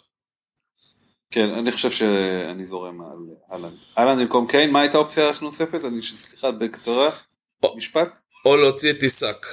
כן, 1.32 1.50
אני 1.50 1.72
חושב 1.72 1.92
שאני 1.92 2.66
זורם 2.66 3.02
על 3.02 3.18
אהלן. 3.52 3.76
אהלן 3.98 4.20
במקום 4.20 4.48
קיין, 4.48 4.72
מה 4.72 4.82
הייתה 4.82 4.98
האופציה 4.98 5.30
הנוספת? 5.42 5.86
אני, 5.86 6.02
סליחה, 6.02 6.52
בקצרה. 6.52 7.10
משפט, 7.76 8.20
או 8.46 8.58
להוציא 8.58 8.92
את 8.92 9.02
עיסק. 9.02 9.46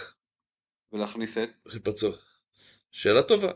ולהכניס 0.93 1.39
את, 1.39 1.51
שפצוע. 1.69 2.13
שאלה 2.93 3.23
טובה. 3.23 3.53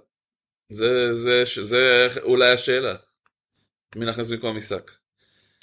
זה, 0.69 1.15
זה, 1.15 1.43
זה 1.63 2.09
אולי 2.23 2.53
השאלה. 2.53 2.95
מי 3.97 4.07
נכנס 4.07 4.31
במקום 4.31 4.55
עיסק? 4.55 4.91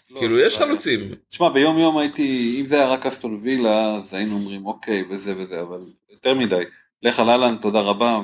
לא, 0.09 0.19
כאילו 0.19 0.35
זה 0.35 0.43
יש. 0.43 0.57
חלוצים. 0.57 1.15
תשמע, 1.29 1.49
ביום 1.49 1.77
יום 1.77 1.97
הייתי, 1.97 2.57
אם 2.61 2.67
זה 2.67 2.75
היה 2.75 2.87
רק 2.87 3.05
אסטון 3.05 3.39
וילה, 3.43 3.95
אז 3.95 4.13
היינו 4.13 4.35
אומרים 4.35 4.65
אוקיי 4.65 5.03
וזה 5.09 5.37
וזה, 5.37 5.61
אבל 5.61 5.81
יותר 6.09 6.33
מדי. 6.33 6.63
לך 7.03 7.19
על 7.19 7.29
אהלן, 7.29 7.55
תודה 7.61 7.79
רבה, 7.79 8.21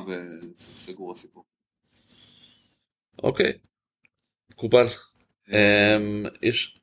וסגור 0.56 1.12
הסיפור. 1.12 1.44
אוקיי. 3.22 3.52
מקובל. 4.50 4.86
אמ, 5.48 6.26
יש 6.42 6.80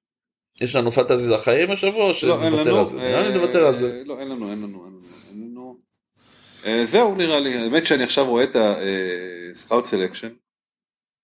יש 0.61 0.75
לנו 0.75 0.91
פנטזי 0.91 1.29
לחיים 1.29 1.71
השבוע 1.71 2.03
או 2.03 2.07
לא, 2.07 2.13
שנוותר 2.13 2.63
לנו, 2.63 2.79
על 2.79 2.85
זה? 2.85 2.97
נראה 2.97 3.29
לי 3.29 3.33
נוותר 3.37 3.67
על 3.67 3.73
זה. 3.73 3.97
אה, 3.97 4.03
לא, 4.03 4.19
אין 4.19 4.27
לנו, 4.27 4.51
אין 4.51 4.57
לנו, 4.57 4.85
אין 4.85 4.93
לנו, 4.93 5.01
אין 5.31 5.51
לנו. 5.51 5.77
אה, 6.17 6.23
זהו 6.85 7.15
נראה 7.15 7.39
לי, 7.39 7.57
האמת 7.57 7.85
שאני 7.85 8.03
עכשיו 8.03 8.25
רואה 8.25 8.43
את 8.43 8.55
ה 9.53 9.59
scout 9.59 9.85
selection, 9.85 10.33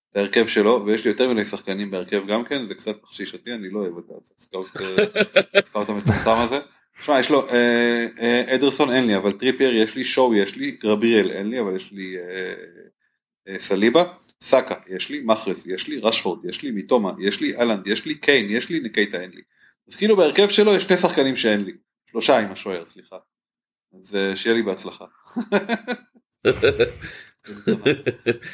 את 0.09 0.17
ההרכב 0.17 0.47
שלו, 0.47 0.83
ויש 0.85 1.03
לי 1.03 1.11
יותר 1.11 1.27
מיני 1.27 1.45
שחקנים 1.45 1.91
בהרכב 1.91 2.27
גם 2.27 2.45
כן, 2.45 2.65
זה 2.65 2.75
קצת 2.75 3.03
מחשיש 3.03 3.33
אותי, 3.33 3.53
אני 3.53 3.69
לא 3.69 3.79
אוהב 3.79 3.97
את 3.97 4.31
ה 4.37 4.42
scout 4.42 4.67
אה, 4.81 5.93
המטומטם 5.93 6.37
הזה. 6.37 6.59
תשמע, 7.01 7.19
יש 7.19 7.29
לו, 7.29 7.49
אה, 7.49 8.07
אה, 8.19 8.55
אדרסון 8.55 8.91
אין 8.91 9.07
לי, 9.07 9.15
אבל 9.15 9.31
טריפייר 9.31 9.75
יש 9.75 9.95
לי, 9.95 10.03
שואו 10.03 10.35
יש 10.35 10.55
לי, 10.55 10.71
גבריאל 10.71 11.31
אין 11.31 11.49
לי, 11.49 11.59
אבל 11.59 11.75
יש 11.75 11.91
לי 11.91 12.17
אה, 12.17 12.53
אה, 13.47 13.59
סליבה, 13.59 14.13
סאקה 14.41 14.75
יש 14.87 15.09
לי, 15.09 15.21
מחרז 15.25 15.65
יש 15.65 15.87
לי, 15.87 15.99
רשפורד 15.99 16.45
יש 16.45 16.61
לי, 16.61 16.71
מיטומה 16.71 17.11
יש 17.19 17.41
לי, 17.41 17.57
הלנד 17.57 17.87
יש 17.87 18.05
לי, 18.05 18.15
קיין 18.15 18.45
יש 18.49 18.69
לי, 18.69 18.79
נקטייה 18.79 19.21
אין 19.21 19.31
לי. 19.31 19.41
אז 19.87 19.95
כאילו 19.95 20.15
בהרכב 20.15 20.49
שלו 20.49 20.75
יש 20.75 20.83
שני 20.83 20.97
שחקנים 20.97 21.35
שאין 21.35 21.63
לי, 21.63 21.73
שלושה 22.11 22.39
עם 22.39 22.51
השוער, 22.51 22.85
סליחה. 22.85 23.17
אז 23.99 24.17
שיהיה 24.35 24.55
לי 24.55 24.61
בהצלחה. 24.63 25.05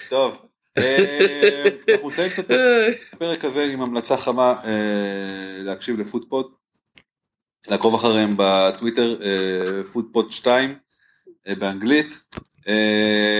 טוב, 0.10 0.50
אה, 0.78 1.64
אנחנו 1.94 2.08
נסיים 2.08 2.30
קצת 2.30 2.52
את 2.52 3.14
הפרק 3.14 3.46
הזה 3.46 3.64
עם 3.74 3.82
המלצה 3.82 4.18
חמה 4.18 4.56
אה, 4.66 5.64
להקשיב 5.64 6.00
לפוטפוד, 6.00 6.52
לעקוב 7.68 7.96
אחריהם 7.96 8.34
בטוויטר, 8.38 9.16
אה, 9.22 9.84
פוטפוד 9.94 10.32
2 10.32 10.76
אה, 11.48 11.56
באנגלית. 11.56 12.20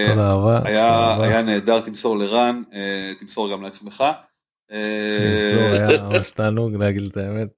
תודה 0.08 0.32
רבה. 0.32 0.60
היה, 0.64 1.42
נהדר, 1.42 1.80
תמסור 1.80 2.18
לרן, 2.18 2.62
תמסור 3.18 3.52
גם 3.52 3.62
לעצמך. 3.62 4.04
היה 4.68 6.02
ממש 6.02 6.30
תענוג 6.30 6.74
להגיד 6.74 7.06
את 7.06 7.16
האמת. 7.16 7.48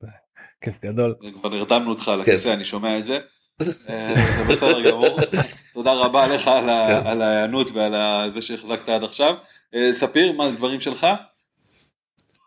כיף 0.61 0.79
גדול. 0.85 1.15
כבר 1.35 1.49
נרדמנו 1.49 1.91
אותך 1.91 2.09
על 2.09 2.25
כן. 2.25 2.33
הכיסא, 2.33 2.49
אני 2.49 2.65
שומע 2.65 2.99
את 2.99 3.05
זה. 3.05 3.19
אה, 3.61 4.15
זה 4.39 4.53
בסדר 4.53 4.91
גמור. 4.91 5.19
תודה 5.75 5.93
רבה 5.93 6.27
לך 6.27 6.49
על 6.49 6.65
כן. 6.67 7.21
ההיענות 7.21 7.71
ועל 7.71 7.95
זה 8.35 8.43
שהחזקת 8.43 8.89
עד 8.89 9.05
עכשיו. 9.05 9.35
אה, 9.75 9.93
ספיר, 9.93 10.33
מה 10.33 10.47
הדברים 10.47 10.81
שלך? 10.81 11.07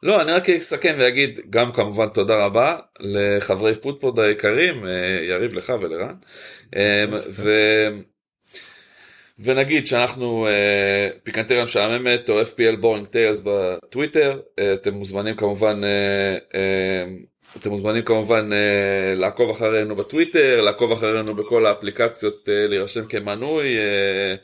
לא, 0.03 0.21
אני 0.21 0.31
רק 0.31 0.49
אסכם 0.49 0.95
ואגיד 0.99 1.39
גם 1.49 1.71
כמובן 1.71 2.07
תודה 2.09 2.45
רבה 2.45 2.77
לחברי 2.99 3.75
פוטפוד 3.75 4.19
היקרים, 4.19 4.85
אה, 4.85 5.19
יריב 5.29 5.53
לך 5.53 5.73
ולרן. 5.81 6.15
ו... 7.29 7.51
ונגיד 9.39 9.87
שאנחנו 9.87 10.47
אה, 10.47 11.09
פיקנטריה 11.23 11.63
משעממת 11.63 12.29
או 12.29 12.41
FPL 12.41 12.75
Boring 12.79 13.07
Tales 13.07 13.43
בטוויטר, 13.45 14.39
אה, 14.59 14.73
אתם 14.73 14.93
מוזמנים 14.93 15.35
כמובן, 15.35 15.83
אה, 15.83 16.37
אה, 16.55 17.05
אתם 17.57 17.69
מוזמנים 17.69 18.01
כמובן 18.03 18.49
אה, 18.53 18.57
לעקוב 19.15 19.49
אחרינו 19.49 19.95
בטוויטר, 19.95 20.61
לעקוב 20.61 20.91
אחרינו 20.91 21.35
בכל 21.35 21.65
האפליקציות, 21.65 22.49
אה, 22.49 22.67
להירשם 22.67 23.05
כמנוי, 23.05 23.77
אה, 23.77 24.35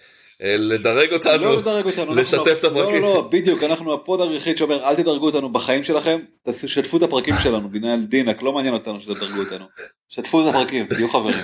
אה, 0.42 0.58
לדרג 0.58 1.14
אותנו, 1.14 1.44
לא 1.44 1.58
לדרג 1.58 1.86
אותנו. 1.86 2.04
אנחנו- 2.04 2.16
לשתף 2.22 2.58
את 2.60 2.64
הפרקים. 2.64 3.02
לא, 3.02 3.16
לא, 3.16 3.30
בדיוק, 3.32 3.64
אנחנו 3.64 3.94
ה 3.94 4.01
pod 4.01 4.22
היחיד 4.22 4.58
שאומר 4.58 4.84
אל 4.90 4.96
תדרגו 4.96 5.26
אותנו 5.26 5.54
בחיים 5.54 5.84
שלכם, 5.84 6.20
תשתפו 6.50 6.98
את 6.98 7.04
הפרקים 7.04 7.36
שלנו, 7.44 7.70
ינעל 7.70 8.00
דינק, 8.04 8.42
לא 8.42 8.54
מעניין 8.54 8.74
אותנו 8.74 9.02
שתדרגו 9.02 9.40
אותנו. 9.40 9.66
שתפו 10.10 10.42
את 10.50 10.56
הפרקים, 10.56 10.86
תהיו 10.86 11.10
חברים. 11.10 11.36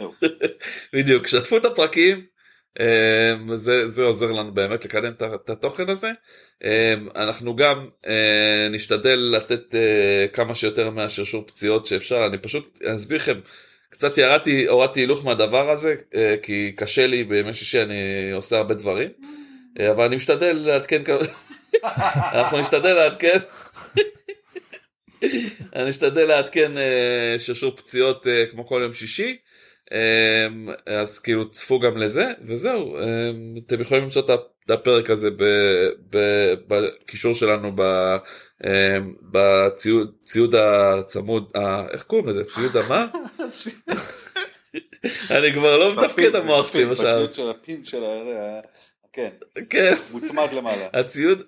בדיוק, 0.94 1.26
שתפו 1.26 1.56
את 1.56 1.64
הפרקים, 1.64 2.24
זה, 3.54 3.88
זה 3.88 4.02
עוזר 4.02 4.32
לנו 4.32 4.54
באמת 4.54 4.84
לקדם 4.84 5.12
את 5.34 5.50
התוכן 5.50 5.88
הזה. 5.88 6.10
אמ, 6.64 7.08
אנחנו 7.16 7.56
גם 7.56 7.88
אה, 8.06 8.68
נשתדל 8.70 9.18
לתת 9.36 9.74
אה, 9.74 10.26
כמה 10.32 10.54
שיותר 10.54 10.90
מהשרשור 10.90 11.46
פציעות 11.46 11.86
שאפשר, 11.86 12.26
אני 12.26 12.38
פשוט 12.38 12.80
אסביר 12.96 13.16
לכם, 13.18 13.40
קצת 13.90 14.18
ירדתי, 14.18 14.66
הורדתי 14.66 15.00
הילוך 15.00 15.24
מהדבר 15.24 15.70
הזה, 15.70 15.94
אה, 16.14 16.34
כי 16.42 16.72
קשה 16.76 17.06
לי 17.06 17.24
בימי 17.24 17.54
שישי, 17.54 17.82
אני 17.82 18.30
עושה 18.32 18.56
הרבה 18.56 18.74
דברים, 18.74 19.08
אבל 19.90 20.04
אני 20.04 20.16
משתדל 20.16 20.52
לעדכן, 20.52 21.04
כמה- 21.04 21.18
אנחנו 22.34 22.58
נשתדל 22.58 22.92
לעדכן. 22.92 23.38
אני 25.76 25.90
אשתדל 25.90 26.24
לעדכן 26.24 26.70
שרשור 27.38 27.76
פציעות 27.76 28.26
כמו 28.50 28.66
כל 28.66 28.80
יום 28.84 28.92
שישי. 28.92 29.36
אמ, 29.92 30.68
אז 30.86 31.18
כאילו 31.18 31.50
צפו 31.50 31.80
גם 31.80 31.96
לזה 31.96 32.32
וזהו 32.42 32.98
אמ, 32.98 33.04
אתם 33.66 33.80
יכולים 33.80 34.02
למצוא 34.04 34.22
את 34.22 34.30
הפרק 34.70 35.10
הזה 35.10 35.28
בקישור 36.68 37.34
שלנו 37.34 37.72
ב- 37.74 38.16
אמ, 38.66 39.14
בציוד 39.22 40.12
ציוד 40.22 40.54
הצמוד 40.54 41.52
איך 41.90 42.02
קוראים 42.02 42.28
לזה? 42.28 42.44
ציוד 42.44 42.76
המה? 42.76 43.06
אני 45.36 45.52
כבר 45.54 45.76
לא 45.76 45.96
מתפקד 45.96 46.34
המוח 46.36 46.72
שלי 46.72 46.86
בשעה 46.86 47.14
בציוד 47.14 47.34
של 47.34 47.50
הפין 47.50 47.84
של 47.84 48.04
ה... 48.04 48.60
כן, 49.12 49.30
כן. 49.70 49.94
מוצמד 50.12 50.48
למעלה. 50.52 50.88
הציוד 50.94 51.42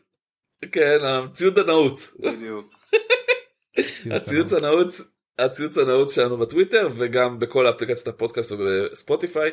כן 0.72 0.98
הציוד 1.02 1.58
הנעוץ. 1.58 2.16
בדיוק. 2.20 2.74
הציוץ 4.10 4.52
הנעוץ 4.52 5.00
הציוץ 5.38 5.78
הנעוץ 5.78 6.14
שלנו 6.14 6.36
בטוויטר 6.36 6.88
וגם 6.92 7.38
בכל 7.38 7.70
אפליקציות 7.70 8.14
הפודקאסט 8.14 8.52
ובספוטיפיי 8.52 9.50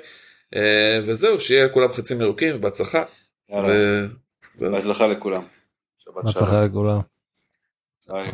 אה, 0.55 0.99
וזהו 1.05 1.39
שיהיה 1.39 1.65
לכולם 1.65 1.91
חצים 1.91 2.21
ירוקים 2.21 2.55
ובהצלחה. 2.55 3.03
יאללה, 3.49 3.67
ו- 3.67 4.07
זהו. 4.55 4.71
בהצלחה 4.71 5.07
לכולם. 5.07 5.43
בהצלחה 6.23 6.61
לכולם. 6.61 6.99
ביי. 8.07 8.31